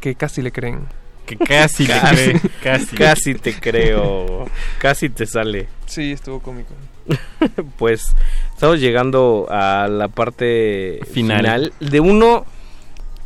que 0.00 0.14
casi 0.14 0.42
le 0.42 0.52
creen. 0.52 0.86
Que 1.26 1.36
casi 1.36 1.86
le 1.86 1.94
Casi, 2.00 2.16
cree, 2.16 2.40
casi. 2.62 2.96
casi 2.96 3.34
te 3.34 3.54
creo. 3.58 4.46
Casi 4.78 5.08
te 5.08 5.24
sale. 5.26 5.68
Sí, 5.86 6.12
estuvo 6.12 6.40
cómico. 6.40 6.74
pues 7.78 8.14
estamos 8.54 8.80
llegando 8.80 9.46
a 9.50 9.88
la 9.88 10.08
parte 10.08 11.00
Final. 11.12 11.38
final. 11.38 11.72
de 11.80 12.00
uno, 12.00 12.44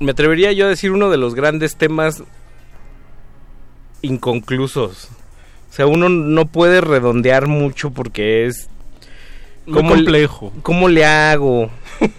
me 0.00 0.12
atrevería 0.12 0.52
yo 0.52 0.66
a 0.66 0.68
decir 0.68 0.92
uno 0.92 1.10
de 1.10 1.16
los 1.16 1.34
grandes 1.34 1.76
temas 1.76 2.22
inconclusos. 4.02 5.08
O 5.70 5.72
sea, 5.72 5.86
uno 5.86 6.08
no 6.08 6.46
puede 6.46 6.80
redondear 6.80 7.46
mucho 7.46 7.90
porque 7.90 8.46
es 8.46 8.68
le- 9.66 9.72
complejo. 9.74 10.52
¿Cómo 10.62 10.88
le 10.88 11.04
hago? 11.04 11.70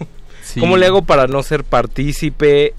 Sí. 0.42 0.58
¿Cómo 0.58 0.76
le 0.76 0.86
hago 0.86 1.02
para 1.02 1.28
no 1.28 1.44
ser 1.44 1.62
partícipe? 1.62 2.74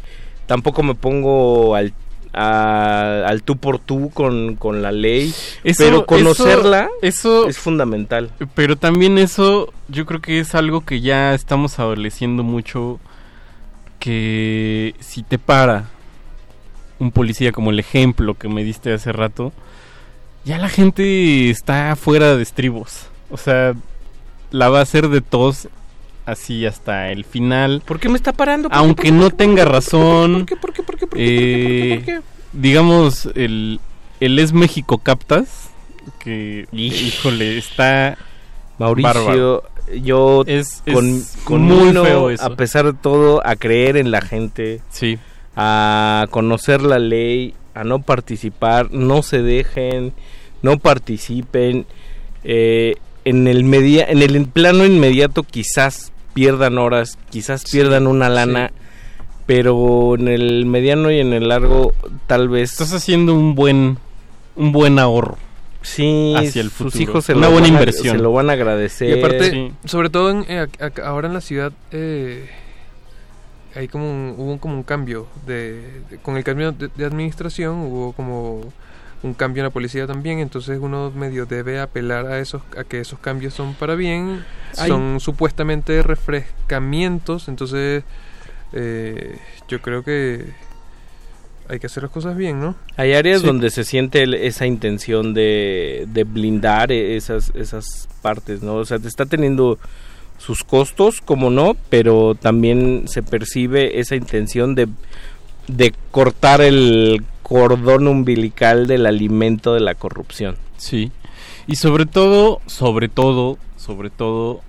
Tampoco 0.45 0.83
me 0.83 0.93
pongo 0.93 1.73
al 1.75 1.93
a- 2.33 3.23
al 3.27 3.43
tú 3.43 3.57
por 3.57 3.79
tú 3.79 4.09
con, 4.11 4.55
con 4.55 4.81
la 4.81 4.91
ley, 4.91 5.33
Eso- 5.63 5.83
pero 5.83 6.05
conocerla 6.05 6.89
eso, 7.01 7.47
es 7.47 7.57
fundamental. 7.57 8.31
Pero 8.55 8.75
también 8.77 9.17
eso, 9.17 9.73
yo 9.89 10.05
creo 10.05 10.21
que 10.21 10.39
es 10.39 10.55
algo 10.55 10.81
que 10.85 11.01
ya 11.01 11.33
estamos 11.33 11.79
adoleciendo 11.79 12.43
mucho. 12.43 12.99
Que 13.99 14.95
si 14.99 15.21
te 15.21 15.37
para 15.37 15.85
un 16.99 17.11
policía, 17.11 17.51
como 17.51 17.69
el 17.71 17.79
ejemplo 17.79 18.33
que 18.35 18.47
me 18.47 18.63
diste 18.63 18.91
hace 18.93 19.11
rato, 19.11 19.51
ya 20.43 20.57
la 20.57 20.69
gente 20.69 21.49
está 21.51 21.95
fuera 21.95 22.35
de 22.35 22.41
estribos. 22.41 23.07
O 23.29 23.37
sea, 23.37 23.73
la 24.49 24.69
va 24.69 24.79
a 24.79 24.83
hacer 24.83 25.09
de 25.09 25.21
tos 25.21 25.67
así 26.31 26.65
hasta 26.65 27.11
el 27.11 27.23
final. 27.25 27.81
¿Por 27.85 27.99
qué 27.99 28.09
me 28.09 28.15
está 28.15 28.33
parando? 28.33 28.67
Aunque 28.71 28.95
¿Por 28.95 29.05
qué? 29.05 29.11
no 29.11 29.21
¿Por 29.23 29.31
qué? 29.31 29.37
tenga 29.37 29.65
razón. 29.65 30.33
¿Por 30.33 30.45
qué? 30.45 30.55
¿Por 30.55 30.73
qué? 30.73 30.83
¿Por 30.83 30.97
qué? 30.97 31.07
Eh, 31.17 32.21
digamos, 32.53 33.27
el, 33.35 33.79
el 34.19 34.39
es 34.39 34.53
México 34.53 34.97
Captas, 34.97 35.69
que, 36.19 36.67
híjole, 36.71 37.57
está 37.57 38.17
Mauricio, 38.77 39.11
bárbaro. 39.13 39.63
yo 40.03 40.43
Es- 40.47 40.83
con, 40.91 41.07
es 41.17 41.37
con 41.43 41.61
muy 41.61 41.89
uno, 41.89 42.03
feo 42.03 42.29
eso. 42.29 42.43
a 42.45 42.55
pesar 42.55 42.85
de 42.85 42.93
todo, 42.93 43.45
a 43.45 43.55
creer 43.55 43.97
en 43.97 44.11
la 44.11 44.21
gente, 44.21 44.81
sí. 44.89 45.17
a 45.55 46.27
conocer 46.31 46.81
la 46.81 46.99
ley, 46.99 47.53
a 47.73 47.83
no 47.83 48.01
participar, 48.01 48.91
no 48.91 49.21
se 49.21 49.41
dejen, 49.41 50.13
no 50.61 50.77
participen. 50.79 51.85
eh, 52.43 52.95
en 53.23 53.47
el 53.47 53.63
media, 53.63 54.03
en 54.09 54.23
el 54.23 54.47
plano 54.47 54.83
inmediato 54.83 55.43
quizás 55.43 56.10
pierdan 56.33 56.77
horas, 56.77 57.17
quizás 57.29 57.63
pierdan 57.69 58.07
una 58.07 58.29
lana, 58.29 58.71
pero 59.45 60.15
en 60.15 60.27
el 60.27 60.65
mediano 60.65 61.11
y 61.11 61.19
en 61.19 61.33
el 61.33 61.49
largo 61.49 61.93
tal 62.27 62.47
vez 62.49 62.71
Estás 62.71 62.93
haciendo 62.93 63.33
un 63.33 63.55
buen 63.55 63.97
un 64.55 64.71
buen 64.71 64.99
ahorro. 64.99 65.37
Sí, 65.81 66.33
hacia 66.37 66.61
el 66.61 66.69
sus 66.69 66.93
futuro. 66.93 67.01
hijos 67.03 67.25
se 67.25 67.33
Una 67.33 67.47
lo 67.47 67.53
buena 67.53 67.67
van 67.67 67.75
a- 67.75 67.79
inversión. 67.79 68.17
se 68.17 68.21
lo 68.21 68.31
van 68.33 68.49
a 68.49 68.53
agradecer. 68.53 69.17
Y 69.17 69.19
aparte, 69.19 69.49
Sí. 69.49 69.71
sobre 69.85 70.09
todo 70.11 70.29
en, 70.29 70.45
eh, 70.47 70.67
ahora 71.03 71.27
en 71.27 71.33
la 71.33 71.41
ciudad, 71.41 71.71
eh, 71.91 72.47
hay 73.75 73.87
como 73.87 74.09
un, 74.11 74.35
hubo 74.37 74.57
como 74.59 74.75
un 74.75 74.83
cambio 74.83 75.27
de, 75.47 75.81
de- 76.09 76.17
con 76.21 76.37
el 76.37 76.43
cambio 76.43 76.71
de, 76.73 76.89
de 76.95 77.05
administración 77.05 77.79
hubo 77.79 78.11
como 78.13 78.61
un 79.23 79.33
cambio 79.35 79.61
en 79.61 79.65
la 79.65 79.69
policía 79.69 80.07
también, 80.07 80.39
entonces 80.39 80.79
uno 80.81 81.11
medio 81.11 81.45
debe 81.45 81.79
apelar 81.79 82.25
a 82.27 82.39
esos 82.39 82.61
a 82.77 82.83
que 82.83 82.99
esos 82.99 83.19
cambios 83.19 83.53
son 83.53 83.75
para 83.75 83.95
bien, 83.95 84.43
Ay. 84.77 84.89
son 84.89 85.19
supuestamente 85.19 86.01
refrescamientos, 86.03 87.47
entonces 87.47 88.03
eh, 88.73 89.37
yo 89.67 89.81
creo 89.81 90.03
que 90.03 90.45
hay 91.69 91.79
que 91.79 91.85
hacer 91.87 92.03
las 92.03 92.11
cosas 92.11 92.35
bien, 92.35 92.59
¿no? 92.59 92.75
Hay 92.97 93.13
áreas 93.13 93.41
Sí. 93.41 93.47
donde 93.47 93.69
se 93.69 93.83
siente 93.83 94.23
el- 94.23 94.33
esa 94.33 94.65
intención 94.65 95.33
de, 95.33 96.05
de 96.07 96.23
blindar 96.23 96.91
e- 96.91 97.15
esas, 97.15 97.51
esas 97.55 98.09
partes, 98.21 98.61
¿no? 98.61 98.75
O 98.75 98.85
sea, 98.85 98.99
te 98.99 99.07
está 99.07 99.25
teniendo 99.25 99.77
sus 100.37 100.63
costos, 100.63 101.21
como 101.21 101.49
no, 101.49 101.77
pero 101.89 102.35
también 102.35 103.03
se 103.07 103.21
percibe 103.23 103.99
esa 103.99 104.15
intención 104.15 104.73
de, 104.75 104.87
de 105.67 105.93
cortar 106.09 106.59
el 106.61 107.23
cordón 107.51 108.07
umbilical 108.07 108.87
del 108.87 109.05
alimento 109.05 109.73
de 109.73 109.81
la 109.81 109.93
corrupción. 109.93 110.55
Sí. 110.77 111.11
Y 111.67 111.75
sobre 111.75 112.05
todo, 112.05 112.61
sobre 112.65 113.09
todo, 113.09 113.57
sobre 113.75 114.09
todo, 114.09 114.61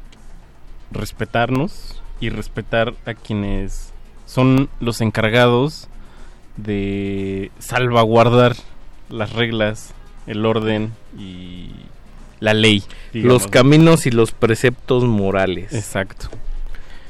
respetarnos 0.90 2.02
y 2.18 2.30
respetar 2.30 2.94
a 3.06 3.14
quienes 3.14 3.92
son 4.26 4.68
los 4.80 5.00
encargados 5.00 5.86
de 6.56 7.52
salvaguardar 7.60 8.56
las 9.08 9.32
reglas, 9.32 9.94
el 10.26 10.44
orden 10.44 10.92
y 11.16 11.70
la 12.40 12.52
ley. 12.52 12.82
digamos. 13.12 13.42
Los 13.42 13.50
caminos 13.50 14.06
y 14.06 14.10
los 14.10 14.32
preceptos 14.32 15.04
morales. 15.04 15.72
Exacto. 15.72 16.30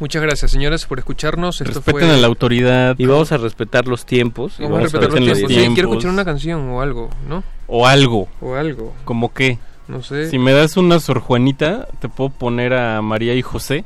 Muchas 0.02 0.20
gracias, 0.20 0.50
señores, 0.50 0.84
por 0.84 0.98
escucharnos. 0.98 1.60
Esto 1.60 1.74
Respeten 1.74 2.08
fue... 2.08 2.10
a 2.10 2.16
la 2.16 2.26
autoridad 2.26 2.96
Y 2.98 3.06
vamos 3.06 3.30
a 3.30 3.36
respetar 3.36 3.86
los 3.86 4.04
tiempos. 4.04 4.54
y 4.58 4.64
Vamos 4.64 4.78
a 4.78 4.80
vamos 4.80 4.94
a 4.94 4.98
respetar 4.98 5.20
los 5.20 5.28
los 5.28 5.38
tiempos. 5.38 5.48
Sí, 5.50 5.54
quiero 5.54 5.72
tiempos. 5.74 5.92
escuchar 5.94 6.10
una 6.10 6.24
canción 6.24 6.68
o 6.70 6.80
algo, 6.82 7.08
¿no? 7.28 7.44
o 7.68 7.86
algo. 7.86 8.26
O 8.40 8.54
algo. 8.56 8.92
¿Como 9.04 9.32
qué? 9.32 9.58
No 9.86 10.02
sé. 10.02 10.28
Si 10.28 10.40
me 10.40 10.52
das 10.52 10.76
una 10.76 10.98
Sor 10.98 11.20
Juanita, 11.20 11.86
te 12.00 12.08
puedo 12.08 12.30
poner 12.30 12.74
a 12.74 13.00
María 13.00 13.34
y 13.36 13.42
José. 13.42 13.84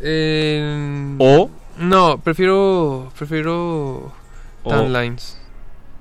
Eh, 0.00 1.16
O- 1.18 1.50
No, 1.78 2.18
prefiero. 2.24 3.12
Prefiero. 3.18 4.12
O- 4.64 4.68
Tan 4.70 4.92
Lines. 4.94 5.36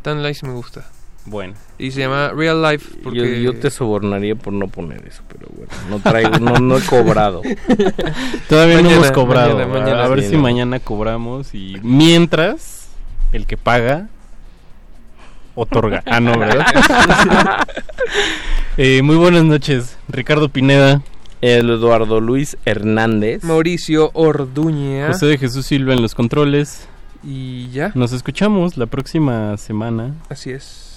Tan 0.01 0.21
Lines 0.23 0.41
me 0.43 0.53
gusta. 0.53 0.89
Bueno. 1.29 1.53
Y 1.77 1.91
se 1.91 2.01
llama 2.01 2.29
Real 2.35 2.61
Life. 2.61 2.97
Porque... 3.03 3.41
yo 3.41 3.53
te 3.55 3.69
sobornaría 3.69 4.35
por 4.35 4.51
no 4.51 4.67
poner 4.67 5.07
eso, 5.07 5.21
pero 5.27 5.47
bueno, 5.55 5.71
no 5.89 5.99
traigo, 5.99 6.39
no, 6.39 6.55
no 6.59 6.77
he 6.77 6.81
cobrado. 6.81 7.41
Todavía 8.49 8.81
no 8.81 8.89
hemos 8.89 9.11
cobrado. 9.11 9.55
mañana, 9.55 9.75
a- 9.75 9.79
mañana. 9.79 10.03
a 10.05 10.07
ver 10.07 10.23
si 10.23 10.37
mañana 10.37 10.79
cobramos 10.79 11.53
y 11.53 11.77
mientras 11.83 12.89
el 13.31 13.45
que 13.45 13.57
paga 13.57 14.09
otorga. 15.55 16.01
Ah, 16.05 16.19
no, 16.19 16.37
¿verdad? 16.37 16.65
Eh, 18.77 19.01
muy 19.01 19.17
buenas 19.17 19.43
noches, 19.43 19.97
Ricardo 20.07 20.47
Pineda, 20.47 21.01
El 21.41 21.69
Eduardo 21.69 22.21
Luis 22.21 22.55
Hernández. 22.63 23.43
Mauricio 23.43 24.09
Orduña. 24.13 25.07
José 25.07 25.25
de 25.25 25.37
Jesús 25.37 25.65
Silva 25.65 25.93
en 25.93 26.01
los 26.01 26.15
controles. 26.15 26.87
Y 27.23 27.69
ya. 27.71 27.91
Nos 27.95 28.13
escuchamos 28.13 28.77
la 28.77 28.85
próxima 28.85 29.57
semana 29.57 30.15
Así 30.29 30.51
es. 30.51 30.88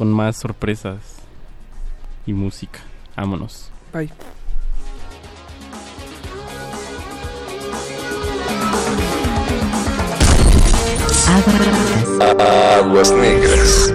Con 0.00 0.10
más 0.10 0.38
sorpresas 0.38 0.96
y 2.24 2.32
música. 2.32 2.80
Vámonos. 3.16 3.70
Bye. 3.92 4.10
Aguas 12.78 13.12
negras. 13.12 13.94